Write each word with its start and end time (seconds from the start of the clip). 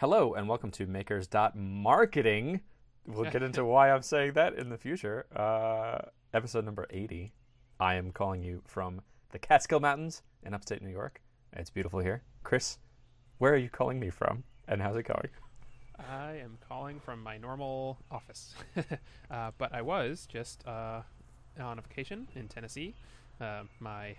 Hello 0.00 0.32
and 0.32 0.48
welcome 0.48 0.70
to 0.70 0.86
Makers.Marketing. 0.86 2.62
We'll 3.06 3.30
get 3.30 3.42
into 3.42 3.66
why 3.66 3.90
I'm 3.90 4.00
saying 4.00 4.32
that 4.32 4.54
in 4.54 4.70
the 4.70 4.78
future. 4.78 5.26
Uh, 5.36 5.98
episode 6.32 6.64
number 6.64 6.86
80. 6.88 7.34
I 7.78 7.96
am 7.96 8.10
calling 8.10 8.42
you 8.42 8.62
from 8.64 9.02
the 9.32 9.38
Catskill 9.38 9.78
Mountains 9.78 10.22
in 10.42 10.54
upstate 10.54 10.80
New 10.80 10.88
York. 10.88 11.20
It's 11.52 11.68
beautiful 11.68 12.00
here. 12.00 12.22
Chris, 12.44 12.78
where 13.36 13.52
are 13.52 13.58
you 13.58 13.68
calling 13.68 14.00
me 14.00 14.08
from 14.08 14.44
and 14.66 14.80
how's 14.80 14.96
it 14.96 15.02
going? 15.02 15.28
I 15.98 16.38
am 16.42 16.56
calling 16.66 16.98
from 16.98 17.22
my 17.22 17.36
normal 17.36 17.98
office, 18.10 18.54
uh, 19.30 19.50
but 19.58 19.74
I 19.74 19.82
was 19.82 20.26
just 20.26 20.66
uh, 20.66 21.02
on 21.60 21.78
a 21.78 21.82
vacation 21.82 22.26
in 22.34 22.48
Tennessee. 22.48 22.94
Uh, 23.38 23.64
my 23.80 24.16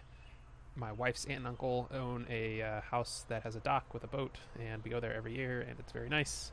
my 0.75 0.91
wife's 0.91 1.25
aunt 1.25 1.39
and 1.39 1.47
uncle 1.47 1.89
own 1.93 2.25
a 2.29 2.61
uh, 2.61 2.81
house 2.81 3.25
that 3.27 3.43
has 3.43 3.55
a 3.55 3.59
dock 3.59 3.93
with 3.93 4.03
a 4.03 4.07
boat, 4.07 4.37
and 4.59 4.83
we 4.83 4.89
go 4.89 4.99
there 4.99 5.13
every 5.13 5.35
year, 5.35 5.61
and 5.61 5.79
it's 5.79 5.91
very 5.91 6.09
nice. 6.09 6.51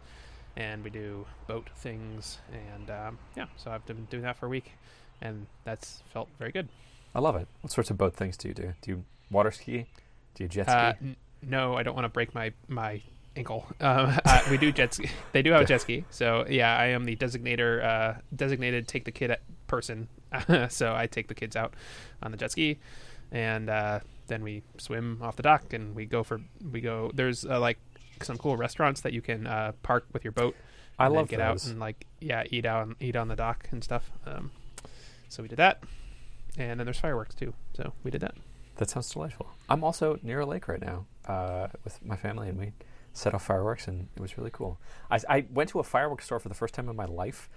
And 0.56 0.82
we 0.82 0.90
do 0.90 1.26
boat 1.46 1.68
things, 1.76 2.38
and 2.52 2.90
um, 2.90 3.18
yeah, 3.36 3.46
so 3.56 3.70
I've 3.70 3.86
been 3.86 4.06
doing 4.06 4.24
that 4.24 4.36
for 4.36 4.46
a 4.46 4.48
week, 4.48 4.72
and 5.20 5.46
that's 5.64 6.02
felt 6.12 6.28
very 6.38 6.50
good. 6.50 6.68
I 7.14 7.20
love 7.20 7.36
it. 7.36 7.46
What 7.60 7.72
sorts 7.72 7.90
of 7.90 7.98
boat 7.98 8.14
things 8.14 8.36
do 8.36 8.48
you 8.48 8.54
do? 8.54 8.74
Do 8.82 8.90
you 8.90 9.04
water 9.30 9.50
ski? 9.50 9.86
Do 10.34 10.44
you 10.44 10.48
jet 10.48 10.66
ski? 10.66 10.76
Uh, 10.76 10.92
n- 11.00 11.16
no, 11.42 11.74
I 11.74 11.82
don't 11.82 11.94
want 11.94 12.04
to 12.06 12.10
break 12.10 12.34
my 12.34 12.52
my 12.66 13.00
ankle. 13.36 13.66
Um, 13.80 14.18
uh, 14.24 14.40
we 14.50 14.58
do 14.58 14.72
jet 14.72 14.94
ski. 14.94 15.08
They 15.32 15.42
do 15.42 15.52
have 15.52 15.62
a 15.62 15.64
jet 15.64 15.80
ski, 15.80 16.04
so 16.10 16.44
yeah, 16.48 16.76
I 16.76 16.86
am 16.86 17.04
the 17.04 17.14
designator, 17.14 17.84
uh, 17.84 18.20
designated 18.34 18.88
take 18.88 19.04
the 19.04 19.12
kid 19.12 19.30
at 19.30 19.40
person. 19.68 20.08
so 20.68 20.94
I 20.94 21.06
take 21.06 21.28
the 21.28 21.34
kids 21.34 21.56
out 21.56 21.74
on 22.22 22.32
the 22.32 22.36
jet 22.36 22.50
ski, 22.50 22.78
and 23.32 23.68
uh, 23.68 24.00
then 24.26 24.42
we 24.42 24.62
swim 24.78 25.20
off 25.22 25.36
the 25.36 25.42
dock, 25.42 25.72
and 25.72 25.94
we 25.94 26.06
go 26.06 26.22
for 26.22 26.40
we 26.72 26.80
go. 26.80 27.10
There's 27.14 27.44
uh, 27.44 27.60
like 27.60 27.78
some 28.22 28.38
cool 28.38 28.56
restaurants 28.56 29.00
that 29.02 29.12
you 29.12 29.22
can 29.22 29.46
uh, 29.46 29.72
park 29.82 30.06
with 30.12 30.24
your 30.24 30.32
boat. 30.32 30.54
I 30.98 31.06
love 31.08 31.28
get 31.28 31.38
those. 31.38 31.66
out 31.66 31.70
and 31.70 31.80
like 31.80 32.06
yeah, 32.20 32.44
eat 32.50 32.66
out 32.66 32.86
and 32.86 32.96
eat 33.00 33.16
on 33.16 33.28
the 33.28 33.36
dock 33.36 33.68
and 33.70 33.82
stuff. 33.82 34.10
Um, 34.26 34.50
so 35.28 35.42
we 35.42 35.48
did 35.48 35.58
that, 35.58 35.82
and 36.56 36.78
then 36.78 36.86
there's 36.86 36.98
fireworks 36.98 37.34
too. 37.34 37.54
So 37.74 37.92
we 38.02 38.10
did 38.10 38.20
that. 38.22 38.34
That 38.76 38.90
sounds 38.90 39.10
delightful. 39.10 39.50
I'm 39.68 39.82
also 39.82 40.18
near 40.22 40.40
a 40.40 40.46
lake 40.46 40.68
right 40.68 40.80
now 40.80 41.06
uh, 41.26 41.68
with 41.84 42.04
my 42.04 42.16
family, 42.16 42.48
and 42.48 42.58
we 42.58 42.72
set 43.12 43.34
off 43.34 43.44
fireworks, 43.44 43.88
and 43.88 44.08
it 44.16 44.20
was 44.20 44.38
really 44.38 44.50
cool. 44.52 44.78
I, 45.10 45.18
I 45.28 45.46
went 45.52 45.70
to 45.70 45.80
a 45.80 45.84
fireworks 45.84 46.26
store 46.26 46.38
for 46.38 46.48
the 46.48 46.54
first 46.54 46.74
time 46.74 46.88
in 46.88 46.96
my 46.96 47.04
life, 47.04 47.48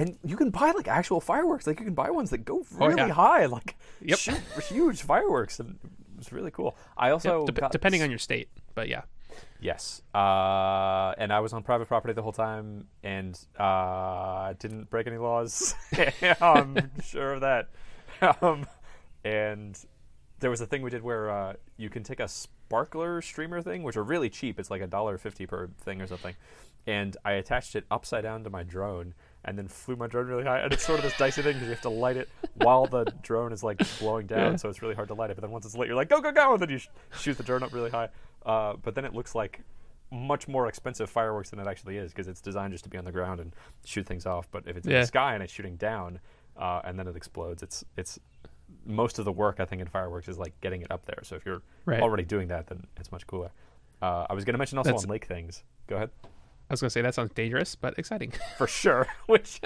and 0.00 0.18
you 0.24 0.36
can 0.36 0.50
buy 0.50 0.70
like 0.72 0.88
actual 0.88 1.20
fireworks. 1.20 1.66
Like 1.66 1.78
you 1.80 1.84
can 1.86 1.94
buy 1.94 2.10
ones 2.10 2.30
that 2.30 2.44
go 2.44 2.62
Oh, 2.80 2.86
really 2.86 3.08
yeah. 3.08 3.08
high, 3.12 3.46
like 3.46 3.76
Yep. 4.02 4.18
shoot 4.18 4.40
huge 4.68 5.02
fireworks, 5.02 5.60
and 5.60 5.78
it 5.84 6.18
was 6.18 6.32
really 6.32 6.50
cool. 6.50 6.76
I 6.96 7.10
also 7.10 7.46
Yep, 7.46 7.54
got- 7.54 7.72
depending 7.72 8.02
on 8.02 8.10
your 8.10 8.18
state, 8.18 8.48
but 8.74 8.88
yeah. 8.88 9.02
Yes. 9.60 10.02
Uh, 10.14 11.14
and 11.18 11.32
I 11.32 11.40
was 11.40 11.52
on 11.52 11.62
private 11.62 11.86
property 11.86 12.14
the 12.14 12.22
whole 12.22 12.32
time 12.32 12.88
and 13.04 13.38
uh, 13.58 14.54
didn't 14.58 14.90
break 14.90 15.06
any 15.06 15.18
laws. 15.18 15.74
I'm 16.40 16.90
sure 17.02 17.34
of 17.34 17.40
that. 17.42 17.68
Um, 18.42 18.66
and 19.24 19.78
there 20.40 20.50
was 20.50 20.60
a 20.60 20.66
thing 20.66 20.82
we 20.82 20.90
did 20.90 21.02
where 21.02 21.30
uh, 21.30 21.52
you 21.78 21.88
can 21.88 22.02
take 22.02 22.20
a 22.20 22.28
sparkler 22.28 23.22
streamer 23.22 23.62
thing, 23.62 23.82
which 23.82 23.96
are 23.96 24.02
really 24.04 24.28
cheap. 24.28 24.60
It's 24.60 24.70
like 24.70 24.82
a 24.82 24.86
dollar 24.86 25.16
fifty 25.16 25.46
per 25.46 25.68
thing 25.80 26.02
or 26.02 26.06
something. 26.06 26.34
And 26.86 27.16
I 27.24 27.32
attached 27.32 27.74
it 27.76 27.84
upside 27.90 28.24
down 28.24 28.44
to 28.44 28.50
my 28.50 28.62
drone 28.62 29.14
and 29.44 29.56
then 29.56 29.68
flew 29.68 29.96
my 29.96 30.06
drone 30.06 30.26
really 30.26 30.44
high. 30.44 30.58
And 30.60 30.72
it's 30.72 30.84
sort 30.84 30.98
of 30.98 31.04
this 31.04 31.16
dicey 31.16 31.42
thing 31.42 31.54
because 31.54 31.68
you 31.68 31.74
have 31.74 31.80
to 31.82 31.88
light 31.90 32.16
it 32.16 32.28
while 32.54 32.86
the 32.86 33.04
drone 33.22 33.52
is 33.52 33.62
like 33.62 33.80
blowing 33.98 34.26
down, 34.26 34.52
Yeah. 34.52 34.56
so 34.56 34.68
it's 34.68 34.82
really 34.82 34.94
hard 34.94 35.08
to 35.08 35.14
light 35.14 35.30
it. 35.30 35.36
But 35.36 35.42
then 35.42 35.50
once 35.50 35.64
it's 35.66 35.74
lit, 35.76 35.86
you're 35.88 35.96
like, 35.96 36.08
go, 36.10 36.20
go, 36.20 36.30
go! 36.32 36.52
And 36.54 36.62
then 36.62 36.68
you 36.70 36.78
sh- 36.78 36.88
shoot 37.18 37.36
the 37.36 37.42
drone 37.42 37.62
up 37.62 37.72
really 37.72 37.90
high. 37.90 38.08
Uh, 38.44 38.74
but 38.82 38.94
then 38.94 39.04
it 39.04 39.14
looks 39.14 39.34
like 39.34 39.60
much 40.12 40.48
more 40.48 40.66
expensive 40.66 41.08
fireworks 41.08 41.50
than 41.50 41.58
it 41.60 41.66
actually 41.66 41.96
is 41.96 42.10
because 42.12 42.26
it's 42.28 42.40
designed 42.40 42.72
just 42.72 42.84
to 42.84 42.90
be 42.90 42.98
on 42.98 43.04
the 43.04 43.12
ground 43.12 43.38
and 43.40 43.54
shoot 43.84 44.06
things 44.06 44.26
off. 44.26 44.48
But 44.50 44.64
if 44.66 44.76
it's 44.76 44.86
in 44.86 44.92
the 44.92 45.06
sky 45.06 45.34
and 45.34 45.42
it's 45.42 45.52
shooting 45.52 45.76
down 45.76 46.18
uh, 46.56 46.80
and 46.84 46.98
then 46.98 47.06
it 47.06 47.16
explodes, 47.16 47.62
it's 47.62 47.84
it's 47.96 48.18
most 48.86 49.18
of 49.18 49.24
the 49.24 49.32
work 49.32 49.60
I 49.60 49.64
think 49.64 49.80
in 49.82 49.88
fireworks 49.88 50.28
is 50.28 50.38
like 50.38 50.58
getting 50.60 50.82
it 50.82 50.90
up 50.90 51.04
there. 51.06 51.20
So 51.22 51.36
if 51.36 51.44
you're 51.46 51.62
Right. 51.86 52.00
already 52.00 52.24
doing 52.24 52.48
that, 52.48 52.66
then 52.66 52.86
it's 52.98 53.10
much 53.12 53.26
cooler. 53.26 53.50
Uh, 54.02 54.26
I 54.28 54.32
was 54.34 54.44
going 54.44 54.54
to 54.54 54.58
mention 54.58 54.78
also 54.78 54.88
That's- 54.88 55.04
on 55.04 55.10
lake 55.10 55.26
things. 55.26 55.62
Go 55.86 55.96
ahead. 55.96 56.10
I 56.70 56.72
was 56.72 56.80
gonna 56.80 56.90
say 56.90 57.02
that 57.02 57.14
sounds 57.14 57.32
dangerous, 57.32 57.74
but 57.74 57.98
exciting. 57.98 58.32
For 58.56 58.66
sure. 58.68 59.08
Which 59.26 59.60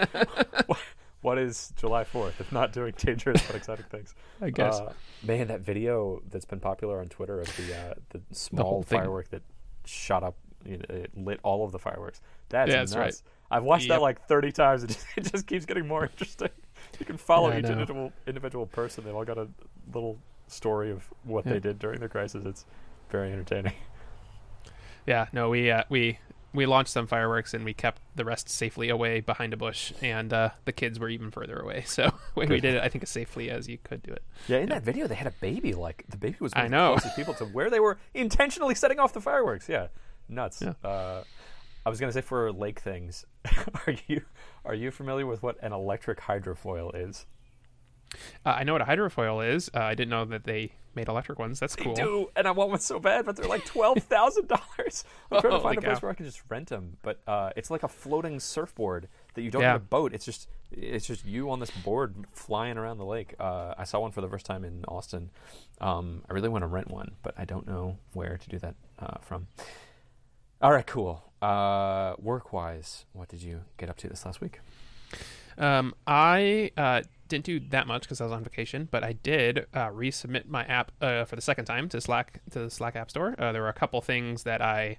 what 1.20 1.38
is 1.38 1.72
July 1.76 2.04
Fourth 2.04 2.40
if 2.40 2.50
not 2.50 2.72
doing 2.72 2.94
dangerous 2.96 3.46
but 3.46 3.54
exciting 3.56 3.84
things? 3.90 4.14
I 4.40 4.50
guess. 4.50 4.80
Uh, 4.80 4.92
man, 5.22 5.48
that 5.48 5.60
video 5.60 6.22
that's 6.30 6.46
been 6.46 6.60
popular 6.60 7.00
on 7.00 7.08
Twitter 7.10 7.40
of 7.40 7.56
the 7.56 7.76
uh, 7.76 7.94
the 8.10 8.20
small 8.32 8.82
thing. 8.82 8.98
firework 9.00 9.28
that 9.30 9.42
shot 9.84 10.22
up, 10.22 10.34
you 10.64 10.78
know, 10.78 10.84
it 10.88 11.10
lit 11.14 11.40
all 11.42 11.64
of 11.64 11.72
the 11.72 11.78
fireworks. 11.78 12.22
That's 12.48 12.70
Yeah, 12.70 12.76
nuts. 12.78 12.92
that's 12.92 12.98
right. 12.98 13.30
I've 13.50 13.64
watched 13.64 13.88
that 13.88 14.00
like 14.00 14.26
thirty 14.26 14.50
times. 14.50 14.82
It 14.84 14.88
just, 14.88 15.06
it 15.16 15.30
just 15.30 15.46
keeps 15.46 15.66
getting 15.66 15.86
more 15.86 16.04
interesting. 16.04 16.48
You 16.98 17.04
can 17.06 17.18
follow 17.18 17.50
Yeah, 17.50 17.58
each 17.58 17.64
individual 17.66 18.12
individual 18.26 18.66
person. 18.66 19.04
They've 19.04 19.14
all 19.14 19.24
got 19.26 19.36
a 19.38 19.48
little 19.92 20.18
story 20.46 20.90
of 20.90 21.06
what 21.24 21.44
Yeah. 21.44 21.52
they 21.52 21.60
did 21.60 21.78
during 21.78 22.00
the 22.00 22.08
crisis. 22.08 22.44
It's 22.46 22.64
very 23.10 23.30
entertaining. 23.30 23.74
yeah, 25.06 25.26
no, 25.32 25.50
we 25.50 25.70
uh, 25.70 25.84
we 25.90 26.18
we 26.54 26.66
launched 26.66 26.90
some 26.92 27.06
fireworks 27.06 27.52
and 27.52 27.64
we 27.64 27.74
kept 27.74 28.00
the 28.14 28.24
rest 28.24 28.48
safely 28.48 28.88
away 28.88 29.20
behind 29.20 29.52
a 29.52 29.56
bush, 29.56 29.92
and 30.00 30.32
uh, 30.32 30.50
the 30.64 30.72
kids 30.72 30.98
were 30.98 31.08
even 31.08 31.30
further 31.30 31.58
away. 31.58 31.84
So 31.94 32.12
we, 32.34 32.46
we 32.46 32.60
did 32.60 32.74
it, 32.74 32.82
I 32.82 32.88
think, 32.88 33.04
as 33.04 33.10
safely 33.10 33.50
as 33.50 33.68
you 33.68 33.78
could 33.78 34.02
do 34.02 34.12
it. 34.12 34.22
Yeah, 34.48 34.58
in 34.58 34.68
that 34.70 34.82
video 34.82 35.06
they 35.06 35.14
had 35.14 35.26
a 35.26 35.34
baby. 35.40 35.74
Like 35.74 36.04
the 36.08 36.16
baby 36.16 36.36
was 36.40 36.52
one 36.52 36.64
I 36.64 36.68
know. 36.68 36.96
people 37.14 37.34
to 37.34 37.44
where 37.44 37.70
they 37.70 37.80
were 37.80 37.98
intentionally 38.14 38.74
setting 38.74 38.98
off 38.98 39.12
the 39.12 39.20
fireworks. 39.20 39.68
Yeah, 39.68 39.88
nuts. 40.28 40.62
Yeah. 40.62 40.88
Uh, 40.88 41.22
I 41.86 41.90
was 41.90 42.00
gonna 42.00 42.12
say 42.12 42.20
for 42.22 42.50
lake 42.52 42.80
things, 42.80 43.26
are 43.86 43.94
you 44.06 44.22
are 44.64 44.74
you 44.74 44.90
familiar 44.90 45.26
with 45.26 45.42
what 45.42 45.56
an 45.62 45.72
electric 45.72 46.20
hydrofoil 46.20 46.90
is? 46.94 47.26
Uh, 48.44 48.50
I 48.50 48.64
know 48.64 48.72
what 48.72 48.82
a 48.82 48.86
hydrofoil 48.86 49.54
is. 49.54 49.70
Uh, 49.74 49.80
I 49.80 49.94
didn't 49.94 50.10
know 50.10 50.24
that 50.26 50.44
they 50.44 50.72
made 50.94 51.08
electric 51.08 51.38
ones. 51.38 51.58
That's 51.58 51.74
cool. 51.74 51.94
They 51.94 52.02
do, 52.02 52.30
and 52.36 52.46
I 52.46 52.52
want 52.52 52.70
one 52.70 52.78
so 52.80 53.00
bad, 53.00 53.26
but 53.26 53.36
they're 53.36 53.48
like 53.48 53.64
twelve 53.64 53.98
thousand 53.98 54.48
dollars. 54.48 55.04
I'm 55.32 55.40
trying 55.40 55.52
to 55.54 55.60
find 55.60 55.78
a 55.78 55.80
place 55.82 55.98
cow. 55.98 56.00
where 56.06 56.12
I 56.12 56.14
can 56.14 56.26
just 56.26 56.42
rent 56.48 56.68
them, 56.68 56.96
but 57.02 57.20
uh, 57.26 57.50
it's 57.56 57.70
like 57.70 57.82
a 57.82 57.88
floating 57.88 58.38
surfboard 58.40 59.08
that 59.34 59.42
you 59.42 59.50
don't 59.50 59.62
Yeah. 59.62 59.72
need 59.72 59.76
a 59.76 59.80
boat. 59.80 60.12
It's 60.14 60.24
just 60.24 60.48
it's 60.70 61.06
just 61.06 61.24
you 61.24 61.50
on 61.50 61.60
this 61.60 61.70
board 61.70 62.14
flying 62.32 62.78
around 62.78 62.98
the 62.98 63.04
lake. 63.04 63.34
Uh, 63.38 63.74
I 63.78 63.84
saw 63.84 64.00
one 64.00 64.10
for 64.12 64.20
the 64.20 64.28
first 64.28 64.46
time 64.46 64.64
in 64.64 64.84
Austin. 64.86 65.30
Um, 65.80 66.22
I 66.28 66.32
really 66.32 66.48
want 66.48 66.62
to 66.62 66.66
rent 66.68 66.90
one, 66.90 67.12
but 67.22 67.34
I 67.38 67.44
don't 67.44 67.66
know 67.66 67.96
where 68.12 68.36
to 68.38 68.48
do 68.48 68.58
that 68.60 68.74
uh, 68.98 69.18
from. 69.20 69.46
All 70.62 70.72
right, 70.72 70.86
cool. 70.86 71.22
Uh, 71.42 72.14
work 72.18 72.52
wise, 72.52 73.04
what 73.12 73.28
did 73.28 73.42
you 73.42 73.62
get 73.76 73.90
up 73.90 73.96
to 73.98 74.08
this 74.08 74.24
last 74.24 74.40
week? 74.40 74.60
Um, 75.58 75.94
I 76.06 76.70
uh, 76.76 77.02
didn't 77.28 77.44
do 77.44 77.60
that 77.70 77.86
much 77.86 78.02
because 78.02 78.20
I 78.20 78.24
was 78.24 78.32
on 78.32 78.44
vacation, 78.44 78.88
but 78.90 79.02
I 79.02 79.12
did 79.12 79.66
uh, 79.74 79.88
resubmit 79.88 80.46
my 80.46 80.64
app 80.64 80.92
uh, 81.00 81.24
for 81.24 81.36
the 81.36 81.42
second 81.42 81.64
time 81.64 81.88
to 81.90 82.00
Slack 82.00 82.40
to 82.50 82.60
the 82.60 82.70
Slack 82.70 82.96
App 82.96 83.10
Store. 83.10 83.34
Uh, 83.38 83.52
there 83.52 83.62
were 83.62 83.68
a 83.68 83.74
couple 83.74 84.00
things 84.00 84.42
that 84.44 84.60
I 84.60 84.98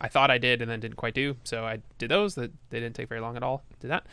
I 0.00 0.08
thought 0.08 0.30
I 0.30 0.38
did 0.38 0.62
and 0.62 0.70
then 0.70 0.80
didn't 0.80 0.96
quite 0.96 1.14
do, 1.14 1.36
so 1.44 1.64
I 1.64 1.80
did 1.98 2.10
those. 2.10 2.34
That 2.34 2.52
they 2.70 2.80
didn't 2.80 2.96
take 2.96 3.08
very 3.08 3.20
long 3.20 3.36
at 3.36 3.42
all. 3.42 3.62
Did 3.80 3.90
that, 3.90 4.06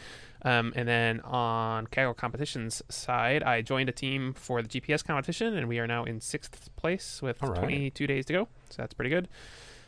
um, 0.44 0.74
and 0.76 0.88
then 0.88 1.22
on 1.22 1.88
Kaggle 1.88 2.16
competitions 2.16 2.82
side, 2.90 3.44
I 3.44 3.62
joined 3.62 3.90
a 3.90 3.94
team 3.94 4.34
for 4.34 4.62
the 4.62 4.68
GPS 4.68 5.06
competition, 5.06 5.56
and 5.56 5.68
we 5.68 5.80
are 5.80 5.88
now 5.88 6.04
in 6.04 6.20
sixth 6.20 6.70
place 6.76 7.22
with 7.22 7.42
right. 7.42 7.58
22 7.60 8.08
days 8.08 8.26
to 8.26 8.34
go. 8.34 8.48
So 8.70 8.82
that's 8.82 8.94
pretty 8.94 9.10
good. 9.10 9.28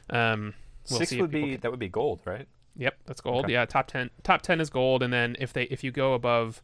Um, 0.10 0.54
we'll 0.90 1.00
Six 1.00 1.16
would 1.16 1.32
be 1.32 1.52
can- 1.52 1.60
that 1.62 1.72
would 1.72 1.80
be 1.80 1.90
gold, 1.90 2.22
right? 2.26 2.48
Yep, 2.80 2.98
that's 3.06 3.22
gold. 3.22 3.46
Okay. 3.46 3.54
Yeah, 3.54 3.66
top 3.66 3.88
ten. 3.88 4.10
Top 4.24 4.42
ten 4.42 4.60
is 4.60 4.70
gold, 4.72 5.04
and 5.04 5.14
then 5.14 5.36
if 5.40 5.54
they 5.54 5.64
if 5.64 5.84
you 5.84 5.92
go 5.92 6.14
above 6.14 6.64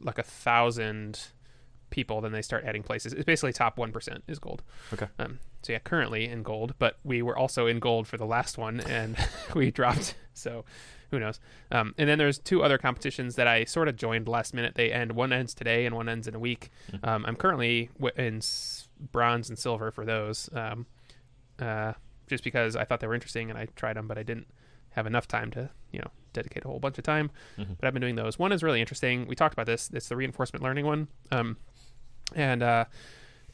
like 0.00 0.16
a 0.18 0.22
thousand 0.22 1.20
people, 1.90 2.20
then 2.20 2.32
they 2.32 2.42
start 2.42 2.64
adding 2.64 2.82
places. 2.82 3.12
It's 3.12 3.24
basically 3.24 3.52
top 3.52 3.76
one 3.76 3.92
percent 3.92 4.24
is 4.28 4.38
gold. 4.38 4.62
Okay. 4.94 5.08
Um. 5.18 5.40
So 5.62 5.72
yeah, 5.72 5.80
currently 5.80 6.26
in 6.26 6.42
gold, 6.44 6.74
but 6.78 6.98
we 7.02 7.20
were 7.22 7.36
also 7.36 7.66
in 7.66 7.80
gold 7.80 8.06
for 8.06 8.16
the 8.16 8.24
last 8.26 8.56
one, 8.56 8.80
and 8.80 9.16
we 9.54 9.70
dropped. 9.72 10.14
So 10.34 10.64
who 11.10 11.18
knows? 11.18 11.40
Um. 11.72 11.94
And 11.98 12.08
then 12.08 12.18
there's 12.18 12.38
two 12.38 12.62
other 12.62 12.78
competitions 12.78 13.34
that 13.34 13.48
I 13.48 13.64
sort 13.64 13.88
of 13.88 13.96
joined 13.96 14.28
last 14.28 14.54
minute. 14.54 14.76
They 14.76 14.92
end. 14.92 15.12
One 15.12 15.32
ends 15.32 15.52
today, 15.52 15.84
and 15.84 15.96
one 15.96 16.08
ends 16.08 16.28
in 16.28 16.34
a 16.36 16.38
week. 16.38 16.70
Um. 17.02 17.26
I'm 17.26 17.34
currently 17.36 17.90
w- 17.98 18.14
in 18.16 18.36
s- 18.38 18.88
bronze 19.12 19.48
and 19.48 19.58
silver 19.58 19.90
for 19.90 20.04
those. 20.04 20.48
Um. 20.54 20.86
Uh. 21.58 21.94
Just 22.28 22.44
because 22.44 22.76
I 22.76 22.84
thought 22.84 23.00
they 23.00 23.06
were 23.08 23.14
interesting, 23.14 23.50
and 23.50 23.58
I 23.58 23.66
tried 23.76 23.96
them, 23.96 24.06
but 24.08 24.16
I 24.18 24.22
didn't 24.22 24.46
have 24.96 25.06
enough 25.06 25.28
time 25.28 25.50
to 25.52 25.70
you 25.92 26.00
know 26.00 26.10
dedicate 26.32 26.64
a 26.64 26.68
whole 26.68 26.80
bunch 26.80 26.98
of 26.98 27.04
time 27.04 27.30
Mhm. 27.58 27.76
but 27.78 27.86
i've 27.86 27.92
been 27.94 28.00
doing 28.02 28.16
those. 28.16 28.38
One 28.38 28.50
is 28.52 28.62
really 28.62 28.80
interesting. 28.80 29.26
We 29.26 29.34
talked 29.36 29.52
about 29.54 29.66
this. 29.66 29.88
It's 29.92 30.08
the 30.08 30.16
reinforcement 30.16 30.62
learning 30.64 30.84
one. 30.86 31.08
Um, 31.30 31.56
and 32.34 32.62
uh, 32.62 32.84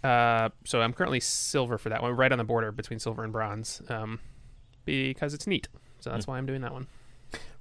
uh, 0.02 0.48
so 0.64 0.80
i'm 0.80 0.92
currently 0.92 1.20
silver 1.20 1.78
for 1.78 1.88
that 1.90 2.02
one 2.02 2.16
right 2.16 2.32
on 2.32 2.38
the 2.38 2.44
border 2.44 2.72
between 2.72 2.98
silver 2.98 3.22
and 3.22 3.32
bronze 3.32 3.82
um, 3.88 4.18
because 4.84 5.34
it's 5.34 5.46
neat. 5.46 5.68
So 6.00 6.10
that's 6.10 6.26
why 6.26 6.38
i'm 6.38 6.46
doing 6.46 6.62
that 6.62 6.72
one. 6.72 6.86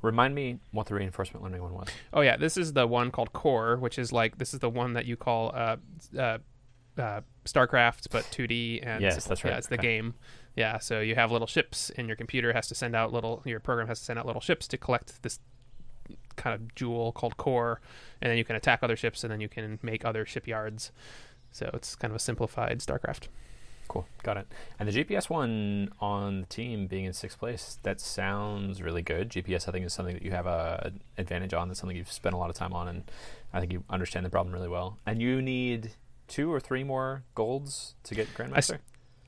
Remind 0.01 0.33
me 0.33 0.57
what 0.71 0.87
the 0.87 0.95
reinforcement 0.95 1.43
learning 1.43 1.61
one 1.61 1.73
was. 1.73 1.87
Oh 2.11 2.21
yeah, 2.21 2.35
this 2.37 2.57
is 2.57 2.73
the 2.73 2.87
one 2.87 3.11
called 3.11 3.31
Kore, 3.33 3.77
which 3.77 3.99
is 3.99 4.11
like 4.11 4.37
this 4.39 4.53
is 4.53 4.59
the 4.59 4.69
one 4.69 4.93
that 4.93 5.05
you 5.05 5.15
call 5.15 5.51
uh, 5.53 5.75
uh, 6.17 6.39
uh, 6.97 7.21
StarCraft, 7.45 8.07
but 8.11 8.23
2D, 8.31 8.79
and 8.83 9.01
Yes, 9.03 9.23
that's 9.25 9.43
right. 9.43 9.51
Yeah, 9.51 9.57
it's 9.59 9.67
the 9.67 9.77
game. 9.77 10.15
Yeah, 10.55 10.79
so 10.79 10.99
you 10.99 11.15
have 11.15 11.31
little 11.31 11.47
ships, 11.47 11.91
and 11.97 12.07
your 12.07 12.17
computer 12.17 12.53
has 12.53 12.67
to 12.67 12.75
send 12.75 12.95
out 12.95 13.13
little. 13.13 13.41
Your 13.45 13.59
program 13.59 13.87
has 13.87 13.99
to 13.99 14.05
send 14.05 14.19
out 14.19 14.25
little 14.25 14.41
ships 14.41 14.67
to 14.69 14.77
collect 14.77 15.23
this 15.23 15.39
kind 16.35 16.53
of 16.53 16.75
jewel 16.75 17.11
called 17.11 17.37
Kore, 17.37 17.79
and 18.21 18.29
then 18.29 18.37
you 18.37 18.43
can 18.43 18.55
attack 18.55 18.79
other 18.83 18.95
ships, 18.95 19.23
and 19.23 19.31
then 19.31 19.39
you 19.39 19.49
can 19.49 19.79
make 19.81 20.03
other 20.03 20.25
shipyards. 20.25 20.91
So 21.51 21.69
it's 21.73 21.95
kind 21.95 22.11
of 22.11 22.15
a 22.15 22.19
simplified 22.19 22.79
StarCraft. 22.79 23.27
Cool, 23.87 24.07
got 24.23 24.37
it. 24.37 24.47
And 24.79 24.87
the 24.87 25.03
GPS 25.03 25.29
one 25.29 25.91
on 25.99 26.41
the 26.41 26.47
team 26.47 26.87
being 26.87 27.03
in 27.03 27.11
sixth 27.11 27.37
place, 27.37 27.77
that 27.83 27.99
sounds 27.99 28.81
really 28.81 29.01
good. 29.01 29.29
GPS, 29.29 29.67
I 29.67 29.71
think, 29.71 29.85
is 29.85 29.93
something 29.93 30.13
that 30.13 30.23
you 30.23 30.31
have 30.31 30.47
a 30.47 30.79
an 30.85 31.01
advantage 31.17 31.53
on. 31.53 31.67
That's 31.67 31.79
something 31.81 31.97
you've 31.97 32.11
spent 32.11 32.33
a 32.33 32.37
lot 32.37 32.49
of 32.49 32.55
time 32.55 32.73
on, 32.73 32.87
and 32.87 33.11
I 33.53 33.59
think 33.59 33.73
you 33.73 33.83
understand 33.89 34.25
the 34.25 34.29
problem 34.29 34.53
really 34.53 34.69
well. 34.69 34.97
And 35.05 35.21
you 35.21 35.41
need 35.41 35.91
two 36.29 36.53
or 36.53 36.61
three 36.61 36.85
more 36.85 37.23
golds 37.35 37.95
to 38.03 38.15
get 38.15 38.33
Grandmaster. 38.33 38.75
I 38.75 38.77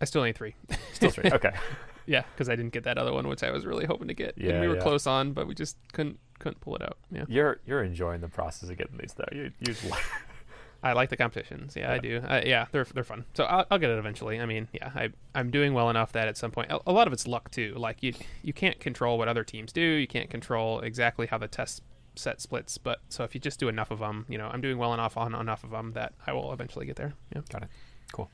still 0.06 0.24
need 0.24 0.36
three. 0.36 0.56
Still 0.94 1.10
three. 1.10 1.30
Okay. 1.32 1.52
yeah, 2.06 2.24
because 2.34 2.50
I 2.50 2.56
didn't 2.56 2.74
get 2.74 2.84
that 2.84 2.98
other 2.98 3.14
one, 3.14 3.28
which 3.28 3.44
I 3.44 3.52
was 3.52 3.66
really 3.66 3.86
hoping 3.86 4.08
to 4.08 4.14
get. 4.14 4.36
Yeah, 4.38 4.52
and 4.52 4.62
we 4.62 4.68
were 4.68 4.76
yeah. 4.76 4.82
close 4.82 5.08
on, 5.08 5.34
but 5.34 5.48
we 5.48 5.56
just 5.56 5.78
couldn't 5.94 6.20
couldn't 6.40 6.62
pull 6.62 6.76
it 6.76 6.82
out. 6.82 6.98
Yeah. 7.12 7.26
You're 7.28 7.60
you're 7.66 7.84
enjoying 7.84 8.22
the 8.22 8.28
process 8.28 8.70
of 8.70 8.78
getting 8.78 8.98
these 8.98 9.14
though. 9.14 9.26
You 9.32 9.52
you 9.60 9.76
I 10.84 10.92
like 10.92 11.10
the 11.10 11.16
competitions. 11.16 11.76
Yeah, 11.78 11.94
I 11.94 11.98
do. 11.98 12.18
Uh, 12.18 12.42
yeah, 12.46 12.66
they're 12.72 12.84
they're 12.84 13.06
fun. 13.06 13.24
So 13.34 13.46
I'll, 13.46 13.66
I'll 13.72 13.80
get 13.80 13.90
it 13.90 13.98
eventually. 13.98 14.40
I 14.42 14.46
mean, 14.46 14.68
yeah, 14.74 14.92
I 14.94 15.10
I'm 15.34 15.50
doing 15.50 15.74
well 15.74 15.90
enough 15.90 16.12
that 16.12 16.28
at 16.28 16.38
some 16.38 16.52
point, 16.52 16.72
a, 16.72 16.80
a 16.86 16.92
lot 16.92 17.08
of 17.08 17.14
it's 17.14 17.26
luck 17.26 17.50
too. 17.52 17.74
Like 17.78 18.04
you 18.04 18.14
you 18.42 18.52
can't 18.52 18.80
control 18.80 19.18
what 19.18 19.30
other 19.30 19.46
teams 19.46 19.72
do. 19.72 19.82
You 19.82 20.08
can't 20.08 20.30
control 20.30 20.82
exactly 20.82 21.28
how 21.28 21.38
the 21.38 21.48
test 21.48 21.84
set 22.16 22.42
splits. 22.42 22.78
But 22.78 23.00
so 23.08 23.24
if 23.24 23.34
you 23.34 23.40
just 23.40 23.60
do 23.60 23.70
enough 23.70 23.92
of 23.92 24.00
them, 24.00 24.26
you 24.28 24.38
know, 24.38 24.50
I'm 24.52 24.62
doing 24.62 24.78
well 24.78 24.94
enough 24.94 25.16
on 25.16 25.34
enough 25.34 25.64
of 25.64 25.72
them 25.72 25.94
that 25.94 26.14
I 26.28 26.34
will 26.34 26.52
eventually 26.52 26.86
get 26.86 26.98
there. 26.98 27.14
Yeah. 27.34 27.42
got 27.50 27.64
it. 27.64 27.70
Cool. 28.14 28.30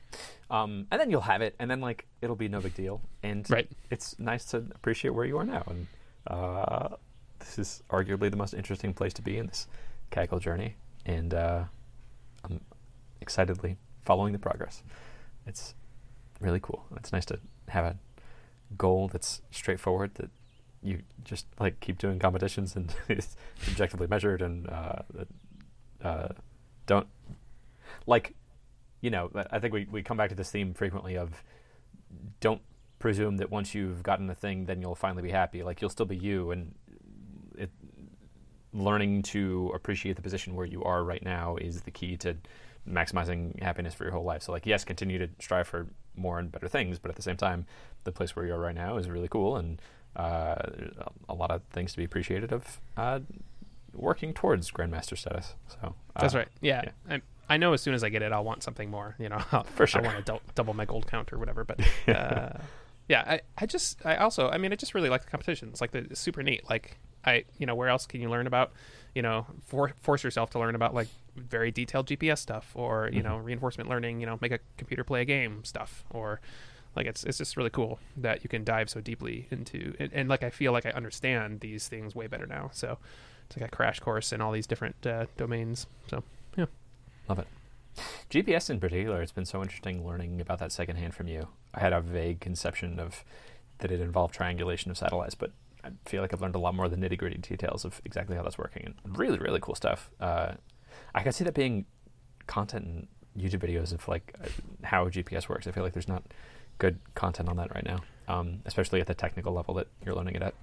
Um, 0.50 0.86
and 0.92 1.00
then 1.00 1.10
you'll 1.10 1.22
have 1.22 1.42
it, 1.42 1.56
and 1.58 1.68
then 1.70 1.80
like 1.80 2.06
it'll 2.22 2.36
be 2.36 2.48
no 2.48 2.60
big 2.60 2.74
deal. 2.74 3.00
And 3.24 3.48
Right. 3.50 3.68
it's 3.90 4.16
nice 4.20 4.44
to 4.52 4.58
appreciate 4.58 5.10
where 5.10 5.24
you 5.24 5.36
are 5.38 5.44
now. 5.44 5.64
And 5.66 5.86
uh, 6.28 6.88
this 7.40 7.58
is 7.58 7.82
arguably 7.90 8.30
the 8.30 8.36
most 8.36 8.54
interesting 8.54 8.94
place 8.94 9.12
to 9.14 9.22
be 9.22 9.38
in 9.38 9.46
this 9.46 9.66
Kaggle 10.12 10.40
journey. 10.40 10.76
And 11.06 11.34
uh, 11.34 11.64
I'm 12.44 12.60
excitedly 13.20 13.76
following 14.02 14.32
the 14.32 14.38
progress. 14.38 14.82
It's 15.46 15.74
really 16.40 16.60
cool. 16.60 16.84
It's 16.96 17.12
nice 17.12 17.24
to 17.26 17.40
have 17.68 17.84
a 17.84 17.96
goal 18.76 19.08
that's 19.08 19.40
straightforward 19.50 20.14
that 20.16 20.30
you 20.82 21.02
just 21.24 21.46
like 21.58 21.78
keep 21.80 21.98
doing 21.98 22.18
competitions 22.18 22.76
and 22.76 22.94
it's 23.08 23.36
objectively 23.68 24.06
measured 24.06 24.42
and 24.42 24.68
uh, 24.68 24.96
uh, 26.02 26.28
don't 26.86 27.06
like 28.06 28.34
you 29.00 29.10
know 29.10 29.30
I 29.50 29.58
think 29.58 29.72
we, 29.74 29.86
we 29.90 30.02
come 30.02 30.16
back 30.16 30.28
to 30.30 30.34
this 30.34 30.50
theme 30.50 30.74
frequently 30.74 31.16
of 31.16 31.42
don't 32.40 32.60
presume 32.98 33.38
that 33.38 33.50
once 33.50 33.74
you've 33.74 34.02
gotten 34.02 34.28
a 34.28 34.34
thing 34.34 34.66
then 34.66 34.80
you'll 34.80 34.94
finally 34.94 35.22
be 35.22 35.30
happy 35.30 35.62
like 35.62 35.80
you'll 35.80 35.90
still 35.90 36.06
be 36.06 36.16
you 36.16 36.50
and 36.50 36.74
it 37.56 37.70
learning 38.72 39.22
to 39.22 39.70
appreciate 39.74 40.16
the 40.16 40.22
position 40.22 40.54
where 40.54 40.66
you 40.66 40.82
are 40.84 41.02
right 41.02 41.22
now 41.24 41.56
is 41.56 41.82
the 41.82 41.90
key 41.90 42.16
to 42.16 42.36
maximizing 42.88 43.60
happiness 43.62 43.94
for 43.94 44.04
your 44.04 44.12
whole 44.12 44.24
life 44.24 44.42
so 44.42 44.52
like 44.52 44.66
yes 44.66 44.84
continue 44.84 45.18
to 45.18 45.28
strive 45.38 45.66
for 45.66 45.86
more 46.14 46.38
and 46.38 46.52
better 46.52 46.68
things 46.68 46.98
but 46.98 47.10
at 47.10 47.16
the 47.16 47.22
same 47.22 47.36
time 47.36 47.66
the 48.04 48.12
place 48.12 48.36
where 48.36 48.44
you 48.46 48.52
are 48.52 48.60
right 48.60 48.74
now 48.74 48.96
is 48.96 49.08
really 49.08 49.28
cool 49.28 49.56
and 49.56 49.80
uh, 50.16 50.56
a- 51.28 51.34
lot 51.34 51.50
of 51.50 51.62
things 51.70 51.92
to 51.92 51.96
be 51.98 52.04
appreciated 52.04 52.52
of 52.52 52.80
uh, 52.96 53.20
working 53.94 54.34
towards 54.34 54.70
grandmaster 54.70 55.16
status 55.16 55.54
so 55.68 55.94
uh, 56.16 56.20
That's 56.20 56.34
right. 56.34 56.48
Yeah. 56.60 56.90
I, 57.08 57.20
I 57.50 57.56
know 57.56 57.72
as 57.72 57.82
soon 57.82 57.94
as 57.94 58.04
I 58.04 58.08
get 58.08 58.22
it, 58.22 58.32
I'll 58.32 58.44
want 58.44 58.62
something 58.62 58.88
more. 58.90 59.16
You 59.18 59.28
know, 59.28 59.42
I'll, 59.52 59.64
For 59.64 59.86
sure. 59.86 60.00
I 60.00 60.04
want 60.04 60.24
to 60.24 60.32
dou- 60.32 60.40
double 60.54 60.72
my 60.72 60.84
gold 60.84 61.08
count 61.08 61.32
or 61.32 61.38
whatever. 61.38 61.64
But 61.64 61.80
uh, 62.08 62.50
yeah, 63.08 63.24
I, 63.26 63.40
I 63.58 63.66
just 63.66 64.06
I 64.06 64.16
also 64.16 64.48
I 64.48 64.56
mean 64.56 64.72
I 64.72 64.76
just 64.76 64.94
really 64.94 65.10
like 65.10 65.24
the 65.24 65.30
competitions. 65.30 65.80
Like 65.80 65.90
the 65.90 65.98
it's 65.98 66.20
super 66.20 66.42
neat. 66.42 66.70
Like 66.70 66.98
I 67.24 67.44
you 67.58 67.66
know 67.66 67.74
where 67.74 67.88
else 67.88 68.06
can 68.06 68.20
you 68.20 68.30
learn 68.30 68.46
about 68.46 68.72
you 69.14 69.20
know 69.22 69.46
for, 69.66 69.92
force 70.00 70.22
yourself 70.22 70.50
to 70.50 70.60
learn 70.60 70.76
about 70.76 70.94
like 70.94 71.08
very 71.36 71.72
detailed 71.72 72.06
GPS 72.06 72.38
stuff 72.38 72.70
or 72.74 73.10
you 73.12 73.22
know 73.22 73.36
reinforcement 73.36 73.90
learning. 73.90 74.20
You 74.20 74.26
know 74.26 74.38
make 74.40 74.52
a 74.52 74.60
computer 74.76 75.02
play 75.02 75.22
a 75.22 75.24
game 75.24 75.64
stuff 75.64 76.04
or 76.10 76.40
like 76.94 77.06
it's 77.06 77.24
it's 77.24 77.38
just 77.38 77.56
really 77.56 77.70
cool 77.70 77.98
that 78.16 78.44
you 78.44 78.48
can 78.48 78.62
dive 78.62 78.88
so 78.88 79.00
deeply 79.00 79.48
into 79.50 79.94
and, 79.98 80.12
and 80.12 80.28
like 80.28 80.44
I 80.44 80.50
feel 80.50 80.70
like 80.70 80.86
I 80.86 80.90
understand 80.90 81.60
these 81.60 81.88
things 81.88 82.14
way 82.14 82.28
better 82.28 82.46
now. 82.46 82.70
So 82.72 82.98
it's 83.48 83.56
like 83.56 83.72
a 83.72 83.76
crash 83.76 83.98
course 83.98 84.32
in 84.32 84.40
all 84.40 84.52
these 84.52 84.68
different 84.68 85.04
uh, 85.04 85.26
domains. 85.36 85.88
So. 86.08 86.22
Love 87.30 87.38
it. 87.38 87.46
GPS 88.28 88.70
in 88.70 88.80
particular, 88.80 89.22
it's 89.22 89.30
been 89.30 89.44
so 89.44 89.62
interesting 89.62 90.04
learning 90.04 90.40
about 90.40 90.58
that 90.58 90.72
secondhand 90.72 91.14
from 91.14 91.28
you. 91.28 91.46
I 91.72 91.78
had 91.78 91.92
a 91.92 92.00
vague 92.00 92.40
conception 92.40 92.98
of 92.98 93.24
that 93.78 93.92
it 93.92 94.00
involved 94.00 94.34
triangulation 94.34 94.90
of 94.90 94.98
satellites, 94.98 95.36
but 95.36 95.52
I 95.84 95.90
feel 96.06 96.22
like 96.22 96.34
I've 96.34 96.40
learned 96.40 96.56
a 96.56 96.58
lot 96.58 96.74
more 96.74 96.86
of 96.86 96.90
the 96.90 96.96
nitty 96.96 97.16
gritty 97.16 97.38
details 97.38 97.84
of 97.84 98.02
exactly 98.04 98.34
how 98.34 98.42
that's 98.42 98.58
working. 98.58 98.94
And 99.04 99.16
really, 99.16 99.38
really 99.38 99.60
cool 99.60 99.76
stuff. 99.76 100.10
Uh, 100.18 100.54
I 101.14 101.22
can 101.22 101.30
see 101.30 101.44
that 101.44 101.54
being 101.54 101.86
content 102.48 102.84
in 103.36 103.40
YouTube 103.40 103.60
videos 103.60 103.92
of 103.92 104.08
like 104.08 104.34
uh, 104.42 104.48
how 104.82 105.08
GPS 105.08 105.48
works. 105.48 105.68
I 105.68 105.70
feel 105.70 105.84
like 105.84 105.92
there's 105.92 106.08
not 106.08 106.24
good 106.78 106.98
content 107.14 107.48
on 107.48 107.56
that 107.58 107.72
right 107.72 107.84
now, 107.84 108.00
um, 108.26 108.58
especially 108.66 109.00
at 109.00 109.06
the 109.06 109.14
technical 109.14 109.52
level 109.52 109.74
that 109.74 109.86
you're 110.04 110.16
learning 110.16 110.34
it 110.34 110.42
at. 110.42 110.54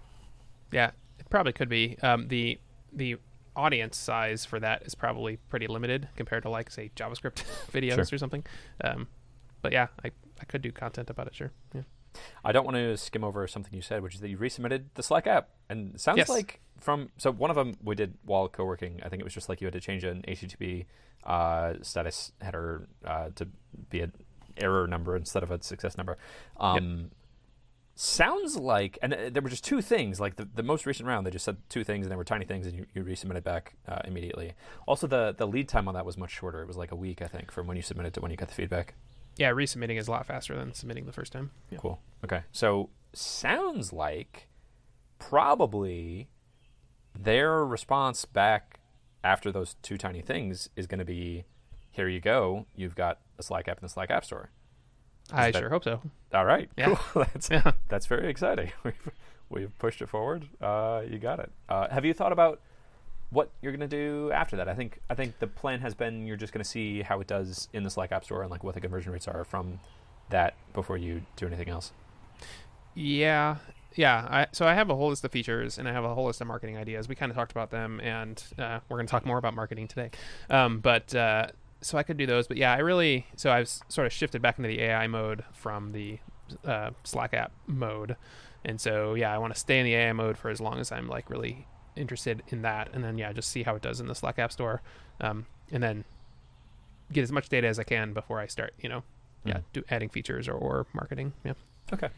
Yeah, 0.74 0.92
it 1.18 1.30
probably 1.30 1.54
could 1.54 1.70
be. 1.70 1.98
Um, 2.04 2.28
the 2.28 2.60
the 2.92 3.16
audience 3.58 3.98
size 3.98 4.46
for 4.46 4.60
that 4.60 4.84
is 4.84 4.96
probably 4.96 5.38
pretty 5.50 5.68
limited 5.68 6.08
compared 6.16 6.44
to 6.44 6.50
like 6.50 6.72
say 6.72 6.92
JavaScript 6.96 7.44
videos 7.74 7.96
Sure. 7.96 8.16
or 8.16 8.18
something. 8.18 8.46
Um, 8.84 9.08
but 9.62 9.72
yeah, 9.74 9.88
I, 10.06 10.12
I 10.40 10.46
could 10.46 10.62
do 10.62 10.72
content 10.72 11.10
about 11.10 11.28
it. 11.28 11.36
Sure. 11.36 11.52
Yeah. 11.74 11.82
I 12.46 12.52
don't 12.52 12.64
want 12.66 12.78
to 12.78 12.96
skim 12.98 13.24
over 13.24 13.46
something 13.48 13.74
you 13.74 13.82
said, 13.82 14.02
which 14.02 14.16
is 14.16 14.22
that 14.22 14.30
you 14.30 14.38
resubmitted 14.38 14.86
the 14.96 15.04
Slack 15.04 15.28
app, 15.28 15.50
and 15.70 15.96
it 15.96 16.00
sounds 16.02 16.18
Yes. 16.18 16.30
like 16.30 16.62
from 16.80 17.10
so 17.18 17.32
one 17.32 17.50
of 17.50 17.56
them 17.56 17.76
we 17.84 17.96
did 17.96 18.14
while 18.26 18.48
co-working. 18.48 19.02
I 19.04 19.10
think 19.10 19.20
it 19.20 19.24
was 19.24 19.34
just 19.34 19.50
like 19.50 19.60
you 19.62 19.68
had 19.68 19.74
to 19.74 19.80
change 19.80 20.04
an 20.04 20.24
HTTP 20.28 20.86
uh, 21.26 21.74
status 21.82 22.32
header 22.42 22.88
uh, 23.06 23.30
to 23.36 23.48
be 23.90 24.02
an 24.02 24.14
error 24.58 24.88
number 24.88 25.16
instead 25.16 25.44
of 25.44 25.52
a 25.52 25.62
success 25.62 25.98
number. 25.98 26.18
Um, 26.60 27.12
Sounds 28.00 28.56
like, 28.56 29.00
and 29.02 29.12
uh, 29.12 29.18
there 29.32 29.42
were 29.42 29.50
just 29.50 29.64
two 29.64 29.82
things. 29.82 30.20
Like 30.20 30.36
the, 30.36 30.48
the 30.54 30.62
most 30.62 30.86
recent 30.86 31.08
round, 31.08 31.26
they 31.26 31.32
just 31.32 31.44
said 31.46 31.58
two 31.68 31.84
things, 31.84 32.06
and 32.06 32.12
they 32.12 32.16
were 32.16 32.24
tiny 32.24 32.46
things, 32.46 32.68
and 32.68 32.78
you, 32.78 32.86
you 32.94 33.04
resubmitted 33.04 33.44
back 33.44 33.74
uh, 33.88 34.02
immediately. 34.06 34.54
Also, 34.88 35.08
the 35.08 35.34
the 35.36 35.48
lead 35.48 35.68
time 35.68 35.88
on 35.88 35.96
that 35.96 36.06
was 36.06 36.16
much 36.16 36.30
shorter. 36.30 36.62
It 36.62 36.68
was 36.68 36.78
like 36.78 36.92
a 36.92 36.96
week, 36.96 37.24
I 37.24 37.26
think, 37.26 37.52
from 37.52 37.66
when 37.66 37.76
you 37.76 37.82
submitted 37.82 38.14
to 38.14 38.22
when 38.22 38.30
you 38.30 38.38
got 38.38 38.50
the 38.50 38.54
feedback. 38.54 38.94
Yeah, 39.38 39.50
resubmitting 39.50 39.98
is 39.98 40.08
a 40.08 40.12
lot 40.12 40.28
faster 40.28 40.56
than 40.56 40.76
submitting 40.76 41.08
the 41.08 41.12
first 41.12 41.34
time. 41.34 41.50
Yeah. 41.72 41.80
Cool. 41.80 42.00
Okay. 42.24 42.44
So 42.52 42.92
sounds 43.14 43.92
like 43.92 44.48
probably 45.18 46.30
their 47.18 47.66
response 47.66 48.26
back 48.26 48.80
after 49.24 49.52
those 49.52 49.76
two 49.82 49.98
tiny 49.98 50.22
things 50.22 50.70
is 50.76 50.86
going 50.86 51.00
to 51.00 51.06
be, 51.06 51.46
"Here 51.90 52.08
you 52.08 52.20
go. 52.20 52.68
You've 52.76 52.96
got 52.96 53.22
a 53.40 53.44
Slack 53.44 53.68
app 53.68 53.80
in 53.80 53.86
the 53.86 53.90
Slack 53.90 54.12
App 54.12 54.24
Store." 54.24 54.52
I 55.32 55.52
that- 55.52 55.60
sure 55.60 55.70
hope 55.70 55.84
so. 55.84 56.02
All 56.34 56.46
right. 56.46 56.70
Yeah. 56.78 56.96
Cool. 56.96 57.24
That's 57.34 57.50
Yeah. 57.50 57.72
that's 57.88 58.06
very 58.06 58.30
exciting. 58.30 58.72
We've 58.84 59.12
we've 59.50 59.80
pushed 59.80 60.02
it 60.02 60.10
forward. 60.10 60.48
Uh, 60.62 61.04
you 61.10 61.20
got 61.20 61.40
it. 61.40 61.52
Uh, 61.70 61.88
have 61.90 62.04
you 62.04 62.14
thought 62.14 62.32
about 62.34 62.60
what 63.30 63.50
you're 63.62 63.72
going 63.72 63.88
to 63.90 63.94
do 63.96 64.30
after 64.34 64.58
that? 64.58 64.68
I 64.68 64.74
think 64.74 65.00
I 65.10 65.16
think 65.16 65.40
the 65.40 65.48
plan 65.48 65.80
has 65.80 65.94
been 65.94 66.28
you're 66.28 66.36
just 66.38 66.52
going 66.54 66.64
to 66.64 66.70
see 66.70 67.02
how 67.02 67.20
it 67.22 67.28
does 67.28 67.70
in 67.74 67.84
the 67.84 67.90
Slack 67.90 68.12
App 68.12 68.26
Store 68.26 68.42
and 68.42 68.52
like 68.52 68.64
what 68.64 68.74
the 68.74 68.82
conversion 68.82 69.12
rates 69.14 69.28
are 69.28 69.44
from 69.46 69.80
that 70.30 70.56
before 70.74 70.98
you 70.98 71.22
do 71.38 71.48
anything 71.48 71.70
else. 71.70 71.92
Yeah, 72.94 73.58
yeah. 73.96 74.28
I, 74.30 74.48
so 74.52 74.66
I 74.68 74.74
have 74.74 74.90
a 74.90 74.96
whole 74.96 75.10
list 75.10 75.24
of 75.24 75.32
features 75.32 75.78
and 75.78 75.88
I 75.88 75.92
have 75.94 76.04
a 76.04 76.14
whole 76.14 76.26
list 76.26 76.42
of 76.42 76.48
marketing 76.48 76.78
ideas. 76.78 77.08
We 77.08 77.16
kind 77.16 77.30
of 77.32 77.36
talked 77.36 77.52
about 77.52 77.70
them, 77.70 78.00
and 78.02 78.42
uh, 78.58 78.80
we're 78.90 78.98
going 78.98 79.08
to 79.08 79.12
talk 79.12 79.26
more 79.26 79.38
about 79.38 79.54
marketing 79.54 79.88
today. 79.88 80.10
Um, 80.50 80.80
but 80.80 81.14
uh, 81.16 81.48
so 81.82 81.98
I 81.98 82.04
could 82.04 82.18
do 82.18 82.26
those. 82.26 82.48
But 82.48 82.58
yeah, 82.58 82.74
I 82.74 82.78
really 82.80 83.28
so 83.36 83.52
I've 83.52 83.68
sort 83.68 84.08
of 84.08 84.14
shifted 84.14 84.42
back 84.42 84.58
into 84.58 84.68
the 84.68 84.82
AI 84.82 85.08
mode 85.08 85.44
from 85.54 85.92
the 85.92 86.20
uh, 86.66 86.92
Slack 87.04 87.34
app 87.34 87.52
mode, 87.68 88.16
and 88.66 88.80
so 88.80 89.14
yeah, 89.14 89.34
I 89.34 89.38
want 89.38 89.54
to 89.54 89.60
stay 89.60 89.80
in 89.80 89.86
the 89.86 89.96
AI 89.96 90.14
mode 90.14 90.38
for 90.38 90.50
as 90.50 90.60
long 90.62 90.80
as 90.80 90.92
I'm 90.92 91.08
like 91.08 91.30
really 91.30 91.68
interested 91.96 92.44
in 92.50 92.62
that, 92.64 92.90
and 92.94 93.04
then 93.04 93.18
yeah, 93.18 93.32
just 93.34 93.50
see 93.50 93.64
how 93.64 93.76
it 93.76 93.82
does 93.82 94.00
in 94.00 94.08
the 94.08 94.16
Slack 94.16 94.40
app 94.40 94.52
store, 94.52 94.82
um, 95.22 95.46
and 95.72 95.82
then 95.84 96.04
get 97.12 97.24
as 97.24 97.32
much 97.32 97.50
data 97.50 97.68
as 97.68 97.80
I 97.80 97.84
can 97.84 98.14
before 98.14 98.40
I 98.40 98.48
start. 98.48 98.74
You 98.80 98.90
know, 98.90 99.04
yeah, 99.46 99.58
Mm. 99.58 99.64
do 99.74 99.84
adding 99.90 100.10
features 100.10 100.48
or, 100.48 100.54
or 100.54 100.86
marketing. 100.94 101.34
Yeah. 101.44 101.54
Okay. 101.94 102.10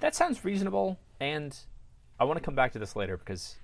That 0.00 0.14
sounds 0.14 0.44
reasonable. 0.44 0.98
And 1.18 1.56
I 2.20 2.24
want 2.24 2.38
to 2.38 2.44
come 2.44 2.54
back 2.54 2.72
to 2.72 2.78
this 2.78 2.94
later 2.94 3.16
because 3.16 3.56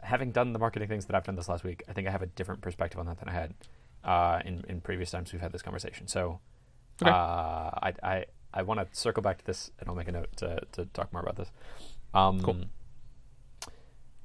having 0.00 0.32
done 0.32 0.52
the 0.52 0.58
marketing 0.58 0.88
things 0.88 1.06
that 1.06 1.14
I've 1.14 1.22
done 1.24 1.36
this 1.36 1.48
last 1.48 1.62
week, 1.62 1.84
I 1.88 1.92
think 1.92 2.08
I 2.08 2.10
have 2.10 2.22
a 2.22 2.26
different 2.26 2.60
perspective 2.62 2.98
on 2.98 3.06
that 3.06 3.20
than 3.20 3.28
I 3.28 3.32
had 3.32 3.54
uh, 4.04 4.40
in, 4.44 4.64
in 4.68 4.80
previous 4.80 5.10
times 5.10 5.32
we've 5.32 5.42
had 5.42 5.52
this 5.52 5.62
conversation. 5.62 6.06
So 6.08 6.40
Okay. 7.00 7.10
uh, 7.10 7.14
I, 7.14 7.92
I, 8.02 8.24
I 8.54 8.62
want 8.62 8.78
to 8.80 8.86
circle 8.98 9.22
back 9.22 9.38
to 9.38 9.44
this 9.46 9.70
and 9.80 9.88
I'll 9.88 9.94
make 9.94 10.08
a 10.08 10.12
note 10.12 10.28
to, 10.36 10.60
to 10.72 10.84
talk 10.86 11.12
more 11.12 11.22
about 11.22 11.36
this. 11.36 11.50
Um, 12.14 12.40
Cool. 12.42 12.56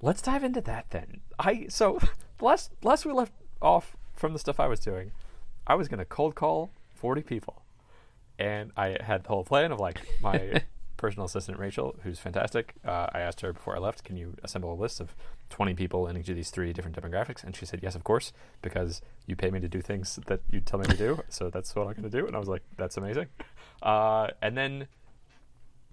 Let's 0.01 0.21
dive 0.21 0.43
into 0.43 0.61
that 0.61 0.91
then. 0.91 1.21
I 1.39 1.67
so 1.69 1.99
last 2.41 2.71
last 2.83 3.05
we 3.05 3.11
left 3.13 3.31
off 3.61 3.95
from 4.15 4.33
the 4.33 4.39
stuff 4.39 4.59
I 4.59 4.67
was 4.67 4.79
doing, 4.79 5.11
I 5.65 5.75
was 5.75 5.87
going 5.87 5.99
to 5.99 6.05
cold 6.05 6.35
call 6.35 6.69
40 6.95 7.21
people. 7.23 7.63
And 8.39 8.71
I 8.77 8.97
had 9.01 9.23
the 9.23 9.29
whole 9.29 9.43
plan 9.43 9.71
of 9.71 9.79
like 9.79 10.01
my 10.21 10.61
personal 10.97 11.25
assistant, 11.25 11.59
Rachel, 11.59 11.95
who's 12.03 12.19
fantastic. 12.19 12.73
Uh, 12.85 13.07
I 13.13 13.19
asked 13.19 13.41
her 13.41 13.53
before 13.53 13.75
I 13.75 13.79
left, 13.79 14.03
can 14.03 14.17
you 14.17 14.35
assemble 14.43 14.73
a 14.73 14.75
list 14.75 14.99
of 14.99 15.15
20 15.49 15.73
people 15.75 16.07
in 16.07 16.17
each 16.17 16.29
of 16.29 16.35
these 16.35 16.49
three 16.49 16.73
different 16.73 16.99
demographics? 16.99 17.43
And 17.43 17.55
she 17.55 17.65
said, 17.65 17.79
yes, 17.81 17.95
of 17.95 18.03
course, 18.03 18.33
because 18.61 19.01
you 19.25 19.35
pay 19.35 19.51
me 19.51 19.59
to 19.59 19.69
do 19.69 19.81
things 19.81 20.19
that 20.25 20.41
you 20.49 20.59
tell 20.59 20.79
me 20.79 20.87
to 20.87 20.97
do. 20.97 21.19
So 21.29 21.49
that's 21.49 21.75
what 21.75 21.87
I'm 21.87 21.93
going 21.93 22.03
to 22.03 22.09
do. 22.09 22.25
And 22.27 22.35
I 22.35 22.39
was 22.39 22.49
like, 22.49 22.63
that's 22.75 22.97
amazing. 22.97 23.27
Uh, 23.81 24.29
and 24.41 24.57
then 24.57 24.87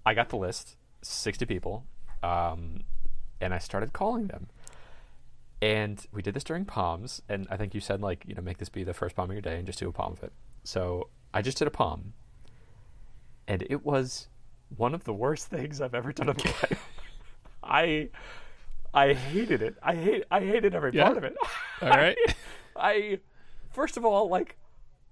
I 0.05 0.13
got 0.13 0.29
the 0.29 0.37
list, 0.37 0.75
60 1.01 1.45
people, 1.45 1.85
um, 2.23 2.81
and 3.39 3.53
I 3.53 3.59
started 3.59 3.93
calling 3.93 4.27
them. 4.27 4.47
And 5.61 6.05
we 6.11 6.21
did 6.21 6.33
this 6.33 6.43
during 6.43 6.65
palms, 6.65 7.21
and 7.29 7.47
I 7.49 7.57
think 7.57 7.73
you 7.73 7.81
said 7.81 8.01
like, 8.01 8.23
you 8.27 8.35
know, 8.35 8.41
make 8.41 8.57
this 8.57 8.69
be 8.69 8.83
the 8.83 8.93
first 8.93 9.15
palm 9.15 9.29
of 9.29 9.33
your 9.33 9.41
day 9.41 9.57
and 9.57 9.65
just 9.65 9.79
do 9.79 9.87
a 9.87 9.91
palm 9.91 10.13
of 10.13 10.23
it. 10.23 10.33
So 10.63 11.09
I 11.33 11.41
just 11.41 11.57
did 11.57 11.67
a 11.67 11.71
palm, 11.71 12.13
and 13.47 13.63
it 13.69 13.85
was 13.85 14.27
one 14.75 14.93
of 14.93 15.03
the 15.03 15.13
worst 15.13 15.47
things 15.47 15.81
I've 15.81 15.93
ever 15.95 16.11
done 16.11 16.29
in 16.29 16.35
my 16.43 16.51
life. 16.51 16.89
I 17.63 18.09
I 18.93 19.13
hated 19.13 19.61
it. 19.61 19.75
I 19.83 19.95
hate 19.95 20.23
I 20.31 20.39
hated 20.41 20.73
every 20.75 20.93
Yeah? 20.93 21.05
part 21.05 21.17
of 21.17 21.23
it. 21.23 21.35
All 21.81 21.89
right. 21.89 22.17
I 22.75 23.19
first 23.71 23.97
of 23.97 24.05
all 24.05 24.29
like 24.29 24.57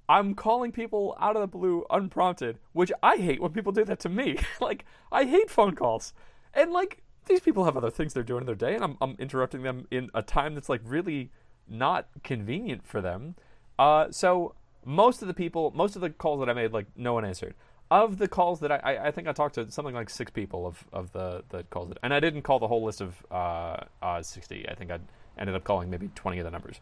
I'm 0.09 0.35
calling 0.35 0.71
people 0.71 1.15
out 1.19 1.35
of 1.35 1.41
the 1.41 1.47
blue 1.47 1.85
unprompted, 1.89 2.59
which 2.73 2.91
I 3.01 3.17
hate 3.17 3.41
when 3.41 3.51
people 3.53 3.71
do 3.71 3.85
that 3.85 3.99
to 4.01 4.09
me. 4.09 4.37
like 4.61 4.85
I 5.11 5.25
hate 5.25 5.49
phone 5.49 5.75
calls. 5.75 6.13
And 6.53 6.71
like 6.71 7.01
these 7.25 7.39
people 7.39 7.63
have 7.65 7.77
other 7.77 7.89
things 7.89 8.13
they're 8.13 8.23
doing 8.23 8.41
in 8.41 8.45
their 8.45 8.55
day 8.55 8.75
and 8.75 8.83
I'm 8.83 8.97
I'm 9.01 9.15
interrupting 9.19 9.63
them 9.63 9.87
in 9.91 10.09
a 10.13 10.21
time 10.21 10.55
that's 10.55 10.69
like 10.69 10.81
really 10.83 11.31
not 11.67 12.07
convenient 12.23 12.85
for 12.85 13.01
them. 13.01 13.35
Uh 13.79 14.11
so 14.11 14.55
most 14.85 15.21
of 15.21 15.27
the 15.29 15.33
people 15.33 15.71
most 15.75 15.95
of 15.95 16.01
the 16.01 16.09
calls 16.09 16.39
that 16.41 16.49
I 16.49 16.53
made 16.53 16.73
like 16.73 16.87
no 16.95 17.13
one 17.13 17.25
answered. 17.25 17.55
Of 17.93 18.17
the 18.17 18.27
calls 18.27 18.59
that 18.61 18.71
I, 18.71 19.07
I, 19.07 19.11
think 19.11 19.27
I 19.27 19.33
talked 19.33 19.55
to 19.55 19.69
something 19.69 19.93
like 19.93 20.09
six 20.09 20.31
people 20.31 20.65
of, 20.65 20.83
of 20.91 21.11
the, 21.11 21.43
the 21.49 21.63
calls 21.63 21.89
that, 21.89 21.99
and 22.01 22.13
I 22.13 22.19
didn't 22.19 22.41
call 22.41 22.57
the 22.59 22.67
whole 22.67 22.83
list 22.83 23.01
of 23.01 23.23
uh, 23.29 23.77
uh, 24.01 24.21
60. 24.21 24.67
I 24.67 24.73
think 24.73 24.89
I 24.91 24.99
ended 25.37 25.55
up 25.55 25.63
calling 25.63 25.89
maybe 25.89 26.09
20 26.15 26.39
of 26.39 26.45
the 26.45 26.51
numbers 26.51 26.79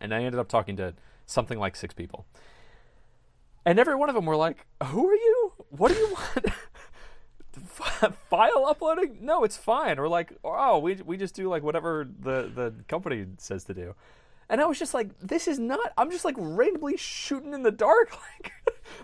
and 0.00 0.14
I 0.14 0.18
ended 0.18 0.38
up 0.38 0.48
talking 0.48 0.76
to 0.76 0.94
something 1.26 1.58
like 1.58 1.76
six 1.76 1.94
people. 1.94 2.26
And 3.64 3.78
every 3.78 3.94
one 3.94 4.08
of 4.08 4.14
them 4.14 4.24
were 4.24 4.36
like, 4.36 4.66
"Who 4.84 5.08
are 5.08 5.14
you? 5.14 5.52
What 5.68 5.92
do 5.92 5.98
you 5.98 6.12
want? 6.12 6.46
File 8.30 8.66
uploading? 8.66 9.18
No, 9.20 9.44
it's 9.44 9.56
fine." 9.56 9.98
Or 9.98 10.08
like, 10.08 10.32
"Oh, 10.42 10.78
we 10.78 10.94
we 10.94 11.18
just 11.18 11.34
do 11.34 11.48
like 11.48 11.62
whatever 11.62 12.08
the 12.20 12.50
the 12.54 12.74
company 12.88 13.26
says 13.36 13.64
to 13.64 13.74
do." 13.74 13.94
And 14.48 14.60
I 14.60 14.64
was 14.64 14.78
just 14.78 14.94
like, 14.94 15.10
"This 15.20 15.46
is 15.46 15.58
not. 15.58 15.92
I'm 15.98 16.10
just 16.10 16.24
like 16.24 16.36
randomly 16.38 16.96
shooting 16.96 17.52
in 17.52 17.62
the 17.62 17.70
dark. 17.70 18.16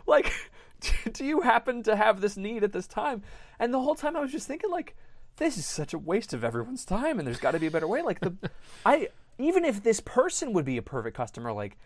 Like, 0.07 0.27
like, 0.27 0.51
do 1.13 1.25
you 1.25 1.41
happen 1.41 1.83
to 1.85 1.97
have 1.97 2.21
this 2.21 2.37
need 2.37 2.65
at 2.65 2.73
this 2.73 2.87
time?" 2.87 3.23
And 3.59 3.73
the 3.73 3.81
whole 3.81 3.95
time 3.95 4.17
I 4.17 4.21
was 4.21 4.33
just 4.33 4.47
thinking 4.47 4.71
like, 4.71 4.97
"This 5.37 5.57
is 5.57 5.67
such 5.67 5.95
a 5.95 5.99
waste 5.99 6.33
of 6.33 6.45
everyone's 6.45 6.85
time, 6.85 7.19
and 7.19 7.27
there's 7.27 7.41
got 7.41 7.53
to 7.53 7.61
be 7.61 7.67
a 7.67 7.71
better 7.71 7.89
way." 7.89 8.03
Like 8.03 8.21
the, 8.21 8.35
I 8.87 9.09
even 9.39 9.65
if 9.65 9.83
this 9.83 10.01
person 10.01 10.53
would 10.53 10.65
be 10.65 10.77
a 10.77 10.83
perfect 10.83 11.17
customer, 11.17 11.53
like 11.53 11.77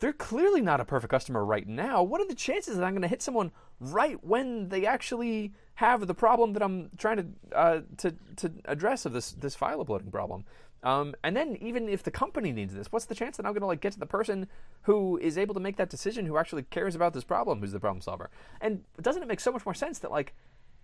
they're 0.00 0.12
clearly 0.12 0.60
not 0.60 0.80
a 0.80 0.84
perfect 0.84 1.10
customer 1.10 1.44
right 1.44 1.66
now. 1.66 2.02
What 2.02 2.20
are 2.20 2.26
the 2.26 2.34
chances 2.34 2.76
that 2.76 2.84
I'm 2.84 2.92
going 2.92 3.02
to 3.02 3.08
hit 3.08 3.22
someone 3.22 3.52
right 3.80 4.22
when 4.24 4.68
they 4.68 4.86
actually 4.86 5.52
have 5.76 6.06
the 6.06 6.14
problem 6.14 6.52
that 6.52 6.62
I'm 6.62 6.90
trying 6.98 7.16
to 7.16 7.56
uh, 7.56 7.80
to 7.98 8.14
to 8.36 8.52
address 8.64 9.06
of 9.06 9.12
this 9.12 9.32
this 9.32 9.54
file 9.54 9.80
uploading 9.80 10.10
problem? 10.10 10.44
Um, 10.84 11.14
and 11.24 11.34
then 11.34 11.56
even 11.62 11.88
if 11.88 12.02
the 12.02 12.10
company 12.10 12.52
needs 12.52 12.74
this, 12.74 12.92
what's 12.92 13.06
the 13.06 13.14
chance 13.14 13.38
that 13.38 13.46
I'm 13.46 13.52
going 13.52 13.62
to 13.62 13.66
like 13.66 13.80
get 13.80 13.94
to 13.94 13.98
the 13.98 14.06
person 14.06 14.46
who 14.82 15.18
is 15.18 15.38
able 15.38 15.54
to 15.54 15.60
make 15.60 15.76
that 15.78 15.88
decision, 15.88 16.26
who 16.26 16.36
actually 16.36 16.62
cares 16.64 16.94
about 16.94 17.14
this 17.14 17.24
problem, 17.24 17.60
who's 17.60 17.72
the 17.72 17.80
problem 17.80 18.02
solver? 18.02 18.30
And 18.60 18.84
doesn't 19.00 19.22
it 19.22 19.26
make 19.26 19.40
so 19.40 19.50
much 19.50 19.64
more 19.64 19.74
sense 19.74 19.98
that 20.00 20.10
like 20.10 20.34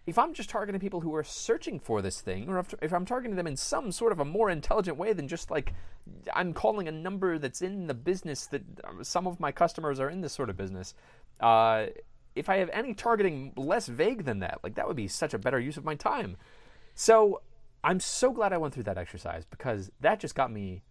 if 0.06 0.18
I'm 0.18 0.32
just 0.32 0.48
targeting 0.48 0.80
people 0.80 1.02
who 1.02 1.14
are 1.14 1.22
searching 1.22 1.78
for 1.78 2.00
this 2.00 2.22
thing, 2.22 2.48
or 2.48 2.64
if, 2.80 2.92
I'm 2.92 3.04
targeting 3.04 3.36
them 3.36 3.46
in 3.46 3.56
some 3.56 3.92
sort 3.92 4.12
of 4.12 4.20
a 4.20 4.24
more 4.24 4.48
intelligent 4.48 4.96
way 4.96 5.12
than 5.12 5.28
just 5.28 5.50
like 5.50 5.74
I'm 6.34 6.54
calling 6.54 6.88
a 6.88 6.92
number 6.92 7.38
that's 7.38 7.60
in 7.60 7.86
the 7.86 7.94
business 7.94 8.46
that 8.46 8.62
uh, 8.82 9.04
some 9.04 9.26
of 9.26 9.38
my 9.38 9.52
customers 9.52 10.00
are 10.00 10.08
in 10.08 10.22
this 10.22 10.32
sort 10.32 10.48
of 10.48 10.56
business, 10.56 10.94
uh, 11.40 11.86
if 12.34 12.48
I 12.48 12.56
have 12.56 12.70
any 12.72 12.94
targeting 12.94 13.52
less 13.56 13.86
vague 13.86 14.24
than 14.24 14.38
that, 14.38 14.60
like 14.64 14.76
that 14.76 14.88
would 14.88 14.96
be 14.96 15.08
such 15.08 15.34
a 15.34 15.38
better 15.38 15.60
use 15.60 15.76
of 15.76 15.84
my 15.84 15.94
time. 15.94 16.38
So 16.94 17.42
I'm 17.82 18.00
so 18.00 18.32
glad 18.32 18.52
I 18.52 18.58
went 18.58 18.74
through 18.74 18.82
that 18.84 18.98
exercise 18.98 19.44
because 19.44 19.90
that 20.00 20.20
just 20.20 20.34
got 20.34 20.50
me 20.52 20.82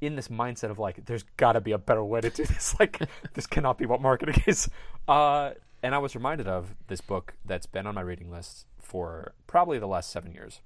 in 0.00 0.16
this 0.16 0.28
mindset 0.28 0.70
of 0.70 0.78
like, 0.78 1.04
there's 1.06 1.22
got 1.36 1.52
to 1.52 1.60
be 1.60 1.72
a 1.72 1.78
better 1.78 2.02
way 2.04 2.20
to 2.20 2.30
do 2.30 2.44
this. 2.46 2.74
like, 2.80 3.00
this 3.34 3.46
cannot 3.46 3.78
be 3.78 3.86
what 3.86 4.00
marketing 4.00 4.42
is. 4.46 4.68
Uh, 5.06 5.52
and 5.82 5.94
I 5.94 5.98
was 5.98 6.14
reminded 6.14 6.48
of 6.48 6.74
this 6.88 7.00
book 7.00 7.34
that's 7.44 7.66
been 7.66 7.86
on 7.86 7.94
my 7.94 8.00
reading 8.00 8.30
list 8.30 8.66
for 8.80 9.32
probably 9.46 9.78
the 9.78 9.86
last 9.86 10.10
seven 10.10 10.32
years 10.32 10.60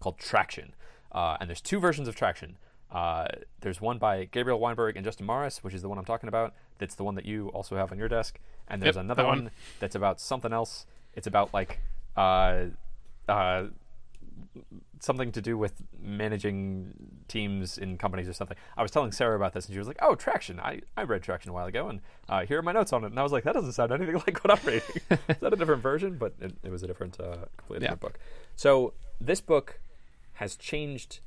called 0.00 0.18
Traction. 0.18 0.74
Uh, 1.12 1.36
and 1.40 1.48
there's 1.48 1.60
two 1.60 1.80
versions 1.80 2.06
of 2.08 2.14
Traction. 2.16 2.56
Uh, 2.90 3.26
there's 3.60 3.80
one 3.80 3.98
by 3.98 4.24
Gabriel 4.26 4.60
Weinberg 4.60 4.96
and 4.96 5.04
Justin 5.04 5.26
Mares, 5.26 5.58
which 5.58 5.74
is 5.74 5.82
the 5.82 5.88
one 5.88 5.98
I'm 5.98 6.04
talking 6.04 6.28
about. 6.28 6.54
That's 6.78 6.94
the 6.94 7.02
one 7.04 7.16
that 7.16 7.24
you 7.24 7.48
also 7.48 7.76
have 7.76 7.90
on 7.90 7.98
your 7.98 8.08
desk. 8.08 8.38
And 8.68 8.80
there's 8.80 8.94
Yep, 8.96 9.04
another 9.04 9.24
one. 9.24 9.38
one. 9.44 9.50
that's 9.80 9.94
about 9.96 10.20
something 10.20 10.52
else. 10.52 10.86
It's 11.14 11.26
about 11.26 11.52
like 11.52 11.80
uh, 12.16 12.66
uh, 13.28 13.64
something 15.00 15.30
to 15.32 15.40
do 15.42 15.56
with 15.58 15.74
managing 16.00 16.92
teams 17.28 17.78
in 17.78 17.98
companies 17.98 18.28
or 18.28 18.32
something. 18.32 18.56
I 18.76 18.82
was 18.82 18.90
telling 18.90 19.12
Sarah 19.12 19.36
about 19.36 19.52
this, 19.52 19.66
and 19.66 19.74
she 19.74 19.78
was 19.78 19.88
like, 19.88 19.98
"Oh, 20.02 20.14
Traction! 20.14 20.58
I, 20.60 20.80
I 20.96 21.02
read 21.02 21.22
Traction 21.22 21.50
a 21.50 21.52
while 21.52 21.66
ago, 21.66 21.88
and 21.88 22.00
uh, 22.28 22.46
here 22.46 22.58
are 22.58 22.62
my 22.62 22.72
notes 22.72 22.92
on 22.92 23.04
it." 23.04 23.08
And 23.08 23.18
I 23.18 23.22
was 23.22 23.32
like, 23.32 23.44
"That 23.44 23.54
doesn't 23.54 23.72
sound 23.72 23.92
anything 23.92 24.14
like 24.26 24.42
what 24.44 24.58
I'm 24.58 24.66
reading." 24.66 25.00
Is 25.28 25.36
that 25.40 25.52
a 25.52 25.56
different 25.56 25.82
version? 25.82 26.16
But 26.18 26.34
it, 26.40 26.54
it 26.62 26.70
was 26.70 26.82
a 26.82 26.86
different, 26.86 27.18
uh, 27.20 27.46
completely 27.56 27.84
Yeah. 27.86 27.94
different 27.94 28.00
book. 28.00 28.18
So 28.56 28.94
this 29.20 29.40
book 29.40 29.80
has 30.34 30.56
changed 30.56 31.20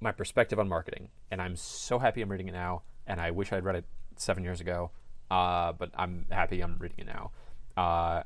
my 0.00 0.12
perspective 0.12 0.58
on 0.58 0.68
marketing, 0.68 1.08
and 1.30 1.40
I'm 1.40 1.56
so 1.56 1.98
happy 1.98 2.22
I'm 2.22 2.30
reading 2.30 2.48
it 2.48 2.52
now. 2.52 2.82
And 3.06 3.20
I 3.20 3.30
wish 3.30 3.52
I'd 3.52 3.64
read 3.64 3.76
it 3.76 3.84
seven 4.16 4.44
years 4.44 4.60
ago, 4.60 4.90
uh, 5.30 5.72
but 5.72 5.90
I'm 5.96 6.26
happy 6.30 6.60
I'm 6.60 6.76
reading 6.78 6.98
it 7.00 7.06
now. 7.06 7.30
Uh, 7.76 8.22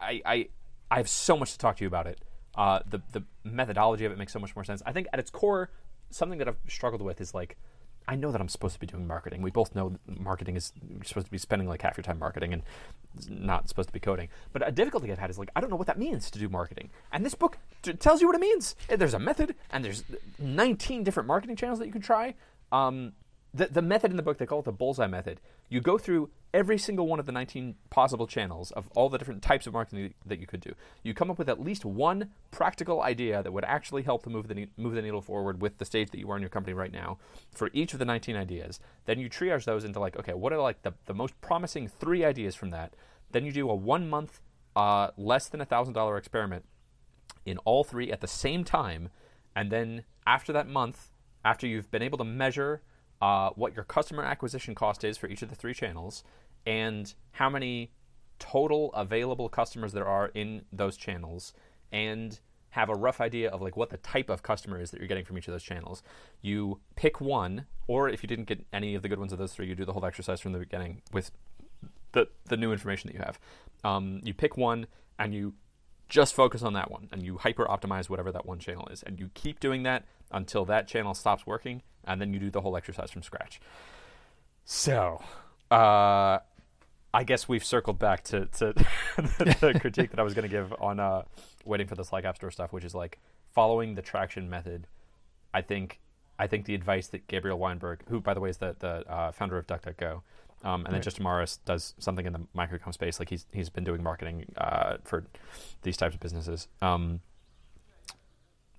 I, 0.00 0.22
I 0.24 0.48
I 0.90 0.96
have 0.98 1.08
so 1.08 1.36
much 1.36 1.52
to 1.52 1.58
talk 1.58 1.76
to 1.78 1.84
you 1.84 1.88
about 1.88 2.06
it. 2.06 2.20
Uh, 2.54 2.80
the 2.88 3.00
the 3.12 3.22
methodology 3.44 4.04
of 4.04 4.12
it 4.12 4.18
makes 4.18 4.32
so 4.32 4.38
much 4.38 4.54
more 4.54 4.64
sense. 4.64 4.82
I 4.84 4.92
think 4.92 5.06
at 5.12 5.18
its 5.18 5.30
core, 5.30 5.70
something 6.10 6.38
that 6.38 6.48
I've 6.48 6.58
struggled 6.68 7.02
with 7.02 7.20
is 7.20 7.34
like, 7.34 7.56
I 8.06 8.16
know 8.16 8.32
that 8.32 8.40
I'm 8.40 8.48
supposed 8.48 8.74
to 8.74 8.80
be 8.80 8.86
doing 8.86 9.06
marketing. 9.06 9.42
We 9.42 9.50
both 9.50 9.74
know 9.74 9.96
marketing 10.06 10.56
is 10.56 10.72
supposed 11.04 11.26
to 11.26 11.30
be 11.30 11.38
spending 11.38 11.68
like 11.68 11.82
half 11.82 11.96
your 11.96 12.02
time 12.02 12.18
marketing 12.18 12.52
and 12.52 12.62
not 13.28 13.68
supposed 13.68 13.88
to 13.88 13.92
be 13.92 14.00
coding. 14.00 14.28
But 14.52 14.66
a 14.66 14.72
difficulty 14.72 15.10
I've 15.10 15.18
had 15.18 15.30
is 15.30 15.38
like 15.38 15.50
I 15.56 15.60
don't 15.60 15.70
know 15.70 15.76
what 15.76 15.86
that 15.86 15.98
means 15.98 16.30
to 16.30 16.38
do 16.38 16.48
marketing. 16.48 16.90
And 17.12 17.24
this 17.24 17.34
book 17.34 17.58
t- 17.82 17.92
tells 17.94 18.20
you 18.20 18.26
what 18.26 18.36
it 18.36 18.40
means. 18.40 18.74
There's 18.88 19.14
a 19.14 19.18
method, 19.18 19.54
and 19.70 19.84
there's 19.84 20.04
19 20.38 21.04
different 21.04 21.26
marketing 21.26 21.56
channels 21.56 21.78
that 21.78 21.86
you 21.86 21.92
can 21.92 22.02
try. 22.02 22.34
Um, 22.70 23.12
the, 23.54 23.66
the 23.66 23.82
method 23.82 24.10
in 24.10 24.16
the 24.16 24.22
book 24.22 24.38
they 24.38 24.46
call 24.46 24.60
it 24.60 24.64
the 24.64 24.72
bullseye 24.72 25.06
method. 25.06 25.40
You 25.68 25.80
go 25.80 25.98
through 25.98 26.30
every 26.54 26.78
single 26.78 27.06
one 27.06 27.20
of 27.20 27.26
the 27.26 27.32
19 27.32 27.74
possible 27.90 28.26
channels 28.26 28.70
of 28.72 28.88
all 28.94 29.08
the 29.08 29.18
different 29.18 29.42
types 29.42 29.66
of 29.66 29.72
marketing 29.72 30.14
that 30.26 30.38
you 30.38 30.46
could 30.46 30.60
do. 30.60 30.74
You 31.02 31.14
come 31.14 31.30
up 31.30 31.38
with 31.38 31.48
at 31.48 31.60
least 31.60 31.84
one 31.84 32.30
practical 32.50 33.02
idea 33.02 33.42
that 33.42 33.52
would 33.52 33.64
actually 33.64 34.02
help 34.02 34.22
to 34.24 34.30
move 34.30 34.48
the, 34.48 34.68
move 34.76 34.94
the 34.94 35.02
needle 35.02 35.20
forward 35.20 35.60
with 35.60 35.78
the 35.78 35.84
stage 35.84 36.10
that 36.10 36.18
you 36.18 36.30
are 36.30 36.36
in 36.36 36.42
your 36.42 36.50
company 36.50 36.74
right 36.74 36.92
now 36.92 37.18
for 37.52 37.70
each 37.72 37.92
of 37.92 37.98
the 37.98 38.04
19 38.04 38.36
ideas. 38.36 38.80
Then 39.04 39.18
you 39.18 39.28
triage 39.28 39.64
those 39.64 39.84
into 39.84 40.00
like 40.00 40.18
okay 40.18 40.34
what 40.34 40.52
are 40.52 40.60
like 40.60 40.82
the, 40.82 40.94
the 41.06 41.14
most 41.14 41.38
promising 41.40 41.88
three 41.88 42.24
ideas 42.24 42.54
from 42.54 42.70
that? 42.70 42.94
Then 43.32 43.44
you 43.44 43.52
do 43.52 43.68
a 43.70 43.74
one 43.74 44.08
month 44.08 44.40
uh, 44.74 45.08
less 45.16 45.48
than 45.48 45.60
a 45.60 45.66
thousand 45.66 45.94
dollar 45.94 46.16
experiment 46.16 46.64
in 47.44 47.58
all 47.58 47.84
three 47.84 48.10
at 48.10 48.20
the 48.20 48.26
same 48.26 48.64
time. 48.64 49.10
And 49.54 49.70
then 49.70 50.04
after 50.26 50.52
that 50.52 50.68
month, 50.68 51.10
after 51.44 51.66
you've 51.66 51.90
been 51.90 52.02
able 52.02 52.18
to 52.18 52.24
measure 52.24 52.82
uh, 53.22 53.50
what 53.54 53.74
your 53.74 53.84
customer 53.84 54.22
acquisition 54.22 54.74
cost 54.74 55.02
is 55.04 55.16
for 55.16 55.28
each 55.28 55.40
of 55.40 55.48
the 55.48 55.54
three 55.54 55.72
channels 55.72 56.22
and 56.66 57.14
how 57.32 57.48
many 57.48 57.90
total 58.38 58.92
available 58.92 59.48
customers 59.48 59.92
there 59.92 60.06
are 60.06 60.28
in 60.34 60.62
those 60.72 60.96
channels 60.96 61.54
and 61.90 62.40
have 62.70 62.88
a 62.88 62.94
rough 62.94 63.20
idea 63.20 63.48
of 63.50 63.62
like 63.62 63.76
what 63.76 63.90
the 63.90 63.96
type 63.98 64.28
of 64.28 64.42
customer 64.42 64.80
is 64.80 64.90
that 64.90 64.98
you're 64.98 65.08
getting 65.08 65.24
from 65.24 65.38
each 65.38 65.46
of 65.46 65.52
those 65.52 65.62
channels 65.62 66.02
you 66.40 66.80
pick 66.96 67.20
one 67.20 67.66
or 67.86 68.08
if 68.08 68.22
you 68.22 68.26
didn't 68.26 68.46
get 68.46 68.66
any 68.72 68.94
of 68.94 69.02
the 69.02 69.08
good 69.08 69.18
ones 69.18 69.32
of 69.32 69.38
those 69.38 69.52
three 69.52 69.66
you 69.66 69.74
do 69.74 69.84
the 69.84 69.92
whole 69.92 70.04
exercise 70.04 70.40
from 70.40 70.52
the 70.52 70.58
beginning 70.58 71.00
with 71.12 71.30
the 72.12 72.28
the 72.46 72.56
new 72.56 72.72
information 72.72 73.08
that 73.08 73.14
you 73.14 73.24
have. 73.24 73.38
Um, 73.84 74.20
you 74.22 74.32
pick 74.32 74.56
one 74.56 74.86
and 75.18 75.34
you 75.34 75.54
just 76.12 76.34
focus 76.34 76.62
on 76.62 76.74
that 76.74 76.90
one, 76.90 77.08
and 77.10 77.22
you 77.22 77.38
hyper 77.38 77.64
optimize 77.64 78.10
whatever 78.10 78.30
that 78.30 78.44
one 78.44 78.58
channel 78.58 78.86
is, 78.88 79.02
and 79.02 79.18
you 79.18 79.30
keep 79.32 79.58
doing 79.60 79.82
that 79.84 80.04
until 80.30 80.66
that 80.66 80.86
channel 80.86 81.14
stops 81.14 81.46
working, 81.46 81.80
and 82.04 82.20
then 82.20 82.34
you 82.34 82.38
do 82.38 82.50
the 82.50 82.60
whole 82.60 82.76
exercise 82.76 83.10
from 83.10 83.22
scratch. 83.22 83.62
So, 84.66 85.22
uh, 85.70 86.40
I 87.14 87.24
guess 87.24 87.48
we've 87.48 87.64
circled 87.64 87.98
back 87.98 88.24
to, 88.24 88.44
to 88.44 88.74
the, 89.16 89.56
the 89.58 89.78
critique 89.80 90.10
that 90.10 90.20
I 90.20 90.22
was 90.22 90.34
going 90.34 90.42
to 90.42 90.54
give 90.54 90.74
on 90.78 91.00
uh, 91.00 91.22
waiting 91.64 91.86
for 91.86 91.94
the 91.94 92.04
Slack 92.04 92.26
App 92.26 92.36
Store 92.36 92.50
stuff, 92.50 92.74
which 92.74 92.84
is 92.84 92.94
like 92.94 93.18
following 93.54 93.94
the 93.94 94.02
traction 94.02 94.50
method. 94.50 94.88
I 95.54 95.62
think 95.62 95.98
I 96.38 96.46
think 96.46 96.66
the 96.66 96.74
advice 96.74 97.06
that 97.08 97.26
Gabriel 97.26 97.58
Weinberg, 97.58 98.02
who 98.08 98.20
by 98.20 98.34
the 98.34 98.40
way 98.40 98.50
is 98.50 98.58
the 98.58 98.76
the 98.78 99.10
uh, 99.10 99.32
founder 99.32 99.56
of 99.56 99.66
DuckDuckGo, 99.66 100.20
Um, 100.64 100.80
and 100.80 100.86
then 100.86 100.94
Right. 100.94 101.02
Justin 101.02 101.24
Mares 101.24 101.58
does 101.64 101.94
something 101.98 102.24
in 102.24 102.32
the 102.32 102.46
microcom 102.56 102.92
space. 102.94 103.18
Like 103.18 103.28
he's 103.28 103.46
he's 103.52 103.68
been 103.68 103.84
doing 103.84 104.02
marketing 104.02 104.46
uh, 104.56 104.98
for 105.04 105.24
these 105.82 105.96
types 105.96 106.14
of 106.14 106.20
businesses. 106.20 106.68
Um, 106.80 107.20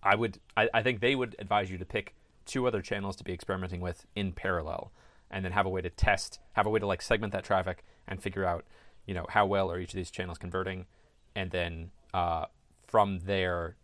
I 0.01 0.15
would 0.15 0.39
I, 0.55 0.69
I 0.73 0.83
think 0.83 1.01
they 1.01 1.15
would 1.15 1.35
advise 1.39 1.69
you 1.69 1.77
to 1.77 1.85
pick 1.85 2.13
two 2.45 2.67
other 2.67 2.81
channels 2.81 3.15
to 3.17 3.23
be 3.23 3.33
experimenting 3.33 3.81
with 3.81 4.05
in 4.15 4.31
parallel, 4.33 4.91
and 5.31 5.43
then 5.43 5.51
have 5.51 5.65
a 5.65 5.69
way 5.69 5.81
to 5.81 5.89
test, 5.89 6.39
have 6.53 6.65
a 6.65 6.69
way 6.69 6.79
to 6.79 6.87
like 6.87 7.01
segment 7.01 7.33
that 7.33 7.43
traffic 7.43 7.83
and 8.07 8.21
figure 8.21 8.45
out, 8.45 8.65
you 9.05 9.13
know, 9.13 9.25
how 9.29 9.45
well 9.45 9.71
are 9.71 9.79
each 9.79 9.89
of 9.89 9.97
these 9.97 10.11
channels 10.11 10.37
converting, 10.37 10.85
and 11.35 11.51
then 11.51 11.91
uh, 12.13 12.45
from 12.87 13.19
there, 13.25 13.75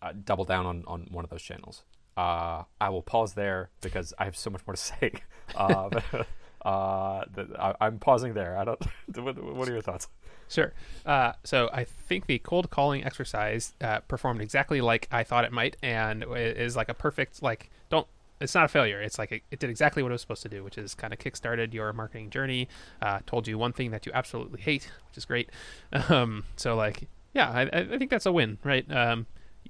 uh, 0.00 0.12
double 0.24 0.44
down 0.44 0.64
on 0.66 0.84
on 0.86 1.06
one 1.10 1.24
of 1.24 1.30
those 1.30 1.42
channels. 1.42 1.84
Uh, 2.16 2.62
I 2.80 2.90
will 2.90 3.02
pause 3.02 3.34
there 3.34 3.70
because 3.80 4.14
I 4.18 4.24
have 4.24 4.36
so 4.36 4.48
much 4.48 4.66
more 4.66 4.74
to 4.74 4.80
say. 4.80 5.12
Uh, 5.54 5.88
but, 5.90 6.04
uh, 6.64 7.24
I, 7.58 7.74
I'm 7.80 7.98
pausing 7.98 8.34
there. 8.34 8.56
I 8.56 8.64
don't. 8.64 8.82
what, 9.16 9.42
what 9.42 9.68
are 9.68 9.72
your 9.72 9.82
thoughts? 9.82 10.08
Sure. 10.48 10.72
Uh, 11.06 11.32
so 11.42 11.70
I 11.72 11.84
think 11.84 12.26
the 12.26 12.38
cold 12.38 12.70
calling 12.70 13.04
exercise 13.04 13.74
uh, 13.80 14.00
performed 14.00 14.40
exactly 14.40 14.80
like 14.80 15.08
I 15.10 15.24
thought 15.24 15.44
it 15.44 15.52
might, 15.52 15.76
and 15.82 16.24
is 16.34 16.76
like 16.76 16.88
a 16.88 16.94
perfect 16.94 17.42
like. 17.42 17.70
Don't. 17.90 18.06
It's 18.40 18.54
not 18.54 18.64
a 18.64 18.68
failure. 18.68 19.00
It's 19.00 19.18
like 19.18 19.32
it, 19.32 19.42
it 19.50 19.58
did 19.58 19.70
exactly 19.70 20.02
what 20.02 20.10
it 20.10 20.12
was 20.12 20.20
supposed 20.20 20.42
to 20.42 20.48
do, 20.48 20.64
which 20.64 20.76
is 20.76 20.94
kind 20.94 21.12
of 21.12 21.18
kickstarted 21.18 21.72
your 21.72 21.92
marketing 21.92 22.30
journey. 22.30 22.68
Uh, 23.00 23.20
told 23.26 23.46
you 23.46 23.56
one 23.56 23.72
thing 23.72 23.90
that 23.92 24.06
you 24.06 24.12
absolutely 24.12 24.60
hate, 24.60 24.90
which 25.08 25.18
is 25.18 25.24
great. 25.24 25.50
Um, 26.08 26.44
so 26.56 26.74
like, 26.74 27.08
yeah, 27.32 27.50
I, 27.50 27.62
I 27.62 27.80
I 27.92 27.98
think 27.98 28.10
that's 28.10 28.26
a 28.26 28.32
win, 28.32 28.58
right? 28.64 28.84
Um, 28.90 29.26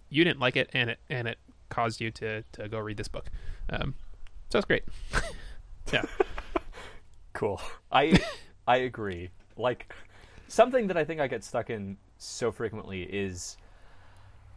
you 0.09 0.25
didn't 0.25 0.41
like 0.41 0.57
it, 0.57 0.71
and 0.73 0.91
it 0.91 0.99
and 1.11 1.29
it 1.29 1.39
caused 1.69 2.01
you 2.01 2.11
to 2.13 2.43
to 2.53 2.69
go 2.69 2.79
read 2.79 2.97
this 2.97 3.09
book. 3.09 3.31
Um, 3.69 3.95
so 4.51 4.59
it's 4.59 4.67
great. 4.67 4.85
yeah. 5.93 6.05
Cool. 7.35 7.61
I 7.93 8.19
I 8.67 8.79
agree. 8.79 9.29
Like 9.57 9.93
something 10.49 10.87
that 10.87 10.97
I 10.97 11.05
think 11.05 11.21
I 11.21 11.26
get 11.26 11.45
stuck 11.45 11.69
in 11.69 11.99
so 12.17 12.50
frequently 12.50 13.03
is 13.03 13.59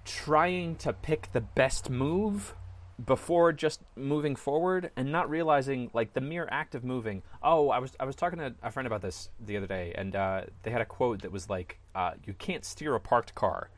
trying 0.06 0.78
to 0.78 0.94
pick 0.94 1.30
the 1.34 1.42
best 1.42 1.90
move 1.90 2.56
before 3.06 3.52
just 3.54 3.82
moving 3.96 4.36
forward 4.36 4.90
and 4.96 5.12
not 5.12 5.30
realizing 5.30 5.90
like 5.94 6.14
the 6.14 6.22
mere 6.22 6.48
act 6.50 6.74
of 6.74 6.84
moving. 6.84 7.22
Oh, 7.44 7.70
I 7.70 7.80
was 7.80 7.92
I 8.00 8.06
was 8.06 8.16
talking 8.16 8.40
to 8.40 8.56
a 8.64 8.72
friend 8.72 8.88
about 8.88 9.02
this 9.02 9.30
the 9.46 9.58
other 9.58 9.68
day 9.68 9.94
and 9.96 10.16
uh, 10.16 10.42
they 10.64 10.72
had 10.72 10.82
a 10.82 10.86
quote 10.86 11.24
that 11.24 11.32
was 11.32 11.50
like 11.50 11.80
uh, 11.94 12.12
you 12.26 12.34
can't 12.34 12.64
steer 12.64 12.96
a 12.96 13.00
parked 13.00 13.36
car. 13.36 13.70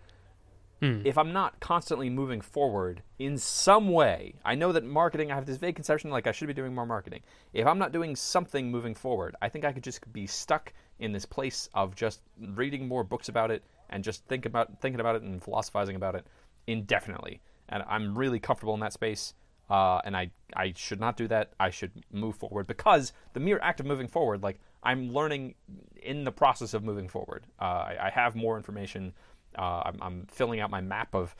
If 1.05 1.17
I'm 1.17 1.33
not 1.33 1.59
constantly 1.59 2.09
moving 2.09 2.39
forward 2.41 3.03
in 3.17 3.38
some 3.38 3.91
way, 3.91 4.36
I 4.45 4.55
know 4.55 4.71
that 4.71 4.86
marketing, 4.86 5.31
I 5.31 5.36
have 5.36 5.45
this 5.45 5.57
vague 5.57 5.75
conception 5.75 6.09
like 6.09 6.25
I 6.25 6.31
should 6.31 6.48
be 6.48 6.53
doing 6.53 6.74
more 6.74 6.86
marketing. 6.86 7.21
If 7.53 7.67
I'm 7.67 7.79
not 7.79 7.91
doing 7.91 8.15
something 8.15 8.71
moving 8.71 8.95
forward, 8.95 9.36
I 9.41 9.50
think 9.50 9.65
I 9.65 9.74
could 9.74 9.83
just 9.83 10.12
be 10.13 10.25
stuck 10.25 10.74
in 11.00 11.12
this 11.12 11.25
place 11.25 11.69
of 11.74 11.95
just 11.95 12.21
reading 12.39 12.88
more 12.88 13.03
books 13.03 13.27
about 13.27 13.51
it 13.51 13.63
and 13.89 14.03
just 14.03 14.25
think 14.25 14.45
about 14.45 14.79
thinking 14.79 15.00
about 15.00 15.15
it 15.17 15.24
and 15.24 15.43
philosophizing 15.43 15.95
about 15.95 16.15
it 16.15 16.25
indefinitely. 16.67 17.41
And 17.67 17.83
I'm 17.88 18.17
really 18.17 18.39
comfortable 18.39 18.74
in 18.74 18.79
that 18.79 18.93
space. 18.93 19.33
Uh, 19.69 20.01
and 20.03 20.17
I, 20.17 20.31
I 20.55 20.74
should 20.75 21.00
not 21.00 21.15
do 21.15 21.27
that. 21.27 21.53
I 21.59 21.69
should 21.69 21.91
move 22.12 22.36
forward 22.36 22.65
because 22.65 23.13
the 23.33 23.39
mere 23.39 23.59
act 23.62 23.79
of 23.79 23.86
moving 23.86 24.07
forward, 24.07 24.41
like 24.41 24.59
I'm 24.81 25.13
learning 25.13 25.55
in 26.01 26.24
the 26.24 26.31
process 26.31 26.74
of 26.74 26.83
moving 26.83 27.07
forward. 27.07 27.45
Uh, 27.62 27.65
I, 27.65 27.98
I 28.03 28.09
have 28.09 28.36
more 28.36 28.57
information. 28.57 29.13
Uh, 29.60 29.82
I'm, 29.86 29.98
I'm 30.01 30.28
filling 30.32 30.62
out 30.62 30.72
my 30.72 30.82
map 30.82 31.13
of 31.13 31.36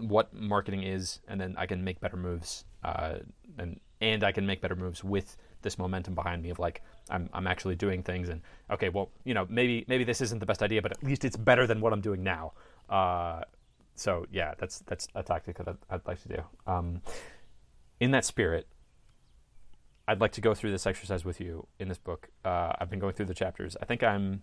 what 0.00 0.32
marketing 0.32 0.82
is, 0.82 1.20
and 1.28 1.40
then 1.40 1.54
I 1.58 1.66
can 1.66 1.84
make 1.84 2.00
better 2.00 2.16
moves. 2.16 2.64
Uh, 2.82 3.18
and 3.58 3.80
and 4.00 4.24
I 4.24 4.32
can 4.32 4.46
make 4.46 4.60
better 4.60 4.76
moves 4.76 5.02
with 5.02 5.36
this 5.62 5.78
momentum 5.78 6.14
behind 6.14 6.42
me 6.42 6.50
of 6.50 6.58
like 6.58 6.82
I'm 7.10 7.28
I'm 7.32 7.46
actually 7.46 7.76
doing 7.76 8.02
things. 8.02 8.28
And 8.28 8.40
okay, 8.70 8.88
well, 8.88 9.10
you 9.24 9.34
know, 9.34 9.46
maybe 9.48 9.84
maybe 9.88 10.04
this 10.04 10.20
isn't 10.20 10.38
the 10.38 10.46
best 10.46 10.62
idea, 10.62 10.80
but 10.80 10.92
at 10.92 11.02
least 11.02 11.24
it's 11.24 11.36
better 11.36 11.66
than 11.66 11.80
what 11.80 11.92
I'm 11.92 12.00
doing 12.00 12.22
now. 12.22 12.52
Uh, 12.88 13.42
so 13.94 14.26
yeah, 14.30 14.54
that's 14.58 14.80
that's 14.80 15.08
a 15.14 15.22
tactic 15.22 15.58
that 15.58 15.68
I'd, 15.68 15.78
I'd 15.90 16.06
like 16.06 16.22
to 16.22 16.28
do. 16.28 16.42
Um, 16.66 17.02
in 18.00 18.12
that 18.12 18.24
spirit, 18.24 18.68
I'd 20.06 20.20
like 20.20 20.32
to 20.32 20.40
go 20.40 20.54
through 20.54 20.70
this 20.70 20.86
exercise 20.86 21.24
with 21.24 21.40
you 21.40 21.66
in 21.78 21.88
this 21.88 21.98
book. 21.98 22.28
Uh, 22.44 22.72
I've 22.78 22.88
been 22.88 23.00
going 23.00 23.14
through 23.14 23.26
the 23.26 23.34
chapters. 23.34 23.76
I 23.82 23.84
think 23.84 24.02
I'm 24.02 24.42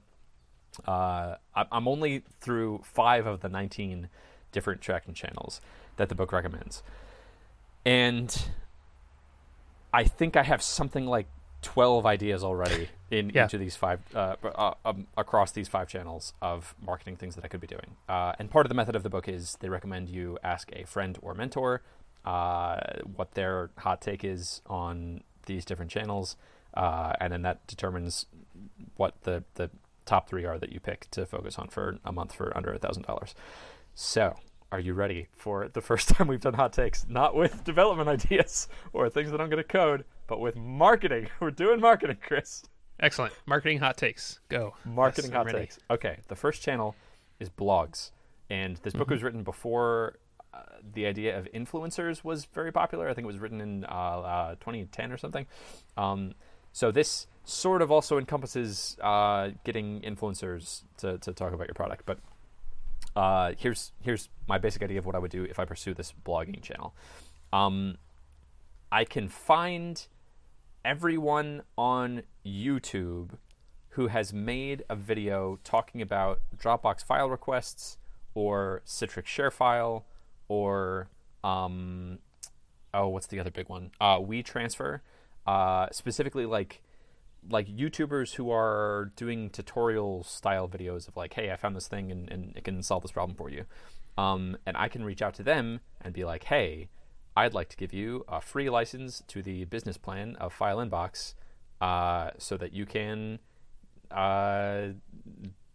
uh, 0.86 1.36
I'm 1.56 1.88
only 1.88 2.24
through 2.40 2.82
five 2.84 3.26
of 3.26 3.42
the 3.42 3.50
19 3.50 4.10
different 4.52 4.82
traction 4.82 5.14
channels 5.14 5.62
that 5.98 6.10
the 6.10 6.16
book 6.16 6.32
recommends. 6.32 6.84
And 7.86 8.36
I 9.94 10.04
think 10.04 10.36
I 10.36 10.44
have 10.44 10.62
something 10.62 11.06
like 11.06 11.28
12 11.62 12.06
ideas 12.06 12.44
already 12.44 12.90
in 13.12 13.30
Yeah. 13.34 13.46
each 13.46 13.54
of 13.54 13.60
these 13.60 13.76
five, 13.76 14.02
uh, 14.14 14.36
uh, 14.44 14.74
um, 14.84 15.08
across 15.18 15.52
these 15.52 15.68
five 15.68 15.88
channels 15.88 16.34
of 16.42 16.76
marketing 16.82 17.16
things 17.16 17.36
that 17.36 17.44
I 17.44 17.48
could 17.48 17.62
be 17.62 17.68
doing. 17.68 17.96
Uh, 18.10 18.34
and 18.40 18.50
part 18.50 18.66
of 18.66 18.70
the 18.70 18.76
method 18.76 18.96
of 18.96 19.04
the 19.04 19.10
book 19.10 19.28
is 19.28 19.58
they 19.62 19.70
recommend 19.70 20.10
you 20.10 20.38
ask 20.44 20.70
a 20.74 20.86
friend 20.86 21.18
or 21.22 21.34
mentor 21.34 21.82
uh, 22.26 22.80
what 23.16 23.34
their 23.34 23.70
hot 23.78 24.02
take 24.02 24.24
is 24.24 24.62
on 24.68 25.22
these 25.46 25.64
different 25.66 25.92
channels. 25.92 26.36
Uh, 26.74 27.14
and 27.22 27.32
then 27.32 27.42
that 27.44 27.66
determines 27.68 28.26
what 28.98 29.14
the, 29.24 29.44
the 29.56 29.70
top 30.06 30.30
three 30.30 30.46
are 30.46 30.58
that 30.60 30.72
you 30.72 30.80
pick 30.80 31.08
to 31.12 31.26
focus 31.26 31.58
on 31.60 31.68
for 31.70 31.98
a 32.06 32.12
month 32.12 32.34
for 32.34 32.56
under 32.56 32.72
a 32.74 32.78
thousand 32.80 33.04
dollars. 33.04 33.34
So, 33.94 34.36
are 34.72 34.80
you 34.80 34.94
ready 34.94 35.28
for 35.36 35.68
the 35.70 35.82
first 35.82 36.10
time 36.16 36.28
we've 36.28 36.42
done 36.42 36.54
hot 36.56 36.74
takes? 36.74 37.06
Not 37.08 37.36
with 37.36 37.64
development 37.64 38.10
ideas 38.10 38.68
or 38.94 39.10
things 39.10 39.32
that 39.32 39.40
I'm 39.42 39.50
going 39.50 39.62
to 39.62 39.68
code, 39.68 40.06
but 40.28 40.40
with 40.40 40.56
marketing. 40.56 41.28
We're 41.40 41.52
doing 41.52 41.80
marketing, 41.80 42.18
Chris. 42.22 42.64
Excellent. 43.00 43.34
Marketing 43.46 43.80
hot 43.80 43.98
takes. 43.98 44.40
Go. 44.50 44.74
Marketing 44.86 45.32
Yes, 45.32 45.36
hot 45.38 45.46
ready. 45.48 45.60
takes. 45.60 45.80
Okay, 45.90 46.20
the 46.28 46.36
first 46.36 46.62
channel 46.62 46.96
is 47.40 47.50
blogs, 47.50 48.12
and 48.50 48.78
this 48.78 48.94
Mm-hmm. 48.94 49.00
book 49.00 49.10
was 49.10 49.22
written 49.24 49.44
before 49.44 50.18
uh, 50.54 50.60
the 50.94 51.06
idea 51.06 51.38
of 51.38 51.46
influencers 51.54 52.24
was 52.24 52.46
very 52.46 52.72
popular. 52.72 53.10
I 53.10 53.14
think 53.14 53.24
it 53.26 53.28
was 53.28 53.40
written 53.40 53.60
in 53.60 53.84
uh, 53.86 53.88
uh, 53.90 54.56
2010 54.56 55.12
or 55.12 55.18
something. 55.18 55.46
Um, 55.98 56.34
so 56.72 56.92
this 56.92 57.28
sort 57.46 57.82
of 57.82 57.92
also 57.92 58.18
encompasses 58.18 58.98
uh, 59.02 59.52
getting 59.64 60.02
influencers 60.02 60.82
to, 60.98 61.18
to 61.20 61.34
talk 61.34 61.54
about 61.54 61.68
your 61.68 61.76
product. 61.76 62.06
But 62.06 62.20
uh, 63.16 63.54
here's 63.58 63.94
here's 64.02 64.30
my 64.48 64.58
basic 64.58 64.84
idea 64.84 65.00
of 65.00 65.06
what 65.06 65.16
I 65.16 65.20
would 65.20 65.32
do 65.32 65.44
if 65.44 65.60
I 65.60 65.66
pursue 65.66 65.94
this 65.94 66.14
blogging 66.26 66.62
channel. 66.62 66.94
Um, 67.54 67.98
I 68.92 69.06
can 69.06 69.30
find 69.30 70.06
everyone 70.84 71.62
on 71.78 72.24
YouTube 72.46 73.32
who 73.90 74.08
has 74.08 74.34
made 74.34 74.84
a 74.90 74.96
video 74.96 75.58
talking 75.64 76.02
about 76.02 76.42
Dropbox 76.58 77.04
file 77.04 77.30
requests 77.30 77.98
or 78.34 78.82
Citrix 78.86 79.26
ShareFile 79.26 80.04
or 80.50 81.08
um, 81.44 82.20
oh, 82.94 83.08
what's 83.08 83.28
the 83.28 83.40
other 83.40 83.52
big 83.52 83.70
one? 83.70 83.92
Uh, 84.02 84.18
WeTransfer. 84.20 85.02
Uh, 85.48 85.88
specifically, 85.92 86.46
like 86.46 86.82
like 87.50 87.68
YouTubers 87.68 88.36
who 88.36 88.52
are 88.52 89.12
doing 89.16 89.50
tutorial 89.50 90.24
style 90.24 90.68
videos 90.68 91.08
of 91.08 91.16
like, 91.16 91.34
hey, 91.34 91.52
I 91.52 91.56
found 91.56 91.76
this 91.76 91.88
thing 91.88 92.12
and, 92.12 92.30
and 92.32 92.54
it 92.56 92.64
can 92.64 92.82
solve 92.82 93.04
this 93.04 93.12
problem 93.12 93.36
for 93.36 93.50
you. 93.50 93.66
Um, 94.18 94.58
and 94.66 94.78
I 94.78 94.88
can 94.88 95.04
reach 95.04 95.22
out 95.22 95.34
to 95.36 95.44
them 95.44 95.82
and 96.02 96.14
be 96.14 96.24
like, 96.24 96.46
hey, 96.46 96.90
I'd 97.36 97.54
like 97.54 97.70
to 97.70 97.78
give 97.78 97.94
you 97.94 98.24
a 98.28 98.40
free 98.40 98.70
license 98.70 99.22
to 99.28 99.42
the 99.42 99.66
business 99.66 99.98
plan 99.98 100.38
of 100.38 100.54
File 100.54 100.78
Inbox 100.78 101.34
uh, 101.82 102.32
so 102.38 102.56
that 102.58 102.72
you 102.74 102.86
can 102.86 103.40
uh, 104.10 104.88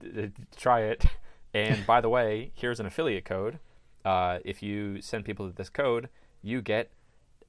try 0.57 0.81
it. 0.83 1.05
And 1.53 1.85
by 1.87 2.01
the 2.01 2.09
way, 2.09 2.53
here's 2.55 2.81
an 2.81 2.87
affiliate 2.87 3.25
code. 3.25 3.59
Uh, 4.05 4.39
if 4.45 4.63
you 4.63 5.03
send 5.03 5.25
people 5.25 5.49
to 5.49 5.55
this 5.55 5.69
code, 5.69 6.09
you 6.43 6.63
get 6.63 6.91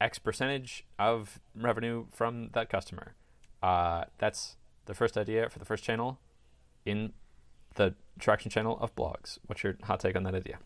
X 0.02 0.20
percentage 0.20 0.86
of 1.00 1.40
revenue 1.56 2.06
from 2.12 2.50
that 2.54 2.70
customer. 2.70 3.16
Uh, 3.62 4.06
that's 4.18 4.56
the 4.86 4.94
first 4.94 5.18
idea 5.18 5.50
for 5.50 5.60
the 5.60 5.66
first 5.66 5.84
channel 5.84 6.20
in 6.86 7.14
the 7.76 7.94
traction 8.20 8.50
channel 8.52 8.78
of 8.82 8.96
blogs. 8.96 9.38
What's 9.46 9.64
your 9.64 9.76
hot 9.84 10.00
take 10.00 10.16
on 10.16 10.24
that 10.24 10.36
idea? 10.36 10.60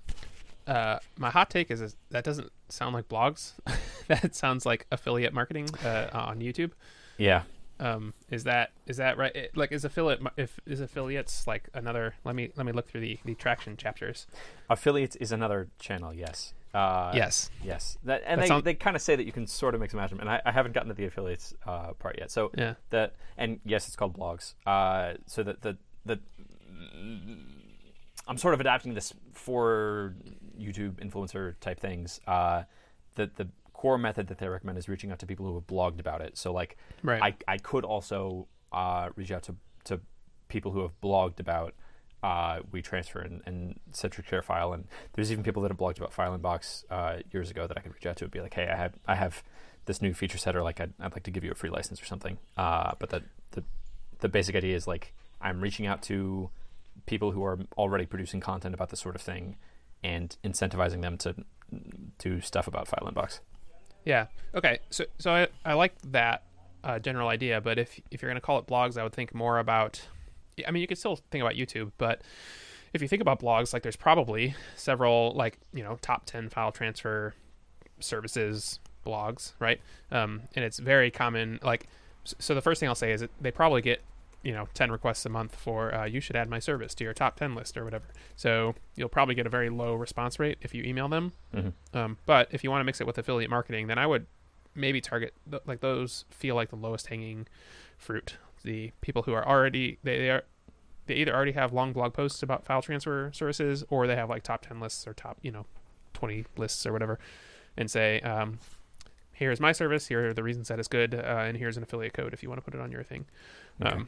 Uh, 0.65 0.97
my 1.17 1.29
hot 1.29 1.49
take 1.49 1.69
is, 1.69 1.81
is 1.81 1.95
that 2.09 2.23
doesn't 2.23 2.51
sound 2.69 2.93
like 2.95 3.07
blogs. 3.07 3.53
that 4.07 4.33
sounds 4.33 4.65
like 4.65 4.87
affiliate 4.91 5.33
marketing 5.33 5.69
uh, 5.83 6.07
on 6.13 6.39
YouTube. 6.39 6.71
Yeah. 7.17 7.43
Um, 7.79 8.13
is 8.29 8.45
that 8.45 8.71
is 8.87 8.97
that 8.97 9.17
right? 9.17 9.35
It- 9.35 9.57
like, 9.57 9.71
is 9.71 9.83
affiliate 9.83 10.21
if 10.37 10.59
is 10.65 10.79
affiliates 10.79 11.45
like 11.45 11.69
another? 11.73 12.15
Let 12.23 12.35
me 12.35 12.51
let 12.55 12.65
me 12.65 12.71
look 12.71 12.87
through 12.87 13.01
the 13.01 13.19
the 13.25 13.35
traction 13.35 13.75
chapters. 13.77 14.27
Affiliates 14.69 15.15
is 15.17 15.31
another 15.31 15.67
channel, 15.77 16.13
yes. 16.13 16.53
Uh, 16.75 17.11
yes. 17.15 17.49
Yes. 17.63 17.97
That, 18.03 18.23
and 18.25 18.41
That 18.41 18.49
they, 18.49 18.61
they 18.61 18.73
kind 18.73 18.95
of 18.95 19.01
say 19.01 19.15
that 19.15 19.25
you 19.25 19.31
can 19.31 19.47
sort 19.47 19.73
of 19.75 19.81
mix 19.81 19.93
and 19.93 20.01
match 20.01 20.09
them. 20.09 20.19
And 20.19 20.29
I, 20.29 20.41
I 20.45 20.51
haven't 20.51 20.73
gotten 20.73 20.89
to 20.89 20.93
the 20.95 21.05
affiliates 21.05 21.53
uh, 21.65 21.93
part 21.93 22.17
yet. 22.19 22.29
So 22.31 22.51
Yeah. 22.57 22.73
that 22.89 23.15
and 23.37 23.59
yes, 23.63 23.87
it's 23.87 23.95
called 23.95 24.17
blogs. 24.17 24.53
Uh, 24.65 25.13
so 25.25 25.43
that 25.43 25.61
the 25.61 25.77
the 26.05 26.19
I'm 28.27 28.37
sort 28.37 28.53
of 28.53 28.59
adapting 28.59 28.93
this 28.93 29.13
for 29.33 30.15
YouTube 30.59 30.95
influencer 30.95 31.55
type 31.59 31.79
things. 31.79 32.19
Uh, 32.27 32.63
the 33.15 33.29
the 33.35 33.47
core 33.73 33.97
method 33.97 34.27
that 34.27 34.37
they 34.39 34.47
recommend 34.47 34.77
is 34.77 34.89
reaching 34.89 35.11
out 35.11 35.19
to 35.19 35.25
people 35.25 35.45
who 35.45 35.53
have 35.55 35.67
blogged 35.67 35.99
about 35.99 36.21
it. 36.21 36.37
So 36.37 36.51
like 36.51 36.77
Right. 37.03 37.21
I 37.47 37.53
I 37.53 37.57
could 37.57 37.85
also 37.85 38.47
uh, 38.71 39.09
reach 39.15 39.31
out 39.31 39.43
to 39.43 39.55
to 39.85 40.01
people 40.47 40.71
who 40.71 40.81
have 40.81 40.99
blogged 41.01 41.39
about 41.39 41.73
uh, 42.23 42.59
WeTransfer 42.73 43.23
and, 43.23 43.41
and 43.45 43.79
Citrix 43.91 44.25
ShareFile, 44.25 44.73
and 44.73 44.87
there's 45.13 45.31
even 45.31 45.43
people 45.43 45.61
that 45.63 45.71
have 45.71 45.77
blogged 45.77 45.97
about 45.97 46.13
File 46.13 46.37
FileInbox 46.37 46.85
uh, 46.89 47.17
years 47.31 47.51
ago 47.51 47.67
that 47.67 47.77
I 47.77 47.81
could 47.81 47.93
reach 47.93 48.05
out 48.05 48.17
to 48.17 48.25
and 48.25 48.31
be 48.31 48.41
like, 48.41 48.53
hey, 48.53 48.67
I 48.67 48.75
have 48.75 48.93
I 49.07 49.15
have 49.15 49.43
this 49.85 50.01
new 50.01 50.13
feature 50.13 50.37
set, 50.37 50.55
or 50.55 50.63
like 50.63 50.79
I'd, 50.79 50.93
I'd 50.99 51.13
like 51.13 51.23
to 51.23 51.31
give 51.31 51.43
you 51.43 51.51
a 51.51 51.55
free 51.55 51.69
license 51.69 52.01
or 52.01 52.05
something. 52.05 52.37
Uh, 52.57 52.93
but 52.99 53.09
the, 53.09 53.23
the 53.51 53.63
the 54.19 54.29
basic 54.29 54.55
idea 54.55 54.75
is 54.75 54.87
like 54.87 55.13
I'm 55.41 55.61
reaching 55.61 55.85
out 55.85 56.01
to 56.03 56.49
people 57.05 57.31
who 57.31 57.43
are 57.43 57.59
already 57.77 58.05
producing 58.05 58.39
content 58.39 58.73
about 58.73 58.89
this 58.89 58.99
sort 58.99 59.15
of 59.15 59.21
thing 59.21 59.57
and 60.03 60.35
incentivizing 60.43 61.01
them 61.01 61.17
to 61.17 61.35
do 62.17 62.41
stuff 62.41 62.67
about 62.67 62.87
File 62.87 63.11
FileInbox. 63.11 63.39
Yeah. 64.03 64.27
Okay. 64.53 64.79
So 64.89 65.05
so 65.19 65.31
I, 65.31 65.47
I 65.63 65.73
like 65.73 65.93
that 66.11 66.43
uh, 66.83 66.99
general 66.99 67.27
idea, 67.27 67.61
but 67.61 67.77
if 67.77 67.99
if 68.11 68.21
you're 68.21 68.29
going 68.29 68.39
to 68.39 68.45
call 68.45 68.59
it 68.59 68.67
blogs, 68.67 68.97
I 68.97 69.03
would 69.03 69.13
think 69.13 69.33
more 69.33 69.59
about. 69.59 70.01
I 70.67 70.71
mean, 70.71 70.81
you 70.81 70.87
could 70.87 70.97
still 70.97 71.17
think 71.31 71.41
about 71.41 71.55
YouTube, 71.55 71.91
but 71.97 72.21
if 72.93 73.01
you 73.01 73.07
think 73.07 73.21
about 73.21 73.39
blogs, 73.39 73.73
like 73.73 73.83
there's 73.83 73.95
probably 73.95 74.55
several 74.75 75.33
like 75.35 75.59
you 75.73 75.83
know 75.83 75.97
top 76.01 76.25
ten 76.25 76.49
file 76.49 76.71
transfer 76.71 77.33
services 77.99 78.79
blogs, 79.05 79.53
right? 79.59 79.79
Um, 80.11 80.41
and 80.55 80.63
it's 80.65 80.79
very 80.79 81.11
common. 81.11 81.59
Like, 81.63 81.87
so 82.23 82.53
the 82.55 82.61
first 82.61 82.79
thing 82.79 82.89
I'll 82.89 82.95
say 82.95 83.11
is 83.11 83.25
they 83.39 83.51
probably 83.51 83.81
get 83.81 84.01
you 84.43 84.53
know 84.53 84.67
10 84.75 84.91
requests 84.91 85.25
a 85.25 85.29
month 85.29 85.55
for 85.55 85.93
uh, 85.93 86.05
you 86.05 86.19
should 86.19 86.35
add 86.35 86.47
my 86.47 86.59
service 86.59 86.93
to 86.93 87.03
your 87.03 87.15
top 87.15 87.35
10 87.35 87.55
list 87.55 87.75
or 87.77 87.83
whatever 87.83 88.05
so 88.35 88.75
you'll 88.95 89.09
probably 89.09 89.33
get 89.33 89.47
a 89.47 89.49
very 89.49 89.71
low 89.71 89.95
response 89.95 90.37
rate 90.39 90.59
if 90.61 90.71
you 90.75 90.83
email 90.83 91.07
them 91.07 91.31
Mm-hmm. 91.55 91.97
um, 91.97 92.17
but 92.27 92.47
if 92.51 92.63
you 92.63 92.69
want 92.69 92.81
to 92.81 92.83
mix 92.83 93.01
it 93.01 93.07
with 93.07 93.17
affiliate 93.17 93.49
marketing, 93.49 93.87
then 93.87 93.97
I 93.97 94.05
would 94.05 94.27
maybe 94.75 95.01
target 95.01 95.33
th- 95.49 95.63
like 95.65 95.79
those 95.79 96.25
feel 96.29 96.53
like 96.53 96.69
the 96.69 96.75
lowest 96.75 97.07
hanging 97.07 97.47
fruit. 97.97 98.35
The 98.65 98.91
people 99.01 99.23
who 99.23 99.33
are 99.33 99.47
already 99.47 99.99
they, 100.03 100.17
they 100.17 100.29
are 100.29 100.43
they 101.07 101.15
either 101.15 101.33
already 101.33 101.53
have 101.53 101.71
long 101.71 101.93
blog 101.93 102.13
posts 102.13 102.41
about 102.43 102.65
file 102.65 102.81
transfer 102.81 103.31
services 103.33 103.83
or 103.89 104.07
they 104.07 104.15
have 104.15 104.29
like 104.29 104.43
top 104.43 104.65
10 104.65 104.79
lists 104.79 105.05
or 105.07 105.13
top, 105.13 105.37
you 105.41 105.51
know, 105.51 105.65
20 106.13 106.45
lists 106.57 106.85
or 106.85 106.91
whatever 106.91 107.19
and 107.77 107.91
say 107.91 108.19
um, 108.21 108.59
here's 109.35 109.59
my 109.59 109.71
service, 109.71 110.07
here 110.07 110.29
are 110.29 110.33
the 110.33 110.43
reasons 110.43 110.69
that 110.69 110.79
it's 110.79 110.87
good, 110.87 111.13
uh, 111.13 111.43
and 111.45 111.57
here's 111.57 111.77
an 111.77 111.83
affiliate 111.83 112.13
code 112.13 112.33
if 112.33 112.41
you 112.41 112.49
want 112.49 112.59
to 112.59 112.63
put 112.63 112.73
it 112.73 112.81
on 112.81 112.91
your 112.91 113.03
thing. 113.03 113.25
Okay. 113.81 113.91
Um, 113.91 114.07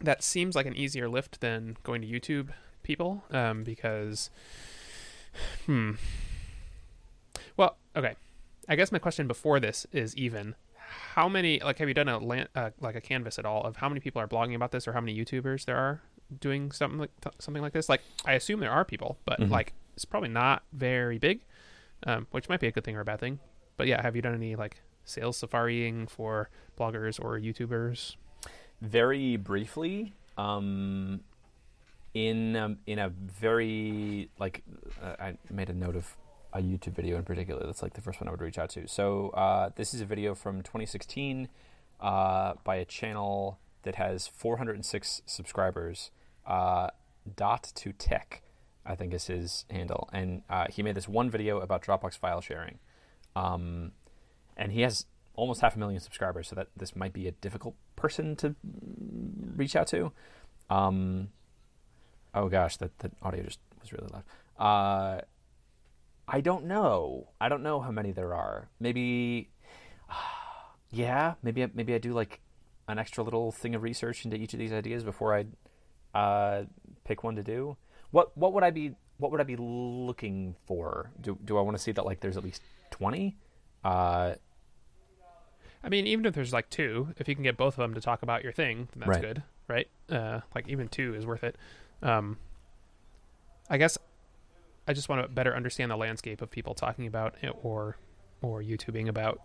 that 0.00 0.22
seems 0.22 0.54
like 0.56 0.66
an 0.66 0.76
easier 0.76 1.08
lift 1.08 1.40
than 1.40 1.76
going 1.84 2.02
to 2.02 2.08
YouTube 2.08 2.48
people 2.82 3.24
um, 3.30 3.62
because, 3.62 4.30
hmm. 5.66 5.92
Well, 7.56 7.76
okay. 7.94 8.16
I 8.68 8.76
guess 8.76 8.90
my 8.90 8.98
question 8.98 9.26
before 9.26 9.60
this 9.60 9.86
is 9.92 10.16
even 10.16 10.54
how 11.14 11.28
many 11.28 11.60
like 11.60 11.78
have 11.78 11.88
you 11.88 11.94
done 11.94 12.08
a 12.08 12.18
uh, 12.54 12.70
like 12.80 12.94
a 12.94 13.00
canvas 13.00 13.38
at 13.38 13.44
all 13.44 13.62
of 13.64 13.76
how 13.76 13.88
many 13.88 14.00
people 14.00 14.20
are 14.22 14.28
blogging 14.28 14.54
about 14.54 14.70
this 14.72 14.86
or 14.88 14.92
how 14.92 15.00
many 15.00 15.16
YouTubers 15.18 15.64
there 15.64 15.76
are 15.76 16.00
doing 16.40 16.70
something 16.72 16.98
like 16.98 17.10
something 17.38 17.62
like 17.62 17.72
this? 17.72 17.88
Like 17.88 18.02
I 18.24 18.32
assume 18.34 18.60
there 18.60 18.70
are 18.72 18.84
people, 18.84 19.18
but 19.24 19.40
Mhm. 19.40 19.50
like 19.50 19.72
it's 19.94 20.04
probably 20.04 20.28
not 20.30 20.62
very 20.72 21.18
big, 21.18 21.40
um, 22.06 22.26
which 22.30 22.48
might 22.48 22.60
be 22.60 22.66
a 22.66 22.72
good 22.72 22.84
thing 22.84 22.96
or 22.96 23.00
a 23.00 23.04
bad 23.04 23.20
thing. 23.20 23.40
But 23.76 23.86
yeah, 23.86 24.00
have 24.02 24.16
you 24.16 24.22
done 24.22 24.34
any 24.34 24.56
like 24.56 24.80
sales 25.04 25.40
safariing 25.40 26.08
for 26.08 26.48
bloggers 26.78 27.22
or 27.22 27.38
YouTubers? 27.38 28.16
very 28.80 29.36
briefly 29.36 30.12
um, 30.36 31.20
in 32.14 32.56
um, 32.56 32.78
in 32.86 32.98
a 32.98 33.08
very 33.08 34.28
like 34.40 34.62
uh, 35.00 35.14
I 35.20 35.34
made 35.50 35.70
a 35.70 35.72
note 35.72 35.94
of 35.96 36.16
a 36.52 36.60
YouTube 36.60 36.94
video 36.94 37.16
in 37.16 37.24
particular. 37.24 37.64
That's 37.64 37.82
like 37.82 37.94
the 37.94 38.00
first 38.00 38.20
one 38.20 38.28
I 38.28 38.30
would 38.30 38.40
reach 38.40 38.58
out 38.58 38.70
to. 38.70 38.86
So 38.86 39.30
uh, 39.30 39.70
this 39.74 39.94
is 39.94 40.00
a 40.00 40.04
video 40.04 40.34
from 40.34 40.62
2016 40.62 41.48
uh, 42.00 42.54
by 42.64 42.76
a 42.76 42.84
channel 42.84 43.58
that 43.82 43.96
has 43.96 44.26
406 44.26 45.22
subscribers. 45.26 46.10
Uh, 46.46 46.88
Dot 47.36 47.72
to 47.76 47.92
Tech, 47.92 48.42
I 48.84 48.94
think 48.94 49.14
is 49.14 49.26
his 49.26 49.64
handle, 49.70 50.08
and 50.12 50.42
uh, 50.50 50.66
he 50.68 50.82
made 50.82 50.96
this 50.96 51.08
one 51.08 51.30
video 51.30 51.60
about 51.60 51.82
Dropbox 51.82 52.18
file 52.18 52.40
sharing. 52.40 52.78
Um, 53.36 53.92
and 54.56 54.72
he 54.72 54.80
has 54.80 55.06
almost 55.34 55.60
half 55.60 55.76
a 55.76 55.78
million 55.78 56.00
subscribers, 56.00 56.48
so 56.48 56.56
that 56.56 56.68
this 56.76 56.96
might 56.96 57.12
be 57.12 57.28
a 57.28 57.30
difficult 57.30 57.76
person 57.94 58.34
to 58.36 58.56
reach 59.56 59.76
out 59.76 59.86
to. 59.88 60.12
Um, 60.68 61.28
oh 62.34 62.48
gosh, 62.48 62.76
that 62.78 62.98
that 62.98 63.12
audio 63.22 63.44
just 63.44 63.60
was 63.80 63.92
really 63.92 64.08
loud. 64.12 65.22
I 66.32 66.40
don't 66.40 66.64
know. 66.64 67.28
I 67.40 67.48
don't 67.50 67.62
know 67.62 67.78
how 67.80 67.90
many 67.90 68.10
there 68.10 68.34
are. 68.34 68.70
Maybe, 68.80 69.50
yeah, 70.90 71.34
maybe 71.42 71.62
I, 71.62 71.70
maybe 71.74 71.94
I 71.94 71.98
do 71.98 72.12
like 72.14 72.40
an 72.88 72.98
extra 72.98 73.22
little 73.22 73.52
thing 73.52 73.74
of 73.74 73.82
research 73.82 74.24
into 74.24 74.36
each 74.38 74.54
of 74.54 74.58
these 74.58 74.72
ideas 74.72 75.04
before 75.04 75.36
I 75.36 76.18
uh, 76.18 76.64
pick 77.04 77.22
one 77.22 77.36
to 77.36 77.42
do. 77.42 77.76
What 78.10 78.36
what 78.36 78.54
would 78.54 78.64
I 78.64 78.70
be 78.70 78.94
what 79.18 79.30
would 79.30 79.40
I 79.40 79.44
be 79.44 79.56
looking 79.56 80.56
for? 80.66 81.10
Do 81.20 81.38
do 81.44 81.58
I 81.58 81.60
want 81.60 81.76
to 81.76 81.82
see 81.82 81.92
that 81.92 82.04
like 82.06 82.20
there's 82.20 82.36
at 82.38 82.44
least 82.44 82.62
twenty? 82.90 83.36
Uh, 83.84 84.34
I 85.84 85.88
mean, 85.88 86.06
even 86.06 86.24
if 86.26 86.34
there's 86.34 86.52
like 86.52 86.70
two, 86.70 87.12
if 87.18 87.28
you 87.28 87.34
can 87.34 87.44
get 87.44 87.56
both 87.56 87.74
of 87.74 87.82
them 87.82 87.94
to 87.94 88.00
talk 88.00 88.22
about 88.22 88.42
your 88.42 88.52
thing, 88.52 88.88
then 88.92 89.00
that's 89.00 89.08
Right. 89.08 89.20
good, 89.20 89.42
right? 89.68 89.88
Uh, 90.10 90.40
like 90.54 90.68
even 90.68 90.88
two 90.88 91.14
is 91.14 91.26
worth 91.26 91.44
it. 91.44 91.56
Um, 92.02 92.38
I 93.68 93.78
guess 93.78 93.98
I 94.86 94.92
just 94.92 95.08
want 95.08 95.22
to 95.22 95.28
better 95.28 95.54
understand 95.54 95.90
the 95.90 95.96
landscape 95.96 96.42
of 96.42 96.50
people 96.50 96.74
talking 96.74 97.06
about 97.06 97.34
it 97.42 97.54
or 97.62 97.96
or 98.40 98.62
YouTubing 98.62 99.08
about 99.08 99.40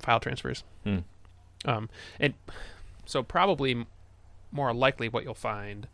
file 0.00 0.20
transfers. 0.20 0.64
Hmm. 0.84 0.98
Um, 1.64 1.88
and 2.18 2.34
so 3.06 3.22
probably 3.22 3.86
more 4.52 4.72
likely 4.74 5.08
what 5.08 5.24
you'll 5.24 5.34
find 5.34 5.88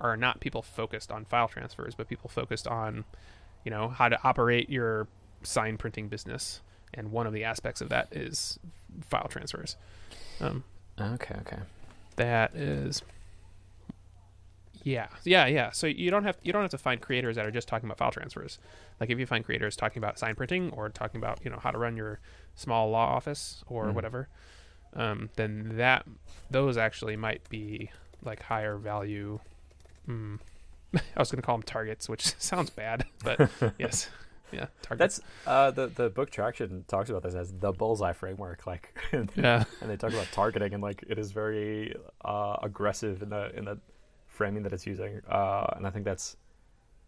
are 0.00 0.16
not 0.16 0.40
people 0.40 0.62
focused 0.62 1.10
on 1.10 1.24
file 1.24 1.48
transfers, 1.48 1.94
but 1.94 2.08
people 2.08 2.28
focused 2.28 2.66
on, 2.66 3.04
you 3.64 3.70
know, 3.70 3.88
how 3.88 4.08
to 4.08 4.18
operate 4.24 4.68
your 4.68 5.06
sign 5.42 5.76
printing 5.76 6.08
business. 6.08 6.60
And 6.92 7.10
one 7.10 7.26
of 7.26 7.32
the 7.32 7.44
aspects 7.44 7.80
of 7.80 7.88
that 7.88 8.08
is 8.12 8.58
file 9.02 9.28
transfers. 9.28 9.76
Um, 10.40 10.64
okay, 11.00 11.36
okay. 11.40 11.58
that 12.16 12.54
is, 12.54 13.02
yeah, 14.84 15.08
yeah, 15.24 15.46
yeah. 15.46 15.70
So 15.72 15.86
you 15.88 16.10
don't 16.10 16.24
have 16.24 16.36
you 16.42 16.52
don't 16.52 16.62
have 16.62 16.70
to 16.70 16.78
find 16.78 17.00
creators 17.00 17.34
that 17.36 17.44
are 17.44 17.50
just 17.50 17.66
talking 17.66 17.86
about 17.88 17.98
file 17.98 18.12
transfers. 18.12 18.58
Like 19.00 19.10
if 19.10 19.18
you 19.18 19.26
find 19.26 19.44
creators 19.44 19.74
talking 19.76 19.98
about 19.98 20.18
sign 20.18 20.36
printing 20.36 20.70
or 20.70 20.88
talking 20.90 21.18
about 21.20 21.40
you 21.44 21.50
know 21.50 21.58
how 21.58 21.70
to 21.72 21.78
run 21.78 21.96
your 21.96 22.20
small 22.54 22.90
law 22.90 23.06
office 23.06 23.64
or 23.66 23.86
Mhm. 23.88 23.94
whatever, 23.94 24.28
um, 24.94 25.30
then 25.36 25.76
that 25.76 26.06
those 26.50 26.76
actually 26.76 27.16
might 27.16 27.48
be 27.48 27.90
like 28.22 28.42
higher 28.42 28.76
value. 28.76 29.40
Mm, 30.08 30.38
I 30.94 31.00
was 31.18 31.30
going 31.30 31.40
to 31.40 31.46
call 31.46 31.56
them 31.56 31.62
targets, 31.64 32.08
which 32.08 32.22
sounds 32.38 32.70
bad, 32.70 33.06
but 33.24 33.50
yes, 33.78 34.08
yeah, 34.52 34.66
targets. 34.82 35.16
That's 35.18 35.20
uh, 35.46 35.70
the 35.70 35.86
the 35.88 36.10
book 36.10 36.30
Traction 36.30 36.84
talks 36.86 37.08
about 37.10 37.22
this 37.22 37.34
as 37.34 37.52
the 37.52 37.72
bullseye 37.72 38.12
framework. 38.12 38.66
Like, 38.66 38.94
and 39.12 39.30
yeah, 39.34 39.64
they 39.80 39.96
talk 39.96 40.12
about 40.12 40.30
targeting 40.30 40.74
and 40.74 40.82
like 40.82 41.02
it 41.08 41.18
is 41.18 41.32
very 41.32 41.96
uh, 42.24 42.56
aggressive 42.62 43.22
in 43.22 43.30
the 43.30 43.50
in 43.56 43.64
the 43.64 43.78
framing 44.34 44.62
that 44.64 44.72
it's 44.72 44.86
using. 44.86 45.20
Uh, 45.30 45.66
and 45.76 45.86
I 45.86 45.90
think 45.90 46.04
that's 46.04 46.36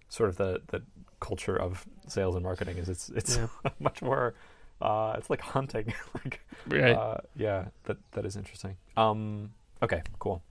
sort 0.08 0.28
of 0.30 0.36
the 0.36 0.62
the 0.68 0.82
culture 1.20 1.56
of 1.56 1.84
sales 2.06 2.34
and 2.36 2.44
marketing 2.44 2.76
is 2.78 2.88
it's 2.88 3.08
it's 3.10 3.36
Yeah. 3.36 3.70
much 3.80 4.00
more. 4.02 4.34
Uh, 4.80 5.14
it's 5.18 5.30
like 5.30 5.40
hunting. 5.40 5.92
like, 6.14 6.40
right. 6.68 6.94
uh, 6.94 7.18
yeah, 7.34 7.66
that 7.84 7.96
that 8.12 8.24
is 8.24 8.36
interesting. 8.36 8.76
Um, 8.96 9.50
okay, 9.82 10.02
cool. 10.18 10.42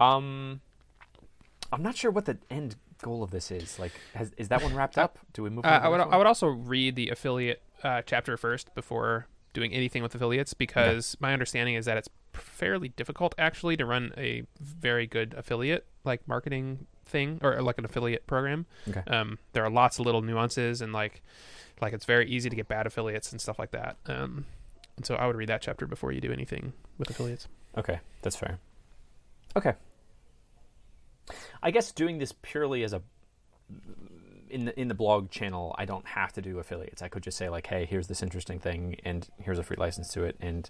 Um, 0.00 0.60
I'm 1.72 1.82
not 1.82 1.96
sure 1.96 2.10
what 2.10 2.24
the 2.24 2.36
end 2.50 2.76
goal 3.00 3.22
of 3.22 3.30
this 3.30 3.50
is. 3.50 3.78
Like, 3.78 3.92
has, 4.14 4.32
is 4.36 4.48
that 4.48 4.62
one 4.62 4.74
wrapped 4.74 4.98
up? 4.98 5.18
Do 5.32 5.42
we 5.42 5.50
move? 5.50 5.64
Uh, 5.64 5.68
on 5.68 5.82
I 5.82 5.88
would 5.88 5.98
next 5.98 6.12
I 6.12 6.16
would 6.16 6.26
also 6.26 6.48
read 6.48 6.96
the 6.96 7.10
affiliate 7.10 7.62
uh, 7.82 8.02
chapter 8.04 8.36
first 8.36 8.74
before 8.74 9.26
doing 9.52 9.72
anything 9.72 10.02
with 10.02 10.14
affiliates 10.14 10.52
because 10.52 11.16
my 11.20 11.32
understanding 11.32 11.76
is 11.76 11.84
that 11.86 11.96
it's 11.96 12.08
fairly 12.34 12.88
difficult 12.88 13.34
actually 13.38 13.76
to 13.76 13.86
run 13.86 14.12
a 14.16 14.42
very 14.60 15.06
good 15.06 15.34
affiliate 15.36 15.86
like 16.04 16.26
marketing 16.28 16.86
thing 17.06 17.38
or 17.42 17.60
like 17.62 17.78
an 17.78 17.84
affiliate 17.84 18.26
program. 18.26 18.66
Okay. 18.88 19.02
Um, 19.06 19.38
there 19.52 19.64
are 19.64 19.70
lots 19.70 19.98
of 19.98 20.06
little 20.06 20.22
nuances 20.22 20.80
and 20.80 20.92
like 20.92 21.22
like 21.80 21.92
it's 21.92 22.04
very 22.04 22.28
easy 22.28 22.48
to 22.48 22.56
get 22.56 22.68
bad 22.68 22.86
affiliates 22.86 23.32
and 23.32 23.40
stuff 23.40 23.58
like 23.58 23.72
that. 23.72 23.96
Um, 24.06 24.46
and 24.96 25.04
so 25.04 25.16
I 25.16 25.26
would 25.26 25.36
read 25.36 25.48
that 25.48 25.62
chapter 25.62 25.86
before 25.86 26.12
you 26.12 26.20
do 26.20 26.32
anything 26.32 26.72
with 26.98 27.10
affiliates. 27.10 27.48
Okay, 27.76 28.00
that's 28.22 28.36
fair. 28.36 28.58
Okay. 29.56 29.74
I 31.62 31.70
guess 31.70 31.92
doing 31.92 32.18
this 32.18 32.32
purely 32.42 32.84
as 32.84 32.92
a 32.92 33.02
in 34.50 34.66
the 34.66 34.80
in 34.80 34.88
the 34.88 34.94
blog 34.94 35.30
channel, 35.30 35.74
I 35.78 35.84
don't 35.84 36.06
have 36.06 36.32
to 36.34 36.42
do 36.42 36.58
affiliates. 36.58 37.02
I 37.02 37.08
could 37.08 37.22
just 37.22 37.36
say 37.36 37.48
like, 37.48 37.66
"Hey, 37.66 37.86
here's 37.86 38.06
this 38.06 38.22
interesting 38.22 38.60
thing, 38.60 38.96
and 39.04 39.28
here's 39.42 39.58
a 39.58 39.62
free 39.62 39.76
license 39.76 40.12
to 40.12 40.22
it, 40.24 40.36
and 40.40 40.68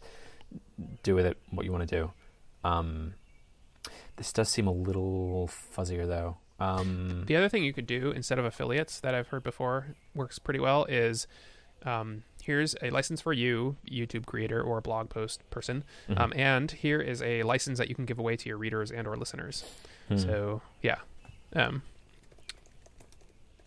do 1.02 1.14
with 1.14 1.26
it 1.26 1.36
what 1.50 1.64
you 1.64 1.72
want 1.72 1.88
to 1.88 1.96
do." 1.96 2.12
Um, 2.68 3.14
this 4.16 4.32
does 4.32 4.48
seem 4.48 4.66
a 4.66 4.72
little 4.72 5.48
fuzzier, 5.48 6.06
though. 6.06 6.36
Um, 6.60 7.24
The 7.26 7.36
other 7.36 7.48
thing 7.48 7.64
you 7.64 7.72
could 7.72 7.86
do 7.86 8.10
instead 8.12 8.38
of 8.38 8.44
affiliates 8.44 9.00
that 9.00 9.14
I've 9.14 9.28
heard 9.28 9.42
before 9.42 9.88
works 10.14 10.38
pretty 10.38 10.60
well 10.60 10.84
is 10.84 11.26
um, 11.84 12.22
here's 12.42 12.74
a 12.80 12.90
license 12.90 13.20
for 13.20 13.32
you, 13.34 13.76
YouTube 13.90 14.24
creator 14.24 14.62
or 14.62 14.80
blog 14.80 15.10
post 15.10 15.42
person, 15.50 15.84
Mhm. 16.08 16.18
um, 16.20 16.32
and 16.34 16.70
here 16.70 17.00
is 17.00 17.20
a 17.22 17.42
license 17.42 17.76
that 17.78 17.88
you 17.88 17.94
can 17.94 18.06
give 18.06 18.18
away 18.18 18.36
to 18.36 18.48
your 18.48 18.56
readers 18.56 18.90
and 18.90 19.06
or 19.06 19.16
listeners. 19.16 19.64
Hmm. 20.08 20.16
So 20.16 20.62
yeah, 20.80 20.98
um, 21.54 21.82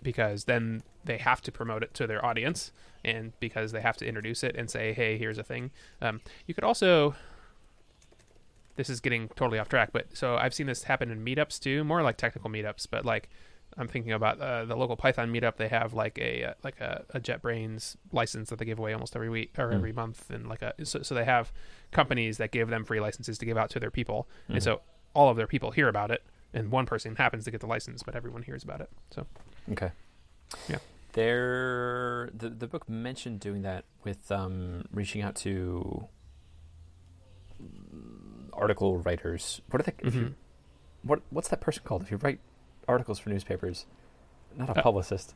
because 0.02 0.46
then 0.46 0.82
they 1.08 1.18
have 1.18 1.42
to 1.42 1.52
promote 1.52 1.82
it 1.84 1.94
to 1.96 2.06
their 2.08 2.24
audience, 2.24 2.72
and 3.04 3.34
because 3.40 3.72
they 3.72 3.82
have 3.82 3.98
to 3.98 4.06
introduce 4.06 4.44
it 4.44 4.56
and 4.56 4.70
say, 4.70 4.94
"Hey, 4.94 5.18
here's 5.18 5.38
a 5.40 5.44
thing." 5.44 5.72
Um, 6.02 6.22
you 6.46 6.54
could 6.54 6.64
also. 6.64 7.16
This 8.76 8.90
is 8.92 9.00
getting 9.00 9.28
totally 9.30 9.58
off 9.58 9.70
track, 9.70 9.90
but 9.92 10.16
so 10.16 10.36
I've 10.38 10.54
seen 10.54 10.68
this 10.68 10.84
happen 10.84 11.10
in 11.10 11.26
meetups 11.26 11.60
too, 11.60 11.84
more 11.84 12.04
like 12.04 12.16
technical 12.18 12.48
meetups. 12.52 12.86
But 12.92 13.06
like, 13.06 13.28
I'm 13.76 13.88
thinking 13.88 14.12
about 14.12 14.40
uh, 14.40 14.66
the 14.66 14.76
local 14.76 14.96
Python 14.96 15.34
meetup. 15.34 15.56
They 15.58 15.68
have 15.70 15.94
like 15.96 16.20
a 16.20 16.44
uh, 16.44 16.54
like 16.64 16.80
a, 16.80 17.04
a 17.10 17.20
JetBrains 17.20 17.96
license 18.12 18.50
that 18.52 18.60
they 18.60 18.66
give 18.66 18.78
away 18.78 18.94
almost 18.94 19.16
every 19.16 19.30
week 19.30 19.58
or 19.58 19.72
every 19.72 19.92
month, 19.94 20.30
and 20.30 20.48
like 20.48 20.62
a 20.62 20.74
so, 20.86 21.02
so 21.02 21.16
they 21.16 21.26
have 21.26 21.52
companies 21.92 22.38
that 22.38 22.52
give 22.52 22.70
them 22.70 22.86
free 22.86 23.00
licenses 23.00 23.40
to 23.40 23.46
give 23.48 23.58
out 23.58 23.72
to 23.72 23.80
their 23.80 23.90
people, 23.90 24.28
Mhm. 24.48 24.54
and 24.56 24.64
so 24.64 24.82
all 25.16 25.30
of 25.30 25.38
their 25.38 25.48
people 25.48 25.72
hear 25.72 25.88
about 25.88 26.12
it, 26.12 26.22
and 26.54 26.70
one 26.70 26.86
person 26.86 27.16
happens 27.16 27.46
to 27.46 27.52
get 27.52 27.62
the 27.62 27.68
license, 27.68 28.04
but 28.04 28.16
everyone 28.16 28.44
hears 28.44 28.64
about 28.64 28.82
it. 28.82 28.92
So 29.10 29.26
Okay. 29.72 29.90
Yeah. 30.70 30.78
There, 31.18 32.30
the 32.32 32.50
the 32.52 32.68
book 32.68 32.88
mentioned 32.88 33.40
doing 33.40 33.64
that 33.64 33.86
with 34.04 34.32
um, 34.32 34.86
reaching 34.94 35.24
out 35.24 35.36
to 35.38 36.08
article 38.54 39.00
writers. 39.00 39.60
What 39.72 39.82
are 39.82 39.84
they? 39.84 39.94
If 40.08 40.14
you, 40.14 40.36
what 41.02 41.22
what's 41.32 41.48
that 41.48 41.60
person 41.60 41.82
called? 41.86 42.04
If 42.04 42.12
you 42.12 42.18
write 42.18 42.40
articles 42.88 43.18
for 43.18 43.32
newspapers, 43.32 43.88
not 44.56 44.70
a 44.70 44.78
Uh, 44.80 44.84
publicist, 44.84 45.34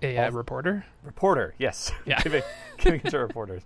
a 0.00 0.16
uh, 0.16 0.30
reporter. 0.30 0.86
reporter. 1.02 1.54
Yes. 1.58 1.92
Yeah. 2.06 2.18
giving 2.22 2.42
giving 2.78 3.00
it 3.04 3.10
to 3.10 3.18
reporters. 3.18 3.62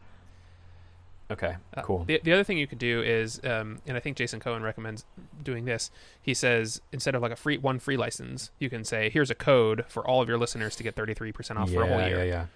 Okay. 1.30 1.56
Uh, 1.76 1.82
cool. 1.82 2.04
The, 2.04 2.20
the 2.24 2.32
other 2.32 2.42
thing 2.44 2.58
you 2.58 2.66
could 2.66 2.78
do 2.78 3.02
is, 3.02 3.40
um, 3.44 3.78
and 3.86 3.96
I 3.96 4.00
think 4.00 4.16
Jason 4.16 4.40
Cohen 4.40 4.62
recommends 4.62 5.04
doing 5.42 5.64
this. 5.64 5.90
He 6.20 6.34
says 6.34 6.80
instead 6.92 7.14
of 7.14 7.22
like 7.22 7.32
a 7.32 7.36
free 7.36 7.56
one 7.58 7.78
free 7.78 7.96
license, 7.96 8.50
you 8.58 8.68
can 8.68 8.84
say, 8.84 9.10
"Here's 9.10 9.30
a 9.30 9.34
code 9.34 9.84
for 9.88 10.06
all 10.06 10.20
of 10.20 10.28
your 10.28 10.38
listeners 10.38 10.74
to 10.76 10.82
get 10.82 10.96
33% 10.96 11.56
off 11.58 11.70
for 11.70 11.82
a 11.82 11.86
whole 11.86 12.00
year." 12.06 12.24
Yeah, 12.24 12.46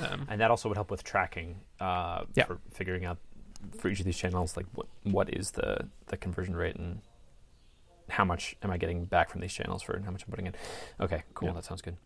yeah. 0.00 0.06
Um, 0.06 0.26
And 0.28 0.40
that 0.40 0.50
also 0.50 0.68
would 0.68 0.76
help 0.76 0.90
with 0.90 1.02
tracking. 1.02 1.60
Uh, 1.80 2.24
Yeah. 2.34 2.44
For 2.44 2.58
figuring 2.72 3.04
out 3.04 3.18
for 3.78 3.88
each 3.88 4.00
of 4.00 4.06
these 4.06 4.16
channels, 4.18 4.56
like 4.56 4.66
what 4.74 4.86
what 5.04 5.32
is 5.34 5.52
the 5.52 5.88
the 6.06 6.16
conversion 6.16 6.54
rate 6.54 6.76
and 6.76 7.00
how 8.10 8.24
much 8.24 8.56
am 8.62 8.70
I 8.70 8.76
getting 8.76 9.04
back 9.04 9.30
from 9.30 9.40
these 9.40 9.52
channels 9.52 9.82
for 9.82 9.98
how 10.04 10.10
much 10.10 10.24
I'm 10.24 10.30
putting 10.30 10.46
in. 10.46 10.54
Okay, 11.00 11.22
cool. 11.34 11.48
Yeah. 11.48 11.54
That 11.54 11.64
sounds 11.64 11.80
good. 11.80 11.96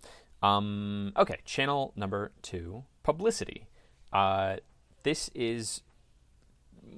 Um, 0.43 1.13
okay, 1.17 1.39
channel 1.47 1.93
number 1.97 2.31
two, 2.43 2.85
publicity. 3.03 3.67
Uh, 4.13 4.57
this 5.03 5.31
is 5.35 5.81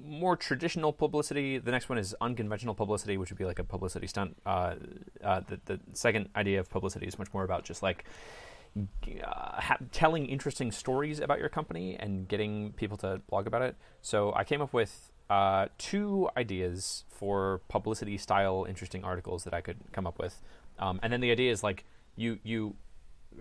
more 0.03 0.35
traditional 0.35 0.93
publicity. 0.93 1.57
The 1.57 1.71
next 1.71 1.89
one 1.89 1.97
is 1.97 2.15
unconventional 2.21 2.75
publicity, 2.75 3.17
which 3.17 3.29
would 3.29 3.37
be 3.37 3.45
like 3.45 3.59
a 3.59 3.63
publicity 3.63 4.07
stunt. 4.07 4.37
Uh, 4.45 4.75
uh, 5.23 5.41
the, 5.47 5.59
the 5.65 5.79
second 5.93 6.29
idea 6.35 6.59
of 6.59 6.69
publicity 6.69 7.07
is 7.07 7.19
much 7.19 7.33
more 7.33 7.43
about 7.43 7.63
just 7.63 7.83
like 7.83 8.05
uh, 8.77 9.61
ha- 9.61 9.77
telling 9.91 10.25
interesting 10.27 10.71
stories 10.71 11.19
about 11.19 11.39
your 11.39 11.49
company 11.49 11.95
and 11.99 12.27
getting 12.27 12.73
people 12.73 12.97
to 12.97 13.21
blog 13.29 13.47
about 13.47 13.61
it. 13.61 13.75
So 14.01 14.33
I 14.35 14.43
came 14.43 14.61
up 14.61 14.73
with 14.73 15.11
uh, 15.29 15.67
two 15.77 16.29
ideas 16.37 17.03
for 17.09 17.61
publicity 17.67 18.17
style 18.17 18.65
interesting 18.67 19.03
articles 19.03 19.43
that 19.43 19.53
I 19.53 19.61
could 19.61 19.77
come 19.91 20.07
up 20.07 20.19
with. 20.19 20.41
Um, 20.79 20.99
and 21.01 21.11
then 21.11 21.21
the 21.21 21.31
idea 21.31 21.51
is 21.51 21.63
like 21.63 21.85
you 22.15 22.39
you 22.43 22.75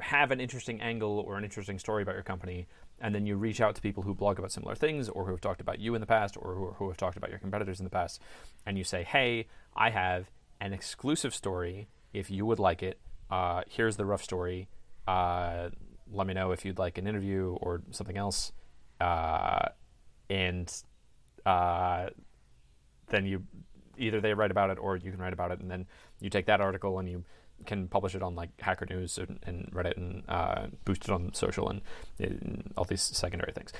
have 0.00 0.30
an 0.30 0.40
interesting 0.40 0.80
angle 0.80 1.20
or 1.26 1.36
an 1.36 1.44
interesting 1.44 1.78
story 1.78 2.02
about 2.02 2.14
your 2.14 2.22
company, 2.22 2.66
and 3.00 3.14
then 3.14 3.26
you 3.26 3.36
reach 3.36 3.60
out 3.60 3.74
to 3.74 3.80
people 3.80 4.02
who 4.02 4.14
blog 4.14 4.38
about 4.38 4.52
similar 4.52 4.74
things 4.74 5.08
or 5.08 5.24
who 5.24 5.30
have 5.30 5.40
talked 5.40 5.60
about 5.60 5.80
you 5.80 5.94
in 5.94 6.00
the 6.00 6.06
past 6.06 6.36
or 6.36 6.54
who, 6.54 6.66
who 6.78 6.88
have 6.88 6.96
talked 6.96 7.16
about 7.16 7.30
your 7.30 7.38
competitors 7.38 7.80
in 7.80 7.84
the 7.84 7.90
past, 7.90 8.20
and 8.64 8.78
you 8.78 8.84
say, 8.84 9.02
hey, 9.02 9.46
I 9.74 9.90
have 9.90 10.30
an 10.60 10.72
exclusive 10.72 11.34
story. 11.34 11.88
If 12.12 12.30
you 12.30 12.46
would 12.46 12.58
like 12.58 12.82
it, 12.82 12.98
uh, 13.30 13.62
here's 13.68 13.96
the 13.96 14.06
rough 14.06 14.22
story. 14.22 14.68
Uh, 15.06 15.70
let 16.10 16.26
me 16.26 16.34
know 16.34 16.52
if 16.52 16.64
you'd 16.64 16.78
like 16.78 16.98
an 16.98 17.06
interview 17.06 17.56
or 17.60 17.82
something 17.90 18.16
else. 18.16 18.52
Uh, 19.00 19.68
and 20.30 20.72
uh, 21.44 22.08
then 23.08 23.26
you 23.26 23.42
either 23.98 24.20
they 24.20 24.34
write 24.34 24.50
about 24.50 24.70
it 24.70 24.78
or 24.78 24.96
you 24.96 25.10
can 25.10 25.20
write 25.20 25.32
about 25.32 25.50
it, 25.50 25.60
and 25.60 25.70
then 25.70 25.86
you 26.20 26.30
take 26.30 26.46
that 26.46 26.60
article 26.60 26.98
and 26.98 27.08
you 27.08 27.24
can 27.64 27.88
publish 27.88 28.14
it 28.14 28.22
on 28.22 28.34
like 28.34 28.50
Hacker 28.60 28.86
News 28.86 29.18
and, 29.18 29.38
and 29.44 29.70
Reddit 29.72 29.96
and 29.96 30.22
uh, 30.28 30.66
boost 30.84 31.04
it 31.04 31.10
on 31.10 31.32
social 31.34 31.68
and, 31.68 31.80
and 32.18 32.72
all 32.76 32.84
these 32.84 33.02
secondary 33.02 33.52
things. 33.52 33.72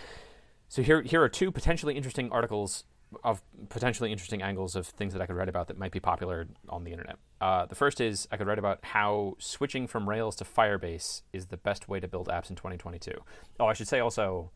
So 0.69 0.83
here 0.83 1.03
here 1.03 1.23
are 1.23 1.29
two 1.29 1.51
potentially 1.51 1.97
interesting 1.97 2.31
articles 2.33 2.85
of 3.23 3.41
potentially 3.69 4.11
interesting 4.11 4.43
angles 4.43 4.75
of 4.75 4.87
things 4.87 5.13
that 5.13 5.23
I 5.23 5.27
could 5.27 5.37
write 5.37 5.49
about 5.49 5.69
that 5.69 5.79
might 5.79 5.93
be 5.93 6.01
popular 6.01 6.49
on 6.69 6.85
the 6.85 6.91
internet. 6.91 7.17
Uh, 7.41 7.67
the 7.67 7.75
first 7.75 8.01
is 8.01 8.27
I 8.33 8.37
could 8.37 8.47
write 8.47 8.59
about 8.59 8.85
how 8.85 9.37
switching 9.39 9.87
from 9.87 10.09
Rails 10.09 10.37
to 10.37 10.45
Firebase 10.45 11.23
is 11.33 11.47
the 11.47 11.57
best 11.57 11.89
way 11.89 12.01
to 12.01 12.09
build 12.09 12.29
apps 12.29 12.51
in 12.51 12.57
2022. 12.57 13.13
Oh, 13.61 13.67
I 13.67 13.75
should 13.75 13.89
say 13.89 14.01
also 14.01 14.51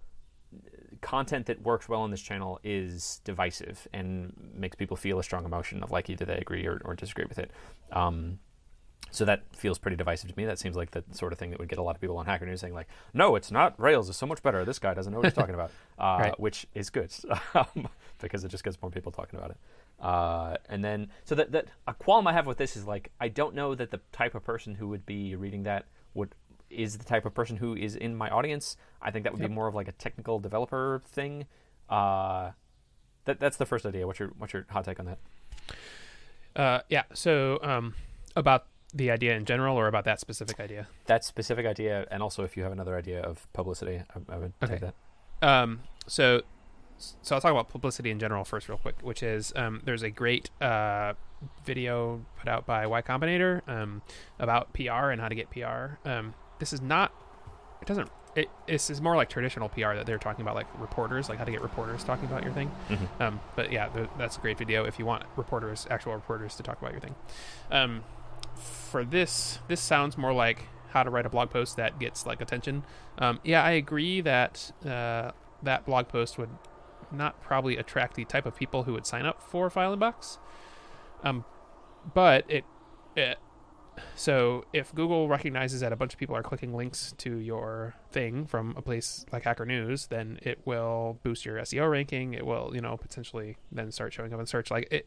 content 1.00 1.46
that 1.46 1.62
works 1.62 1.88
well 1.88 2.00
on 2.00 2.10
this 2.10 2.20
channel 2.20 2.60
is 2.64 3.20
divisive 3.24 3.86
and 3.92 4.34
makes 4.54 4.76
people 4.76 4.96
feel 4.96 5.18
a 5.18 5.22
strong 5.22 5.44
emotion 5.44 5.82
of 5.82 5.90
like 5.90 6.10
either 6.10 6.24
they 6.24 6.36
agree 6.36 6.66
or, 6.66 6.80
or 6.84 6.94
disagree 6.94 7.24
with 7.28 7.38
it. 7.38 7.50
Um, 7.92 8.38
so 9.10 9.24
that 9.24 9.42
feels 9.54 9.78
pretty 9.78 9.96
divisive 9.96 10.30
to 10.30 10.36
me. 10.36 10.44
That 10.44 10.58
seems 10.58 10.76
like 10.76 10.90
the 10.92 11.02
sort 11.12 11.32
of 11.32 11.38
thing 11.38 11.50
that 11.50 11.58
would 11.58 11.68
get 11.68 11.78
a 11.78 11.82
lot 11.82 11.94
of 11.94 12.00
people 12.00 12.16
on 12.18 12.26
Hacker 12.26 12.46
News 12.46 12.60
saying 12.60 12.74
like, 12.74 12.88
"No, 13.14 13.34
it's 13.36 13.50
not. 13.50 13.78
Rails 13.80 14.08
is 14.08 14.16
so 14.16 14.26
much 14.26 14.42
better. 14.42 14.64
This 14.64 14.78
guy 14.78 14.94
doesn't 14.94 15.12
know 15.12 15.18
what 15.18 15.26
he's 15.26 15.34
talking 15.34 15.54
about," 15.54 15.70
uh, 15.98 16.16
Right. 16.20 16.40
which 16.40 16.66
is 16.74 16.90
good 16.90 17.12
um, 17.54 17.88
because 18.20 18.44
it 18.44 18.48
just 18.48 18.64
gets 18.64 18.80
more 18.82 18.90
people 18.90 19.12
talking 19.12 19.38
about 19.38 19.50
it. 19.50 19.56
Uh, 20.00 20.56
and 20.68 20.82
then, 20.84 21.08
so 21.24 21.34
that 21.34 21.52
that 21.52 21.66
a 21.86 21.94
qualm 21.94 22.26
I 22.26 22.32
have 22.32 22.46
with 22.46 22.56
this 22.58 22.76
is 22.76 22.86
like, 22.86 23.10
I 23.20 23.28
don't 23.28 23.54
know 23.54 23.74
that 23.74 23.90
the 23.90 24.00
type 24.12 24.34
of 24.34 24.44
person 24.44 24.74
who 24.76 24.88
would 24.88 25.04
be 25.06 25.34
reading 25.36 25.64
that 25.64 25.86
would 26.14 26.34
is 26.70 26.98
the 26.98 27.04
type 27.04 27.26
of 27.26 27.34
person 27.34 27.56
who 27.56 27.74
is 27.74 27.96
in 27.96 28.14
my 28.14 28.30
audience. 28.30 28.76
I 29.02 29.10
think 29.10 29.24
that 29.24 29.32
would 29.32 29.40
Yep. 29.42 29.50
be 29.50 29.54
more 29.54 29.66
of 29.66 29.74
like 29.74 29.88
a 29.88 29.92
technical 29.92 30.38
developer 30.38 31.02
thing. 31.06 31.46
Uh, 31.88 32.52
that 33.24 33.40
that's 33.40 33.56
the 33.56 33.66
first 33.66 33.84
idea. 33.84 34.06
What's 34.06 34.20
your 34.20 34.28
what's 34.38 34.52
your 34.52 34.64
hot 34.70 34.84
take 34.84 35.00
on 35.00 35.06
that? 35.06 35.18
uh, 36.56 36.80
yeah. 36.88 37.02
So 37.12 37.58
um, 37.62 37.94
about 38.36 38.66
the 38.92 39.10
idea 39.10 39.34
in 39.36 39.44
general, 39.44 39.76
or 39.76 39.86
about 39.88 40.04
that 40.04 40.20
specific 40.20 40.58
idea? 40.60 40.86
That 41.06 41.24
specific 41.24 41.66
idea, 41.66 42.06
and 42.10 42.22
also 42.22 42.44
if 42.44 42.56
you 42.56 42.62
have 42.62 42.72
another 42.72 42.96
idea 42.96 43.20
of 43.22 43.46
publicity, 43.52 44.02
I, 44.14 44.34
I 44.34 44.38
would 44.38 44.52
Okay. 44.62 44.78
take 44.78 44.80
that. 44.80 44.94
Um, 45.42 45.80
so, 46.06 46.42
so 46.98 47.34
I'll 47.34 47.40
talk 47.40 47.50
about 47.52 47.68
publicity 47.68 48.10
in 48.10 48.18
general 48.18 48.44
first, 48.44 48.68
real 48.68 48.78
quick. 48.78 48.96
Which 49.02 49.22
is, 49.22 49.52
um, 49.56 49.80
there's 49.84 50.02
a 50.02 50.10
great 50.10 50.50
uh, 50.60 51.14
video 51.64 52.24
put 52.38 52.48
out 52.48 52.66
by 52.66 52.86
Y 52.86 53.02
Combinator 53.02 53.66
um, 53.68 54.02
about 54.38 54.72
PR 54.74 55.10
and 55.10 55.20
how 55.20 55.28
to 55.28 55.34
get 55.34 55.50
PR. 55.50 55.96
Um, 56.08 56.34
this 56.58 56.72
is 56.72 56.80
not. 56.82 57.12
It 57.80 57.86
doesn't. 57.86 58.10
It, 58.36 58.48
this 58.68 58.90
is 58.90 59.00
more 59.00 59.16
like 59.16 59.28
traditional 59.28 59.68
PR 59.68 59.94
that 59.94 60.06
they're 60.06 60.18
talking 60.18 60.42
about, 60.42 60.54
like 60.54 60.66
reporters, 60.78 61.28
like 61.28 61.38
how 61.38 61.44
to 61.44 61.50
get 61.50 61.62
reporters 61.62 62.04
talking 62.04 62.26
about 62.26 62.44
your 62.44 62.52
thing. 62.52 62.70
Mhm. 62.88 63.20
Um, 63.20 63.40
but 63.56 63.72
yeah, 63.72 63.88
th- 63.88 64.08
that's 64.18 64.36
a 64.36 64.40
great 64.40 64.56
video 64.58 64.84
if 64.84 64.98
you 65.00 65.06
want 65.06 65.24
reporters, 65.36 65.86
actual 65.90 66.12
reporters, 66.14 66.54
to 66.56 66.62
talk 66.62 66.78
about 66.80 66.92
your 66.92 67.00
thing. 67.00 67.14
Um, 67.72 68.04
for 68.60 69.04
this, 69.04 69.58
this 69.68 69.80
sounds 69.80 70.16
more 70.16 70.32
like 70.32 70.66
how 70.88 71.02
to 71.02 71.10
write 71.10 71.26
a 71.26 71.30
blog 71.30 71.50
post 71.50 71.76
that 71.76 71.98
gets 71.98 72.26
like 72.26 72.40
attention. 72.40 72.84
Um, 73.18 73.40
yeah, 73.44 73.62
I 73.62 73.72
agree 73.72 74.20
that 74.22 74.72
uh, 74.84 75.32
that 75.62 75.86
blog 75.86 76.08
post 76.08 76.38
would 76.38 76.50
not 77.12 77.40
probably 77.42 77.76
attract 77.76 78.16
the 78.16 78.24
type 78.24 78.46
of 78.46 78.56
people 78.56 78.84
who 78.84 78.92
would 78.92 79.06
sign 79.06 79.26
up 79.26 79.42
for 79.42 79.70
File 79.70 79.96
Inbox. 79.96 80.38
Um, 81.22 81.44
but 82.14 82.44
it, 82.48 82.64
it 83.16 83.38
so 84.14 84.64
if 84.72 84.94
Google 84.94 85.28
recognizes 85.28 85.80
that 85.80 85.92
a 85.92 85.96
bunch 85.96 86.12
of 86.12 86.18
people 86.18 86.36
are 86.36 86.42
clicking 86.42 86.74
links 86.74 87.14
to 87.18 87.36
your 87.36 87.94
thing 88.10 88.46
from 88.46 88.74
a 88.76 88.82
place 88.82 89.26
like 89.32 89.44
Hacker 89.44 89.66
News, 89.66 90.06
then 90.06 90.38
it 90.42 90.60
will 90.64 91.18
boost 91.22 91.44
your 91.44 91.58
SEO 91.58 91.90
ranking. 91.90 92.34
It 92.34 92.46
will, 92.46 92.70
you 92.74 92.80
know, 92.80 92.96
potentially 92.96 93.56
then 93.70 93.90
start 93.90 94.12
showing 94.12 94.32
up 94.32 94.40
in 94.40 94.46
search. 94.46 94.70
Like 94.70 94.88
it, 94.90 95.06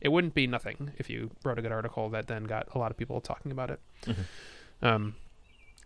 it 0.00 0.08
wouldn't 0.10 0.34
be 0.34 0.46
nothing 0.46 0.92
if 0.98 1.10
you 1.10 1.30
wrote 1.44 1.58
a 1.58 1.62
good 1.62 1.72
article 1.72 2.08
that 2.10 2.26
then 2.26 2.44
got 2.44 2.68
a 2.74 2.78
lot 2.78 2.90
of 2.90 2.96
people 2.96 3.20
talking 3.20 3.52
about 3.52 3.70
it. 3.70 3.80
Mhm. 4.06 4.24
Um, 4.82 5.14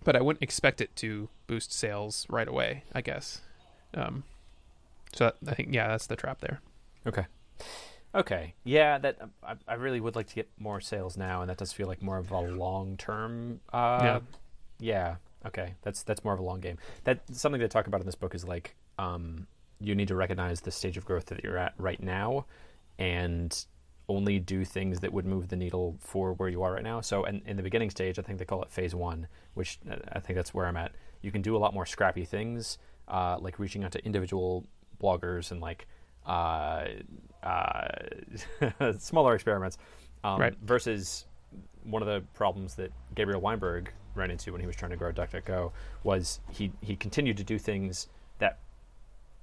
but 0.05 0.15
I 0.17 0.21
wouldn't 0.21 0.43
expect 0.43 0.81
it 0.81 0.95
to 0.97 1.29
boost 1.47 1.73
sales 1.73 2.27
right 2.29 2.47
away. 2.49 2.85
I 2.95 3.01
guess. 3.01 3.41
Um, 3.95 4.25
so 5.15 5.33
I 5.47 5.55
think 5.55 5.73
yeah, 5.73 5.89
that's 5.89 6.07
the 6.07 6.17
trap 6.17 6.41
there. 6.41 6.61
Okay. 7.07 7.27
Okay. 8.15 8.55
Yeah, 8.63 8.99
that 8.99 9.19
I, 9.43 9.57
I 9.67 9.75
really 9.75 10.01
would 10.01 10.15
like 10.15 10.29
to 10.29 10.35
get 10.35 10.49
more 10.59 10.81
sales 10.81 11.17
now, 11.17 11.41
and 11.41 11.51
that 11.51 11.57
does 11.59 11.73
feel 11.73 11.89
like 11.89 12.01
more 12.03 12.19
of 12.19 12.31
a 12.31 12.41
long 12.41 12.97
term. 12.97 13.61
Uh, 13.73 14.01
Yeah. 14.03 14.21
Yeah. 14.79 15.17
Okay. 15.47 15.75
That's 15.83 16.03
that's 16.05 16.23
more 16.25 16.33
of 16.35 16.41
a 16.41 16.43
long 16.45 16.61
game. 16.61 16.79
That 17.05 17.21
something 17.33 17.61
they 17.61 17.69
talk 17.69 17.87
about 17.87 18.01
in 18.01 18.07
this 18.07 18.15
book 18.15 18.35
is 18.35 18.45
like 18.45 18.77
um, 18.99 19.47
you 19.81 19.95
need 19.97 20.09
to 20.09 20.15
recognize 20.15 20.61
the 20.61 20.71
stage 20.71 20.97
of 20.97 21.05
growth 21.05 21.27
that 21.27 21.43
you're 21.43 21.59
at 21.59 21.75
right 21.79 22.01
now, 22.01 22.47
and 22.99 23.65
only 24.09 24.39
do 24.39 24.65
things 24.65 25.01
that 25.01 25.13
would 25.13 25.25
move 25.25 25.49
the 25.49 25.57
needle 25.57 25.97
for 25.99 26.33
where 26.35 26.49
you 26.49 26.63
are 26.63 26.73
right 26.73 26.83
now. 26.83 27.01
So, 27.01 27.25
in, 27.25 27.41
in 27.47 27.57
the 27.57 27.63
beginning 27.63 27.91
stage, 27.91 28.19
I 28.19 28.23
think 28.23 28.39
they 28.39 28.45
call 28.45 28.63
it 28.63 28.71
phase 28.71 28.95
one, 28.95 29.27
which 29.55 29.79
uh, 29.91 29.97
I 30.13 30.21
think 30.21 30.37
that's 30.37 30.53
where 30.53 30.67
I'm 30.67 30.77
at. 30.77 30.93
You 31.23 31.31
can 31.33 31.41
do 31.43 31.57
a 31.57 31.59
lot 31.59 31.73
more 31.73 31.87
scrappy 31.87 32.25
things, 32.25 32.79
uh, 33.09 33.39
like 33.41 33.59
reaching 33.59 33.83
out 33.85 33.93
to 33.93 34.05
individual 34.05 34.67
bloggers 35.03 35.51
and 35.53 35.61
like 35.61 35.87
uh, 36.27 36.85
uh, 37.43 37.89
smaller 38.99 39.35
experiments, 39.35 39.79
um, 40.23 40.41
Right. 40.41 40.55
versus 40.63 41.27
one 41.85 42.03
of 42.03 42.09
the 42.09 42.23
problems 42.35 42.75
that 42.77 42.91
Gabriel 43.15 43.41
Weinberg 43.41 43.93
ran 44.15 44.31
into 44.31 44.53
when 44.53 44.61
he 44.61 44.67
was 44.67 44.77
trying 44.77 44.91
to 44.91 44.97
grow 44.97 45.13
DuckDuckGo 45.13 45.73
was 46.03 46.41
he 46.51 46.73
he 46.81 46.95
continued 46.97 47.37
to 47.39 47.45
do 47.45 47.59
things 47.59 48.09
that 48.39 48.59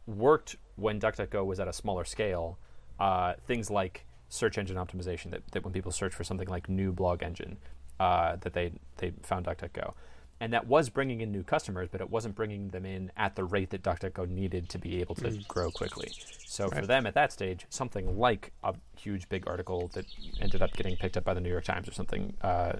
worked 0.08 0.56
when 0.76 1.00
DuckDuckGo 1.00 1.45
was 1.45 1.60
at 1.60 1.67
a 1.67 1.74
smaller 1.74 2.06
scale. 2.06 2.58
Uh, 3.00 3.34
things 3.47 3.69
like 3.69 4.06
search 4.32 4.58
engine 4.58 4.78
optimization, 4.78 5.30
that, 5.30 5.46
that 5.52 5.63
when 5.63 5.74
people 5.74 5.91
search 5.91 6.13
for 6.15 6.24
something 6.24 6.48
like 6.48 6.70
new 6.70 6.91
blog 6.91 7.22
engine, 7.22 7.58
uh, 8.00 8.38
that 8.38 8.54
they 8.54 8.72
they 8.98 9.12
found 9.22 9.46
DuckDuckGo, 9.46 9.94
and 10.39 10.54
that 10.54 10.65
was 10.65 10.89
bringing 10.89 11.22
in 11.22 11.32
new 11.32 11.44
customers, 11.44 11.89
but 11.91 12.02
it 12.02 12.10
wasn't 12.10 12.34
bringing 12.34 12.70
them 12.70 12.86
in 12.86 13.12
at 13.17 13.36
the 13.36 13.44
rate 13.44 13.70
that 13.70 13.84
DuckDuckGo 13.84 14.28
needed 14.28 14.70
to 14.70 14.80
be 14.80 15.02
able 15.02 15.15
to 15.15 15.38
grow 15.48 15.70
quickly. 15.70 16.12
So 16.46 16.70
for 16.70 16.88
them 16.88 17.06
at 17.06 17.13
that 17.13 17.32
stage, 17.32 17.65
something 17.70 18.17
like 18.17 18.52
a 18.63 18.74
huge 18.98 19.30
big 19.30 19.48
article 19.48 19.89
that 19.94 20.06
ended 20.41 20.62
up 20.62 20.74
getting 20.74 20.96
picked 20.96 21.17
up 21.17 21.24
by 21.24 21.34
the 21.34 21.41
New 21.41 21.50
York 21.52 21.65
Times 21.65 21.88
or 21.88 21.91
something 21.91 22.34
uh, 22.41 22.74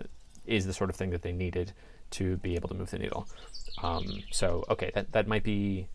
is 0.48 0.66
the 0.66 0.74
sort 0.74 0.90
of 0.90 0.96
thing 0.96 1.12
that 1.12 1.22
they 1.22 1.34
needed 1.34 1.74
to 2.12 2.38
be 2.38 2.56
able 2.56 2.70
to 2.70 2.76
move 2.76 2.90
the 2.90 2.98
needle. 2.98 3.28
Um, 3.84 4.24
so 4.32 4.66
okay, 4.70 4.92
that 4.96 5.12
that 5.12 5.28
might 5.28 5.44
be 5.44 5.88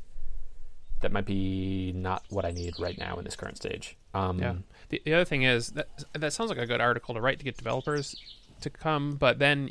that 1.07 1.13
might 1.13 1.25
be 1.25 1.93
not 1.95 2.25
what 2.31 2.45
I 2.45 2.51
need 2.51 2.75
right 2.81 2.99
now 2.99 3.17
in 3.17 3.25
this 3.25 3.37
current 3.37 3.57
stage. 3.57 3.97
Um, 4.13 4.41
Yeah. 4.41 4.55
The, 4.89 5.01
the 5.05 5.15
other 5.15 5.25
thing 5.25 5.45
is 5.45 5.69
that 5.71 5.89
that 6.15 6.33
sounds 6.33 6.51
like 6.51 6.59
a 6.59 6.67
good 6.67 6.81
article 6.81 7.15
to 7.15 7.21
write 7.21 7.39
to 7.39 7.45
get 7.45 7.57
developers 7.57 8.17
to 8.61 8.71
come, 8.71 9.15
but 9.15 9.39
then 9.39 9.71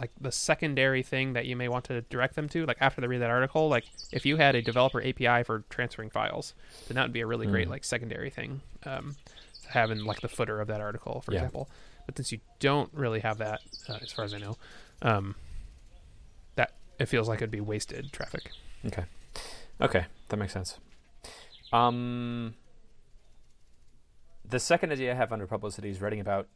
like 0.00 0.10
the 0.20 0.32
secondary 0.32 1.04
thing 1.04 1.34
that 1.34 1.46
you 1.46 1.54
may 1.54 1.68
want 1.68 1.84
to 1.84 2.00
direct 2.02 2.34
them 2.34 2.48
to, 2.48 2.66
like 2.66 2.78
after 2.80 3.00
they 3.00 3.06
read 3.06 3.18
that 3.22 3.30
article, 3.30 3.68
like 3.68 3.84
if 4.10 4.26
you 4.26 4.36
had 4.36 4.56
a 4.56 4.62
developer 4.62 5.00
API 5.00 5.44
for 5.44 5.62
transferring 5.70 6.10
files, 6.10 6.54
then 6.88 6.96
that 6.96 7.02
would 7.04 7.12
be 7.12 7.20
a 7.20 7.26
really 7.26 7.46
great 7.46 7.68
Mm. 7.68 7.70
like 7.70 7.84
secondary 7.84 8.30
thing 8.30 8.60
um, 8.84 9.14
to 9.62 9.68
have 9.70 9.92
in 9.92 10.04
like 10.04 10.22
the 10.22 10.28
footer 10.28 10.60
of 10.60 10.66
that 10.66 10.80
article, 10.80 11.20
for 11.20 11.30
Yeah. 11.32 11.38
example. 11.38 11.68
But 12.06 12.16
since 12.16 12.32
you 12.32 12.40
don't 12.58 12.92
really 12.92 13.20
have 13.20 13.38
that, 13.38 13.60
uh, 13.88 13.98
as 14.02 14.10
far 14.10 14.24
as 14.24 14.34
I 14.34 14.38
know, 14.38 14.56
um, 15.02 15.36
that 16.56 16.72
it 16.98 17.06
feels 17.06 17.28
like 17.28 17.38
it'd 17.38 17.52
be 17.52 17.60
wasted 17.60 18.12
traffic. 18.12 18.50
Okay. 18.86 19.04
Okay, 19.80 20.06
that 20.34 20.40
makes 20.40 20.52
sense. 20.52 20.80
Um, 21.72 22.54
the 24.44 24.58
second 24.58 24.90
idea 24.90 25.12
I 25.12 25.14
have 25.14 25.32
under 25.32 25.46
publicity 25.46 25.90
is 25.90 26.00
writing 26.00 26.18
about 26.18 26.48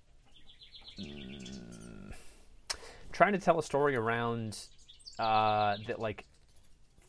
mm, 1.00 2.12
trying 3.12 3.34
to 3.34 3.38
tell 3.38 3.56
a 3.56 3.62
story 3.62 3.94
around 3.94 4.58
uh, 5.20 5.76
that, 5.86 6.00
like, 6.00 6.24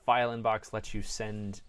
File 0.06 0.30
Inbox 0.30 0.72
lets 0.72 0.94
you 0.94 1.02
send 1.02 1.62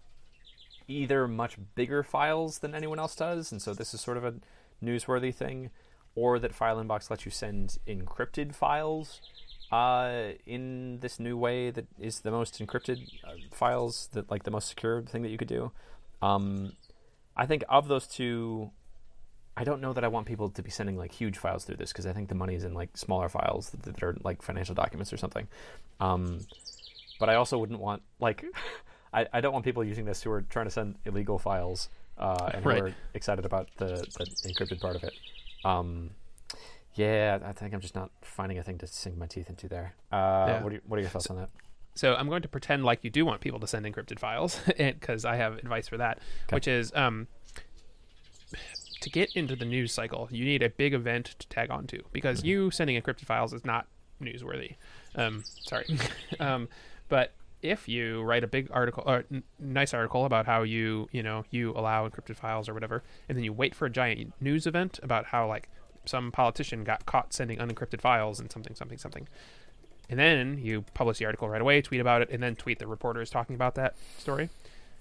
either 0.87 1.27
much 1.27 1.57
bigger 1.73 2.03
files 2.03 2.59
than 2.59 2.75
anyone 2.75 2.99
else 2.99 3.15
does, 3.15 3.51
and 3.51 3.59
so 3.59 3.73
this 3.73 3.95
is 3.95 4.01
sort 4.01 4.17
of 4.17 4.23
a 4.23 4.35
newsworthy 4.83 5.33
thing, 5.33 5.71
or 6.13 6.37
that 6.37 6.53
File 6.53 6.77
Inbox 6.77 7.09
lets 7.09 7.25
you 7.25 7.31
send 7.31 7.79
encrypted 7.87 8.53
files 8.53 9.19
uh, 9.71 10.33
in 10.45 10.99
this 10.99 11.19
new 11.19 11.37
way 11.37 11.71
that 11.71 11.85
is 11.99 12.19
the 12.21 12.31
most 12.31 12.59
encrypted 12.59 12.99
uh, 13.23 13.33
files, 13.51 14.09
that 14.13 14.29
like 14.29 14.43
the 14.43 14.51
most 14.51 14.67
secure 14.69 15.01
thing 15.01 15.21
that 15.21 15.29
you 15.29 15.37
could 15.37 15.47
do. 15.47 15.71
Um, 16.21 16.73
I 17.37 17.45
think 17.45 17.63
of 17.69 17.87
those 17.87 18.07
two, 18.07 18.71
I 19.55 19.63
don't 19.63 19.81
know 19.81 19.93
that 19.93 20.03
I 20.03 20.07
want 20.07 20.27
people 20.27 20.49
to 20.49 20.61
be 20.61 20.69
sending 20.69 20.97
like 20.97 21.11
huge 21.13 21.37
files 21.37 21.63
through 21.63 21.77
this 21.77 21.91
because 21.91 22.05
I 22.05 22.13
think 22.13 22.29
the 22.29 22.35
money 22.35 22.55
is 22.55 22.63
in 22.63 22.73
like 22.73 22.97
smaller 22.97 23.29
files 23.29 23.69
that, 23.71 23.83
that 23.83 24.03
are 24.03 24.17
like 24.23 24.41
financial 24.41 24.75
documents 24.75 25.13
or 25.13 25.17
something. 25.17 25.47
Um, 25.99 26.39
but 27.19 27.29
I 27.29 27.35
also 27.35 27.57
wouldn't 27.57 27.79
want 27.79 28.01
like 28.19 28.43
I, 29.13 29.27
I 29.33 29.41
don't 29.41 29.53
want 29.53 29.65
people 29.65 29.83
using 29.83 30.05
this 30.05 30.21
who 30.23 30.31
are 30.31 30.41
trying 30.41 30.65
to 30.65 30.71
send 30.71 30.95
illegal 31.05 31.37
files 31.37 31.89
uh, 32.17 32.49
and 32.53 32.65
Right. 32.65 32.77
who 32.77 32.85
are 32.85 32.91
excited 33.13 33.45
about 33.45 33.69
the, 33.77 34.05
the 34.17 34.25
encrypted 34.49 34.79
part 34.79 34.95
of 34.95 35.03
it. 35.03 35.13
Um, 35.63 36.11
yeah, 36.95 37.39
I 37.45 37.53
think 37.53 37.73
I'm 37.73 37.79
just 37.81 37.95
not 37.95 38.11
finding 38.21 38.57
a 38.59 38.63
thing 38.63 38.77
to 38.79 38.87
sink 38.87 39.17
my 39.17 39.27
teeth 39.27 39.49
into 39.49 39.67
there. 39.67 39.95
Uh, 40.11 40.45
Yeah. 40.47 40.63
what, 40.63 40.73
are, 40.73 40.81
what 40.87 40.97
are 40.97 41.01
your 41.01 41.09
thoughts 41.09 41.29
on 41.29 41.37
that? 41.37 41.49
So 41.95 42.15
I'm 42.15 42.29
going 42.29 42.41
to 42.41 42.47
pretend 42.47 42.83
like 42.85 43.03
you 43.03 43.09
do 43.09 43.25
want 43.25 43.41
people 43.41 43.59
to 43.59 43.67
send 43.67 43.85
encrypted 43.85 44.17
files, 44.19 44.59
because 44.77 45.25
I 45.25 45.35
have 45.35 45.57
advice 45.57 45.87
for 45.87 45.97
that, 45.97 46.19
Okay. 46.47 46.55
which 46.55 46.67
is 46.67 46.91
um, 46.95 47.27
to 49.01 49.09
get 49.09 49.29
into 49.35 49.55
the 49.55 49.65
news 49.65 49.91
cycle, 49.91 50.27
you 50.31 50.45
need 50.45 50.61
a 50.63 50.69
big 50.69 50.93
event 50.93 51.35
to 51.39 51.47
tag 51.47 51.69
onto 51.71 52.01
because 52.11 52.39
Mm-hmm. 52.39 52.47
you 52.47 52.71
sending 52.71 53.01
encrypted 53.01 53.25
files 53.25 53.51
is 53.53 53.65
not 53.65 53.87
newsworthy. 54.21 54.75
Um, 55.15 55.43
sorry, 55.65 55.85
um, 56.39 56.69
but 57.09 57.33
if 57.61 57.87
you 57.87 58.21
write 58.23 58.43
a 58.43 58.47
big 58.47 58.69
article 58.71 59.03
or 59.05 59.25
n- 59.31 59.43
nice 59.59 59.93
article 59.93 60.25
about 60.25 60.45
how 60.45 60.63
you 60.63 61.07
you 61.11 61.23
know 61.23 61.43
you 61.51 61.71
allow 61.71 62.07
encrypted 62.07 62.35
files 62.35 62.69
or 62.69 62.73
whatever, 62.73 63.03
and 63.27 63.37
then 63.37 63.43
you 63.43 63.51
wait 63.53 63.73
for 63.75 63.85
a 63.85 63.89
giant 63.89 64.33
news 64.39 64.65
event 64.67 64.99
about 65.03 65.25
how 65.25 65.47
like 65.47 65.67
some 66.05 66.31
politician 66.31 66.83
got 66.83 67.05
caught 67.05 67.33
sending 67.33 67.57
unencrypted 67.59 68.01
files 68.01 68.39
and 68.39 68.51
something 68.51 68.75
something 68.75 68.97
something 68.97 69.27
and 70.09 70.19
then 70.19 70.57
you 70.57 70.83
publish 70.93 71.19
the 71.19 71.25
article 71.25 71.47
right 71.47 71.61
away, 71.61 71.81
tweet 71.81 72.01
about 72.01 72.21
it, 72.21 72.29
and 72.29 72.43
then 72.43 72.53
tweet 72.55 72.79
the 72.79 72.87
reporters 72.87 73.29
talking 73.29 73.55
about 73.55 73.75
that 73.75 73.95
story. 74.17 74.49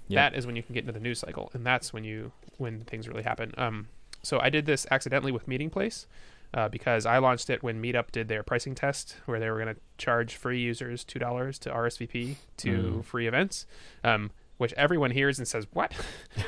Yeah. 0.06 0.30
That 0.30 0.38
is 0.38 0.46
when 0.46 0.54
you 0.54 0.62
can 0.62 0.72
get 0.72 0.82
into 0.82 0.92
the 0.92 1.00
news 1.00 1.18
cycle, 1.18 1.50
and 1.52 1.66
that's 1.66 1.92
when 1.92 2.04
you 2.04 2.30
when 2.58 2.84
things 2.84 3.08
really 3.08 3.24
happen. 3.24 3.52
Um, 3.58 3.88
so 4.22 4.38
I 4.40 4.50
did 4.50 4.66
this 4.66 4.86
accidentally 4.90 5.32
with 5.32 5.48
Meeting 5.48 5.68
Place 5.70 6.06
uh, 6.54 6.68
because 6.68 7.06
I 7.06 7.18
launched 7.18 7.50
it 7.50 7.60
when 7.62 7.82
Meetup 7.82 8.12
did 8.12 8.28
their 8.28 8.42
pricing 8.44 8.74
test, 8.76 9.16
where 9.26 9.40
they 9.40 9.50
were 9.50 9.58
going 9.60 9.74
to 9.74 9.80
charge 9.98 10.36
free 10.36 10.60
users 10.60 11.02
two 11.02 11.18
dollars 11.18 11.58
to 11.60 11.70
RSVP 11.70 12.36
to 12.58 12.68
Mm. 12.70 13.04
free 13.04 13.26
events. 13.26 13.66
Um, 14.04 14.30
which 14.60 14.74
everyone 14.74 15.10
hears 15.10 15.38
and 15.38 15.48
says 15.48 15.66
what, 15.72 15.90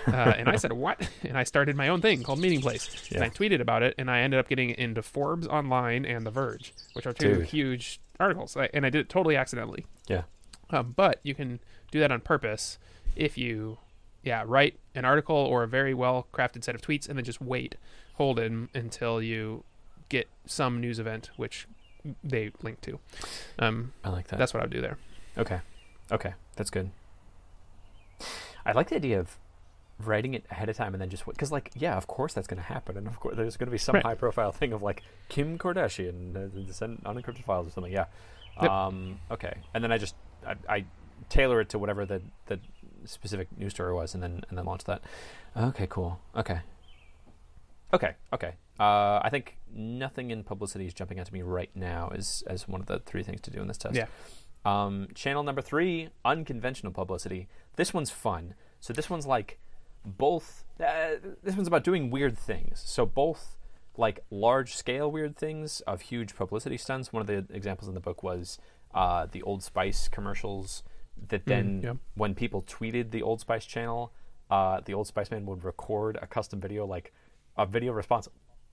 uh, 0.06 0.10
and 0.36 0.46
I 0.50 0.56
said 0.56 0.72
what, 0.74 1.08
and 1.22 1.38
I 1.38 1.44
started 1.44 1.76
my 1.76 1.88
own 1.88 2.02
thing 2.02 2.22
called 2.22 2.38
Meeting 2.40 2.60
Place, 2.60 3.08
and 3.10 3.20
Yeah. 3.20 3.24
I 3.24 3.30
tweeted 3.30 3.60
about 3.60 3.82
it, 3.82 3.94
and 3.96 4.10
I 4.10 4.20
ended 4.20 4.38
up 4.38 4.48
getting 4.48 4.68
into 4.70 5.00
Forbes 5.00 5.46
Online 5.46 6.04
and 6.04 6.26
The 6.26 6.30
Verge, 6.30 6.74
which 6.92 7.06
are 7.06 7.14
two 7.14 7.36
Dude. 7.36 7.46
huge 7.46 8.00
articles, 8.20 8.54
I- 8.54 8.68
and 8.74 8.84
I 8.84 8.90
did 8.90 9.00
it 9.00 9.08
totally 9.08 9.34
accidentally. 9.34 9.86
Yeah. 10.08 10.24
Um, 10.68 10.92
but 10.94 11.20
you 11.22 11.34
can 11.34 11.60
do 11.90 12.00
that 12.00 12.12
on 12.12 12.20
purpose 12.20 12.78
if 13.16 13.38
you, 13.38 13.78
yeah, 14.22 14.44
write 14.46 14.78
an 14.94 15.06
article 15.06 15.34
or 15.36 15.62
a 15.62 15.68
very 15.68 15.94
well 15.94 16.26
crafted 16.34 16.64
set 16.64 16.74
of 16.74 16.82
tweets 16.82 17.08
and 17.08 17.16
then 17.16 17.24
just 17.24 17.40
wait, 17.40 17.76
hold 18.14 18.38
it 18.38 18.52
until 18.74 19.22
you 19.22 19.64
get 20.10 20.28
some 20.44 20.82
news 20.82 20.98
event 20.98 21.30
which 21.36 21.66
they 22.22 22.50
link 22.62 22.82
to. 22.82 22.98
Um, 23.58 23.94
I 24.04 24.10
like 24.10 24.28
that. 24.28 24.38
that's 24.38 24.52
what 24.52 24.60
I 24.60 24.64
would 24.64 24.72
do 24.72 24.82
there. 24.82 24.98
Okay. 25.38 25.60
Okay. 26.10 26.34
That's 26.56 26.68
good. 26.68 26.90
I 28.66 28.72
like 28.72 28.88
the 28.90 28.96
idea 28.96 29.18
of 29.20 29.36
writing 29.98 30.34
it 30.34 30.44
ahead 30.50 30.68
of 30.68 30.76
time 30.76 30.94
and 30.94 31.00
then 31.00 31.10
just 31.10 31.24
because, 31.26 31.52
like, 31.52 31.70
yeah, 31.76 31.96
of 31.96 32.06
course 32.06 32.32
that's 32.34 32.46
going 32.48 32.56
to 32.60 32.66
happen, 32.66 32.96
and 32.96 33.06
of 33.06 33.20
course 33.20 33.36
there's 33.36 33.56
going 33.56 33.68
to 33.68 33.72
be 33.72 33.78
some 33.78 33.94
Right. 33.94 34.04
high-profile 34.04 34.52
thing 34.60 34.72
of 34.72 34.82
like 34.82 35.02
Kim 35.28 35.58
Kardashian 35.58 36.34
uh, 36.36 36.72
send 36.72 37.02
unencrypted 37.04 37.44
files 37.44 37.68
or 37.68 37.70
something. 37.70 37.92
Yeah. 37.92 38.06
Yep. 38.60 38.70
Um, 38.70 39.20
okay. 39.30 39.54
And 39.74 39.82
then 39.82 39.92
I 39.92 39.98
just 39.98 40.14
I, 40.46 40.56
I 40.68 40.84
tailor 41.28 41.60
it 41.60 41.68
to 41.70 41.78
whatever 41.78 42.04
the 42.04 42.20
the 42.46 42.58
specific 43.04 43.48
news 43.56 43.72
story 43.72 43.94
was, 43.94 44.14
and 44.14 44.22
then 44.22 44.42
and 44.48 44.58
then 44.58 44.64
launch 44.64 44.84
that. 44.84 45.02
Okay. 45.56 45.86
Cool. 45.88 46.18
Okay. 46.36 46.60
Okay. 47.94 48.14
Okay. 48.32 48.54
Uh, 48.80 49.20
I 49.22 49.28
think 49.30 49.58
nothing 49.72 50.30
in 50.30 50.42
publicity 50.44 50.86
is 50.86 50.94
jumping 50.94 51.20
out 51.20 51.26
to 51.26 51.32
me 51.32 51.42
right 51.42 51.70
now 51.74 52.10
as 52.14 52.42
as 52.46 52.66
one 52.66 52.80
of 52.80 52.86
the 52.86 52.98
three 53.00 53.22
things 53.22 53.40
to 53.42 53.50
do 53.50 53.60
in 53.60 53.68
this 53.68 53.78
test. 53.78 53.94
Yeah. 53.94 54.06
Um, 54.64 55.08
channel 55.14 55.42
number 55.42 55.62
three, 55.62 56.08
unconventional 56.24 56.92
publicity. 56.92 57.48
This 57.76 57.92
one's 57.92 58.10
fun. 58.10 58.54
So 58.80 58.92
this 58.92 59.10
one's 59.10 59.26
like 59.26 59.58
both. 60.04 60.64
Uh, 60.80 61.16
this 61.42 61.56
one's 61.56 61.68
about 61.68 61.84
doing 61.84 62.10
weird 62.10 62.38
things. 62.38 62.82
So 62.84 63.06
both 63.06 63.56
like 63.96 64.24
large 64.30 64.74
scale 64.74 65.10
weird 65.10 65.36
things 65.36 65.80
of 65.82 66.02
huge 66.02 66.34
publicity 66.34 66.76
stunts. 66.76 67.12
One 67.12 67.20
of 67.20 67.26
the 67.26 67.44
examples 67.54 67.88
in 67.88 67.94
the 67.94 68.00
book 68.00 68.22
was 68.22 68.58
uh, 68.94 69.26
the 69.30 69.42
Old 69.42 69.62
Spice 69.62 70.08
commercials. 70.08 70.82
That 71.28 71.44
then, 71.44 71.82
yeah. 71.84 71.92
when 72.14 72.34
people 72.34 72.62
tweeted 72.62 73.10
the 73.10 73.22
Old 73.22 73.40
Spice 73.40 73.66
channel, 73.66 74.12
uh, 74.50 74.80
the 74.84 74.94
Old 74.94 75.06
Spice 75.06 75.30
man 75.30 75.44
would 75.46 75.62
record 75.62 76.18
a 76.20 76.26
custom 76.26 76.60
video, 76.60 76.86
like 76.86 77.12
a 77.56 77.66
video 77.66 77.92
response 77.92 78.28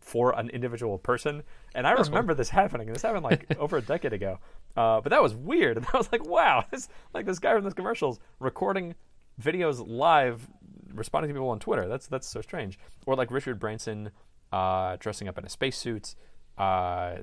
for 0.10 0.32
an 0.40 0.50
individual 0.50 0.98
person. 0.98 1.44
And 1.76 1.86
I 1.86 1.96
That's 1.96 2.10
cool. 2.10 2.16
remember 2.16 2.34
this 2.34 2.50
happening. 2.50 2.92
This 2.92 3.04
happened 3.04 3.24
like 3.24 3.46
over 3.60 3.78
a 3.78 3.82
decade 3.82 4.12
ago. 4.12 4.40
Uh, 4.76 5.02
but 5.02 5.12
that 5.12 5.22
was 5.22 5.36
weird. 5.36 5.78
And 5.78 5.86
I 5.94 5.98
was 5.98 6.12
like, 6.12 6.26
wow, 6.26 6.66
this 6.72 6.90
like 7.14 7.28
this 7.28 7.38
guy 7.38 7.54
from 7.54 7.64
those 7.64 7.76
commercials 7.76 8.20
recording 8.40 8.96
videos 9.40 9.84
live, 9.86 10.48
responding 10.94 11.30
to 11.30 11.34
people 11.36 11.50
on 11.50 11.60
Twitter. 11.60 11.88
That's 11.88 12.08
that's 12.08 12.28
so 12.28 12.42
strange. 12.42 12.80
Or 13.06 13.16
like 13.16 13.30
Richard 13.30 13.60
Branson 13.60 14.10
uh, 14.52 14.98
dressing 15.00 15.28
up 15.28 15.38
in 15.38 15.46
a 15.46 15.50
spacesuit. 15.50 16.16
Uh, 16.58 17.18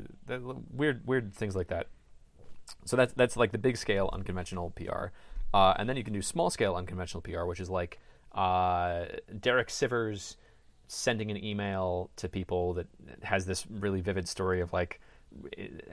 weird 0.72 1.05
weird 1.07 1.34
things 1.34 1.57
like 1.57 1.66
that. 1.68 1.89
So 2.84 2.97
that's 2.97 3.12
that's 3.14 3.37
like 3.37 3.51
the 3.51 3.59
big 3.59 3.76
scale 3.76 4.09
unconventional 4.12 4.70
PR, 4.70 5.07
uh, 5.53 5.74
and 5.76 5.89
then 5.89 5.97
you 5.97 6.05
can 6.05 6.14
do 6.14 6.22
small 6.22 6.51
scale 6.51 6.76
unconventional 6.76 7.20
PR, 7.20 7.45
which 7.45 7.61
is 7.61 7.68
like 7.68 7.99
uh, 8.32 9.07
Derek 9.41 9.68
Sivers 9.68 10.37
sending 10.89 11.30
an 11.30 11.43
email 11.43 12.11
to 12.16 12.28
people 12.28 12.74
that 12.74 12.87
has 13.22 13.47
this 13.47 13.66
really 13.68 14.01
vivid 14.01 14.28
story 14.28 14.61
of 14.61 14.72
like 14.72 15.01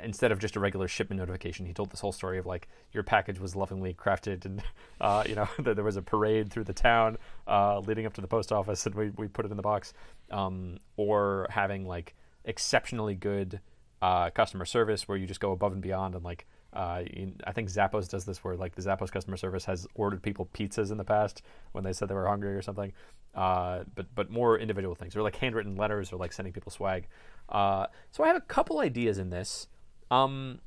instead 0.01 0.31
of 0.31 0.39
just 0.39 0.55
a 0.55 0.59
regular 0.59 0.87
shipment 0.87 1.19
notification, 1.19 1.65
he 1.65 1.73
told 1.73 1.91
this 1.91 1.99
whole 1.99 2.11
story 2.11 2.37
of 2.37 2.45
like 2.45 2.67
your 2.91 3.03
package 3.03 3.39
was 3.39 3.55
lovingly 3.55 3.93
crafted, 3.93 4.45
and 4.45 4.63
uh, 5.01 5.23
you 5.27 5.35
know 5.35 5.47
there 5.59 5.83
was 5.83 5.97
a 5.97 6.01
parade 6.01 6.51
through 6.51 6.63
the 6.63 6.73
town 6.73 7.17
uh, 7.47 7.79
leading 7.79 8.05
up 8.05 8.13
to 8.13 8.21
the 8.21 8.27
post 8.27 8.51
office, 8.51 8.85
and 8.85 8.95
we 8.95 9.09
we 9.11 9.27
put 9.27 9.45
it 9.45 9.51
in 9.51 9.57
the 9.57 9.63
box, 9.63 9.93
um, 10.31 10.77
or 10.97 11.47
having 11.49 11.87
like 11.87 12.15
exceptionally 12.45 13.15
good 13.15 13.59
uh, 14.01 14.29
customer 14.29 14.65
service 14.65 15.07
where 15.07 15.17
you 15.17 15.25
just 15.25 15.39
go 15.39 15.51
above 15.51 15.73
and 15.73 15.81
beyond 15.81 16.15
and 16.15 16.23
like. 16.23 16.45
Uh, 16.73 17.03
I 17.45 17.51
think 17.53 17.69
Zappos 17.69 18.09
does 18.09 18.25
this 18.25 18.43
where 18.43 18.55
like 18.55 18.73
the 18.75 18.81
Zappos 18.81 19.11
customer 19.11 19.37
service 19.37 19.65
has 19.65 19.87
ordered 19.93 20.23
people 20.23 20.49
pizzas 20.53 20.91
in 20.91 20.97
the 20.97 21.03
past 21.03 21.43
when 21.71 21.83
they 21.83 21.93
said 21.93 22.07
they 22.07 22.15
were 22.15 22.27
hungry 22.27 22.55
or 22.55 22.61
something. 22.61 22.93
Uh, 23.35 23.83
but 23.95 24.07
but 24.15 24.29
more 24.29 24.57
individual 24.57 24.95
things 24.95 25.15
or 25.15 25.21
like 25.21 25.35
handwritten 25.35 25.75
letters 25.75 26.11
or 26.11 26.17
like 26.17 26.33
sending 26.33 26.53
people 26.53 26.71
swag. 26.71 27.07
Uh, 27.49 27.85
so 28.11 28.23
I 28.23 28.27
have 28.27 28.35
a 28.35 28.41
couple 28.41 28.79
ideas 28.79 29.17
in 29.17 29.29
this, 29.29 29.67
um, 30.09 30.59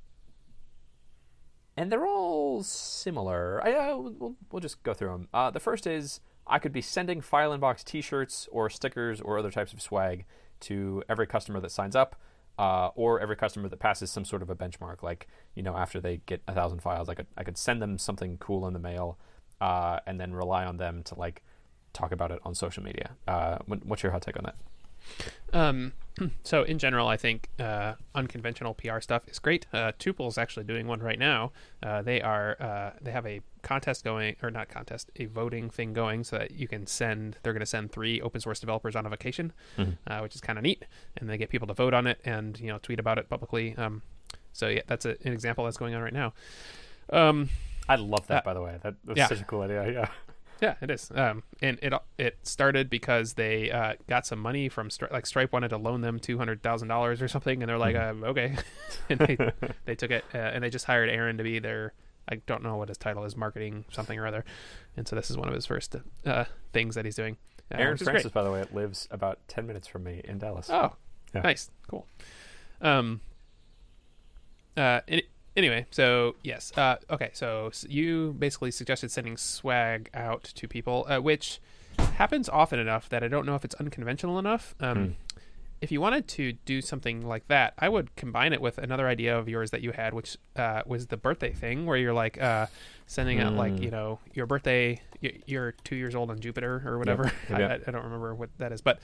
and 1.77 1.91
they're 1.91 2.07
all 2.07 2.63
similar. 2.63 3.61
I, 3.65 3.93
we'll, 3.95 4.37
we'll 4.51 4.61
just 4.61 4.83
go 4.83 4.95
through 4.95 5.11
them. 5.11 5.29
Uh, 5.35 5.51
the 5.51 5.61
first 5.61 5.87
is 5.87 6.21
I 6.47 6.59
could 6.59 6.73
be 6.73 6.83
sending 6.83 7.21
file 7.21 7.57
inbox 7.57 7.83
T-shirts 7.83 8.49
or 8.53 8.71
stickers 8.71 9.21
or 9.21 9.39
other 9.39 9.51
types 9.51 9.73
of 9.73 9.83
swag 9.83 10.25
to 10.61 11.03
every 11.09 11.27
customer 11.27 11.61
that 11.61 11.71
signs 11.71 11.97
up. 11.97 12.17
Uh, 12.59 12.89
or 12.95 13.21
every 13.21 13.37
customer 13.37 13.69
that 13.69 13.79
passes 13.79 14.11
some 14.11 14.25
sort 14.25 14.41
of 14.41 14.49
a 14.49 14.55
benchmark, 14.55 15.03
like 15.03 15.29
you 15.55 15.63
know, 15.63 15.77
after 15.77 16.01
they 16.01 16.23
get 16.27 16.41
a 16.49 16.55
thousand 16.55 16.81
files, 16.81 17.09
I 17.09 17.15
could 17.15 17.27
I 17.37 17.45
could 17.45 17.59
send 17.59 17.83
them 17.83 17.99
something 17.99 18.39
cool 18.39 18.67
in 18.67 18.73
the 18.73 18.79
mail, 18.79 19.19
uh, 19.61 20.01
and 20.07 20.19
then 20.19 20.33
rely 20.33 20.65
on 20.65 20.79
them 20.79 21.03
to 21.05 21.15
like 21.15 21.43
talk 21.93 22.13
about 22.13 22.31
it 22.31 22.41
on 22.45 22.55
social 22.55 22.83
media. 22.83 23.11
Uh, 23.29 23.59
what's 23.67 24.03
your 24.03 24.13
hot 24.13 24.23
take 24.23 24.37
on 24.37 24.45
that? 24.45 24.57
Um, 25.53 25.93
so 26.43 26.63
in 26.63 26.79
general, 26.79 27.09
I 27.09 27.17
think 27.17 27.49
uh, 27.59 27.95
unconventional 28.15 28.75
PR 28.75 29.01
stuff 29.01 29.23
is 29.29 29.39
great. 29.39 29.67
Uh, 29.73 29.93
is 29.99 30.39
actually 30.39 30.65
doing 30.65 30.87
one 30.87 31.01
right 31.01 31.19
now. 31.19 31.53
Uh, 31.83 32.03
they 32.03 32.21
are 32.21 32.57
uh, 32.61 32.91
they 33.01 33.11
have 33.11 33.27
a 33.27 33.41
contest 33.67 34.05
going, 34.05 34.37
or 34.43 34.51
not 34.51 34.69
contest, 34.69 35.11
a 35.17 35.25
voting 35.27 35.69
thing 35.71 35.93
going, 35.93 36.25
so 36.25 36.39
that 36.39 36.53
you 36.53 36.69
can 36.69 36.87
send. 36.87 37.37
They're 37.43 37.53
going 37.53 37.61
to 37.61 37.67
send 37.67 37.91
three 37.91 38.21
open 38.21 38.41
source 38.41 38.61
developers 38.61 38.95
on 38.95 39.05
a 39.05 39.09
vacation, 39.09 39.53
uh, 40.07 40.21
which 40.21 40.35
is 40.35 40.41
kind 40.41 40.59
of 40.59 40.63
neat, 40.63 40.85
and 41.17 41.29
they 41.29 41.37
get 41.37 41.51
people 41.51 41.67
to 41.69 41.75
vote 41.75 41.93
on 41.95 42.07
it 42.07 42.21
and 42.25 42.59
you 42.61 42.69
know 42.69 42.79
tweet 42.79 43.01
about 43.01 43.19
it 43.19 43.29
publicly. 43.29 43.75
Um, 43.77 44.03
so 44.53 44.69
yeah, 44.69 44.83
that's 44.87 45.05
a, 45.05 45.17
an 45.25 45.33
example 45.33 45.65
that's 45.65 45.77
going 45.77 45.95
on 45.95 46.03
right 46.03 46.13
now. 46.13 46.33
Um, 47.11 47.51
I 47.89 47.97
love 47.97 48.27
that, 48.29 48.43
Uh, 48.43 48.45
by 48.45 48.55
the 48.55 48.63
way. 48.63 48.79
That, 48.83 48.95
that's 49.05 49.19
yeah. 49.19 49.27
such 49.29 49.41
a 49.41 49.45
cool 49.45 49.63
idea. 49.63 49.91
Yeah. 49.93 50.09
Yeah, 50.63 50.75
it 50.81 50.91
is. 50.91 51.13
Um, 51.15 51.43
and 51.61 51.79
it 51.83 51.93
it 52.17 52.39
started 52.43 52.89
because 52.89 53.35
they 53.35 53.71
uh, 53.71 53.95
got 54.09 54.27
some 54.27 54.39
money 54.39 54.71
from 54.71 54.89
Stri- 54.89 55.13
like 55.13 55.27
Stripe 55.27 55.53
wanted 55.53 55.69
to 55.69 55.77
loan 55.77 56.01
them 56.01 56.19
two 56.19 56.39
hundred 56.39 56.63
thousand 56.63 56.89
dollars 56.89 57.21
or 57.21 57.29
something, 57.29 57.63
and 57.63 57.69
they're 57.69 57.77
like, 57.77 57.95
um, 57.95 58.25
okay, 58.25 58.57
and 59.11 59.21
they 59.21 59.37
they 59.85 59.95
took 59.95 60.11
it, 60.11 60.25
uh, 60.35 60.39
and 60.39 60.65
they 60.65 60.71
just 60.71 60.87
hired 60.87 61.11
Aaron 61.11 61.37
to 61.37 61.45
be 61.45 61.59
their 61.59 61.93
I 62.29 62.37
don't 62.47 62.63
know 62.63 62.77
what 62.77 62.89
his 62.89 62.99
title 62.99 63.25
is, 63.25 63.37
marketing 63.37 63.85
something 63.93 64.19
or 64.19 64.27
other, 64.27 64.45
and 64.97 65.07
so 65.07 65.15
this 65.17 65.31
is 65.31 65.37
one 65.37 65.49
of 65.49 65.55
his 65.55 65.67
first 65.67 65.95
uh, 66.25 66.45
things 66.73 66.95
that 66.97 67.05
he's 67.05 67.15
doing. 67.17 67.37
Uh, 67.73 67.77
Aaron 67.79 67.97
Francis, 67.97 68.25
great. 68.25 68.33
by 68.35 68.43
the 68.43 68.51
way, 68.53 68.65
lives 68.73 69.09
about 69.11 69.39
10 69.49 69.67
minutes 69.67 69.87
from 69.89 70.05
me 70.05 70.21
in 70.25 70.39
Dallas. 70.39 70.69
Oh, 70.71 70.95
Yeah. 71.35 71.41
nice, 71.43 71.71
cool. 71.89 72.07
Um. 72.81 73.21
Uh. 74.77 75.01
Any, 75.09 75.23
anyway, 75.57 75.87
so 75.91 76.37
yes. 76.43 76.73
Uh. 76.77 76.97
Okay. 77.11 77.31
So 77.33 77.69
s- 77.69 77.87
you 77.89 78.35
basically 78.39 78.71
suggested 78.71 79.11
sending 79.11 79.37
swag 79.37 80.11
out 80.15 80.45
to 80.45 80.69
people, 80.69 81.07
uh, 81.09 81.19
which 81.19 81.61
happens 81.99 82.49
often 82.49 82.79
enough 82.79 83.09
that 83.09 83.23
I 83.25 83.29
don't 83.29 83.47
know 83.47 83.55
if 83.55 83.65
it's 83.65 83.75
unconventional 83.77 84.39
enough. 84.39 84.75
Um. 84.81 84.97
Hmm. 84.97 85.11
If 85.81 85.93
you 85.93 86.01
wanted 86.01 86.27
to 86.29 86.53
do 86.53 86.81
something 86.81 87.21
like 87.27 87.49
that, 87.49 87.75
I 87.79 87.89
would 87.89 88.15
combine 88.17 88.53
it 88.55 88.61
with 88.63 88.79
another 88.79 89.07
idea 89.07 89.37
of 89.39 89.49
yours 89.49 89.71
that 89.73 89.83
you 89.83 89.93
had, 89.93 90.15
which 90.15 90.37
uh, 90.57 90.83
was 90.87 91.09
the 91.09 91.17
birthday 91.19 91.53
thing, 91.53 91.85
where 91.85 91.97
you're 91.99 92.15
like 92.15 92.41
uh, 92.41 92.67
sending 93.07 93.41
out 93.41 93.53
like 93.53 93.77
Hmm. 93.77 93.83
you 93.83 93.91
know 93.91 94.19
your 94.33 94.47
birthday. 94.47 95.01
You're 95.21 95.73
two 95.85 95.97
years 95.97 96.15
old 96.15 96.31
on 96.31 96.41
Jupiter 96.41 96.83
or 96.87 96.99
whatever. 96.99 97.31
I, 97.51 97.59
Yeah. 97.61 97.67
I, 97.69 97.75
I 97.89 97.91
don't 97.91 98.05
remember 98.05 98.35
what 98.35 98.51
that 98.59 98.73
is, 98.73 98.81
but 98.81 99.01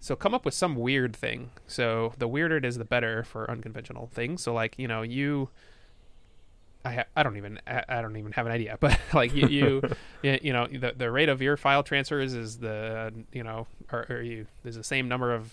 so 0.00 0.14
come 0.16 0.34
up 0.34 0.44
with 0.44 0.54
some 0.54 0.74
weird 0.76 1.14
thing. 1.14 1.50
So 1.66 2.14
the 2.18 2.28
weirder 2.28 2.56
it 2.58 2.64
is, 2.64 2.78
the 2.78 2.84
better 2.84 3.22
for 3.24 3.48
unconventional 3.50 4.08
things. 4.12 4.42
So 4.42 4.52
like 4.52 4.74
you 4.78 4.88
know 4.88 5.02
you, 5.02 5.50
I 6.84 6.94
ha- 6.94 7.04
I 7.16 7.22
don't 7.22 7.36
even 7.36 7.60
I, 7.66 7.84
I 7.88 8.02
don't 8.02 8.16
even 8.16 8.32
have 8.32 8.46
an 8.46 8.52
idea, 8.52 8.76
but 8.80 8.98
like 9.14 9.34
you 9.34 9.46
you 9.48 9.82
you 10.42 10.52
know 10.52 10.66
the 10.66 10.94
the 10.96 11.10
rate 11.10 11.28
of 11.28 11.40
your 11.42 11.56
file 11.56 11.82
transfers 11.84 12.34
is 12.34 12.58
the 12.58 13.12
you 13.32 13.44
know 13.44 13.66
or, 13.92 14.06
or 14.10 14.20
you 14.22 14.46
there's 14.64 14.76
the 14.76 14.84
same 14.84 15.06
number 15.08 15.32
of 15.34 15.52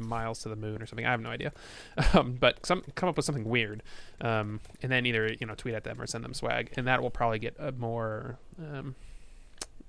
miles 0.00 0.40
to 0.40 0.48
the 0.48 0.56
moon 0.56 0.82
or 0.82 0.86
something. 0.86 1.06
I 1.06 1.10
have 1.10 1.20
no 1.20 1.30
idea, 1.30 1.52
um, 2.14 2.32
but 2.40 2.64
some 2.66 2.82
come 2.94 3.08
up 3.08 3.16
with 3.16 3.24
something 3.26 3.44
weird, 3.44 3.82
um, 4.20 4.60
and 4.82 4.90
then 4.90 5.06
either 5.06 5.32
you 5.38 5.46
know 5.46 5.54
tweet 5.54 5.74
at 5.74 5.84
them 5.84 6.00
or 6.00 6.06
send 6.06 6.24
them 6.24 6.34
swag, 6.34 6.72
and 6.76 6.86
that 6.86 7.02
will 7.02 7.10
probably 7.10 7.38
get 7.38 7.54
a 7.58 7.72
more 7.72 8.38
um, 8.58 8.94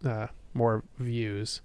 uh, 0.05 0.27
more 0.53 0.83
views. 0.99 1.61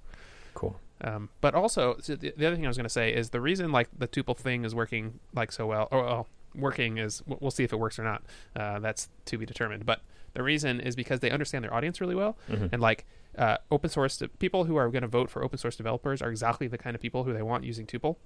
Cool. 0.55 0.78
Um, 1.03 1.28
but 1.42 1.55
also, 1.55 1.97
so 2.01 2.16
the, 2.16 2.32
the 2.36 2.47
other 2.47 2.57
thing 2.57 2.64
I 2.64 2.68
was 2.68 2.76
going 2.78 2.84
to 2.84 2.90
say 2.90 3.12
is 3.12 3.30
the 3.30 3.40
reason 3.40 3.70
like 3.72 3.88
the 3.99 4.09
tuple 4.09 4.36
thing 4.36 4.64
is 4.64 4.74
working 4.74 5.20
like 5.34 5.53
so 5.53 5.66
well, 5.66 5.88
or 5.90 6.03
well, 6.05 6.26
working 6.55 6.97
is 6.99 7.22
we'll 7.26 7.51
see 7.51 7.64
if 7.64 7.72
it 7.72 7.76
works 7.78 7.99
or 7.99 8.05
not. 8.05 8.22
Uh, 8.55 8.78
that's 8.78 9.09
to 9.26 9.36
be 9.36 9.44
determined. 9.44 9.84
But 9.84 10.01
the 10.32 10.42
reason 10.42 10.80
is 10.80 10.97
because 10.97 11.20
they 11.20 11.30
understand 11.30 11.64
their 11.64 11.74
audience 11.74 12.01
really 12.01 12.14
well, 12.14 12.36
Mhm. 12.51 12.70
and 12.72 12.80
like 12.82 13.05
uh, 13.37 13.59
open 13.70 13.91
source 13.91 14.16
de- 14.16 14.28
people 14.28 14.64
who 14.64 14.76
are 14.76 14.89
going 14.91 15.03
to 15.03 15.09
vote 15.09 15.30
for 15.30 15.43
open 15.45 15.59
source 15.59 15.76
developers 15.76 16.22
are 16.22 16.30
exactly 16.30 16.66
the 16.66 16.78
kind 16.78 16.95
of 16.95 17.03
people 17.03 17.24
who 17.24 17.32
they 17.32 17.43
want 17.43 17.64
using 17.64 17.87
tuple. 17.87 18.16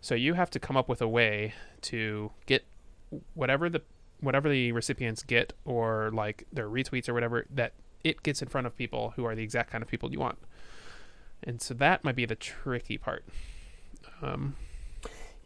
So 0.00 0.14
you 0.14 0.34
have 0.34 0.50
to 0.50 0.60
come 0.60 0.76
up 0.76 0.88
with 0.88 1.00
a 1.00 1.08
way 1.08 1.54
to 1.82 2.30
get 2.46 2.64
whatever 3.34 3.68
the 3.70 3.82
whatever 4.20 4.48
the 4.48 4.72
recipients 4.72 5.22
get 5.22 5.52
or 5.64 6.10
like 6.12 6.46
their 6.52 6.68
retweets 6.68 7.08
or 7.08 7.14
whatever 7.14 7.46
that 7.50 7.72
it 8.02 8.22
gets 8.22 8.42
in 8.42 8.48
front 8.48 8.66
of 8.66 8.76
people 8.76 9.12
who 9.16 9.24
are 9.24 9.34
the 9.34 9.42
exact 9.42 9.70
kind 9.70 9.82
of 9.82 9.88
people 9.88 10.10
you 10.12 10.18
want. 10.18 10.38
And 11.42 11.60
so 11.60 11.74
that 11.74 12.04
might 12.04 12.16
be 12.16 12.24
the 12.26 12.34
tricky 12.34 12.96
part. 12.98 13.24
Um, 14.22 14.56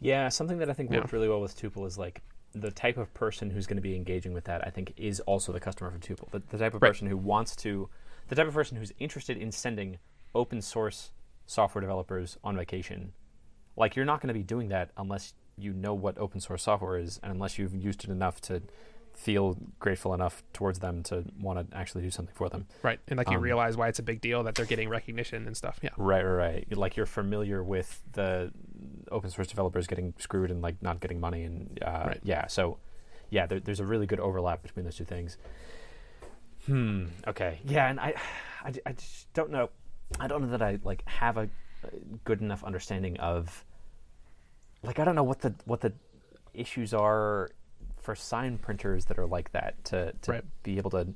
Yeah, 0.01 0.29
something 0.29 0.59
that 0.59 0.69
I 0.69 0.73
think 0.73 0.91
Yeah. 0.91 0.99
worked 0.99 1.11
really 1.11 1.27
well 1.27 1.41
with 1.41 1.57
Tuple 1.57 1.85
is 1.85 1.97
like 1.97 2.21
the 2.53 2.71
type 2.71 2.97
of 2.97 3.13
person 3.13 3.49
who's 3.49 3.67
going 3.67 3.75
to 3.77 3.81
be 3.81 3.95
engaging 3.95 4.33
with 4.33 4.45
that. 4.45 4.65
I 4.65 4.69
think 4.69 4.93
is 4.97 5.19
also 5.21 5.51
the 5.51 5.59
customer 5.59 5.91
for 5.91 5.99
Tuple. 5.99 6.31
The, 6.31 6.39
the 6.39 6.57
type 6.57 6.73
of 6.73 6.81
Right. 6.81 6.89
person 6.89 7.07
who 7.07 7.17
wants 7.17 7.55
to, 7.57 7.89
the 8.29 8.35
type 8.35 8.47
of 8.47 8.53
person 8.53 8.77
who's 8.77 8.93
interested 8.99 9.37
in 9.37 9.51
sending 9.51 9.97
open 10.33 10.61
source 10.61 11.11
software 11.45 11.81
developers 11.81 12.37
on 12.43 12.55
vacation. 12.55 13.11
Like 13.75 13.95
you're 13.95 14.05
not 14.05 14.21
going 14.21 14.27
to 14.29 14.33
be 14.33 14.43
doing 14.43 14.69
that 14.69 14.91
unless 14.97 15.33
you 15.57 15.73
know 15.73 15.93
what 15.93 16.17
open 16.17 16.39
source 16.39 16.63
software 16.63 16.97
is, 16.97 17.19
and 17.23 17.31
unless 17.31 17.57
you've 17.57 17.75
used 17.75 18.03
it 18.03 18.09
enough 18.09 18.39
to 18.41 18.61
feel 19.13 19.57
grateful 19.79 20.13
enough 20.13 20.43
towards 20.53 20.79
them 20.79 21.03
to 21.03 21.25
want 21.41 21.69
to 21.71 21.75
actually 21.77 22.01
do 22.03 22.09
something 22.11 22.33
for 22.35 22.47
them. 22.47 22.65
right. 22.83 22.99
And 23.09 23.17
like 23.17 23.29
you 23.29 23.35
Um, 23.37 23.41
realize 23.43 23.75
why 23.75 23.89
it's 23.89 23.99
a 23.99 24.03
big 24.03 24.21
deal 24.21 24.43
that 24.43 24.55
they're 24.55 24.65
getting 24.65 24.87
recognition 24.87 25.45
and 25.45 25.57
stuff. 25.57 25.79
Yeah. 25.81 25.89
Right, 25.97 26.23
right, 26.23 26.65
right. 26.69 26.77
Like 26.77 26.95
you're 26.95 27.05
familiar 27.05 27.61
with 27.61 28.01
the 28.13 28.53
open 29.11 29.29
source 29.29 29.47
developers 29.47 29.87
getting 29.87 30.13
screwed 30.19 30.51
and 30.51 30.61
like 30.61 30.81
not 30.81 31.01
getting 31.01 31.19
money, 31.19 31.43
and 31.43 31.79
uh, 31.83 32.03
Right. 32.07 32.19
yeah. 32.23 32.47
So, 32.47 32.77
yeah, 33.29 33.45
there, 33.45 33.59
there's 33.59 33.81
a 33.81 33.85
really 33.85 34.05
good 34.05 34.19
overlap 34.21 34.61
between 34.61 34.85
those 34.85 34.95
two 34.95 35.03
things. 35.05 35.37
Hmm. 36.65 37.05
Okay. 37.27 37.59
Yeah, 37.65 37.89
and 37.89 37.99
I, 37.99 38.13
I, 38.63 38.73
I 38.85 38.91
just 38.93 39.31
don't 39.33 39.51
know. 39.51 39.69
I 40.19 40.27
don't 40.27 40.41
know 40.41 40.49
that 40.57 40.61
I 40.61 40.79
like 40.83 41.03
have 41.07 41.37
a, 41.37 41.43
a 41.43 41.89
good 42.23 42.41
enough 42.41 42.63
understanding 42.63 43.17
of. 43.19 43.63
Like 44.83 44.97
I 44.99 45.03
don't 45.05 45.15
know 45.15 45.23
what 45.23 45.41
the 45.41 45.53
what 45.65 45.81
the 45.81 45.91
issues 46.53 46.93
are 46.93 47.49
for 48.01 48.15
sign 48.15 48.57
printers 48.57 49.05
that 49.05 49.19
are 49.19 49.25
like 49.27 49.51
that 49.51 49.83
to 49.85 50.13
to 50.21 50.31
Right. 50.31 50.43
be 50.63 50.77
able 50.77 50.91
to 50.91 51.07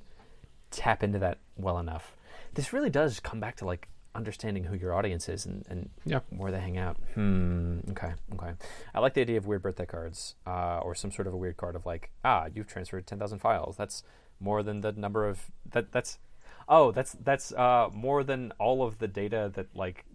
tap 0.72 1.02
into 1.04 1.20
that 1.20 1.38
well 1.56 1.80
enough. 1.80 2.16
This 2.56 2.74
really 2.74 2.90
does 2.90 3.20
come 3.20 3.40
back 3.40 3.56
to 3.58 3.66
like 3.66 3.88
understanding 4.16 4.64
who 4.66 4.76
your 4.76 4.94
audience 4.94 5.28
is 5.28 5.46
and, 5.46 5.66
and 5.70 5.90
Yeah. 6.06 6.20
where 6.30 6.52
they 6.52 6.60
hang 6.60 6.78
out. 6.78 6.98
Hmm. 7.16 7.80
Okay. 7.92 8.12
Okay. 8.34 8.52
I 8.94 9.00
like 9.00 9.14
the 9.16 9.22
idea 9.22 9.38
of 9.38 9.48
weird 9.48 9.64
birthday 9.64 9.86
cards, 9.88 10.36
uh, 10.46 10.80
or 10.84 10.94
some 10.94 11.10
sort 11.12 11.26
of 11.28 11.34
a 11.34 11.38
weird 11.38 11.58
card 11.58 11.76
of 11.76 11.86
like, 11.86 12.12
ah, 12.24 12.48
you've 12.54 12.68
transferred 12.68 13.08
ten 13.08 13.18
thousand 13.18 13.40
files. 13.40 13.76
That's 13.78 14.04
more 14.40 14.64
than 14.64 14.82
the 14.82 14.92
number 14.92 15.28
of 15.28 15.52
that. 15.72 15.92
That's 15.92 16.20
oh, 16.68 16.92
that's 16.92 17.14
that's 17.14 17.52
uh, 17.54 17.90
more 17.94 18.24
than 18.24 18.52
all 18.60 18.84
of 18.84 19.00
the 19.00 19.08
data 19.08 19.52
that 19.56 19.68
like 19.76 20.06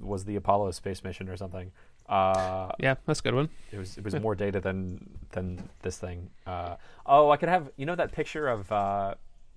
was 0.00 0.24
the 0.24 0.36
Apollo 0.36 0.72
space 0.72 1.02
mission 1.04 1.28
or 1.28 1.36
something. 1.36 1.72
Uh, 2.08 2.72
Yeah, 2.78 2.94
that's 3.04 3.20
a 3.20 3.22
good 3.22 3.34
one. 3.34 3.50
it 3.70 3.78
was 3.78 3.98
it 3.98 4.04
was 4.04 4.14
more 4.20 4.34
data 4.34 4.60
than 4.60 5.18
than 5.32 5.68
this 5.82 5.98
thing. 5.98 6.30
Uh, 6.46 6.76
oh, 7.04 7.30
I 7.30 7.36
could 7.36 7.48
have 7.50 7.70
you 7.76 7.84
know 7.84 7.94
that 7.96 8.12
picture 8.12 8.48
of 8.48 8.72
uh, 8.72 9.14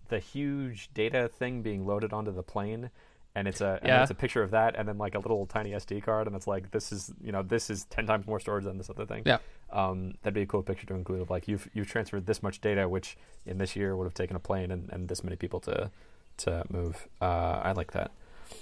the 0.10 0.20
huge 0.20 0.90
data 0.94 1.30
thing 1.30 1.62
being 1.62 1.86
loaded 1.86 2.12
onto 2.12 2.32
the 2.32 2.44
plane, 2.44 2.90
and 3.36 3.48
it's 3.48 3.62
a 3.62 3.80
and 3.82 3.88
Yeah. 3.88 4.02
it's 4.02 4.12
a 4.12 4.16
picture 4.16 4.44
of 4.44 4.52
that, 4.52 4.76
and 4.76 4.88
then 4.88 4.98
like 4.98 5.16
a 5.16 5.20
little 5.20 5.46
tiny 5.46 5.72
SD 5.72 6.04
card, 6.04 6.28
and 6.28 6.36
it's 6.36 6.48
like 6.48 6.72
this 6.72 6.92
is 6.92 7.12
you 7.24 7.32
know 7.32 7.44
this 7.44 7.70
is 7.70 7.86
ten 7.86 8.06
times 8.06 8.28
more 8.28 8.40
storage 8.40 8.66
than 8.66 8.78
this 8.78 8.90
other 8.90 9.06
thing. 9.06 9.24
Yeah. 9.26 9.38
Um, 9.72 10.16
that'd 10.22 10.34
be 10.34 10.42
a 10.42 10.46
cool 10.46 10.64
picture 10.64 10.86
to 10.88 10.94
include 10.96 11.22
of 11.22 11.30
like 11.30 11.48
you've 11.48 11.70
you've 11.74 11.88
transferred 11.88 12.26
this 12.26 12.44
much 12.44 12.60
data, 12.62 12.90
which 12.90 13.18
in 13.46 13.58
this 13.58 13.76
year 13.76 13.96
would 13.96 14.04
have 14.06 14.14
taken 14.14 14.36
a 14.36 14.40
plane 14.40 14.70
and, 14.72 14.90
and 14.92 15.08
this 15.08 15.24
many 15.24 15.36
people 15.38 15.60
to 15.62 15.90
to 16.38 16.64
move. 16.70 17.08
Uh, 17.22 17.62
I 17.64 17.72
like 17.72 17.92
that. 17.92 18.12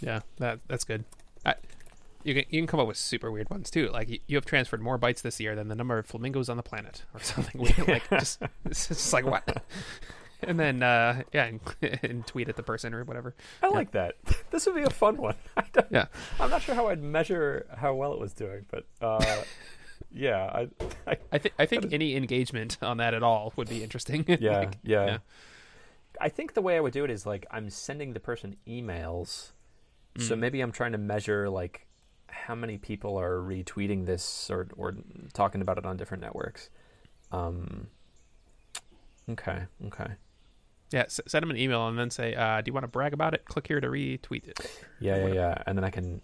Yeah, 0.02 0.20
that 0.38 0.60
that's 0.68 0.84
good. 0.84 1.04
I 1.46 1.56
You 2.24 2.36
can 2.36 2.44
you 2.50 2.60
can 2.62 2.68
come 2.68 2.80
up 2.80 2.88
with 2.88 2.98
super 2.98 3.32
weird 3.32 3.50
ones 3.50 3.72
too. 3.72 3.90
Like 3.90 4.08
you, 4.10 4.20
you 4.28 4.38
have 4.38 4.46
transferred 4.46 4.82
more 4.84 5.00
bytes 5.00 5.22
this 5.24 5.40
year 5.40 5.56
than 5.56 5.68
the 5.68 5.76
number 5.76 5.98
of 5.98 6.06
flamingos 6.06 6.48
on 6.50 6.58
the 6.58 6.64
planet, 6.64 7.04
or 7.14 7.20
something. 7.24 7.60
weird. 7.60 7.88
like 7.88 8.08
just 8.20 8.42
it's 8.66 8.88
just 8.88 9.12
like 9.14 9.26
what? 9.26 9.64
And 10.42 10.60
then 10.60 10.82
uh, 10.84 11.24
yeah, 11.34 11.46
and, 11.46 11.60
and 12.04 12.26
tweet 12.28 12.48
at 12.50 12.56
the 12.56 12.64
person 12.64 12.94
or 12.94 13.04
whatever. 13.04 13.36
I 13.62 13.68
like 13.68 13.92
that. 13.92 14.16
This 14.52 14.66
would 14.66 14.76
be 14.76 14.82
a 14.84 14.90
fun 14.90 15.18
one. 15.18 15.36
I 15.58 15.64
don't, 15.72 15.88
Yeah. 15.92 16.06
I'm 16.40 16.50
not 16.50 16.62
sure 16.64 16.74
how 16.76 16.88
I'd 16.88 17.04
measure 17.04 17.68
how 17.78 17.94
well 17.94 18.14
it 18.14 18.20
was 18.20 18.34
doing, 18.34 18.66
but 18.72 18.86
uh, 19.00 19.44
yeah, 20.12 20.46
I, 20.46 20.86
I 21.12 21.18
I 21.32 21.38
think 21.38 21.54
I 21.60 21.66
think 21.68 21.94
any 21.94 22.16
engagement 22.16 22.78
on 22.82 22.98
that 22.98 23.14
at 23.14 23.22
all 23.22 23.54
would 23.58 23.70
be 23.70 23.84
interesting. 23.84 24.26
yeah, 24.28 24.60
Like, 24.60 24.78
yeah, 24.84 25.06
yeah. 25.06 25.18
I 26.20 26.30
think 26.30 26.54
the 26.56 26.62
way 26.62 26.76
I 26.78 26.80
would 26.80 26.94
do 26.94 27.04
it 27.06 27.12
is 27.12 27.26
like 27.28 27.46
I'm 27.52 27.70
sending 27.70 28.14
the 28.14 28.20
person 28.20 28.56
emails, 28.68 29.52
so 30.18 30.36
maybe 30.36 30.62
I'm 30.62 30.72
trying 30.72 30.94
to 30.94 30.98
measure 30.98 31.48
like 31.50 31.86
how 32.28 32.56
many 32.56 32.78
people 32.78 33.18
are 33.20 33.38
retweeting 33.40 34.06
this 34.08 34.50
or 34.50 34.68
or 34.76 34.96
talking 35.34 35.62
about 35.62 35.78
it 35.78 35.86
on 35.86 35.96
different 35.98 36.24
networks. 36.24 36.70
Um. 37.32 37.88
Okay. 39.30 39.66
Okay. 39.86 40.08
Yeah, 40.92 41.02
s- 41.04 41.22
send 41.28 41.44
them 41.44 41.52
an 41.52 41.58
email 41.58 41.88
and 41.88 41.98
then 42.00 42.10
say, 42.10 42.34
uh, 42.36 42.62
"Do 42.62 42.70
you 42.70 42.74
want 42.74 42.84
to 42.84 42.88
brag 42.88 43.14
about 43.14 43.34
it? 43.34 43.46
Click 43.46 43.68
here 43.68 43.80
to 43.80 43.88
retweet 43.88 44.48
it." 44.48 44.86
Yeah, 45.00 45.28
yeah, 45.28 45.34
yeah. 45.34 45.64
And 45.68 45.78
then 45.78 45.84
I 45.86 45.90
can, 45.92 46.22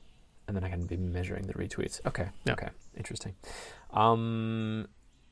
and 0.47 0.55
then 0.57 0.63
I 0.63 0.70
can 0.70 0.86
be 0.86 0.97
measuring 0.97 1.43
the 1.47 1.53
retweets. 1.53 2.01
Okay, 2.05 2.30
Yeah. 2.45 2.53
okay, 2.53 2.70
interesting. 2.97 3.36
Um, 3.91 4.88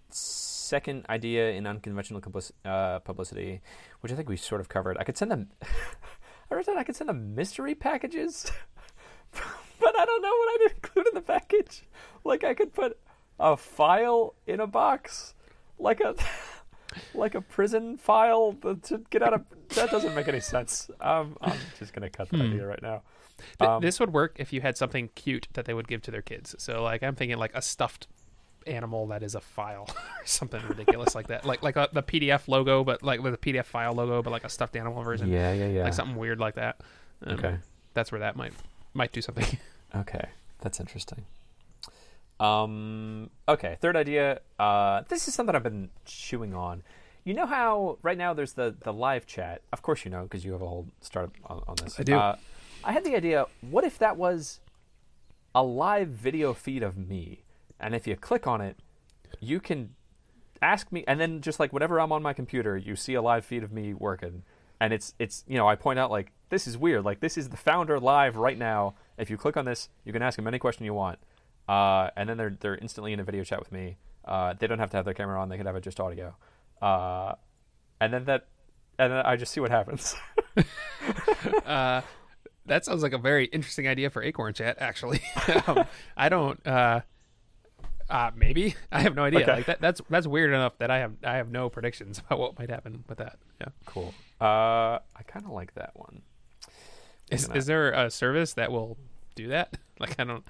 second 0.10 1.06
idea 1.10 1.52
in 1.52 1.66
unconventional 1.66 2.22
uh, 2.66 3.00
publicity, 3.00 3.62
which 4.02 4.12
I 4.12 4.16
think 4.16 4.30
we 4.30 4.38
sort 4.38 4.62
of 4.62 4.70
covered. 4.70 4.98
I 5.00 5.04
could 5.04 5.18
send 5.18 5.32
them. 5.32 5.50
I 6.52 6.56
wrote 6.56 6.66
down 6.68 6.78
I 6.78 6.84
could 6.84 6.96
send 6.96 7.10
them 7.10 7.34
mystery 7.34 7.74
packages, 7.74 8.52
but 9.32 9.96
I 10.00 10.06
don't 10.06 10.22
know 10.22 10.30
what 10.30 10.62
I'd 10.62 10.72
include 10.76 11.08
in 11.08 11.16
the 11.16 11.22
package. 11.22 11.84
Like 12.24 12.44
I 12.44 12.54
could 12.54 12.74
put 12.74 13.00
a 13.40 13.58
file 13.58 14.36
in 14.46 14.60
a 14.60 14.68
box, 14.68 15.34
like 15.80 16.00
a. 16.02 16.14
Like 17.14 17.36
a 17.36 17.42
prison 17.42 17.98
file 17.98 18.54
to 18.84 19.02
get 19.10 19.22
out 19.24 19.34
of 19.34 19.46
that 19.76 19.90
doesn't 19.92 20.14
make 20.16 20.28
any 20.28 20.40
sense. 20.56 20.90
Um, 21.02 21.38
I'm 21.42 21.58
just 21.80 21.94
gonna 21.94 22.10
cut 22.10 22.30
that 22.30 22.38
Hmm. 22.38 22.44
idea 22.54 22.66
right 22.68 22.82
now. 22.82 23.02
Um, 23.60 23.82
this 23.82 24.00
would 24.00 24.14
work 24.14 24.36
if 24.38 24.54
you 24.54 24.62
had 24.62 24.78
something 24.78 25.10
cute 25.16 25.48
that 25.54 25.66
they 25.66 25.74
would 25.74 25.88
give 25.88 26.02
to 26.04 26.12
their 26.12 26.22
kids. 26.22 26.56
So, 26.60 26.84
like, 26.84 27.02
I'm 27.04 27.16
thinking 27.16 27.38
like 27.38 27.52
a 27.56 27.62
stuffed 27.62 28.08
animal 28.68 29.08
that 29.08 29.24
is 29.24 29.36
a 29.36 29.42
file 29.42 29.88
or 29.90 30.26
something 30.26 30.62
ridiculous 30.70 31.16
like 31.16 31.28
that. 31.28 31.44
Like 31.46 31.62
like 31.64 31.76
a, 31.76 31.90
the 31.92 32.04
PDF 32.04 32.48
logo, 32.48 32.84
but 32.84 33.04
like 33.04 33.22
with 33.22 33.34
a 33.34 33.38
PDF 33.38 33.66
file 33.66 33.94
logo, 33.94 34.22
but 34.22 34.30
like 34.32 34.44
a 34.46 34.50
stuffed 34.50 34.76
animal 34.76 35.04
version. 35.04 35.30
Yeah, 35.30 35.52
yeah, 35.54 35.68
yeah. 35.68 35.84
Like 35.84 35.94
something 35.94 36.16
weird 36.16 36.40
like 36.40 36.56
that. 36.56 36.80
Um, 37.26 37.34
Okay. 37.40 37.58
That's 37.94 38.12
where 38.12 38.20
that 38.20 38.36
might 38.36 38.54
might 38.94 39.12
do 39.12 39.22
something. 39.22 39.46
Okay, 39.96 40.26
that's 40.62 40.80
interesting. 40.80 41.24
Um, 42.40 43.30
okay, 43.48 43.78
third 43.80 43.96
idea. 43.96 44.42
Uh, 44.60 45.04
this 45.08 45.28
is 45.28 45.34
something 45.34 45.56
I've 45.56 45.64
been 45.64 45.90
chewing 46.06 46.54
on. 46.54 46.84
You 47.24 47.34
know 47.34 47.46
how 47.46 48.00
right 48.02 48.18
now 48.18 48.34
there's 48.34 48.54
the 48.54 48.76
the 48.82 48.92
live 48.92 49.26
chat. 49.26 49.62
Of 49.72 49.82
course, 49.82 50.04
you 50.04 50.12
know 50.12 50.24
because 50.24 50.44
you 50.44 50.52
have 50.52 50.62
a 50.62 50.68
whole 50.68 50.88
startup 51.02 51.34
on, 51.46 51.64
on 51.68 51.76
this. 51.76 52.00
I 52.00 52.04
do. 52.04 52.16
Uh, 52.16 52.36
I 52.84 52.92
had 52.92 53.06
the 53.06 53.16
idea. 53.16 53.46
What 53.62 53.86
if 53.86 53.98
that 54.00 54.18
was 54.18 54.60
a 55.56 55.64
live 55.64 56.10
video 56.10 56.54
feed 56.54 56.84
of 56.84 56.98
me, 56.98 57.44
and 57.80 57.96
if 57.96 58.08
you 58.08 58.16
click 58.18 58.46
on 58.46 58.60
it, 58.60 58.78
you 59.40 59.60
can 59.60 59.96
ask 60.62 60.92
me, 60.92 61.04
and 61.08 61.20
then 61.20 61.42
just 61.42 61.60
like 61.60 61.72
whenever 61.72 62.00
I'm 62.00 62.12
on 62.12 62.22
my 62.24 62.34
computer, 62.34 62.76
you 62.76 62.96
see 62.96 63.14
a 63.14 63.22
live 63.22 63.46
feed 63.46 63.64
of 63.64 63.72
me 63.72 63.94
working, 63.94 64.44
and 64.82 64.92
it's 64.92 65.14
it's 65.18 65.46
you 65.48 65.58
know 65.58 65.68
I 65.68 65.76
point 65.76 66.00
out 66.00 66.12
like 66.12 66.32
this 66.50 66.68
is 66.68 66.78
weird, 66.78 67.06
like 67.06 67.22
this 67.22 67.38
is 67.38 67.50
the 67.50 67.58
founder 67.58 68.00
live 68.00 68.36
right 68.36 68.58
now. 68.58 68.96
If 69.18 69.30
you 69.30 69.38
click 69.38 69.56
on 69.56 69.66
this, 69.66 69.90
you 70.04 70.12
can 70.12 70.22
ask 70.22 70.38
him 70.38 70.48
any 70.48 70.60
question 70.60 70.86
you 70.86 70.94
want, 70.94 71.20
uh, 71.68 72.10
and 72.16 72.30
then 72.30 72.38
they're 72.38 72.58
they're 72.60 72.78
instantly 72.78 73.14
in 73.14 73.20
a 73.20 73.24
video 73.24 73.44
chat 73.44 73.60
with 73.60 73.72
me. 73.72 73.98
Uh, 74.26 74.54
they 74.58 74.68
don't 74.68 74.80
have 74.80 74.90
to 74.92 74.98
have 74.98 75.06
their 75.06 75.14
camera 75.14 75.42
on; 75.42 75.50
they 75.50 75.58
could 75.58 75.66
have 75.66 75.76
it 75.76 75.84
just 75.84 76.00
audio, 76.00 76.36
uh, 76.82 77.34
and 78.00 78.14
then 78.14 78.26
that, 78.26 78.48
and 78.98 79.12
then 79.12 79.26
I 79.26 79.36
just 79.36 79.52
see 79.52 79.60
what 79.60 79.72
happens. 79.72 80.16
uh, 81.66 82.02
that 82.66 82.86
sounds 82.86 83.04
like 83.04 83.14
a 83.14 83.18
very 83.18 83.46
interesting 83.46 83.88
idea 83.88 84.10
for 84.10 84.24
Acorn 84.24 84.54
Chat. 84.54 84.78
Actually, 84.80 85.22
um, 85.68 85.86
I 86.16 86.30
don't. 86.30 86.66
Uh, 86.66 87.02
uh, 88.10 88.32
maybe 88.36 88.76
I 88.92 89.02
have 89.02 89.16
no 89.16 89.24
idea. 89.24 89.42
Okay. 89.42 89.54
Like 89.54 89.66
that, 89.66 89.82
that's 89.82 90.02
that's 90.10 90.28
weird 90.28 90.54
enough 90.54 90.78
that 90.80 90.92
I 90.92 91.00
have 91.00 91.14
I 91.24 91.38
have 91.38 91.50
no 91.50 91.70
predictions 91.70 92.20
about 92.26 92.40
what 92.40 92.60
might 92.60 92.70
happen 92.70 93.04
with 93.08 93.18
that. 93.20 93.38
Yeah. 93.60 93.68
cool. 93.86 94.14
Uh, 94.40 95.00
I 95.16 95.24
kind 95.26 95.46
of 95.46 95.52
like 95.52 95.74
that 95.76 95.92
one. 95.96 96.22
Is 97.32 97.50
is 97.54 97.66
there 97.66 97.92
a 97.92 98.12
service 98.12 98.54
that 98.54 98.72
will 98.72 98.98
do 99.36 99.48
that? 99.50 99.78
Like 100.00 100.20
I 100.20 100.24
don't. 100.24 100.44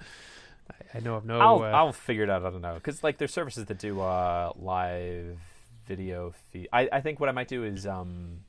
I, 0.70 0.98
I 0.98 1.00
know 1.00 1.16
of 1.16 1.24
no. 1.24 1.40
I'll 1.40 1.62
uh, 1.62 1.76
I'll 1.76 1.92
figure 1.92 2.22
it 2.24 2.30
out. 2.30 2.44
I 2.44 2.50
don't 2.50 2.60
know 2.62 2.74
because 2.74 3.02
like 3.04 3.18
there's 3.18 3.32
services 3.32 3.66
that 3.66 3.78
do 3.78 4.00
uh, 4.00 4.52
live 4.56 5.38
video 5.86 6.32
feed. 6.50 6.68
I, 6.72 6.88
I 6.92 7.00
think 7.00 7.20
what 7.20 7.28
I 7.28 7.32
might 7.32 7.48
do 7.48 7.62
is 7.64 7.86
um, 7.86 8.40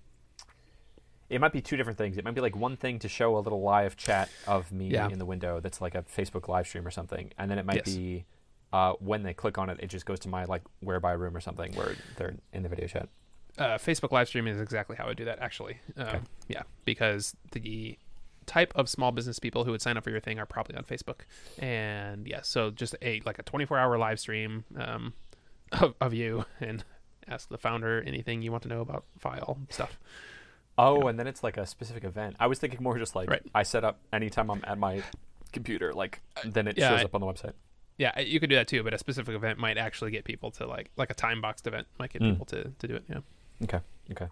it 1.29 1.41
might 1.41 1.51
be 1.51 1.61
two 1.61 1.75
different 1.75 1.97
things. 1.97 2.17
It 2.17 2.23
might 2.23 2.35
be 2.35 2.41
like 2.41 2.55
one 2.55 2.77
thing 2.77 2.99
to 2.99 3.09
show 3.09 3.37
a 3.37 3.39
little 3.39 3.61
live 3.61 3.97
chat 3.97 4.29
of 4.47 4.71
me 4.71 4.89
Yeah. 4.89 5.09
in 5.09 5.19
the 5.19 5.25
window 5.25 5.59
that's 5.59 5.81
like 5.81 5.95
a 5.95 6.03
Facebook 6.03 6.47
live 6.47 6.67
stream 6.67 6.85
or 6.87 6.91
something, 6.91 7.31
and 7.37 7.49
then 7.51 7.57
it 7.59 7.65
might 7.65 7.77
Yes. 7.77 7.85
be 7.85 8.25
uh, 8.71 8.93
when 8.99 9.23
they 9.23 9.33
click 9.33 9.57
on 9.57 9.69
it, 9.69 9.79
it 9.81 9.87
just 9.87 10.05
goes 10.05 10.19
to 10.21 10.29
my 10.29 10.45
like 10.45 10.61
whereby 10.81 11.13
room 11.13 11.35
or 11.35 11.41
something 11.41 11.73
where 11.75 11.95
they're 12.17 12.35
in 12.53 12.63
the 12.63 12.69
video 12.69 12.87
chat. 12.87 13.09
uh, 13.57 13.77
Facebook 13.77 14.11
live 14.11 14.27
streaming 14.27 14.53
is 14.53 14.61
exactly 14.61 14.95
how 14.97 15.07
I 15.07 15.13
do 15.13 15.25
that. 15.25 15.39
Actually, 15.39 15.77
um, 15.97 16.07
Okay. 16.07 16.19
yeah, 16.49 16.63
because 16.85 17.35
the 17.53 17.97
type 18.45 18.71
of 18.75 18.87
small 18.89 19.11
business 19.11 19.39
people 19.39 19.63
who 19.65 19.71
would 19.71 19.81
sign 19.81 19.97
up 19.97 20.03
for 20.03 20.09
your 20.09 20.19
thing 20.19 20.39
are 20.39 20.45
probably 20.45 20.75
on 20.75 20.83
Facebook, 20.83 21.21
and 21.59 22.27
yeah, 22.27 22.41
so 22.43 22.71
just 22.71 22.95
a 23.01 23.21
like 23.25 23.39
a 23.39 23.43
24 23.43 23.77
hour 23.77 23.97
live 23.97 24.19
stream 24.19 24.63
um, 24.77 25.13
of, 25.71 25.95
of 26.01 26.13
you 26.13 26.45
and 26.59 26.83
ask 27.27 27.49
the 27.49 27.57
founder 27.57 28.03
anything 28.05 28.41
you 28.41 28.51
want 28.51 28.63
to 28.63 28.69
know 28.69 28.81
about 28.81 29.03
file 29.17 29.57
stuff. 29.69 29.97
Oh, 30.77 31.07
and 31.07 31.17
then 31.17 31.25
it's 31.25 31.41
like 31.43 31.57
a 31.57 31.65
specific 31.65 32.03
event. 32.03 32.35
I 32.39 32.47
was 32.47 32.59
thinking 32.59 32.83
more 32.83 32.97
just 32.97 33.15
like 33.15 33.29
Right. 33.29 33.41
I 33.55 33.63
set 33.63 33.83
up 33.85 33.99
anytime 34.11 34.51
I'm 34.51 34.61
at 34.67 34.77
my 34.77 35.01
computer, 35.53 35.93
like 35.93 36.19
then 36.43 36.67
it 36.67 36.77
Yeah, 36.77 36.89
shows 36.89 36.99
I- 37.01 37.03
up 37.05 37.15
on 37.15 37.21
the 37.21 37.27
website. 37.27 37.53
Yeah, 37.97 38.19
you 38.19 38.41
could 38.41 38.49
do 38.49 38.57
that 38.57 38.67
too, 38.67 38.83
but 38.83 38.93
a 38.93 38.97
specific 38.97 39.33
event 39.35 39.57
might 39.57 39.77
actually 39.77 40.11
get 40.11 40.25
people 40.25 40.51
to 40.51 40.67
like 40.67 40.91
like 40.97 41.09
a 41.09 41.13
time 41.13 41.39
boxed 41.41 41.65
event 41.65 41.87
might 41.97 42.11
get 42.11 42.21
Mm. 42.21 42.31
people 42.31 42.45
to 42.47 42.63
to 42.77 42.87
do 42.89 42.95
it. 42.95 43.05
Yeah. 43.09 43.19
Okay. 43.63 43.79
Okay. 44.11 44.27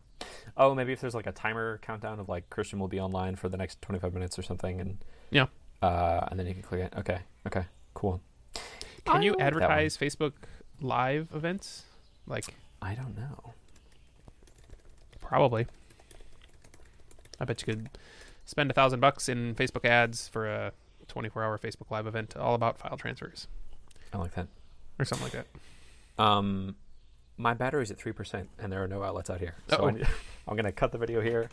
Oh, 0.58 0.76
maybe 0.76 0.94
if 0.94 1.02
there's 1.02 1.16
like 1.16 1.28
a 1.28 1.32
timer 1.32 1.80
countdown 1.82 2.20
of 2.20 2.30
like 2.30 2.50
Christian 2.50 2.80
will 2.80 2.88
be 2.88 3.00
online 3.00 3.36
for 3.36 3.50
the 3.50 3.58
next 3.58 3.82
25 3.82 4.14
minutes 4.14 4.38
or 4.38 4.44
something, 4.44 4.80
and 4.80 4.98
Yeah. 5.32 5.48
uh, 5.82 6.28
and 6.30 6.40
then 6.40 6.46
you 6.48 6.54
can 6.54 6.62
click 6.64 6.82
it. 6.82 6.94
Okay. 7.00 7.20
Okay. 7.48 7.66
Cool. 7.94 8.22
Can 9.06 9.18
I 9.18 9.22
you 9.22 9.32
like 9.32 9.40
that 9.40 9.54
one. 9.54 9.64
advertise 9.64 9.98
Facebook 9.98 10.34
live 10.82 11.30
events? 11.34 11.84
Like 12.28 12.46
I 12.82 12.94
don't 12.96 13.18
know. 13.18 13.54
Probably. 15.22 15.68
I 17.40 17.46
bet 17.46 17.62
you 17.66 17.74
could 17.74 17.90
spend 18.46 18.70
a 18.70 18.74
thousand 18.74 19.00
bucks 19.00 19.28
in 19.30 19.56
Facebook 19.56 19.86
ads 19.86 20.28
for 20.28 20.48
a 20.48 20.72
24-hour 21.08 21.58
Facebook 21.60 21.90
Live 21.90 22.08
event 22.08 22.36
all 22.38 22.56
about 22.56 22.78
file 22.78 22.96
transfers 22.98 23.48
I 24.14 24.18
like 24.18 24.34
that. 24.36 24.48
or 25.00 25.06
something 25.06 25.26
like 25.26 25.34
that. 25.34 26.24
Um, 26.24 26.76
my 27.38 27.54
battery's 27.54 27.92
at 27.92 27.98
three 27.98 28.12
percent, 28.12 28.50
and 28.60 28.72
there 28.72 28.84
are 28.84 28.88
no 28.88 29.04
outlets 29.04 29.30
out 29.30 29.40
here. 29.40 29.56
So 29.70 29.88
I 29.88 29.92
need- 29.92 30.08
I'm 30.48 30.56
gonna 30.56 30.72
cut 30.72 30.92
the 30.92 30.98
video 30.98 31.22
here. 31.22 31.50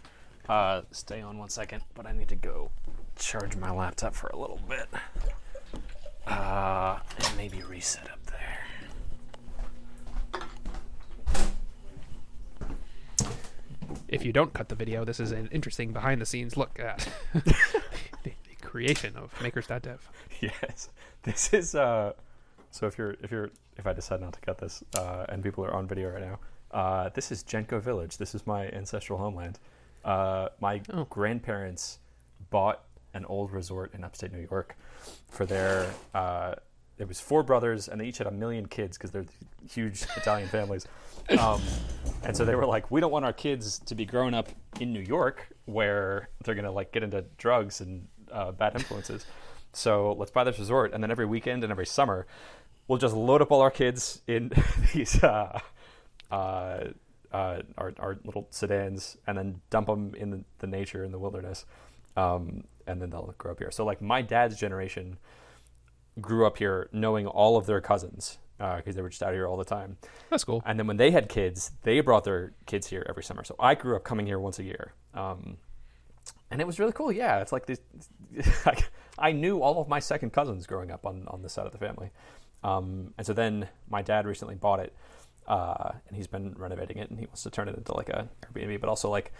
Uh, 0.48 0.82
stay 0.90 1.20
on 1.20 1.38
one 1.38 1.48
second, 1.48 1.82
but 1.94 2.06
I 2.06 2.12
need 2.12 2.28
to 2.28 2.36
go 2.36 2.70
charge 3.16 3.56
my 3.56 3.70
laptop 3.70 4.14
for 4.14 4.28
a 4.28 4.36
little 4.36 4.60
bit. 4.68 4.88
Uh, 6.26 6.98
and 7.24 7.36
maybe 7.36 7.62
reset 7.62 8.10
up 8.10 8.24
there. 8.26 8.58
If 14.08 14.24
you 14.24 14.32
don't 14.32 14.52
cut 14.52 14.68
the 14.68 14.74
video, 14.74 15.04
this 15.04 15.20
is 15.20 15.32
an 15.32 15.48
interesting 15.52 15.92
behind-the-scenes 15.92 16.56
look 16.56 16.78
at 16.78 17.08
the, 17.34 17.54
the 18.24 18.32
creation 18.62 19.16
of 19.16 19.32
Makers.dev. 19.42 20.08
Yes, 20.40 20.88
this 21.24 21.52
is. 21.52 21.74
Uh, 21.74 22.14
so 22.70 22.86
if 22.86 22.96
you're 22.96 23.14
if 23.22 23.30
you're 23.30 23.50
if 23.80 23.86
I 23.86 23.92
decide 23.92 24.20
not 24.20 24.34
to 24.34 24.40
cut 24.40 24.58
this, 24.58 24.84
uh, 24.96 25.24
and 25.28 25.42
people 25.42 25.64
are 25.64 25.74
on 25.74 25.88
video 25.88 26.10
right 26.10 26.20
now, 26.22 26.38
uh, 26.70 27.08
this 27.14 27.32
is 27.32 27.42
Genco 27.42 27.80
Village. 27.80 28.16
This 28.18 28.34
is 28.34 28.46
my 28.46 28.68
ancestral 28.68 29.18
homeland. 29.18 29.58
Uh, 30.04 30.48
my 30.60 30.80
Oh. 30.92 31.04
grandparents 31.06 31.98
bought 32.50 32.84
an 33.14 33.24
old 33.24 33.50
resort 33.50 33.92
in 33.94 34.04
upstate 34.04 34.32
New 34.32 34.46
York 34.50 34.76
for 35.28 35.44
their. 35.46 35.90
Uh, 36.14 36.54
it 36.98 37.08
was 37.08 37.18
four 37.20 37.42
brothers, 37.42 37.88
and 37.88 38.00
they 38.00 38.04
each 38.06 38.18
had 38.18 38.26
a 38.26 38.30
million 38.30 38.66
kids 38.66 38.96
because 38.98 39.10
they're 39.10 39.24
huge 39.68 40.02
Italian 40.16 40.48
families. 40.56 40.86
Um, 41.38 41.60
and 42.22 42.36
so 42.36 42.44
they 42.44 42.54
were 42.54 42.66
like, 42.66 42.90
we 42.90 43.00
don't 43.00 43.10
want 43.10 43.24
our 43.24 43.32
kids 43.32 43.78
to 43.80 43.94
be 43.94 44.04
growing 44.04 44.34
up 44.34 44.48
in 44.78 44.92
New 44.92 45.00
York 45.00 45.48
where 45.64 46.28
they're 46.44 46.54
gonna 46.54 46.70
like 46.70 46.92
get 46.92 47.02
into 47.02 47.24
drugs 47.38 47.80
and 47.80 48.06
uh, 48.30 48.52
bad 48.52 48.74
influences. 48.74 49.24
So 49.72 50.12
let's 50.18 50.30
buy 50.32 50.44
this 50.44 50.58
resort, 50.58 50.92
and 50.92 51.02
then 51.02 51.10
every 51.10 51.26
weekend 51.26 51.62
and 51.64 51.70
every 51.70 51.86
summer, 51.86 52.26
we'll 52.88 52.98
just 52.98 53.14
load 53.14 53.42
up 53.42 53.50
all 53.50 53.60
our 53.60 53.70
kids 53.70 54.22
in 54.26 54.52
these 54.94 55.22
uh, 55.22 55.60
uh, 56.30 56.84
uh, 57.32 57.62
our, 57.78 57.92
our 57.98 58.18
little 58.24 58.48
sedans, 58.50 59.16
and 59.26 59.38
then 59.38 59.60
dump 59.70 59.86
them 59.86 60.14
in 60.16 60.30
the, 60.30 60.44
the 60.58 60.66
nature 60.66 61.04
in 61.04 61.12
the 61.12 61.18
wilderness, 61.18 61.64
um, 62.16 62.64
and 62.86 63.00
then 63.00 63.10
they'll 63.10 63.34
grow 63.38 63.52
up 63.52 63.58
here. 63.58 63.70
So 63.70 63.84
like 63.84 64.02
my 64.02 64.22
dad's 64.22 64.56
generation 64.56 65.18
grew 66.20 66.46
up 66.46 66.58
here 66.58 66.88
knowing 66.92 67.26
all 67.26 67.56
of 67.56 67.66
their 67.66 67.80
cousins 67.80 68.38
because 68.58 68.94
they 68.94 69.00
were 69.00 69.08
just 69.08 69.22
out 69.22 69.32
here 69.32 69.46
all 69.46 69.56
the 69.56 69.64
time. 69.64 69.96
That's 70.28 70.44
cool. 70.44 70.62
And 70.66 70.78
then 70.78 70.86
when 70.86 70.98
they 70.98 71.12
had 71.12 71.30
kids, 71.30 71.70
they 71.82 72.00
brought 72.00 72.24
their 72.24 72.52
kids 72.66 72.86
here 72.88 73.06
every 73.08 73.22
summer. 73.22 73.42
So 73.42 73.54
I 73.58 73.74
grew 73.74 73.96
up 73.96 74.04
coming 74.04 74.26
here 74.26 74.38
once 74.38 74.58
a 74.58 74.64
year. 74.64 74.92
Um, 75.14 75.56
and 76.50 76.60
it 76.60 76.66
was 76.66 76.78
really 76.78 76.92
cool. 76.92 77.12
Yeah, 77.12 77.40
it's 77.40 77.52
like 77.52 77.66
this. 77.66 77.80
I 79.18 79.32
knew 79.32 79.62
all 79.62 79.80
of 79.80 79.88
my 79.88 80.00
second 80.00 80.32
cousins 80.32 80.66
growing 80.66 80.90
up 80.90 81.06
on 81.06 81.26
on 81.28 81.42
this 81.42 81.52
side 81.52 81.66
of 81.66 81.72
the 81.72 81.78
family, 81.78 82.10
um, 82.62 83.14
and 83.16 83.26
so 83.26 83.32
then 83.32 83.68
my 83.88 84.02
dad 84.02 84.26
recently 84.26 84.54
bought 84.54 84.80
it, 84.80 84.94
uh, 85.46 85.92
and 86.08 86.16
he's 86.16 86.26
been 86.26 86.54
renovating 86.56 86.98
it, 86.98 87.10
and 87.10 87.18
he 87.18 87.26
wants 87.26 87.42
to 87.42 87.50
turn 87.50 87.68
it 87.68 87.76
into 87.76 87.94
like 87.94 88.08
a 88.08 88.28
Airbnb, 88.42 88.80
but 88.80 88.88
also 88.88 89.10
like 89.10 89.32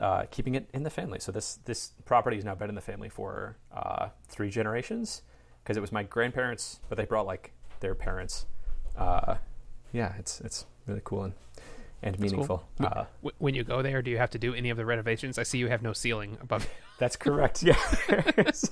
uh, 0.00 0.24
keeping 0.30 0.54
it 0.54 0.68
in 0.72 0.82
the 0.82 0.90
family. 0.90 1.18
So 1.20 1.32
this 1.32 1.58
this 1.64 1.92
property 2.04 2.36
has 2.36 2.44
now 2.44 2.54
been 2.54 2.68
in 2.68 2.74
the 2.74 2.80
family 2.80 3.08
for 3.08 3.56
uh, 3.72 4.08
three 4.28 4.50
generations 4.50 5.22
because 5.62 5.76
it 5.76 5.80
was 5.80 5.92
my 5.92 6.02
grandparents, 6.02 6.80
but 6.88 6.96
they 6.96 7.04
brought 7.04 7.26
like 7.26 7.52
their 7.80 7.94
parents. 7.94 8.46
Uh, 8.96 9.36
yeah, 9.92 10.14
it's 10.18 10.40
it's 10.40 10.66
really 10.86 11.02
cool 11.04 11.24
and 11.24 11.34
and 12.02 12.18
meaningful. 12.18 12.64
Cool. 12.78 12.86
Uh, 12.86 13.04
when 13.38 13.54
you 13.54 13.64
go 13.64 13.82
there, 13.82 14.02
do 14.02 14.10
you 14.10 14.18
have 14.18 14.30
to 14.30 14.38
do 14.38 14.54
any 14.54 14.70
of 14.70 14.76
the 14.76 14.86
renovations? 14.86 15.38
I 15.38 15.42
see 15.42 15.58
you 15.58 15.68
have 15.68 15.82
no 15.82 15.92
ceiling 15.92 16.38
above. 16.40 16.68
That's 16.98 17.16
correct. 17.16 17.62
Yeah, 17.62 17.76
there 18.08 18.34
is, 18.46 18.70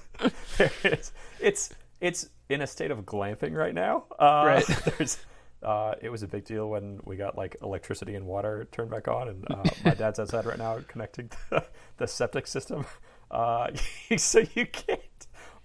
there 0.59 0.71
is. 0.85 1.13
It's 1.41 1.75
it's 2.01 2.29
in 2.49 2.63
a 2.63 2.67
state 2.67 2.91
of 2.91 3.01
glamping 3.01 3.55
right 3.55 3.75
now. 3.75 4.05
Uh, 4.19 4.45
right. 4.47 4.67
There's. 4.99 5.19
Uh, 5.63 5.95
it 6.03 6.11
was 6.11 6.23
a 6.23 6.29
big 6.29 6.45
deal 6.45 6.69
when 6.69 7.01
we 7.05 7.17
got 7.17 7.37
like 7.37 7.57
electricity 7.63 8.15
and 8.15 8.27
water 8.27 8.69
turned 8.73 8.91
back 8.91 9.09
on, 9.09 9.29
and 9.29 9.45
uh, 9.51 9.65
my 9.85 9.95
dad's 9.95 10.19
outside 10.19 10.45
right 10.45 10.59
now 10.59 10.79
connecting 10.87 11.31
the, 11.51 11.65
the 11.97 12.07
septic 12.07 12.47
system. 12.47 12.85
Uh, 13.31 13.69
so 14.17 14.43
you 14.55 14.67
can't 14.67 15.01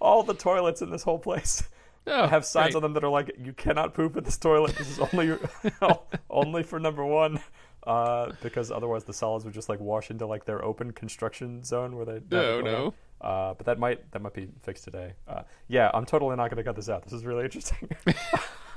all 0.00 0.22
the 0.22 0.34
toilets 0.34 0.82
in 0.82 0.90
this 0.90 1.02
whole 1.02 1.18
place 1.18 1.62
oh, 2.06 2.26
have 2.26 2.44
signs 2.44 2.74
on 2.74 2.82
them 2.82 2.92
that 2.94 3.04
are 3.04 3.10
like, 3.10 3.32
"You 3.38 3.52
cannot 3.52 3.94
poop 3.94 4.16
in 4.16 4.24
this 4.24 4.36
toilet. 4.36 4.76
This 4.76 4.90
is 4.90 4.98
only 4.98 5.38
only 6.30 6.62
for 6.62 6.78
number 6.78 7.04
one." 7.04 7.40
Uh, 7.84 8.30
because 8.40 8.70
otherwise 8.70 9.02
the 9.04 9.12
solids 9.12 9.44
would 9.44 9.54
just 9.54 9.68
like 9.68 9.80
wash 9.80 10.08
into 10.08 10.24
like 10.24 10.44
their 10.44 10.64
open 10.64 10.92
construction 10.92 11.64
zone 11.64 11.96
where 11.96 12.04
they. 12.04 12.20
No, 12.30 12.60
no. 12.60 12.94
Uh, 13.22 13.54
but 13.54 13.66
that 13.66 13.78
might 13.78 14.10
that 14.12 14.20
might 14.20 14.34
be 14.34 14.48
fixed 14.62 14.84
today. 14.84 15.14
Uh, 15.28 15.42
yeah, 15.68 15.90
I'm 15.94 16.04
totally 16.04 16.36
not 16.36 16.50
going 16.50 16.56
to 16.56 16.64
cut 16.64 16.76
this 16.76 16.88
out. 16.88 17.04
This 17.04 17.12
is 17.12 17.24
really 17.24 17.44
interesting. 17.44 17.88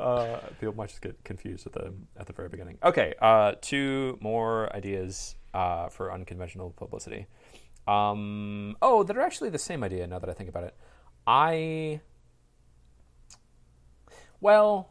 uh, 0.00 0.38
people 0.58 0.74
might 0.74 0.88
just 0.88 1.02
get 1.02 1.22
confused 1.22 1.66
at 1.66 1.72
the 1.74 1.92
at 2.18 2.26
the 2.26 2.32
very 2.32 2.48
beginning. 2.48 2.78
Okay, 2.82 3.14
uh, 3.20 3.52
two 3.60 4.18
more 4.20 4.74
ideas 4.74 5.36
uh, 5.52 5.88
for 5.88 6.12
unconventional 6.12 6.70
publicity. 6.70 7.26
Um, 7.86 8.76
oh, 8.80 9.02
that 9.02 9.16
are 9.16 9.22
actually 9.22 9.50
the 9.50 9.58
same 9.58 9.84
idea. 9.84 10.06
Now 10.06 10.18
that 10.18 10.30
I 10.30 10.32
think 10.32 10.48
about 10.48 10.64
it, 10.64 10.74
I 11.26 12.00
well, 14.42 14.90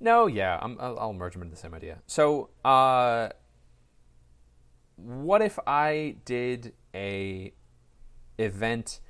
no, 0.00 0.26
yeah, 0.26 0.58
I'm, 0.60 0.78
I'll, 0.80 0.98
I'll 0.98 1.12
merge 1.12 1.34
them 1.34 1.42
into 1.42 1.54
the 1.54 1.60
same 1.60 1.74
idea. 1.74 1.98
So, 2.06 2.48
uh, 2.64 3.28
what 4.96 5.42
if 5.42 5.58
I 5.66 6.16
did 6.24 6.72
a 6.94 7.52
event 8.38 9.00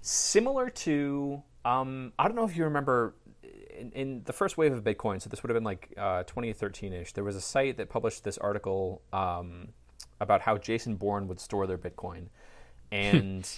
similar 0.00 0.70
to 0.70 1.42
um, 1.64 2.12
I 2.18 2.24
don't 2.24 2.36
know 2.36 2.44
if 2.44 2.56
you 2.56 2.64
remember 2.64 3.14
in, 3.42 3.92
in, 3.92 4.22
the 4.24 4.32
first 4.32 4.58
wave 4.58 4.72
of 4.72 4.82
Bitcoin. 4.82 5.22
So 5.22 5.30
this 5.30 5.42
would 5.42 5.50
have 5.50 5.56
been 5.56 5.64
like 5.64 5.94
uh, 5.96 6.24
2013ish. 6.24 7.12
There 7.12 7.24
was 7.24 7.36
a 7.36 7.40
site 7.40 7.76
that 7.76 7.88
published 7.88 8.24
this 8.24 8.38
article 8.38 9.02
um, 9.12 9.68
about 10.20 10.40
how 10.40 10.58
Jason 10.58 10.96
Bourne 10.96 11.28
would 11.28 11.40
store 11.40 11.66
their 11.66 11.78
Bitcoin, 11.78 12.26
and 12.92 13.48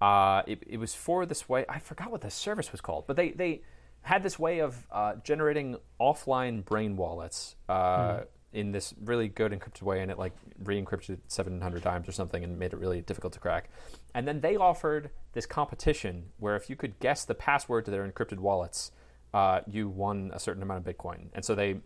uh, 0.00 0.42
it, 0.46 0.62
it 0.66 0.76
was 0.78 0.94
for 0.94 1.26
this 1.26 1.48
way. 1.48 1.64
I 1.68 1.78
forgot 1.78 2.10
what 2.10 2.22
the 2.22 2.30
service 2.30 2.72
was 2.72 2.80
called, 2.80 3.06
but 3.06 3.16
they 3.16 3.30
they 3.30 3.62
had 4.02 4.22
this 4.22 4.38
way 4.38 4.60
of 4.60 4.86
uh, 4.90 5.14
generating 5.22 5.76
offline 6.00 6.64
brain 6.64 6.96
wallets 6.96 7.54
uh, 7.68 7.98
mm. 7.98 8.26
In 8.52 8.72
this 8.72 8.94
really 9.04 9.28
good 9.28 9.52
encrypted 9.52 9.82
way, 9.82 10.00
and 10.00 10.10
it 10.10 10.18
like 10.18 10.32
re-encrypted 10.62 11.18
700 11.28 11.82
times 11.82 12.08
or 12.08 12.12
something, 12.12 12.44
and 12.44 12.58
made 12.58 12.72
it 12.72 12.78
really 12.78 13.00
difficult 13.00 13.32
to 13.34 13.38
crack. 13.38 13.70
And 14.14 14.26
then 14.26 14.40
they 14.40 14.56
offered 14.56 15.10
this 15.32 15.46
competition 15.46 16.24
where 16.38 16.56
if 16.56 16.68
you 16.68 16.76
could 16.76 16.98
guess 17.00 17.24
the 17.24 17.34
password 17.34 17.84
to 17.86 17.90
their 17.90 18.06
encrypted 18.06 18.38
wallets, 18.38 18.92
uh, 19.32 19.60
you 19.66 19.88
won 19.88 20.30
a 20.34 20.38
certain 20.38 20.62
amount 20.62 20.86
of 20.86 20.96
Bitcoin. 20.96 21.28
And 21.34 21.44
so 21.44 21.54
they 21.54 21.76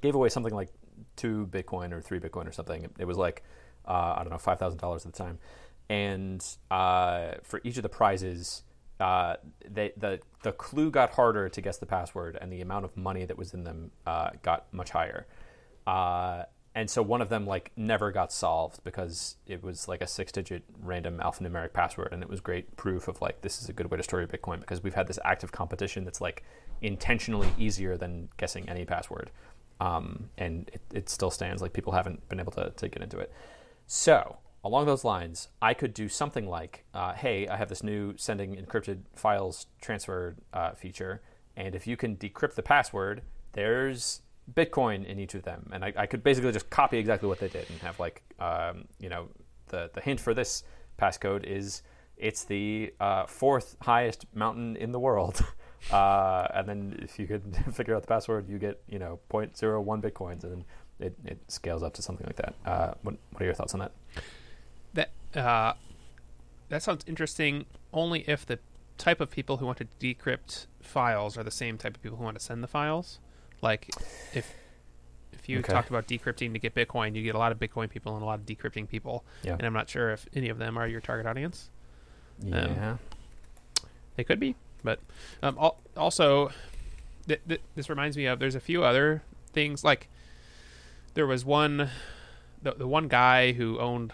gave 0.00 0.14
away 0.14 0.28
something 0.28 0.54
like 0.54 0.70
two 1.14 1.48
Bitcoin 1.50 1.92
or 1.92 2.00
three 2.00 2.18
Bitcoin 2.18 2.48
or 2.48 2.52
something. 2.52 2.88
It 2.98 3.04
was 3.04 3.16
like 3.16 3.44
uh, 3.86 4.14
I 4.16 4.22
don't 4.22 4.30
know 4.30 4.38
five 4.38 4.58
thousand 4.58 4.80
dollars 4.80 5.06
at 5.06 5.12
the 5.12 5.18
time, 5.18 5.38
and 5.88 6.44
uh, 6.70 7.34
for 7.44 7.60
each 7.64 7.76
of 7.76 7.84
the 7.84 7.88
prizes 7.88 8.62
uh, 8.98 9.36
they, 9.68 9.92
the 9.96 10.20
the 10.42 10.52
clue 10.52 10.90
got 10.90 11.12
harder 11.12 11.48
to 11.48 11.60
guess 11.60 11.78
the 11.78 11.86
password, 11.86 12.38
and 12.40 12.52
the 12.52 12.60
amount 12.60 12.84
of 12.84 12.96
money 12.96 13.24
that 13.24 13.36
was 13.36 13.52
in 13.52 13.64
them 13.64 13.90
uh, 14.06 14.30
got 14.42 14.72
much 14.72 14.90
higher. 14.90 15.26
Uh, 15.86 16.44
and 16.76 16.90
so 16.90 17.00
one 17.00 17.22
of 17.22 17.30
them 17.30 17.46
like 17.46 17.72
never 17.74 18.12
got 18.12 18.30
solved 18.30 18.84
because 18.84 19.36
it 19.46 19.62
was 19.62 19.88
like 19.88 20.02
a 20.02 20.06
six-digit 20.06 20.62
random 20.82 21.18
alphanumeric 21.24 21.72
password, 21.72 22.12
and 22.12 22.22
it 22.22 22.28
was 22.28 22.40
great 22.40 22.76
proof 22.76 23.08
of 23.08 23.22
like 23.22 23.40
this 23.40 23.62
is 23.62 23.70
a 23.70 23.72
good 23.72 23.90
way 23.90 23.96
to 23.96 24.02
store 24.02 24.20
your 24.20 24.28
Bitcoin 24.28 24.60
because 24.60 24.82
we've 24.82 24.94
had 24.94 25.06
this 25.06 25.18
active 25.24 25.52
competition 25.52 26.04
that's 26.04 26.20
like 26.20 26.44
intentionally 26.82 27.48
easier 27.56 27.96
than 27.96 28.28
guessing 28.36 28.68
any 28.68 28.84
password, 28.84 29.30
um, 29.80 30.28
and 30.36 30.70
it, 30.70 30.82
it 30.92 31.08
still 31.08 31.30
stands. 31.30 31.62
Like 31.62 31.72
people 31.72 31.94
haven't 31.94 32.28
been 32.28 32.40
able 32.40 32.52
to 32.52 32.70
to 32.70 32.88
get 32.88 33.02
into 33.02 33.18
it. 33.18 33.32
So 33.86 34.36
along 34.62 34.84
those 34.84 35.02
lines, 35.02 35.48
I 35.62 35.72
could 35.72 35.94
do 35.94 36.10
something 36.10 36.46
like, 36.46 36.84
uh, 36.92 37.14
hey, 37.14 37.48
I 37.48 37.56
have 37.56 37.70
this 37.70 37.82
new 37.82 38.18
sending 38.18 38.54
encrypted 38.54 39.02
files 39.14 39.66
transfer 39.80 40.36
uh, 40.52 40.72
feature, 40.72 41.22
and 41.56 41.74
if 41.74 41.86
you 41.86 41.96
can 41.96 42.16
decrypt 42.16 42.54
the 42.54 42.62
password, 42.62 43.22
there's 43.52 44.20
Bitcoin 44.54 45.04
in 45.04 45.18
each 45.18 45.34
of 45.34 45.42
them, 45.42 45.70
and 45.72 45.84
I, 45.84 45.92
I 45.96 46.06
could 46.06 46.22
basically 46.22 46.52
just 46.52 46.70
copy 46.70 46.98
exactly 46.98 47.28
what 47.28 47.40
they 47.40 47.48
did 47.48 47.68
and 47.68 47.80
have 47.80 47.98
like, 47.98 48.22
um, 48.38 48.84
you 49.00 49.08
know, 49.08 49.28
the 49.68 49.90
the 49.92 50.00
hint 50.00 50.20
for 50.20 50.34
this 50.34 50.64
passcode 50.98 51.44
is 51.44 51.82
it's 52.16 52.44
the 52.44 52.94
uh, 53.00 53.26
fourth 53.26 53.76
highest 53.82 54.26
mountain 54.34 54.76
in 54.76 54.92
the 54.92 55.00
world. 55.00 55.40
Uh, 55.92 56.48
and 56.54 56.68
then 56.68 56.98
if 57.00 57.18
you 57.18 57.26
could 57.28 57.56
figure 57.72 57.94
out 57.94 58.02
the 58.02 58.08
password, 58.08 58.48
you 58.48 58.58
get 58.58 58.82
you 58.88 58.98
know 58.98 59.20
0.01 59.30 60.02
bitcoins, 60.02 60.42
and 60.42 60.64
it, 60.98 61.14
it 61.24 61.38
scales 61.48 61.82
up 61.82 61.92
to 61.94 62.02
something 62.02 62.26
like 62.26 62.36
that. 62.36 62.54
Uh, 62.64 62.94
what, 63.02 63.14
what 63.30 63.42
are 63.42 63.44
your 63.44 63.54
thoughts 63.54 63.74
on 63.74 63.80
that? 63.80 63.92
That 64.94 65.10
uh, 65.38 65.74
that 66.70 66.82
sounds 66.82 67.04
interesting. 67.06 67.66
Only 67.92 68.24
if 68.28 68.44
the 68.44 68.58
type 68.98 69.20
of 69.20 69.30
people 69.30 69.58
who 69.58 69.66
want 69.66 69.78
to 69.78 69.86
decrypt 70.00 70.66
files 70.80 71.36
are 71.36 71.44
the 71.44 71.50
same 71.50 71.78
type 71.78 71.94
of 71.94 72.02
people 72.02 72.18
who 72.18 72.24
want 72.24 72.38
to 72.38 72.44
send 72.44 72.62
the 72.62 72.68
files. 72.68 73.20
Like 73.62 73.90
if 74.34 74.52
if 75.32 75.48
you 75.48 75.58
okay. 75.58 75.72
talked 75.72 75.90
about 75.90 76.08
decrypting 76.08 76.52
to 76.52 76.58
get 76.58 76.74
Bitcoin, 76.74 77.14
you 77.14 77.22
get 77.22 77.34
a 77.34 77.38
lot 77.38 77.52
of 77.52 77.58
Bitcoin 77.58 77.88
people 77.88 78.14
and 78.14 78.22
a 78.22 78.26
lot 78.26 78.38
of 78.38 78.46
decrypting 78.46 78.88
people. 78.88 79.24
Yeah. 79.42 79.52
And 79.52 79.62
I'm 79.62 79.72
not 79.72 79.88
sure 79.88 80.10
if 80.10 80.26
any 80.34 80.48
of 80.48 80.58
them 80.58 80.76
are 80.76 80.86
your 80.86 81.00
target 81.00 81.26
audience. 81.26 81.70
Yeah. 82.42 82.92
Um, 82.92 82.98
they 84.16 84.24
could 84.24 84.40
be, 84.40 84.54
but 84.82 84.98
um, 85.42 85.58
also, 85.96 86.50
th- 87.28 87.40
th- 87.48 87.60
this 87.74 87.88
reminds 87.88 88.16
me 88.16 88.26
of 88.26 88.38
there's 88.38 88.54
a 88.54 88.60
few 88.60 88.82
other 88.82 89.22
things 89.52 89.84
like 89.84 90.08
there 91.14 91.26
was 91.26 91.44
one 91.44 91.90
the 92.62 92.72
the 92.72 92.88
one 92.88 93.08
guy 93.08 93.52
who 93.52 93.78
owned 93.78 94.12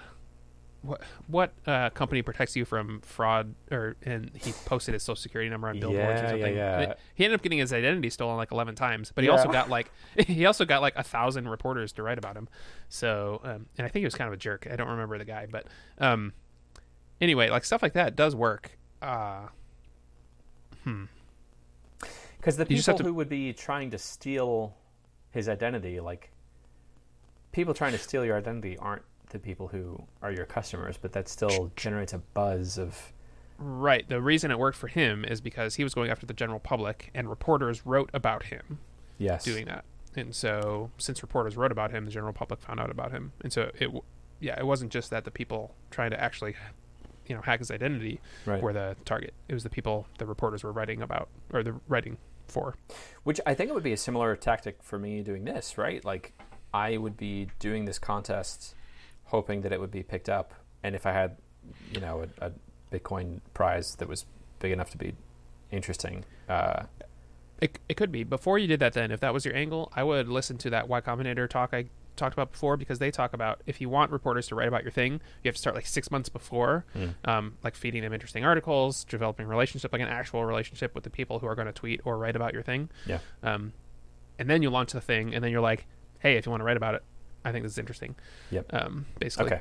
what 0.82 1.00
what 1.28 1.52
uh, 1.66 1.90
company 1.90 2.22
protects 2.22 2.56
you 2.56 2.64
from 2.64 3.00
fraud 3.02 3.54
or 3.70 3.96
and 4.02 4.30
he 4.34 4.52
posted 4.64 4.94
his 4.94 5.02
social 5.02 5.20
security 5.20 5.48
number 5.48 5.68
on 5.68 5.78
billboards 5.78 6.20
yeah, 6.20 6.24
or 6.24 6.28
something? 6.28 6.56
yeah, 6.56 6.80
yeah. 6.80 6.94
he 7.14 7.24
ended 7.24 7.38
up 7.38 7.42
getting 7.42 7.58
his 7.58 7.72
identity 7.72 8.10
stolen 8.10 8.36
like 8.36 8.50
11 8.50 8.74
times 8.74 9.12
but 9.14 9.22
he 9.24 9.30
also 9.30 9.48
got 9.48 9.70
like 9.70 9.90
he 10.26 10.44
also 10.44 10.64
got 10.64 10.82
like 10.82 10.94
a 10.96 11.02
thousand 11.02 11.48
reporters 11.48 11.92
to 11.92 12.02
write 12.02 12.18
about 12.18 12.36
him. 12.36 12.48
So 12.88 13.40
um, 13.44 13.66
and 13.78 13.86
i 13.86 13.88
think 13.88 14.00
he 14.00 14.04
was 14.04 14.14
kind 14.14 14.28
of 14.28 14.34
a 14.34 14.36
jerk. 14.36 14.66
I 14.70 14.76
don't 14.76 14.88
remember 14.88 15.18
the 15.18 15.24
guy 15.24 15.46
but 15.50 15.66
um 15.98 16.32
anyway 17.20 17.48
like 17.48 17.64
stuff 17.64 17.82
like 17.82 17.94
that 17.94 18.16
does 18.16 18.34
work. 18.34 18.78
Uh 19.00 19.48
hmm. 20.84 21.04
Because 22.38 22.56
the 22.56 22.66
people 22.66 22.98
to... 22.98 23.04
who 23.04 23.14
would 23.14 23.28
be 23.28 23.52
trying 23.52 23.90
to 23.92 23.98
steal 23.98 24.74
his 25.30 25.48
identity 25.48 26.00
like 26.00 26.30
people 27.52 27.72
trying 27.72 27.92
to 27.92 27.98
steal 27.98 28.24
your 28.24 28.36
identity 28.36 28.76
aren't 28.78 29.02
the 29.32 29.38
people 29.38 29.68
who 29.68 30.02
are 30.22 30.30
your 30.30 30.44
customers, 30.44 30.96
but 31.00 31.12
that 31.12 31.28
still 31.28 31.72
generates 31.76 32.12
a 32.12 32.18
buzz 32.18 32.78
of. 32.78 33.12
Right. 33.58 34.08
The 34.08 34.20
reason 34.20 34.50
it 34.50 34.58
worked 34.58 34.78
for 34.78 34.88
him 34.88 35.24
is 35.24 35.40
because 35.40 35.76
he 35.76 35.84
was 35.84 35.94
going 35.94 36.10
after 36.10 36.26
the 36.26 36.34
general 36.34 36.60
public, 36.60 37.10
and 37.14 37.28
reporters 37.28 37.84
wrote 37.84 38.10
about 38.12 38.44
him. 38.44 38.78
Yes. 39.18 39.44
Doing 39.44 39.66
that, 39.66 39.84
and 40.16 40.34
so 40.34 40.90
since 40.98 41.22
reporters 41.22 41.56
wrote 41.56 41.72
about 41.72 41.90
him, 41.90 42.04
the 42.04 42.10
general 42.10 42.32
public 42.32 42.60
found 42.60 42.80
out 42.80 42.90
about 42.90 43.12
him, 43.12 43.32
and 43.42 43.52
so 43.52 43.70
it, 43.78 43.90
yeah, 44.40 44.58
it 44.58 44.66
wasn't 44.66 44.90
just 44.90 45.10
that 45.10 45.24
the 45.24 45.30
people 45.30 45.74
trying 45.90 46.10
to 46.10 46.20
actually, 46.20 46.56
you 47.26 47.34
know, 47.36 47.42
hack 47.42 47.60
his 47.60 47.70
identity 47.70 48.20
right. 48.44 48.60
were 48.60 48.72
the 48.72 48.96
target. 49.04 49.32
It 49.48 49.54
was 49.54 49.62
the 49.62 49.70
people 49.70 50.06
the 50.18 50.26
reporters 50.26 50.64
were 50.64 50.72
writing 50.72 51.00
about 51.02 51.28
or 51.52 51.62
the 51.62 51.74
writing 51.88 52.18
for. 52.48 52.74
Which 53.22 53.40
I 53.46 53.54
think 53.54 53.70
it 53.70 53.74
would 53.74 53.84
be 53.84 53.92
a 53.92 53.96
similar 53.96 54.34
tactic 54.34 54.82
for 54.82 54.98
me 54.98 55.22
doing 55.22 55.44
this, 55.44 55.78
right? 55.78 56.04
Like, 56.04 56.32
I 56.74 56.96
would 56.96 57.16
be 57.16 57.48
doing 57.58 57.84
this 57.84 57.98
contest 57.98 58.74
hoping 59.32 59.62
that 59.62 59.72
it 59.72 59.80
would 59.80 59.90
be 59.90 60.02
picked 60.04 60.28
up. 60.28 60.52
And 60.84 60.94
if 60.94 61.04
I 61.06 61.12
had, 61.12 61.36
you 61.92 62.00
know, 62.00 62.24
a, 62.40 62.46
a 62.48 62.52
Bitcoin 62.92 63.40
prize 63.54 63.96
that 63.96 64.08
was 64.08 64.26
big 64.60 64.70
enough 64.70 64.90
to 64.90 64.98
be, 64.98 65.14
interesting. 65.72 66.24
Uh, 66.48 66.82
It, 67.60 67.78
it 67.88 67.96
could 67.96 68.12
be. 68.12 68.24
Before 68.24 68.58
you 68.58 68.66
did 68.66 68.80
that, 68.80 68.92
then, 68.92 69.10
if 69.10 69.20
that 69.20 69.32
was 69.32 69.44
your 69.44 69.56
angle, 69.56 69.90
I 69.96 70.02
would 70.04 70.28
listen 70.28 70.58
to 70.58 70.70
that 70.70 70.88
Y 70.88 71.00
Combinator 71.00 71.48
talk 71.48 71.72
I 71.72 71.86
talked 72.14 72.34
about 72.34 72.52
before 72.52 72.76
because 72.76 72.98
they 72.98 73.10
talk 73.10 73.32
about 73.32 73.62
if 73.64 73.80
you 73.80 73.88
want 73.88 74.10
reporters 74.10 74.46
to 74.48 74.54
write 74.54 74.68
about 74.68 74.82
your 74.82 74.90
thing, 74.90 75.14
you 75.42 75.48
have 75.48 75.54
to 75.54 75.60
start 75.60 75.74
like 75.74 75.86
six 75.86 76.10
months 76.10 76.28
before, 76.28 76.84
um, 77.24 77.56
like 77.64 77.74
feeding 77.74 78.02
them 78.02 78.12
interesting 78.12 78.44
articles, 78.44 79.04
developing 79.04 79.46
relationship, 79.46 79.92
like 79.92 80.02
an 80.02 80.08
actual 80.08 80.44
relationship 80.44 80.94
with 80.94 81.04
the 81.04 81.10
people 81.10 81.38
who 81.38 81.46
are 81.46 81.54
going 81.54 81.66
to 81.66 81.72
tweet 81.72 82.02
or 82.04 82.18
write 82.18 82.36
about 82.36 82.52
your 82.52 82.62
thing. 82.62 82.90
yeah. 83.06 83.20
Um, 83.42 83.72
and 84.38 84.50
then 84.50 84.60
you 84.62 84.68
launch 84.68 84.92
the 84.92 85.00
thing, 85.00 85.34
and 85.34 85.42
then 85.42 85.50
you're 85.52 85.62
like, 85.62 85.86
hey, 86.18 86.36
if 86.36 86.44
you 86.44 86.50
want 86.50 86.60
to 86.60 86.64
write 86.64 86.76
about 86.76 86.94
it, 86.96 87.02
I 87.44 87.52
think 87.52 87.64
this 87.64 87.72
is 87.72 87.78
interesting. 87.78 88.14
Yep. 88.50 88.72
Um, 88.72 89.06
basically. 89.18 89.46
Okay. 89.52 89.60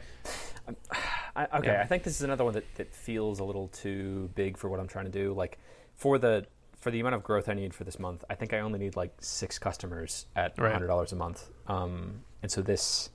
Um, 0.68 0.76
I, 1.36 1.48
okay. 1.58 1.68
Yeah. 1.68 1.82
I 1.82 1.86
think 1.88 2.04
this 2.04 2.16
is 2.16 2.22
another 2.24 2.44
one 2.46 2.54
that, 2.54 2.66
that 2.76 2.94
feels 2.94 3.40
a 3.40 3.44
little 3.44 3.68
too 3.70 4.30
big 4.36 4.58
for 4.58 4.70
what 4.70 4.80
I'm 4.80 4.88
trying 4.88 5.06
to 5.06 5.12
do. 5.12 5.34
Like 5.34 5.58
for 5.96 6.18
the 6.18 6.46
for 6.80 6.90
the 6.92 7.00
amount 7.00 7.14
of 7.16 7.24
growth 7.24 7.48
I 7.48 7.54
need 7.54 7.74
for 7.74 7.84
this 7.84 8.00
month, 8.00 8.24
I 8.30 8.36
think 8.36 8.54
I 8.54 8.60
only 8.60 8.80
need 8.80 8.96
like 8.96 9.14
six 9.20 9.58
customers 9.60 10.26
at 10.36 10.58
Right. 10.58 10.72
hundred 10.72 10.88
dollars 10.88 11.12
a 11.12 11.16
month. 11.16 11.50
Um, 11.68 12.22
and 12.42 12.52
so 12.52 12.62
this 12.62 13.10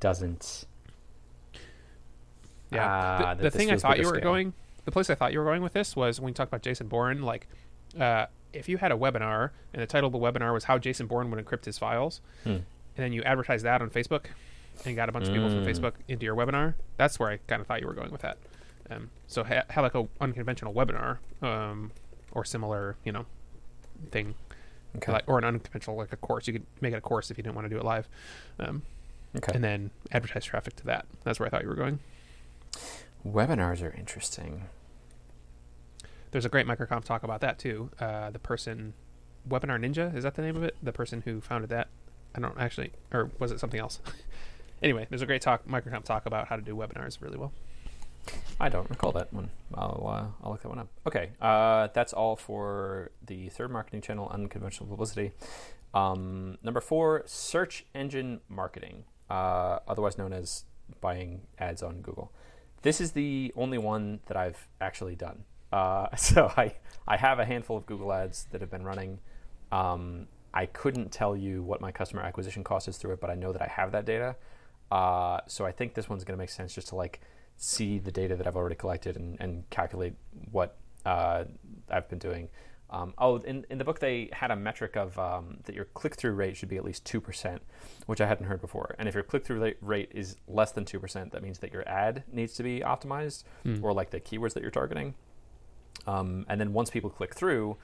doesn't. 0.00 0.64
Yeah. 2.70 2.86
Ah, 2.88 3.34
the 3.34 3.44
the 3.44 3.50
thing 3.50 3.70
I 3.70 3.76
thought 3.76 3.98
you 3.98 4.04
were 4.06 4.14
scale. 4.16 4.22
going, 4.22 4.52
the 4.84 4.90
place 4.90 5.10
I 5.10 5.14
thought 5.14 5.32
you 5.32 5.38
were 5.38 5.44
going 5.44 5.62
with 5.62 5.72
this 5.72 5.94
was 5.94 6.20
when 6.20 6.28
you 6.30 6.34
talked 6.34 6.50
about 6.50 6.62
Jason 6.62 6.88
Bourne. 6.88 7.22
Like, 7.22 7.46
uh, 7.98 8.26
if 8.52 8.68
you 8.68 8.78
had 8.78 8.90
a 8.92 8.96
webinar 8.96 9.50
and 9.72 9.82
the 9.82 9.86
title 9.86 10.06
of 10.08 10.12
the 10.12 10.18
webinar 10.18 10.52
was 10.52 10.64
how 10.64 10.78
Jason 10.78 11.06
Bourne 11.06 11.30
would 11.30 11.44
encrypt 11.44 11.64
his 11.66 11.78
files, 11.78 12.20
Hmm. 12.44 12.58
And 12.96 13.04
then 13.04 13.12
you 13.12 13.22
advertise 13.22 13.62
that 13.62 13.82
on 13.82 13.90
Facebook 13.90 14.26
and 14.84 14.96
got 14.96 15.08
a 15.08 15.12
bunch 15.12 15.26
of 15.28 15.34
people 15.34 15.48
from 15.48 15.64
Mm. 15.64 15.66
Facebook 15.68 15.92
into 16.08 16.24
your 16.24 16.34
webinar, 16.34 16.74
that's 16.96 17.18
where 17.18 17.30
I 17.30 17.36
kind 17.46 17.60
of 17.60 17.66
thought 17.66 17.80
you 17.80 17.86
were 17.86 17.94
going 17.94 18.10
with 18.10 18.22
that. 18.22 18.38
Um, 18.90 19.10
so 19.28 19.44
ha- 19.44 19.64
have 19.70 19.82
like 19.84 19.94
a 19.94 20.06
unconventional 20.20 20.74
webinar 20.74 21.18
um, 21.42 21.90
or 22.32 22.44
similar, 22.44 22.96
you 23.04 23.12
know, 23.12 23.24
thing, 24.10 24.34
Okay. 24.96 25.12
like 25.12 25.24
or 25.26 25.38
an 25.38 25.44
unconventional 25.44 25.96
like 25.96 26.12
a 26.12 26.16
course. 26.16 26.46
You 26.46 26.52
could 26.54 26.66
make 26.80 26.92
it 26.92 26.96
a 26.96 27.00
course 27.00 27.30
if 27.30 27.36
you 27.38 27.42
didn't 27.42 27.54
want 27.54 27.66
to 27.66 27.68
do 27.70 27.78
it 27.78 27.84
live, 27.84 28.08
um, 28.58 28.82
okay. 29.36 29.52
and 29.54 29.62
then 29.64 29.90
advertise 30.12 30.44
traffic 30.44 30.76
to 30.76 30.84
that. 30.86 31.06
That's 31.24 31.38
where 31.40 31.46
I 31.46 31.50
thought 31.50 31.62
you 31.62 31.68
were 31.68 31.74
going. 31.74 32.00
Webinars 33.26 33.82
are 33.82 33.94
interesting. 33.96 34.64
There's 36.32 36.44
a 36.44 36.48
great 36.48 36.66
microconf 36.66 37.04
talk 37.04 37.22
about 37.22 37.40
that 37.40 37.58
too. 37.58 37.90
Uh, 38.00 38.30
the 38.30 38.38
person, 38.40 38.92
Webinar 39.48 39.78
Ninja, 39.80 40.14
is 40.14 40.24
that 40.24 40.34
the 40.34 40.42
name 40.42 40.56
of 40.56 40.62
it? 40.64 40.76
The 40.82 40.92
person 40.92 41.22
who 41.24 41.40
founded 41.40 41.70
that. 41.70 41.88
I 42.34 42.40
don't 42.40 42.58
actually, 42.58 42.92
or 43.12 43.30
was 43.38 43.52
it 43.52 43.60
something 43.60 43.80
else? 43.80 44.00
anyway, 44.82 45.06
there's 45.08 45.22
a 45.22 45.26
great 45.26 45.42
talk, 45.42 45.66
microconf 45.66 46.04
talk 46.04 46.26
about 46.26 46.48
how 46.48 46.56
to 46.56 46.62
do 46.62 46.74
webinars 46.74 47.20
really 47.20 47.38
well. 47.38 47.52
I 48.58 48.68
don't 48.68 48.88
recall 48.88 49.12
that 49.12 49.32
one. 49.32 49.50
I'll, 49.74 50.06
uh, 50.06 50.44
I'll 50.44 50.52
look 50.52 50.62
that 50.62 50.68
one 50.68 50.78
up. 50.78 50.88
Okay, 51.06 51.30
uh, 51.40 51.88
that's 51.92 52.12
all 52.12 52.36
for 52.36 53.10
the 53.26 53.48
third 53.50 53.70
marketing 53.70 54.00
channel, 54.00 54.28
unconventional 54.32 54.88
publicity. 54.88 55.32
Um, 55.92 56.58
number 56.62 56.80
four, 56.80 57.22
search 57.26 57.84
engine 57.94 58.40
marketing, 58.48 59.04
uh, 59.30 59.78
otherwise 59.86 60.18
known 60.18 60.32
as 60.32 60.64
buying 61.00 61.42
ads 61.58 61.82
on 61.82 62.00
Google. 62.00 62.32
This 62.82 63.00
is 63.00 63.12
the 63.12 63.52
only 63.56 63.78
one 63.78 64.20
that 64.26 64.36
I've 64.36 64.68
actually 64.80 65.16
done. 65.16 65.44
Uh, 65.72 66.14
so 66.16 66.52
I, 66.56 66.74
I 67.06 67.16
have 67.16 67.38
a 67.38 67.44
handful 67.44 67.76
of 67.76 67.86
Google 67.86 68.12
ads 68.12 68.46
that 68.50 68.60
have 68.60 68.70
been 68.70 68.84
running. 68.84 69.20
Um, 69.72 70.28
I 70.54 70.66
couldn't 70.66 71.10
tell 71.10 71.36
you 71.36 71.62
what 71.62 71.80
my 71.80 71.90
customer 71.92 72.22
acquisition 72.22 72.62
cost 72.64 72.86
is 72.88 72.96
through 72.96 73.14
it, 73.14 73.20
but 73.20 73.28
I 73.28 73.34
know 73.34 73.52
that 73.52 73.60
I 73.60 73.66
have 73.66 73.92
that 73.92 74.04
data. 74.06 74.36
Uh, 74.90 75.40
so 75.48 75.66
I 75.66 75.72
think 75.72 75.94
this 75.94 76.08
one's 76.08 76.22
going 76.24 76.36
to 76.36 76.42
make 76.42 76.50
sense 76.50 76.74
just 76.74 76.88
to 76.88 76.94
like 76.96 77.20
see 77.56 77.98
the 77.98 78.12
data 78.12 78.36
that 78.36 78.46
I've 78.46 78.56
already 78.56 78.76
collected 78.76 79.16
and, 79.16 79.36
and 79.40 79.68
calculate 79.70 80.14
what 80.52 80.76
uh, 81.04 81.44
I've 81.90 82.08
been 82.08 82.20
doing. 82.20 82.48
Um, 82.90 83.14
oh, 83.18 83.38
in, 83.38 83.66
in 83.70 83.78
the 83.78 83.84
book 83.84 83.98
they 83.98 84.28
had 84.32 84.52
a 84.52 84.56
metric 84.56 84.94
of 84.96 85.18
um, 85.18 85.58
that 85.64 85.74
your 85.74 85.86
click 85.86 86.14
through 86.14 86.34
rate 86.34 86.56
should 86.56 86.68
be 86.68 86.76
at 86.76 86.84
least 86.84 87.04
two 87.04 87.20
percent, 87.20 87.60
which 88.06 88.20
I 88.20 88.26
hadn't 88.26 88.46
heard 88.46 88.60
before. 88.60 88.94
And 88.98 89.08
if 89.08 89.14
your 89.14 89.24
click 89.24 89.44
through 89.44 89.74
rate 89.80 90.10
is 90.14 90.36
less 90.46 90.70
than 90.70 90.84
two 90.84 91.00
percent, 91.00 91.32
that 91.32 91.42
means 91.42 91.58
that 91.58 91.72
your 91.72 91.88
ad 91.88 92.22
needs 92.30 92.52
to 92.54 92.62
be 92.62 92.80
optimized, 92.80 93.42
Hmm. 93.64 93.84
or 93.84 93.92
like 93.92 94.10
the 94.10 94.20
keywords 94.20 94.52
that 94.54 94.62
you're 94.62 94.70
targeting. 94.70 95.14
Um, 96.06 96.44
and 96.48 96.60
then 96.60 96.72
once 96.72 96.90
people 96.90 97.10
click 97.10 97.34
through, 97.34 97.76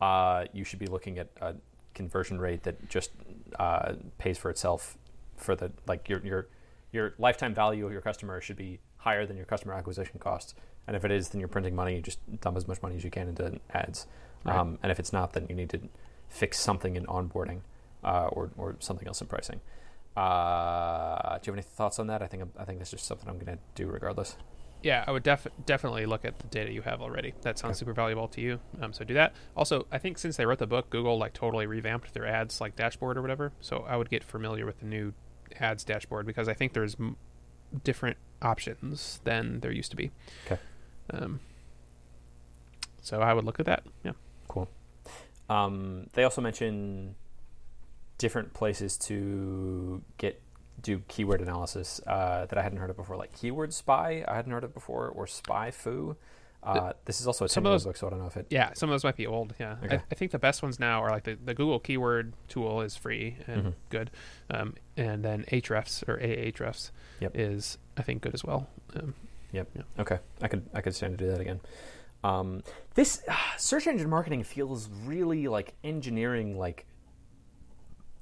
uh, 0.00 0.46
you 0.52 0.64
should 0.64 0.78
be 0.80 0.86
looking 0.86 1.18
at 1.18 1.28
a 1.40 1.54
conversion 1.96 2.38
rate 2.38 2.62
that 2.62 2.88
just 2.88 3.10
uh, 3.58 3.94
pays 4.18 4.38
for 4.38 4.50
itself 4.50 4.96
for 5.36 5.56
the 5.56 5.72
like 5.88 6.08
your 6.08 6.20
your 6.24 6.48
your 6.92 7.14
lifetime 7.18 7.54
value 7.54 7.84
of 7.86 7.92
your 7.92 8.00
customer 8.00 8.40
should 8.40 8.56
be 8.56 8.78
higher 8.98 9.26
than 9.26 9.36
your 9.36 9.46
customer 9.46 9.74
acquisition 9.74 10.18
costs. 10.18 10.54
And 10.86 10.94
if 10.94 11.04
it 11.04 11.10
is, 11.10 11.30
then 11.30 11.40
you're 11.40 11.48
printing 11.48 11.74
money. 11.74 11.96
You 11.96 12.00
just 12.00 12.20
dump 12.40 12.56
as 12.56 12.68
much 12.68 12.80
money 12.80 12.96
as 12.96 13.02
you 13.02 13.10
can 13.10 13.28
into 13.28 13.58
ads. 13.72 14.06
Right. 14.44 14.56
Um, 14.56 14.78
and 14.82 14.92
if 14.92 15.00
it's 15.00 15.12
not, 15.12 15.32
then 15.32 15.46
you 15.48 15.56
need 15.56 15.70
to 15.70 15.80
fix 16.28 16.60
something 16.60 16.94
in 16.94 17.04
onboarding 17.06 17.60
uh, 18.04 18.28
or 18.30 18.50
or 18.56 18.76
something 18.78 19.08
else 19.08 19.20
in 19.20 19.26
pricing. 19.26 19.60
Uh, 20.16 21.38
do 21.38 21.46
you 21.46 21.52
have 21.52 21.58
any 21.58 21.62
thoughts 21.62 21.98
on 21.98 22.06
that? 22.06 22.22
I 22.22 22.26
think 22.26 22.44
I 22.58 22.64
think 22.64 22.78
that's 22.78 22.90
just 22.90 23.06
something 23.06 23.28
I'm 23.28 23.38
going 23.38 23.56
to 23.56 23.62
do 23.74 23.88
regardless. 23.88 24.36
Yeah, 24.86 25.02
I 25.04 25.10
would 25.10 25.24
def- 25.24 25.48
definitely 25.64 26.06
look 26.06 26.24
at 26.24 26.38
the 26.38 26.46
data 26.46 26.70
you 26.72 26.80
have 26.82 27.02
already. 27.02 27.34
That 27.42 27.58
sounds 27.58 27.76
super 27.76 27.92
valuable 27.92 28.28
to 28.28 28.40
you. 28.40 28.60
Um, 28.80 28.92
so 28.92 29.02
do 29.02 29.14
that. 29.14 29.34
Also, 29.56 29.84
I 29.90 29.98
think 29.98 30.16
since 30.16 30.36
they 30.36 30.46
wrote 30.46 30.60
the 30.60 30.66
book, 30.68 30.90
Google 30.90 31.18
like 31.18 31.32
totally 31.32 31.66
revamped 31.66 32.14
their 32.14 32.24
ads 32.24 32.60
like 32.60 32.76
dashboard 32.76 33.18
or 33.18 33.20
whatever. 33.20 33.50
So 33.60 33.84
I 33.88 33.96
would 33.96 34.08
get 34.08 34.22
familiar 34.22 34.64
with 34.64 34.78
the 34.78 34.86
new 34.86 35.12
ads 35.58 35.82
dashboard 35.82 36.24
because 36.24 36.48
I 36.48 36.54
think 36.54 36.72
there's 36.72 36.94
m- 37.00 37.16
different 37.82 38.16
options 38.40 39.20
than 39.24 39.58
there 39.58 39.72
used 39.72 39.90
to 39.90 39.96
be. 39.96 40.12
Okay. 40.46 40.60
Um, 41.10 41.40
so 43.02 43.20
I 43.20 43.32
would 43.32 43.44
look 43.44 43.58
at 43.58 43.66
that. 43.66 43.82
Yeah. 44.04 44.12
Cool. 44.46 44.68
Um, 45.50 46.06
they 46.12 46.22
also 46.22 46.40
mention 46.40 47.16
different 48.18 48.54
places 48.54 48.96
to 48.98 50.00
get 50.16 50.40
do 50.86 51.02
keyword 51.08 51.40
analysis 51.40 52.00
uh, 52.06 52.46
that 52.46 52.56
I 52.56 52.62
hadn't 52.62 52.78
heard 52.78 52.90
of 52.90 52.96
before, 52.96 53.16
like 53.16 53.32
Keyword 53.32 53.72
Spy. 53.74 54.24
I 54.26 54.34
hadn't 54.36 54.52
heard 54.52 54.62
of 54.64 54.72
before, 54.72 55.08
or 55.08 55.26
SpyFu. 55.26 56.14
Uh, 56.62 56.92
this 57.04 57.20
is 57.20 57.26
also 57.26 57.44
a 57.44 57.48
some 57.48 57.66
of 57.66 57.72
those- 57.72 57.84
book, 57.84 57.96
so 57.96 58.06
I 58.06 58.10
don't 58.10 58.20
know 58.20 58.26
if 58.26 58.36
it. 58.36 58.46
Yeah, 58.50 58.72
some 58.74 58.88
of 58.88 58.94
those 58.94 59.02
might 59.04 59.16
be 59.16 59.26
old. 59.26 59.54
Yeah, 59.58 59.76
Okay. 59.84 59.96
I, 59.96 60.02
I 60.10 60.14
think 60.14 60.30
the 60.32 60.38
best 60.38 60.62
ones 60.62 60.78
now 60.80 61.02
are 61.02 61.10
like 61.10 61.24
the, 61.24 61.36
the 61.44 61.54
Google 61.54 61.78
keyword 61.80 62.32
tool 62.48 62.80
is 62.82 62.96
free 62.96 63.36
and 63.48 63.62
Mhm. 63.66 63.74
good, 63.90 64.10
um, 64.50 64.74
and 64.96 65.24
then 65.24 65.44
Ahrefs 65.52 66.08
or 66.08 66.18
Ahrefs 66.18 66.90
Yep. 67.20 67.32
is 67.34 67.78
I 67.96 68.02
think 68.02 68.22
good 68.22 68.34
as 68.34 68.44
well. 68.44 68.68
Um, 68.94 69.14
Okay, 69.98 70.18
I 70.42 70.48
could 70.48 70.68
I 70.74 70.80
could 70.82 70.94
stand 70.94 71.16
to 71.18 71.24
do 71.24 71.30
that 71.30 71.40
again. 71.40 71.60
Um, 72.22 72.62
this 72.94 73.22
uh, 73.28 73.34
search 73.56 73.86
engine 73.86 74.10
marketing 74.10 74.42
feels 74.44 74.88
really 75.04 75.48
like 75.48 75.72
engineering. 75.82 76.58
Like 76.58 76.84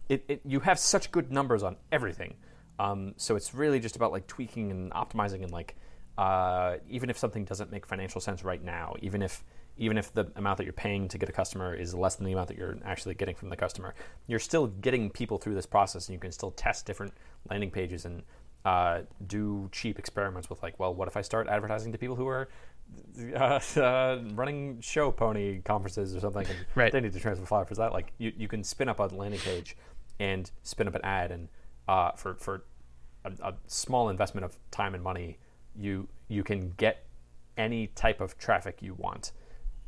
it, 0.09 0.25
it, 0.29 0.41
you 0.45 0.61
have 0.61 0.79
such 0.79 1.11
good 1.11 1.33
numbers 1.33 1.63
on 1.63 1.77
everything, 1.91 2.35
um, 2.79 3.15
so 3.17 3.37
it's 3.37 3.55
really 3.55 3.81
just 3.81 3.97
about 3.97 4.13
like 4.13 4.27
tweaking 4.27 4.71
and 4.71 4.91
optimizing 4.93 5.43
and 5.43 5.53
like 5.53 5.77
uh, 6.17 6.77
even 6.89 7.11
if 7.11 7.19
something 7.19 7.45
doesn't 7.45 7.71
make 7.73 7.87
financial 7.87 8.21
sense 8.21 8.45
right 8.45 8.63
now, 8.63 8.95
even 9.03 9.23
if 9.23 9.45
even 9.77 9.99
if 9.99 10.13
the 10.15 10.31
amount 10.37 10.57
that 10.59 10.65
you're 10.65 10.73
paying 10.73 11.09
to 11.09 11.19
get 11.19 11.29
a 11.29 11.33
customer 11.33 11.75
is 11.75 11.93
less 11.95 12.15
than 12.15 12.25
the 12.25 12.33
amount 12.33 12.47
that 12.47 12.57
you're 12.57 12.79
actually 12.85 13.15
getting 13.15 13.35
from 13.35 13.49
the 13.49 13.57
customer, 13.57 13.93
you're 14.29 14.39
still 14.39 14.69
getting 14.69 15.11
people 15.11 15.37
through 15.37 15.55
this 15.55 15.67
process, 15.67 16.07
and 16.07 16.15
you 16.15 16.21
can 16.21 16.31
still 16.31 16.53
test 16.53 16.87
different 16.87 17.13
landing 17.51 17.73
pages 17.73 18.05
and 18.05 18.23
uh, 18.65 19.01
do 19.27 19.69
cheap 19.73 19.99
experiments 19.99 20.49
with 20.49 20.63
like, 20.63 20.79
well, 20.79 20.95
what 20.95 21.09
if 21.09 21.17
I 21.17 21.23
start 21.23 21.49
advertising 21.49 21.91
to 21.91 21.99
people 21.99 22.15
who 22.15 22.29
are 22.29 22.49
uh, 23.35 23.59
uh, 23.81 24.21
running 24.35 24.81
show 24.81 25.11
pony 25.11 25.61
conferences 25.63 26.15
or 26.15 26.21
something, 26.21 26.47
and 26.47 26.57
Right. 26.77 26.93
they 26.93 27.01
need 27.01 27.13
to 27.13 27.21
transfer 27.21 27.45
file 27.45 27.65
for 27.65 27.75
that. 27.75 27.93
Like, 27.93 28.13
you, 28.19 28.33
you 28.37 28.47
can 28.47 28.63
spin 28.63 28.89
up 28.89 29.01
a 29.01 29.05
landing 29.13 29.41
page 29.41 29.77
and 30.21 30.49
spin 30.63 30.87
up 30.87 30.95
an 30.95 31.05
ad, 31.05 31.33
and 31.33 31.49
uh, 31.89 32.13
for 32.13 32.35
for 32.35 32.65
a, 33.25 33.33
a 33.43 33.55
small 33.67 34.09
investment 34.09 34.45
of 34.45 34.57
time 34.71 34.95
and 34.95 35.03
money, 35.03 35.39
you 35.77 36.09
you 36.29 36.43
can 36.43 36.73
get 36.77 37.05
any 37.57 37.89
type 37.89 38.21
of 38.21 38.37
traffic 38.39 38.79
you 38.81 38.95
want. 38.95 39.33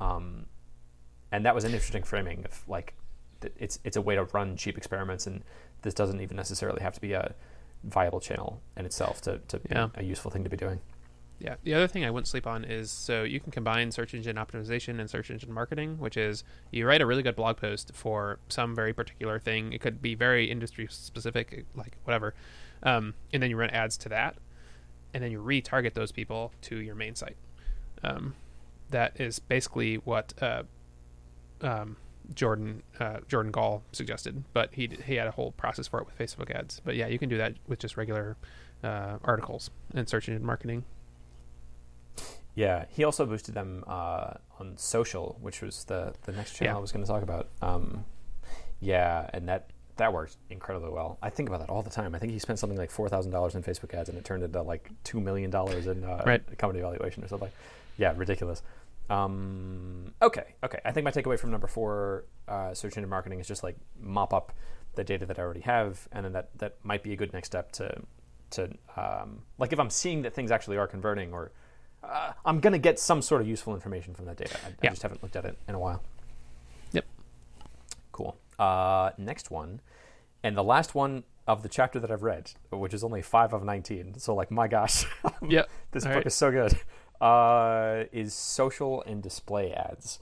Um, 0.00 0.46
and 1.32 1.44
that 1.44 1.54
was 1.54 1.64
an 1.64 1.72
interesting 1.72 2.02
framing 2.02 2.44
of 2.44 2.62
like 2.68 2.94
it's 3.56 3.78
it's 3.84 3.96
a 3.96 4.02
way 4.02 4.14
to 4.14 4.24
run 4.24 4.56
cheap 4.56 4.76
experiments, 4.78 5.26
and 5.26 5.42
this 5.82 5.94
doesn't 5.94 6.20
even 6.20 6.36
necessarily 6.36 6.82
have 6.82 6.94
to 6.94 7.00
be 7.00 7.12
a 7.12 7.34
viable 7.84 8.20
channel 8.20 8.60
in 8.76 8.84
itself 8.86 9.20
to, 9.22 9.38
to 9.48 9.60
Yeah. 9.70 9.86
be 9.94 10.00
a 10.00 10.04
useful 10.04 10.30
thing 10.30 10.44
to 10.44 10.50
be 10.50 10.56
doing. 10.56 10.80
Yeah. 11.38 11.56
The 11.64 11.74
other 11.74 11.86
thing 11.86 12.04
I 12.04 12.10
wouldn't 12.10 12.28
sleep 12.28 12.46
on 12.46 12.64
is 12.64 12.90
so 12.90 13.22
you 13.22 13.40
can 13.40 13.52
combine 13.52 13.92
search 13.92 14.14
engine 14.14 14.36
optimization 14.36 14.98
and 15.00 15.10
search 15.10 15.30
engine 15.30 15.52
marketing, 15.52 15.98
which 15.98 16.16
is 16.16 16.44
you 16.70 16.86
write 16.86 17.02
a 17.02 17.06
really 17.06 17.22
good 17.22 17.36
blog 17.36 17.58
post 17.58 17.90
for 17.94 18.38
some 18.48 18.74
very 18.74 18.94
particular 18.94 19.38
thing. 19.38 19.72
It 19.72 19.80
could 19.80 20.00
be 20.00 20.14
very 20.14 20.50
industry 20.50 20.86
specific, 20.90 21.66
like 21.74 21.96
whatever, 22.04 22.34
um, 22.82 23.14
and 23.32 23.42
then 23.42 23.50
you 23.50 23.56
run 23.56 23.70
ads 23.70 23.98
to 23.98 24.08
that, 24.08 24.36
and 25.12 25.22
then 25.22 25.30
you 25.30 25.42
retarget 25.42 25.92
those 25.92 26.10
people 26.10 26.52
to 26.62 26.76
your 26.76 26.94
main 26.94 27.14
site. 27.14 27.36
Um, 28.02 28.34
that 28.90 29.20
is 29.20 29.38
basically 29.38 29.96
what 29.96 30.32
uh, 30.42 30.62
um, 31.60 31.96
Jordan 32.34 32.82
uh, 32.98 33.18
Jordan 33.28 33.52
Gal 33.52 33.82
suggested, 33.92 34.44
but 34.54 34.70
he 34.72 34.88
he 35.04 35.16
had 35.16 35.26
a 35.26 35.32
whole 35.32 35.52
process 35.52 35.86
for 35.86 36.00
it 36.00 36.06
with 36.06 36.18
Facebook 36.18 36.50
ads. 36.50 36.80
But 36.82 36.96
yeah, 36.96 37.08
you 37.08 37.18
can 37.18 37.28
do 37.28 37.36
that 37.36 37.54
with 37.66 37.78
just 37.78 37.96
regular 37.96 38.36
uh, 38.82 39.18
articles 39.22 39.70
and 39.94 40.08
search 40.08 40.28
engine 40.28 40.44
marketing. 40.44 40.84
Yeah, 42.56 42.86
he 42.88 43.04
also 43.04 43.24
boosted 43.26 43.54
them 43.54 43.84
uh, 43.86 44.32
on 44.58 44.76
social, 44.76 45.36
which 45.40 45.60
was 45.62 45.84
the 45.84 46.14
the 46.24 46.32
next 46.32 46.54
channel 46.56 46.72
Yeah. 46.74 46.78
I 46.78 46.80
was 46.80 46.90
going 46.90 47.04
to 47.04 47.08
talk 47.10 47.22
about. 47.22 47.48
Um, 47.62 48.04
yeah, 48.80 49.30
and 49.32 49.48
that 49.48 49.70
that 49.96 50.12
worked 50.12 50.36
incredibly 50.50 50.90
well. 50.90 51.18
I 51.22 51.30
think 51.30 51.48
about 51.48 51.60
that 51.60 51.70
all 51.70 51.82
the 51.82 51.90
time. 51.90 52.14
I 52.14 52.18
think 52.18 52.32
he 52.32 52.38
spent 52.38 52.58
something 52.58 52.78
like 52.78 52.90
four 52.90 53.08
thousand 53.08 53.30
dollars 53.32 53.54
in 53.54 53.62
Facebook 53.62 53.94
ads, 53.94 54.08
and 54.08 54.18
it 54.18 54.24
turned 54.24 54.42
into 54.42 54.60
like 54.62 54.90
two 55.04 55.20
million 55.20 55.50
dollars 55.50 55.86
in 55.86 56.02
uh, 56.02 56.22
Right. 56.26 56.58
company 56.58 56.80
valuation 56.80 57.22
or 57.22 57.28
something. 57.28 57.50
Yeah, 57.98 58.14
ridiculous. 58.16 58.62
Um, 59.08 60.12
okay, 60.20 60.54
okay. 60.64 60.80
I 60.84 60.92
think 60.92 61.04
my 61.04 61.10
takeaway 61.12 61.38
from 61.38 61.50
number 61.50 61.66
four, 61.66 62.24
uh, 62.48 62.74
search 62.74 62.96
engine 62.96 63.08
marketing, 63.10 63.38
is 63.40 63.46
just 63.46 63.62
like 63.62 63.76
mop 64.00 64.32
up 64.34 64.52
the 64.94 65.04
data 65.04 65.26
that 65.26 65.38
I 65.38 65.42
already 65.42 65.60
have, 65.60 66.08
and 66.12 66.24
then 66.24 66.32
that 66.32 66.50
that 66.58 66.76
might 66.82 67.02
be 67.02 67.12
a 67.12 67.16
good 67.16 67.32
next 67.32 67.48
step 67.48 67.72
to 67.72 68.02
to 68.50 68.70
um, 68.96 69.42
like 69.58 69.72
if 69.72 69.78
I'm 69.80 69.90
seeing 69.90 70.22
that 70.22 70.34
things 70.34 70.50
actually 70.50 70.76
are 70.78 70.86
converting, 70.86 71.32
or 71.32 71.52
uh, 72.10 72.32
I'm 72.44 72.60
gonna 72.60 72.78
get 72.78 72.98
some 72.98 73.22
sort 73.22 73.40
of 73.42 73.48
useful 73.48 73.74
information 73.74 74.14
from 74.14 74.26
that 74.26 74.36
data. 74.36 74.56
I, 74.64 74.86
I 74.86 74.90
just 74.90 75.02
haven't 75.02 75.22
looked 75.22 75.36
at 75.36 75.44
it 75.44 75.58
in 75.68 75.74
a 75.74 75.78
while. 75.78 76.02
Yep. 76.92 77.04
Cool. 78.12 78.36
Uh, 78.58 79.10
next 79.18 79.50
one, 79.50 79.80
and 80.42 80.56
the 80.56 80.64
last 80.64 80.94
one 80.94 81.24
of 81.46 81.62
the 81.62 81.68
chapter 81.68 82.00
that 82.00 82.10
I've 82.10 82.22
read, 82.22 82.52
which 82.72 82.94
is 82.94 83.04
only 83.04 83.22
five 83.22 83.52
of 83.52 83.62
nineteen. 83.64 84.18
So 84.18 84.34
like, 84.34 84.50
my 84.50 84.68
gosh, 84.68 85.04
Yep. 85.48 85.68
this 85.92 86.04
All 86.04 86.10
book 86.10 86.16
right. 86.16 86.26
is 86.26 86.34
so 86.34 86.50
good. 86.50 86.78
Uh, 87.20 88.04
is 88.12 88.34
social 88.34 89.02
and 89.02 89.22
display 89.22 89.72
ads. 89.72 90.18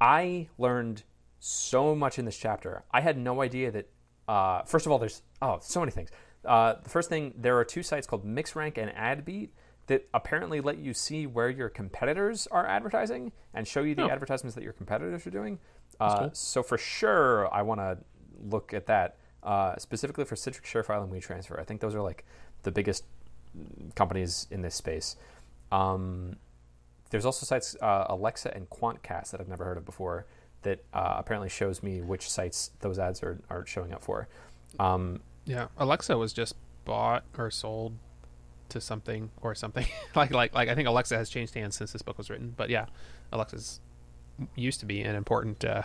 I 0.00 0.48
learned 0.56 1.02
so 1.40 1.94
much 1.94 2.18
in 2.18 2.24
this 2.24 2.36
chapter. 2.38 2.84
I 2.92 3.00
had 3.00 3.18
no 3.18 3.40
idea 3.42 3.70
that. 3.72 3.88
Uh, 4.28 4.62
first 4.64 4.84
of 4.84 4.92
all, 4.92 4.98
there's 4.98 5.22
oh 5.40 5.58
so 5.62 5.80
many 5.80 5.90
things. 5.92 6.10
Uh, 6.44 6.74
the 6.82 6.88
first 6.90 7.08
thing, 7.08 7.34
there 7.36 7.56
are 7.58 7.64
two 7.64 7.82
sites 7.82 8.06
called 8.06 8.24
MixRank 8.24 8.76
and 8.78 8.90
AdBeat 8.90 9.50
that 9.88 10.06
apparently 10.14 10.60
let 10.60 10.78
you 10.78 10.94
see 10.94 11.26
where 11.26 11.50
your 11.50 11.68
competitors 11.68 12.46
are 12.48 12.66
advertising 12.66 13.32
and 13.54 13.66
show 13.66 13.82
you 13.82 13.94
the 13.94 14.02
Oh. 14.04 14.08
advertisements 14.10 14.54
that 14.54 14.62
your 14.64 14.72
competitors 14.74 15.26
are 15.26 15.30
doing. 15.30 15.58
Uh, 16.00 16.18
cool. 16.20 16.30
So 16.34 16.62
for 16.62 16.78
sure, 16.78 17.52
I 17.52 17.62
want 17.62 17.80
to 17.80 17.98
look 18.40 18.72
at 18.72 18.86
that 18.86 19.16
uh, 19.42 19.76
specifically 19.76 20.24
for 20.24 20.34
Citrix 20.36 20.62
ShareFile 20.64 21.02
and 21.04 21.12
WeTransfer. 21.12 21.58
I 21.58 21.64
think 21.64 21.80
those 21.80 21.94
are 21.94 22.02
like 22.02 22.24
the 22.62 22.70
biggest 22.70 23.04
companies 23.94 24.46
in 24.50 24.62
this 24.62 24.74
space. 24.74 25.16
Um, 25.72 26.36
there's 27.10 27.24
also 27.24 27.46
sites 27.46 27.74
uh, 27.80 28.06
Alexa 28.08 28.54
and 28.54 28.68
Quantcast 28.70 29.30
that 29.30 29.40
I've 29.40 29.48
never 29.48 29.64
heard 29.64 29.78
of 29.78 29.84
before 29.84 30.26
that 30.62 30.80
uh, 30.92 31.14
apparently 31.18 31.48
shows 31.48 31.82
me 31.82 32.00
which 32.02 32.28
sites 32.28 32.72
those 32.80 32.98
ads 32.98 33.22
are, 33.22 33.40
are 33.48 33.64
showing 33.66 33.92
up 33.92 34.02
for. 34.02 34.28
Um, 34.78 35.20
Yeah, 35.46 35.68
Alexa 35.78 36.16
was 36.18 36.32
just 36.32 36.56
bought 36.84 37.24
or 37.38 37.50
sold 37.50 37.94
to 38.70 38.80
something 38.80 39.30
or 39.40 39.54
something. 39.54 39.86
like 40.14 40.30
like 40.32 40.54
like 40.54 40.68
I 40.68 40.74
think 40.74 40.88
Alexa 40.88 41.16
has 41.16 41.28
changed 41.30 41.54
hands 41.54 41.76
since 41.76 41.92
this 41.92 42.02
book 42.02 42.18
was 42.18 42.30
written. 42.30 42.54
But 42.56 42.70
yeah, 42.70 42.86
Alexa's 43.32 43.80
used 44.54 44.80
to 44.80 44.86
be 44.86 45.02
an 45.02 45.14
important 45.16 45.64
uh, 45.64 45.82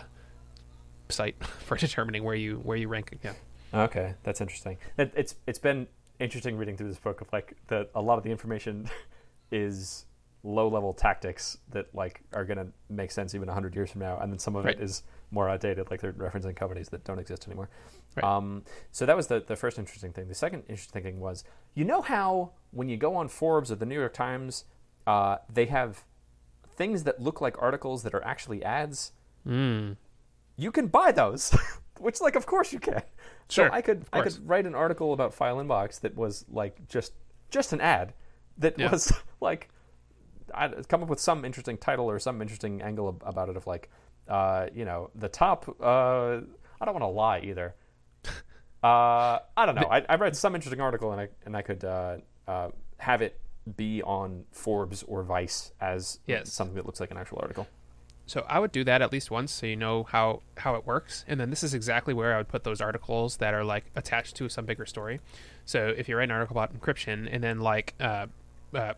site 1.10 1.44
for 1.66 1.78
determining 1.78 2.24
where 2.24 2.36
you 2.36 2.58
where 2.64 2.78
you 2.78 2.88
rank. 2.88 3.18
Yeah, 3.24 3.34
Okay, 3.74 4.14
that's 4.24 4.42
interesting. 4.42 4.78
It, 4.98 5.12
it's 5.16 5.36
it's 5.48 5.60
been 5.60 5.88
interesting 6.20 6.58
reading 6.58 6.78
through 6.78 6.88
this 6.90 7.00
book 7.00 7.22
of 7.22 7.28
like 7.34 7.56
that 7.68 7.90
a 7.96 8.02
lot 8.02 8.18
of 8.18 8.24
the 8.24 8.30
information 8.32 8.90
is 9.52 10.06
low 10.46 10.68
level 10.68 10.94
tactics 10.94 11.58
that 11.72 11.88
like 11.96 12.22
are 12.34 12.44
gonna 12.46 12.68
make 12.90 13.12
sense 13.12 13.34
even 13.34 13.48
hundred 13.48 13.76
years 13.76 13.92
from 13.92 14.02
now, 14.02 14.18
and 14.20 14.32
then 14.32 14.40
some 14.40 14.56
of 14.56 14.66
Right. 14.66 14.76
it 14.76 14.84
is 14.84 15.04
more 15.32 15.50
outdated, 15.50 15.90
like 15.90 16.02
they're 16.02 16.14
referencing 16.14 16.56
companies 16.56 16.90
that 16.90 17.04
don't 17.04 17.18
exist 17.18 17.48
anymore. 17.48 17.70
Right. 18.16 18.24
Um, 18.24 18.64
so 18.92 19.06
that 19.06 19.16
was 19.16 19.28
the 19.28 19.40
the 19.46 19.56
first 19.56 19.80
interesting 19.80 20.12
thing. 20.14 20.28
The 20.28 20.36
second 20.36 20.64
interesting 20.70 21.02
thing 21.02 21.20
was 21.20 21.44
you 21.74 21.86
know 21.86 22.02
how 22.02 22.52
when 22.74 22.90
you 22.90 22.98
go 22.98 23.16
on 23.16 23.28
Forbes 23.28 23.72
or 23.72 23.76
the 23.76 23.86
New 23.86 23.96
York 24.00 24.14
Times, 24.14 24.66
uh, 25.08 25.38
they 25.52 25.66
have 25.68 26.04
things 26.76 27.04
that 27.04 27.22
look 27.22 27.40
like 27.42 27.56
articles 27.62 28.04
that 28.04 28.14
are 28.14 28.24
actually 28.26 28.64
ads. 28.64 29.12
Mm. 29.48 29.98
you 30.56 30.72
can 30.72 30.88
buy 30.88 31.12
those 31.12 31.54
which 32.00 32.22
like 32.22 32.36
of 32.36 32.46
course 32.46 32.72
you 32.72 32.80
can. 32.80 33.02
Sure, 33.50 33.68
so 33.68 33.74
i 33.74 33.82
could 33.82 34.06
i 34.14 34.22
could 34.22 34.48
write 34.48 34.66
an 34.66 34.74
article 34.74 35.12
about 35.12 35.34
file 35.34 35.58
inbox 35.58 36.00
that 36.00 36.16
was 36.16 36.46
like 36.50 36.88
just 36.88 37.12
just 37.52 37.74
an 37.74 37.82
ad 37.82 38.14
that 38.58 38.80
Yeah. 38.80 38.90
was 38.92 39.12
like 39.42 39.70
I'd 40.54 40.88
come 40.88 41.04
up 41.04 41.10
with 41.10 41.20
some 41.20 41.44
interesting 41.44 41.78
title 41.78 42.10
or 42.10 42.20
some 42.20 42.42
interesting 42.42 42.82
angle 42.82 43.10
ab- 43.10 43.24
about 43.28 43.50
it 43.50 43.58
of 43.58 43.68
like 43.68 43.90
uh 44.30 44.68
you 44.74 44.86
know 44.86 45.10
the 45.14 45.28
top 45.28 45.68
uh 45.82 46.40
i 46.80 46.86
don't 46.86 46.94
want 46.94 47.04
to 47.04 47.08
lie 47.08 47.40
either. 47.42 47.76
Uh 48.84 49.40
i 49.58 49.66
don't 49.66 49.76
know. 49.76 49.88
I, 49.90 50.06
I 50.10 50.16
read 50.16 50.36
some 50.36 50.56
interesting 50.56 50.82
article 50.82 51.12
and 51.12 51.22
i 51.22 51.28
and 51.46 51.56
i 51.56 51.62
could 51.62 51.84
uh 52.48 52.70
have 52.98 53.22
it 53.22 53.40
be 53.78 54.02
on 54.04 54.44
forbes 54.52 55.04
or 55.04 55.24
vice 55.24 55.72
as 55.80 56.20
Yes. 56.28 56.52
something 56.52 56.76
that 56.76 56.86
looks 56.86 57.00
like 57.00 57.12
an 57.12 57.18
actual 57.18 57.40
article 57.42 57.68
So 58.26 58.46
I 58.48 58.60
would 58.60 58.72
do 58.72 58.84
that 58.86 59.02
at 59.02 59.12
least 59.12 59.32
once, 59.32 59.52
so 59.52 59.66
you 59.66 59.76
know 59.76 60.04
how 60.04 60.42
how 60.58 60.76
it 60.76 60.86
works. 60.86 61.26
And 61.28 61.40
then 61.40 61.50
this 61.50 61.64
is 61.64 61.74
exactly 61.74 62.14
where 62.14 62.34
I 62.34 62.38
would 62.38 62.48
put 62.48 62.64
those 62.64 62.80
articles 62.82 63.38
that 63.38 63.54
are 63.54 63.64
like 63.66 63.86
attached 63.96 64.36
to 64.38 64.48
some 64.50 64.66
bigger 64.66 64.86
story. 64.86 65.20
So 65.66 65.88
if 65.88 66.08
you 66.08 66.16
write 66.18 66.26
an 66.26 66.32
article 66.32 66.54
about 66.58 66.74
encryption, 66.78 67.28
and 67.30 67.44
then 67.44 67.60
like, 67.60 67.94
uh, 68.00 68.28
uh, 68.74 68.94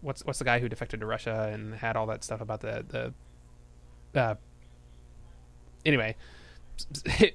what's 0.00 0.24
what's 0.24 0.38
the 0.38 0.44
guy 0.44 0.58
who 0.60 0.68
defected 0.68 1.00
to 1.00 1.06
Russia 1.06 1.50
and 1.52 1.74
had 1.74 1.96
all 1.96 2.06
that 2.06 2.22
stuff 2.24 2.40
about 2.40 2.60
the 2.60 3.12
the, 4.14 4.20
uh, 4.20 4.34
anyway. 5.84 6.14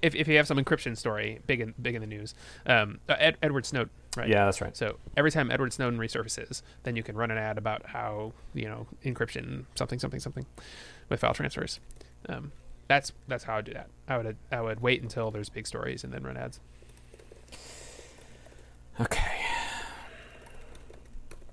If, 0.01 0.13
if 0.15 0.27
you 0.27 0.35
have 0.37 0.47
some 0.47 0.57
encryption 0.57 0.97
story 0.97 1.39
big 1.45 1.61
in 1.61 1.73
big 1.81 1.95
in 1.95 2.01
the 2.01 2.07
news, 2.07 2.33
um, 2.65 2.99
uh, 3.07 3.15
Ed, 3.19 3.37
Edward 3.41 3.65
Snowden, 3.65 3.91
right? 4.17 4.27
yeah 4.27 4.45
that's 4.45 4.61
right 4.61 4.75
So 4.75 4.97
every 5.15 5.31
time 5.31 5.51
Edward 5.51 5.73
Snowden 5.73 5.99
resurfaces, 5.99 6.61
then 6.83 6.95
you 6.95 7.03
can 7.03 7.15
run 7.15 7.31
an 7.31 7.37
ad 7.37 7.57
about 7.57 7.87
how 7.87 8.33
you 8.53 8.65
know 8.65 8.87
encryption 9.05 9.65
something 9.75 9.99
something 9.99 10.19
something 10.19 10.45
with 11.09 11.19
file 11.21 11.33
transfers. 11.33 11.79
Um, 12.29 12.51
that's 12.87 13.11
that's 13.27 13.43
how 13.45 13.57
I 13.57 13.61
do 13.61 13.73
that. 13.73 13.89
I 14.07 14.17
would 14.17 14.37
I 14.51 14.61
would 14.61 14.79
wait 14.81 15.01
until 15.01 15.31
there's 15.31 15.49
big 15.49 15.67
stories 15.67 16.03
and 16.03 16.13
then 16.13 16.23
run 16.23 16.37
ads. 16.37 16.59
okay 18.99 19.41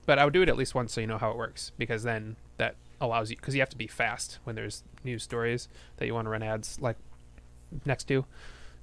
But 0.06 0.18
I 0.18 0.24
would 0.24 0.34
do 0.34 0.42
it 0.42 0.48
at 0.48 0.56
least 0.56 0.74
once 0.74 0.92
so 0.92 1.00
you 1.00 1.06
know 1.06 1.18
how 1.18 1.30
it 1.30 1.36
works 1.36 1.72
because 1.78 2.02
then 2.02 2.36
that 2.58 2.76
allows 3.00 3.30
you 3.30 3.36
because 3.36 3.54
you 3.54 3.60
have 3.60 3.70
to 3.70 3.76
be 3.76 3.86
fast 3.86 4.38
when 4.44 4.54
there's 4.56 4.82
news 5.02 5.22
stories 5.22 5.68
that 5.96 6.06
you 6.06 6.14
want 6.14 6.26
to 6.26 6.30
run 6.30 6.42
ads 6.42 6.80
like 6.80 6.96
next 7.84 8.04
to. 8.04 8.14
You 8.14 8.24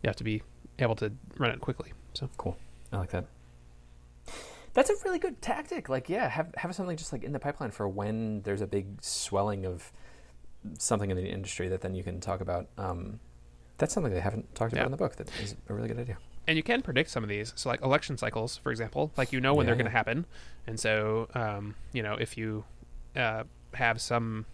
have 0.08 0.16
to 0.18 0.24
be 0.24 0.42
able 0.80 0.96
to 0.96 1.12
run 1.38 1.52
it 1.52 1.62
quickly. 1.62 1.94
So 2.14 2.30
Cool. 2.38 2.58
I 2.92 2.98
like 2.98 3.12
that. 3.12 3.26
That's 4.74 4.90
a 4.90 4.94
really 5.04 5.20
good 5.20 5.42
tactic. 5.42 5.90
Like, 5.90 6.08
yeah, 6.10 6.30
have 6.30 6.54
have 6.58 6.74
something 6.76 6.96
just 6.98 7.12
like 7.12 7.24
in 7.24 7.32
the 7.34 7.40
pipeline 7.40 7.72
for 7.72 7.88
when 7.88 8.42
there's 8.44 8.62
a 8.62 8.68
big 8.68 9.02
swelling 9.02 9.66
of 9.66 9.92
something 10.78 11.10
in 11.10 11.18
the 11.18 11.28
industry 11.28 11.68
that 11.70 11.82
then 11.82 11.96
you 11.96 12.04
can 12.04 12.20
talk 12.20 12.40
about. 12.42 12.68
Um, 12.78 13.20
that's 13.78 13.94
something 13.94 14.14
they 14.14 14.20
haven't 14.20 14.54
talked 14.56 14.74
about 14.74 14.82
Yeah. 14.84 14.86
in 14.86 14.92
the 14.92 14.98
book. 14.98 15.16
That 15.18 15.30
is 15.40 15.56
a 15.68 15.74
really 15.74 15.88
good 15.88 16.00
idea. 16.00 16.18
and 16.48 16.58
you 16.58 16.64
can 16.64 16.82
predict 16.82 17.10
some 17.12 17.24
of 17.24 17.30
these. 17.30 17.54
So 17.56 17.70
like 17.70 17.82
election 17.82 18.18
cycles, 18.18 18.58
for 18.58 18.72
example, 18.72 19.12
like 19.18 19.32
you 19.32 19.40
know 19.42 19.54
when 19.54 19.66
they're 19.66 19.76
Yeah. 19.76 19.80
going 19.84 19.92
to 19.92 19.98
happen, 19.98 20.26
and 20.68 20.80
so 20.80 21.28
um, 21.36 21.76
you 21.94 22.02
know 22.04 22.16
if 22.16 22.38
you 22.38 22.64
uh, 23.16 23.44
have 23.74 24.00
some, 24.02 24.46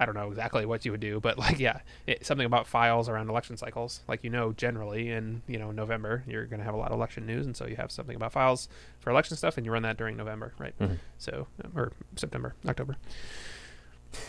I 0.00 0.06
don't 0.06 0.14
know 0.14 0.28
exactly 0.28 0.64
what 0.64 0.84
you 0.84 0.90
would 0.92 1.00
do, 1.00 1.20
but 1.20 1.38
like 1.38 1.60
yeah, 1.60 1.80
it, 2.06 2.24
something 2.26 2.46
about 2.46 2.66
files 2.66 3.08
around 3.08 3.28
election 3.28 3.56
cycles, 3.58 4.00
like 4.08 4.24
you 4.24 4.30
know 4.30 4.52
generally 4.52 5.10
in 5.10 5.42
you 5.46 5.58
know 5.58 5.70
November 5.70 6.24
you're 6.26 6.46
going 6.46 6.58
to 6.58 6.64
have 6.64 6.74
a 6.74 6.78
lot 6.78 6.90
of 6.90 6.96
election 6.96 7.26
news, 7.26 7.44
and 7.46 7.54
so 7.56 7.66
you 7.66 7.76
have 7.76 7.92
something 7.92 8.16
about 8.16 8.32
files 8.32 8.68
for 8.98 9.10
election 9.10 9.36
stuff, 9.36 9.56
and 9.58 9.66
you 9.66 9.70
run 9.72 9.82
that 9.82 9.96
during 9.98 10.16
November, 10.16 10.54
right? 10.58 10.76
Mhm. 10.80 10.96
So 11.18 11.46
or 11.76 11.92
September, 12.16 12.54
October. 12.66 12.96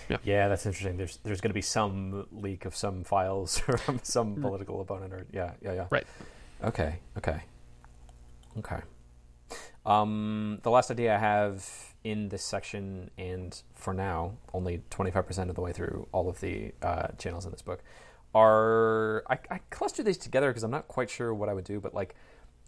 Yeah, 0.09 0.17
yeah, 0.23 0.47
that's 0.47 0.65
interesting. 0.65 0.97
There's 0.97 1.17
there's 1.23 1.41
going 1.41 1.49
to 1.49 1.55
be 1.55 1.61
some 1.61 2.27
leak 2.31 2.65
of 2.65 2.75
some 2.75 3.03
files 3.03 3.57
from 3.85 3.99
some 4.03 4.35
Mm. 4.35 4.41
political 4.41 4.81
opponent, 4.81 5.13
or 5.13 5.25
yeah, 5.31 5.53
yeah, 5.61 5.73
yeah. 5.73 5.85
Right. 5.89 6.05
Okay. 6.63 6.99
Okay. 7.17 7.41
Okay. 8.59 8.81
Um, 9.85 10.59
the 10.63 10.69
last 10.71 10.91
idea 10.91 11.15
I 11.15 11.17
have 11.17 11.67
in 12.03 12.29
this 12.29 12.43
section, 12.43 13.09
and 13.17 13.59
for 13.75 13.93
now, 13.93 14.33
only 14.53 14.81
25% 14.91 15.49
of 15.49 15.55
the 15.55 15.61
way 15.61 15.71
through 15.73 16.07
all 16.11 16.29
of 16.29 16.39
the 16.39 16.71
uh, 16.81 17.07
channels 17.17 17.45
in 17.45 17.51
this 17.51 17.61
book, 17.61 17.83
are 18.33 19.23
I, 19.29 19.39
I 19.49 19.59
cluster 19.69 20.03
these 20.03 20.17
together 20.17 20.49
because 20.49 20.63
I'm 20.63 20.71
not 20.71 20.87
quite 20.87 21.09
sure 21.09 21.33
what 21.33 21.49
I 21.49 21.53
would 21.53 21.65
do, 21.65 21.79
but 21.79 21.93
like 21.93 22.15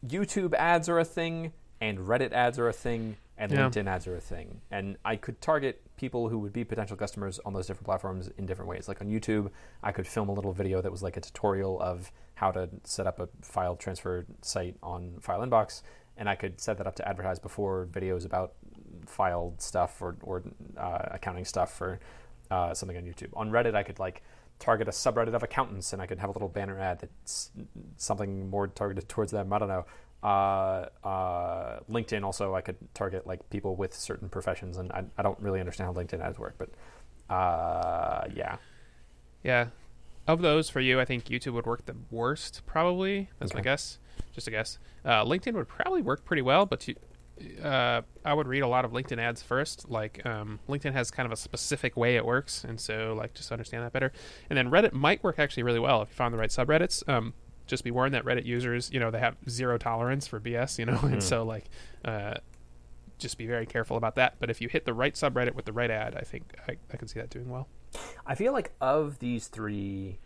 YouTube 0.06 0.54
ads 0.56 0.90
are 0.90 1.00
a 1.00 1.06
thing, 1.06 1.54
and 1.80 2.00
Reddit 2.00 2.32
ads 2.34 2.60
are 2.60 2.68
a 2.68 2.74
thing, 2.74 3.16
and 3.38 3.52
Yeah. 3.52 3.70
LinkedIn 3.70 3.88
ads 3.88 4.08
are 4.08 4.16
a 4.16 4.22
thing. 4.22 4.62
And 4.72 4.98
I 5.06 5.16
could 5.16 5.40
target 5.42 5.82
people 5.98 6.30
who 6.30 6.40
would 6.40 6.52
be 6.54 6.64
potential 6.64 6.98
customers 6.98 7.40
on 7.46 7.54
those 7.54 7.68
different 7.68 7.86
platforms 7.86 8.30
in 8.38 8.46
different 8.46 8.70
ways. 8.70 8.88
Like 8.88 9.02
on 9.02 9.08
YouTube, 9.08 9.50
I 9.82 9.92
could 9.92 10.08
film 10.08 10.30
a 10.30 10.34
little 10.34 10.52
video 10.54 10.82
that 10.82 10.92
was 10.92 11.02
like 11.02 11.16
a 11.18 11.22
tutorial 11.22 11.80
of 11.80 12.12
how 12.36 12.52
to 12.52 12.70
set 12.84 13.08
up 13.08 13.20
a 13.20 13.30
file 13.42 13.76
transfer 13.76 14.26
site 14.42 14.76
on 14.84 15.16
File 15.22 15.40
Inbox, 15.42 15.82
and 16.18 16.30
I 16.30 16.36
could 16.36 16.60
set 16.60 16.78
that 16.78 16.88
up 16.88 16.96
to 16.96 17.08
advertise 17.08 17.40
before 17.40 17.88
videos 17.92 18.26
about 18.26 18.54
file 19.06 19.54
stuff 19.58 20.02
or, 20.02 20.16
or 20.22 20.44
uh, 20.78 21.10
accounting 21.12 21.46
stuff 21.46 21.74
for 21.76 22.00
uh, 22.52 22.74
something 22.74 22.98
on 22.98 23.04
YouTube. 23.04 23.30
On 23.36 23.50
Reddit, 23.52 23.76
I 23.76 23.84
could 23.84 24.00
like 24.00 24.24
target 24.60 24.88
a 24.88 24.92
subreddit 24.92 25.34
of 25.34 25.44
accountants, 25.44 25.94
and 25.94 26.02
I 26.02 26.06
could 26.06 26.20
have 26.20 26.30
a 26.30 26.34
little 26.34 26.48
banner 26.50 26.80
ad 26.80 27.00
that's 27.00 27.52
something 27.98 28.50
more 28.50 28.68
targeted 28.68 29.10
towards 29.10 29.32
them. 29.32 29.52
I 29.52 29.60
don't 29.60 29.68
know. 29.68 29.86
Uh, 30.24 30.88
uh, 31.06 31.80
LinkedIn 31.92 32.24
also 32.24 32.56
I 32.56 32.62
could 32.62 32.78
target 32.94 33.28
like 33.28 33.50
people 33.50 33.76
with 33.76 33.94
certain 33.94 34.30
professions, 34.30 34.78
and 34.78 34.92
I, 34.92 35.04
I 35.18 35.22
don't 35.22 35.40
really 35.40 35.60
understand 35.60 35.94
how 35.94 36.02
LinkedIn 36.02 36.22
ads 36.22 36.40
work, 36.40 36.56
but 36.58 36.70
uh, 37.34 38.28
yeah, 38.34 38.58
Yeah. 39.44 39.68
Of 40.26 40.42
those 40.42 40.70
for 40.70 40.80
you, 40.80 41.02
I 41.02 41.06
think 41.06 41.26
YouTube 41.26 41.52
would 41.54 41.66
work 41.66 41.86
the 41.86 41.98
worst, 42.10 42.62
probably. 42.66 43.30
That's 43.40 43.54
my 43.54 43.60
guess. 43.60 44.00
Just 44.34 44.48
a 44.48 44.52
guess. 44.52 44.80
Uh, 45.06 45.24
LinkedIn 45.24 45.54
would 45.54 45.68
probably 45.68 46.02
work 46.02 46.26
pretty 46.26 46.42
well, 46.42 46.66
but 46.66 46.88
you, 46.88 46.96
uh, 47.62 48.02
I 48.26 48.34
would 48.34 48.48
read 48.48 48.62
a 48.62 48.68
lot 48.68 48.86
of 48.86 48.92
LinkedIn 48.92 49.20
ads 49.20 49.42
first. 49.42 49.90
Like, 49.90 50.26
um, 50.26 50.60
LinkedIn 50.68 50.94
has 50.94 51.12
kind 51.12 51.26
of 51.26 51.32
a 51.32 51.36
specific 51.36 51.98
way 51.98 52.16
it 52.16 52.26
works, 52.26 52.64
and 52.64 52.80
so, 52.80 53.16
like, 53.18 53.34
just 53.34 53.52
understand 53.52 53.84
that 53.84 53.94
better. 53.94 54.12
And 54.50 54.58
then 54.58 54.70
Reddit 54.70 54.94
might 54.94 55.24
work 55.24 55.40
actually 55.40 55.64
really 55.64 55.80
well 55.80 56.02
if 56.02 56.10
you 56.10 56.16
found 56.16 56.34
the 56.34 56.38
right 56.38 56.50
subreddits. 56.50 57.08
Um, 57.08 57.34
just 57.66 57.84
be 57.84 57.92
warned 57.92 58.14
that 58.14 58.26
Reddit 58.26 58.46
users, 58.46 58.92
you 58.92 59.00
know, 59.00 59.10
they 59.10 59.20
have 59.20 59.38
zero 59.50 59.78
tolerance 59.78 60.28
for 60.28 60.40
BS, 60.40 60.80
you 60.80 60.86
know, 60.86 61.00
and 61.04 61.24
so, 61.24 61.44
like, 61.44 61.66
uh, 62.06 62.36
just 63.18 63.38
be 63.38 63.48
very 63.48 63.66
careful 63.66 63.98
about 63.98 64.16
that. 64.16 64.36
But 64.40 64.50
if 64.50 64.62
you 64.62 64.68
hit 64.68 64.86
the 64.86 64.94
right 64.94 65.14
subreddit 65.14 65.56
with 65.56 65.66
the 65.66 65.74
right 65.74 65.92
ad, 65.92 66.16
I 66.16 66.22
think 66.22 66.56
I, 66.68 66.78
I 66.92 66.98
can 66.98 67.08
see 67.08 67.20
that 67.20 67.30
doing 67.30 67.50
well. 67.50 67.68
I 68.26 68.36
feel 68.36 68.54
like 68.54 68.74
of 68.82 69.20
these 69.20 69.48
three, 69.48 70.20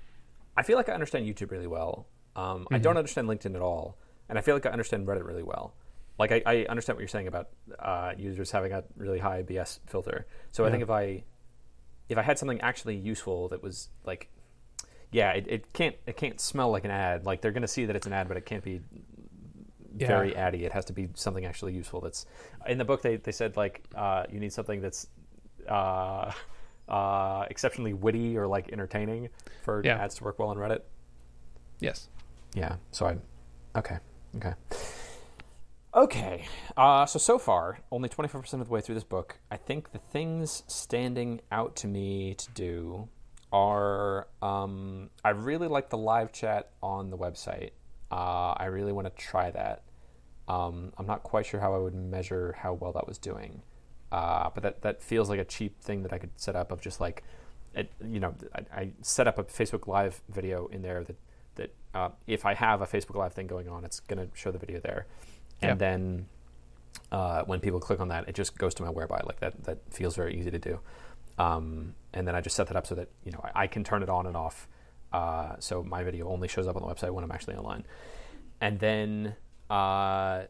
I 0.55 0.63
feel 0.63 0.77
like 0.77 0.89
I 0.89 0.93
understand 0.93 1.25
YouTube 1.25 1.51
really 1.51 1.67
well. 1.67 2.07
Um, 2.37 2.67
I 2.71 2.77
don't 2.77 2.97
understand 2.97 3.27
LinkedIn 3.27 3.55
at 3.55 3.61
all, 3.61 3.97
and 4.29 4.37
I 4.37 4.41
feel 4.41 4.55
like 4.55 4.65
I 4.65 4.69
understand 4.69 5.07
Reddit 5.07 5.25
really 5.25 5.43
well. 5.43 5.73
Like 6.19 6.31
I, 6.31 6.41
I 6.45 6.65
understand 6.69 6.95
what 6.95 7.01
you're 7.01 7.07
saying 7.07 7.27
about 7.27 7.49
uh, 7.79 8.13
users 8.17 8.51
having 8.51 8.71
a 8.73 8.83
really 8.95 9.19
high 9.19 9.43
BS 9.43 9.79
filter. 9.87 10.25
So 10.51 10.65
I 10.65 10.71
think 10.71 10.81
if 10.83 10.89
I 10.89 11.23
if 12.09 12.17
I 12.17 12.21
had 12.21 12.39
something 12.39 12.61
actually 12.61 12.95
useful 12.95 13.49
that 13.49 13.61
was 13.61 13.89
like, 14.05 14.29
yeah, 15.11 15.31
it, 15.31 15.45
it 15.47 15.73
can't 15.73 15.95
it 16.05 16.15
can't 16.17 16.39
smell 16.39 16.71
like 16.71 16.85
an 16.85 16.91
ad. 16.91 17.25
Like 17.25 17.41
they're 17.41 17.51
gonna 17.51 17.67
see 17.67 17.85
that 17.85 17.95
it's 17.95 18.07
an 18.07 18.13
ad, 18.13 18.27
but 18.27 18.37
it 18.37 18.45
can't 18.45 18.63
be 18.63 18.81
Yeah. 19.97 20.07
very 20.07 20.35
addy. 20.35 20.63
It 20.65 20.71
has 20.73 20.85
to 20.85 20.93
be 20.93 21.09
something 21.15 21.45
actually 21.45 21.73
useful. 21.73 22.01
That's 22.01 22.25
in 22.67 22.77
the 22.77 22.85
book. 22.85 23.01
They 23.01 23.17
they 23.17 23.31
said 23.31 23.55
like 23.57 23.83
uh, 23.95 24.23
you 24.31 24.39
need 24.39 24.53
something 24.53 24.81
that's 24.81 25.07
uh, 25.67 26.31
uh, 26.87 27.45
exceptionally 27.49 27.93
witty 27.93 28.37
or 28.37 28.47
like 28.47 28.71
entertaining 28.71 29.29
for 29.63 29.81
Yeah. 29.85 29.97
ads 30.03 30.15
to 30.15 30.23
work 30.23 30.39
well 30.39 30.49
on 30.49 30.57
Reddit. 30.57 30.81
Yes. 31.79 32.09
Yeah. 32.57 32.77
So 32.89 33.05
I, 33.05 33.17
okay, 33.77 33.97
okay, 34.37 34.53
okay. 35.93 36.45
Uh, 36.75 37.05
so 37.05 37.19
so 37.19 37.37
far, 37.37 37.81
only 37.91 38.09
twenty 38.09 38.29
four 38.29 38.41
percent 38.41 38.61
of 38.61 38.67
the 38.67 38.73
way 38.73 38.81
through 38.81 38.95
this 38.95 39.03
book. 39.03 39.37
I 39.51 39.57
think 39.57 39.91
the 39.91 39.99
things 39.99 40.63
standing 40.65 41.41
out 41.51 41.75
to 41.77 41.87
me 41.87 42.33
to 42.33 42.51
do 42.53 43.09
are 43.53 44.27
um, 44.41 45.11
I 45.23 45.29
really 45.29 45.67
like 45.67 45.91
the 45.91 45.99
live 45.99 46.31
chat 46.31 46.71
on 46.81 47.11
the 47.11 47.17
website. 47.17 47.73
Uh, 48.11 48.55
I 48.57 48.65
really 48.65 48.91
want 48.91 49.05
to 49.05 49.23
try 49.23 49.51
that. 49.51 49.83
Um, 50.47 50.93
I'm 50.97 51.05
not 51.05 51.21
quite 51.21 51.45
sure 51.45 51.59
how 51.59 51.75
I 51.75 51.77
would 51.77 51.93
measure 51.93 52.55
how 52.57 52.73
well 52.73 52.91
that 52.93 53.07
was 53.07 53.19
doing, 53.19 53.61
uh, 54.11 54.49
but 54.49 54.63
that 54.63 54.81
that 54.81 55.03
feels 55.03 55.29
like 55.29 55.39
a 55.39 55.45
cheap 55.45 55.79
thing 55.79 56.01
that 56.01 56.11
I 56.11 56.17
could 56.17 56.31
set 56.37 56.55
up 56.55 56.71
of 56.71 56.81
just 56.81 56.99
like, 56.99 57.23
it, 57.75 57.91
you 58.03 58.19
know, 58.19 58.33
I, 58.55 58.81
I 58.81 58.91
set 59.03 59.27
up 59.27 59.37
a 59.37 59.43
Facebook 59.43 59.85
Live 59.85 60.23
video 60.27 60.65
in 60.67 60.81
there 60.81 61.03
that 61.03 61.17
that 61.17 61.17
uh, 61.93 62.09
if 62.27 62.45
I 62.45 62.53
have 62.53 62.81
a 62.81 62.85
Facebook 62.85 63.15
Live 63.15 63.33
thing 63.33 63.47
going 63.47 63.67
on, 63.69 63.83
it's 63.83 63.99
going 63.99 64.19
to 64.19 64.35
show 64.35 64.51
the 64.51 64.59
video 64.59 64.79
there, 64.79 65.05
and 65.61 65.69
Yeah. 65.69 65.75
then 65.75 66.27
uh, 67.11 67.43
when 67.45 67.59
people 67.59 67.79
click 67.79 67.99
on 67.99 68.09
that, 68.09 68.27
it 68.27 68.35
just 68.35 68.57
goes 68.57 68.73
to 68.75 68.83
my 68.83 68.89
Whereby. 68.89 69.21
Like 69.25 69.39
that, 69.39 69.63
that 69.63 69.77
feels 69.93 70.15
very 70.15 70.37
easy 70.37 70.51
to 70.51 70.59
do. 70.59 70.79
Um, 71.37 71.93
and 72.13 72.27
then 72.27 72.35
I 72.35 72.41
just 72.41 72.55
set 72.55 72.67
that 72.67 72.75
up 72.75 72.87
so 72.87 72.95
that 72.95 73.09
you 73.23 73.31
know 73.31 73.41
I, 73.43 73.63
I 73.63 73.67
can 73.67 73.83
turn 73.83 74.01
it 74.03 74.09
on 74.09 74.25
and 74.25 74.35
off, 74.35 74.67
uh, 75.13 75.55
so 75.59 75.83
my 75.83 76.03
video 76.03 76.27
only 76.29 76.47
shows 76.47 76.67
up 76.67 76.75
on 76.75 76.81
the 76.81 76.87
website 76.87 77.11
when 77.11 77.23
I'm 77.23 77.31
actually 77.31 77.55
online. 77.55 77.85
And 78.59 78.79
then 78.79 79.35
uh, 79.69 80.43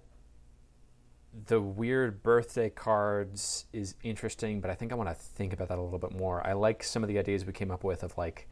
the 1.45 1.61
weird 1.61 2.23
birthday 2.23 2.69
cards 2.69 3.65
is 3.73 3.95
interesting, 4.01 4.61
but 4.61 4.71
I 4.71 4.75
think 4.75 4.91
I 4.91 4.95
want 4.95 5.09
to 5.09 5.15
think 5.15 5.53
about 5.53 5.67
that 5.67 5.77
a 5.77 5.81
little 5.81 5.99
bit 5.99 6.13
more. 6.13 6.45
I 6.45 6.53
like 6.53 6.83
some 6.83 7.03
of 7.03 7.09
the 7.09 7.19
ideas 7.19 7.45
we 7.45 7.53
came 7.53 7.69
up 7.69 7.83
with 7.83 8.01
of 8.03 8.17
like 8.17 8.47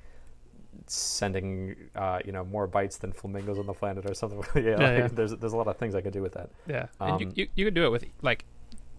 sending 0.87 1.75
uh, 1.95 2.19
you 2.25 2.31
know 2.31 2.43
more 2.45 2.67
bytes 2.67 2.97
than 2.99 3.11
flamingos 3.13 3.57
on 3.59 3.65
the 3.65 3.73
planet 3.73 4.05
or 4.09 4.13
something. 4.13 4.41
yeah, 4.55 4.61
Yeah, 4.61 4.75
like, 4.77 4.97
yeah. 4.97 5.07
there's 5.11 5.31
there's 5.35 5.53
a 5.53 5.57
lot 5.57 5.67
of 5.67 5.77
things 5.77 5.95
I 5.95 6.01
could 6.01 6.13
do 6.13 6.21
with 6.21 6.33
that. 6.33 6.49
Yeah, 6.67 6.87
and 6.99 7.19
you, 7.21 7.27
Um, 7.27 7.33
you 7.35 7.47
you 7.55 7.65
could 7.65 7.73
do 7.73 7.85
it 7.85 7.89
with 7.89 8.05
like 8.21 8.45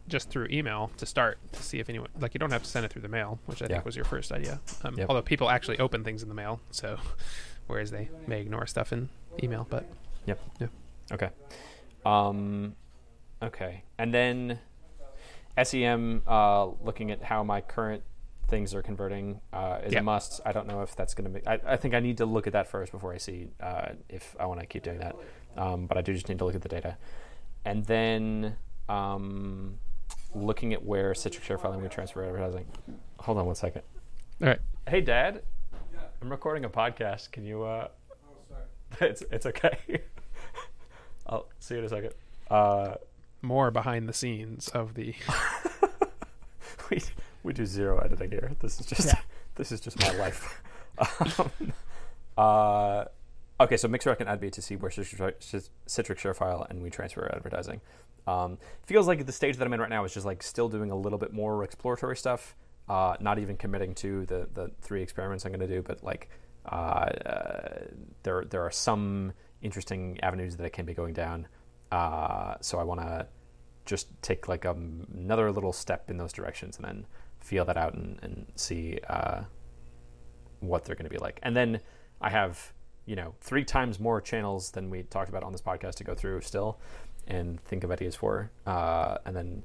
just 0.08 0.30
through 0.30 0.46
email 0.52 0.90
to 0.98 1.04
start 1.06 1.38
to 1.52 1.62
see 1.62 1.80
if 1.80 1.88
anyone 1.88 2.08
like 2.20 2.32
you 2.34 2.38
don't 2.38 2.52
have 2.52 2.62
to 2.62 2.68
send 2.70 2.84
it 2.86 2.92
through 2.92 3.02
the 3.02 3.08
mail, 3.08 3.38
which 3.46 3.60
I 3.60 3.66
Yeah. 3.66 3.74
think 3.76 3.84
was 3.84 3.96
your 3.96 4.04
first 4.04 4.30
idea. 4.32 4.60
Um, 4.84 4.94
Yep. 4.96 5.08
Although 5.08 5.22
people 5.22 5.50
actually 5.50 5.78
open 5.80 6.04
things 6.04 6.22
in 6.22 6.28
the 6.28 6.34
mail, 6.34 6.60
so 6.70 6.96
whereas 7.66 7.90
they 7.90 8.08
may 8.26 8.40
ignore 8.40 8.66
stuff 8.66 8.92
in 8.92 9.08
email, 9.42 9.66
but 9.68 9.84
Yep. 10.26 10.40
Yeah. 10.60 10.66
Okay. 11.12 11.30
Um, 12.04 12.74
okay. 13.42 13.82
And 13.98 14.14
then 14.14 14.60
SEM, 15.62 16.22
uh, 16.26 16.66
looking 16.84 17.10
at 17.10 17.22
how 17.22 17.42
my 17.42 17.60
current 17.60 18.02
things 18.48 18.74
are 18.74 18.82
converting 18.82 19.40
uh, 19.52 19.78
is 19.84 19.92
Yeah. 19.92 20.00
a 20.00 20.02
must. 20.02 20.40
I 20.46 20.52
don't 20.52 20.66
know 20.66 20.82
if 20.82 20.94
that's 20.96 21.14
going 21.14 21.24
to 21.24 21.30
make. 21.30 21.46
I, 21.46 21.58
I 21.66 21.76
think 21.76 21.94
I 21.94 22.00
need 22.00 22.18
to 22.18 22.26
look 22.26 22.46
at 22.46 22.52
that 22.52 22.68
first 22.68 22.92
before 22.92 23.12
I 23.12 23.18
see 23.18 23.48
uh, 23.60 23.88
if 24.08 24.36
I 24.38 24.46
want 24.46 24.60
to 24.60 24.66
keep 24.66 24.82
doing 24.82 24.98
that. 24.98 25.16
Um, 25.56 25.86
but 25.86 25.96
I 25.98 26.02
do 26.02 26.12
just 26.12 26.28
need 26.28 26.38
to 26.38 26.44
look 26.44 26.54
at 26.54 26.62
the 26.62 26.68
data, 26.68 26.96
and 27.64 27.84
then 27.86 28.56
um, 28.88 29.78
looking 30.34 30.72
at 30.74 30.84
where 30.84 31.12
Citrix 31.12 31.42
Share 31.42 31.58
filing 31.58 31.80
would 31.82 31.90
transfer 31.90 32.24
advertising. 32.24 32.66
Hold 33.20 33.38
on 33.38 33.46
one 33.46 33.54
second. 33.54 33.82
all 34.42 34.48
right. 34.48 34.58
Hey, 34.88 35.00
Dad. 35.00 35.42
I'm 36.22 36.30
recording 36.30 36.64
a 36.64 36.68
podcast. 36.70 37.30
Can 37.32 37.44
you? 37.44 37.62
Uh, 37.64 37.88
Oh, 38.10 38.34
sorry. 38.48 39.10
it's 39.10 39.22
it's 39.32 39.46
okay. 39.46 39.78
I'll 41.26 41.46
see 41.58 41.74
you 41.74 41.80
in 41.80 41.86
a 41.86 41.88
second. 41.88 42.12
Uh, 42.50 42.94
More 43.42 43.70
behind 43.70 44.08
the 44.08 44.12
scenes 44.12 44.68
of 44.68 44.94
the 44.94 45.14
we 46.90 47.00
we 47.46 47.52
do 47.52 47.64
zero 47.64 47.98
editing 47.98 48.30
here. 48.30 48.52
This 48.60 48.80
is 48.80 48.86
just 48.86 49.06
Yeah. 49.06 49.20
this 49.54 49.72
is 49.72 49.80
just 49.80 49.98
my 50.00 50.10
life. 50.18 50.62
um, 51.38 51.72
uh, 52.36 53.04
okay, 53.60 53.76
so 53.76 53.88
Mixer 53.88 54.14
can 54.16 54.28
add 54.28 54.40
B 54.40 54.50
to 54.50 54.60
see 54.60 54.76
where 54.76 54.90
Citrix, 54.90 55.70
Citrix 55.86 56.18
ShareFile 56.18 56.68
and 56.68 56.82
WeTransfer 56.82 57.34
advertising. 57.34 57.80
Um, 58.26 58.58
feels 58.84 59.06
like 59.06 59.24
the 59.24 59.32
stage 59.32 59.56
that 59.56 59.64
I'm 59.64 59.72
in 59.72 59.80
right 59.80 59.88
now 59.88 60.04
is 60.04 60.12
just 60.12 60.26
like 60.26 60.42
still 60.42 60.68
doing 60.68 60.90
a 60.90 60.96
little 60.96 61.18
bit 61.18 61.32
more 61.32 61.62
exploratory 61.62 62.16
stuff. 62.16 62.56
Uh, 62.88 63.16
not 63.20 63.38
even 63.38 63.56
committing 63.56 63.94
to 63.96 64.26
the 64.26 64.48
the 64.52 64.70
three 64.80 65.02
experiments 65.02 65.44
I'm 65.44 65.52
going 65.52 65.66
to 65.66 65.72
do, 65.72 65.82
but 65.82 66.02
like 66.02 66.28
uh, 66.66 66.74
uh, 66.74 67.84
there 68.24 68.44
there 68.44 68.62
are 68.62 68.70
some 68.70 69.32
interesting 69.62 70.18
avenues 70.22 70.56
that 70.56 70.66
I 70.66 70.68
can 70.68 70.84
be 70.84 70.94
going 70.94 71.14
down. 71.14 71.46
Uh, 71.92 72.56
so 72.60 72.78
I 72.78 72.82
want 72.82 73.00
to 73.00 73.26
just 73.84 74.08
take 74.22 74.48
like 74.48 74.66
um, 74.66 75.06
another 75.14 75.52
little 75.52 75.72
step 75.72 76.10
in 76.10 76.16
those 76.16 76.32
directions 76.32 76.76
and 76.76 76.84
then 76.84 77.06
feel 77.46 77.64
that 77.64 77.76
out 77.76 77.94
and, 77.94 78.18
and 78.22 78.46
see 78.56 78.98
uh, 79.08 79.42
what 80.60 80.84
they're 80.84 80.96
going 80.96 81.04
to 81.04 81.10
be 81.10 81.18
like. 81.18 81.38
And 81.44 81.56
then 81.56 81.80
I 82.20 82.30
have, 82.30 82.72
you 83.06 83.14
know, 83.14 83.34
three 83.40 83.64
times 83.64 84.00
more 84.00 84.20
channels 84.20 84.72
than 84.72 84.90
we 84.90 85.04
talked 85.04 85.28
about 85.28 85.44
on 85.44 85.52
this 85.52 85.62
podcast 85.62 85.94
to 85.96 86.04
go 86.04 86.14
through 86.14 86.40
still 86.40 86.80
and 87.26 87.60
think 87.60 87.84
of 87.84 87.92
ideas 87.92 88.16
for. 88.16 88.50
Uh, 88.66 89.18
and 89.24 89.36
then 89.36 89.62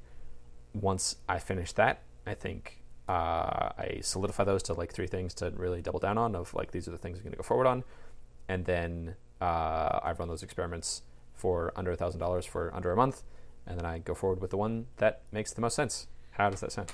once 0.74 1.16
I 1.28 1.40
finish 1.40 1.72
that, 1.74 2.04
I 2.26 2.36
think 2.36 2.84
uh, 3.10 3.72
I 3.78 4.00
solidify 4.02 4.44
those 4.44 4.62
to 4.64 4.74
like 4.74 4.94
three 4.94 5.08
things 5.08 5.34
to 5.36 5.50
really 5.50 5.82
double 5.82 6.00
down 6.00 6.20
on 6.20 6.36
of 6.36 6.54
like 6.54 6.72
these 6.72 6.88
are 6.88 6.92
the 6.92 7.00
things 7.00 7.18
I'm 7.18 7.24
going 7.24 7.32
to 7.32 7.38
go 7.38 7.44
forward 7.44 7.68
on. 7.68 7.84
And 8.48 8.66
then 8.66 9.16
uh, 9.42 10.00
I 10.04 10.12
run 10.12 10.28
those 10.28 10.44
experiments 10.44 11.02
for 11.34 11.74
under 11.76 11.92
a 11.92 11.96
thousand 11.96 12.20
dollars 12.20 12.46
for 12.46 12.74
under 12.76 12.92
a 12.92 12.96
month, 12.96 13.24
and 13.66 13.80
then 13.80 13.86
I 13.86 13.98
go 13.98 14.14
forward 14.14 14.40
with 14.40 14.52
the 14.52 14.58
one 14.58 14.86
that 14.98 15.24
makes 15.32 15.52
the 15.52 15.62
most 15.62 15.76
sense. 15.76 16.08
How 16.32 16.52
does 16.52 16.60
that 16.60 16.72
sound? 16.72 16.92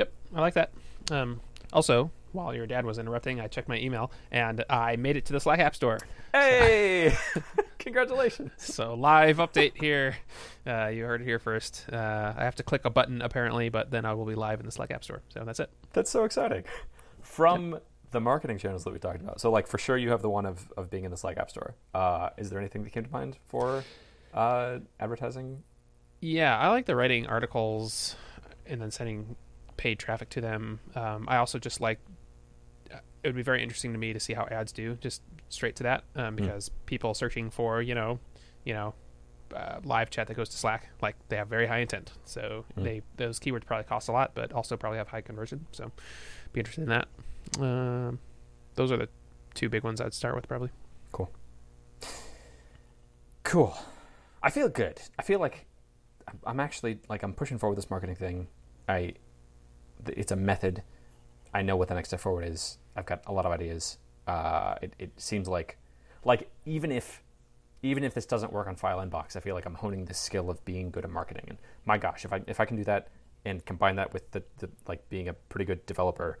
Yep, 0.00 0.12
I 0.34 0.40
like 0.40 0.54
that. 0.54 0.72
Um, 1.10 1.42
also, 1.74 2.10
while 2.32 2.54
your 2.54 2.66
dad 2.66 2.86
was 2.86 2.96
interrupting, 2.96 3.38
I 3.38 3.48
checked 3.48 3.68
my 3.68 3.76
email 3.76 4.10
and 4.30 4.64
I 4.70 4.96
made 4.96 5.18
it 5.18 5.26
to 5.26 5.34
the 5.34 5.40
Slack 5.40 5.58
App 5.58 5.74
Store. 5.74 5.98
Hey, 6.32 7.14
congratulations! 7.78 8.50
So 8.56 8.94
live 8.94 9.36
update 9.36 9.78
here. 9.78 10.16
Uh, 10.66 10.86
you 10.86 11.04
heard 11.04 11.20
it 11.20 11.24
here 11.24 11.38
first. 11.38 11.84
Uh, 11.92 12.32
I 12.34 12.44
have 12.44 12.54
to 12.54 12.62
click 12.62 12.86
a 12.86 12.90
button 12.90 13.20
apparently, 13.20 13.68
but 13.68 13.90
then 13.90 14.06
I 14.06 14.14
will 14.14 14.24
be 14.24 14.34
live 14.34 14.58
in 14.58 14.64
the 14.64 14.72
Slack 14.72 14.90
App 14.90 15.04
Store. 15.04 15.20
So 15.28 15.44
that's 15.44 15.60
it. 15.60 15.68
That's 15.92 16.10
so 16.10 16.24
exciting. 16.24 16.64
From 17.20 17.78
the 18.10 18.22
marketing 18.22 18.56
channels 18.56 18.84
that 18.84 18.94
we 18.94 18.98
talked 18.98 19.20
about, 19.20 19.38
so 19.38 19.50
like 19.50 19.66
for 19.66 19.76
sure 19.76 19.98
you 19.98 20.08
have 20.12 20.22
the 20.22 20.30
one 20.30 20.46
of, 20.46 20.72
of 20.78 20.88
being 20.88 21.04
in 21.04 21.10
the 21.10 21.18
Slack 21.18 21.36
App 21.36 21.50
Store. 21.50 21.74
Uh, 21.92 22.30
is 22.38 22.48
there 22.48 22.58
anything 22.58 22.84
that 22.84 22.90
came 22.94 23.04
to 23.04 23.12
mind 23.12 23.36
for 23.48 23.84
uh, 24.32 24.78
advertising? 24.98 25.62
Yeah, 26.22 26.56
I 26.58 26.68
like 26.68 26.86
the 26.86 26.96
writing 26.96 27.26
articles 27.26 28.16
and 28.64 28.80
then 28.80 28.90
sending 28.90 29.36
paid 29.80 29.98
traffic 29.98 30.28
to 30.28 30.40
them. 30.42 30.78
Um, 30.94 31.24
I 31.26 31.36
also 31.38 31.58
just 31.58 31.80
like 31.80 31.98
it 32.90 33.28
would 33.28 33.34
be 33.36 33.42
very 33.42 33.62
interesting 33.62 33.92
to 33.92 33.98
me 33.98 34.12
to 34.12 34.20
see 34.20 34.34
how 34.34 34.44
ads 34.50 34.72
do, 34.72 34.94
just 34.96 35.22
straight 35.48 35.76
to 35.76 35.82
that, 35.82 36.04
um, 36.16 36.36
because 36.36 36.70
people 36.86 37.12
searching 37.14 37.50
for 37.50 37.80
you 37.82 37.94
know, 37.94 38.18
you 38.64 38.74
know, 38.74 38.94
uh, 39.54 39.78
live 39.84 40.10
chat 40.10 40.26
that 40.26 40.34
goes 40.34 40.48
to 40.50 40.56
Slack, 40.58 40.90
like 41.02 41.16
they 41.28 41.36
have 41.36 41.48
very 41.48 41.66
high 41.66 41.78
intent, 41.78 42.12
so 42.24 42.64
Mm. 42.76 42.84
they 42.84 43.02
those 43.16 43.40
keywords 43.40 43.64
probably 43.64 43.84
cost 43.84 44.08
a 44.08 44.12
lot, 44.12 44.32
but 44.34 44.52
also 44.52 44.76
probably 44.76 44.98
have 44.98 45.08
high 45.08 45.22
conversion. 45.22 45.66
So, 45.72 45.90
be 46.52 46.60
interested 46.60 46.82
in 46.82 46.88
that. 46.90 47.08
Um, 47.58 48.18
those 48.74 48.92
are 48.92 48.96
the 48.98 49.08
two 49.54 49.68
big 49.70 49.82
ones 49.82 50.00
I'd 50.00 50.14
start 50.14 50.34
with 50.36 50.46
probably. 50.46 50.70
Cool. 51.12 51.30
Cool. 53.44 53.76
I 54.42 54.50
feel 54.50 54.68
good. 54.68 55.00
I 55.18 55.22
feel 55.22 55.40
like 55.40 55.66
I'm- 56.46 56.60
actually 56.60 56.98
like 57.08 57.22
I'm 57.22 57.32
pushing 57.34 57.58
forward 57.58 57.76
with 57.76 57.84
this 57.84 57.90
marketing 57.90 58.14
thing. 58.16 58.48
I, 58.88 59.14
it's 60.08 60.32
a 60.32 60.36
method. 60.36 60.82
I 61.52 61.62
know 61.62 61.76
what 61.76 61.88
the 61.88 61.94
next 61.94 62.08
step 62.10 62.20
forward 62.20 62.44
is. 62.46 62.78
I've 62.96 63.06
got 63.06 63.22
a 63.26 63.32
lot 63.32 63.46
of 63.46 63.52
ideas. 63.52 63.98
Uh, 64.26 64.76
it, 64.82 64.92
it 64.98 65.10
seems 65.16 65.48
like, 65.48 65.78
like 66.24 66.50
even 66.64 66.92
if, 66.92 67.22
even 67.82 68.04
if 68.04 68.14
this 68.14 68.26
doesn't 68.26 68.52
work 68.52 68.68
on 68.68 68.76
File 68.76 68.98
Inbox, 68.98 69.36
I 69.36 69.40
feel 69.40 69.54
like 69.54 69.66
I'm 69.66 69.74
honing 69.74 70.04
the 70.04 70.14
skill 70.14 70.50
of 70.50 70.64
being 70.64 70.90
good 70.90 71.04
at 71.04 71.10
marketing. 71.10 71.44
And 71.48 71.58
my 71.86 71.98
gosh, 71.98 72.24
if 72.24 72.32
I 72.32 72.40
if 72.46 72.60
I 72.60 72.64
can 72.66 72.76
do 72.76 72.84
that 72.84 73.08
and 73.44 73.64
combine 73.64 73.96
that 73.96 74.12
with 74.12 74.30
the, 74.32 74.42
the 74.58 74.68
like 74.86 75.08
being 75.08 75.28
a 75.28 75.32
pretty 75.32 75.64
good 75.64 75.84
developer, 75.86 76.38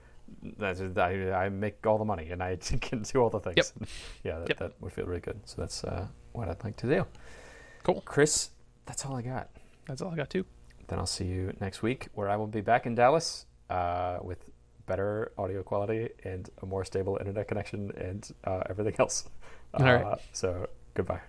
that's, 0.58 0.80
I, 0.96 1.32
I 1.32 1.48
make 1.48 1.84
all 1.86 1.98
the 1.98 2.04
money 2.04 2.28
and 2.30 2.42
I 2.42 2.56
can 2.80 3.02
do 3.02 3.18
all 3.20 3.30
the 3.30 3.40
things. 3.40 3.72
Yep. 3.80 3.88
yeah, 4.24 4.38
that, 4.38 4.48
Yep. 4.50 4.58
that 4.58 4.72
would 4.80 4.92
feel 4.92 5.06
really 5.06 5.20
good. 5.20 5.40
So 5.44 5.56
that's 5.60 5.82
uh, 5.82 6.06
what 6.32 6.48
I'd 6.48 6.62
like 6.62 6.76
to 6.78 6.86
do. 6.86 7.06
Cool. 7.82 8.02
Chris, 8.04 8.50
that's 8.86 9.04
all 9.06 9.16
I 9.16 9.22
got. 9.22 9.48
That's 9.86 10.02
all 10.02 10.12
I 10.12 10.16
got 10.16 10.30
too. 10.30 10.44
Then 10.88 10.98
I'll 10.98 11.06
see 11.06 11.24
you 11.24 11.52
next 11.60 11.82
week, 11.82 12.08
where 12.14 12.28
I 12.28 12.36
will 12.36 12.46
be 12.48 12.60
back 12.60 12.84
in 12.84 12.94
Dallas 12.94 13.46
uh, 13.70 14.18
with 14.22 14.50
better 14.86 15.32
audio 15.38 15.62
quality 15.62 16.08
and 16.24 16.50
a 16.62 16.66
more 16.66 16.84
stable 16.84 17.16
internet 17.20 17.46
connection 17.48 17.92
and 17.96 18.30
uh, 18.44 18.62
everything 18.68 18.94
else. 18.98 19.28
All 19.74 19.86
right. 19.86 20.04
Uh, 20.04 20.16
so 20.32 20.68
goodbye. 20.94 21.20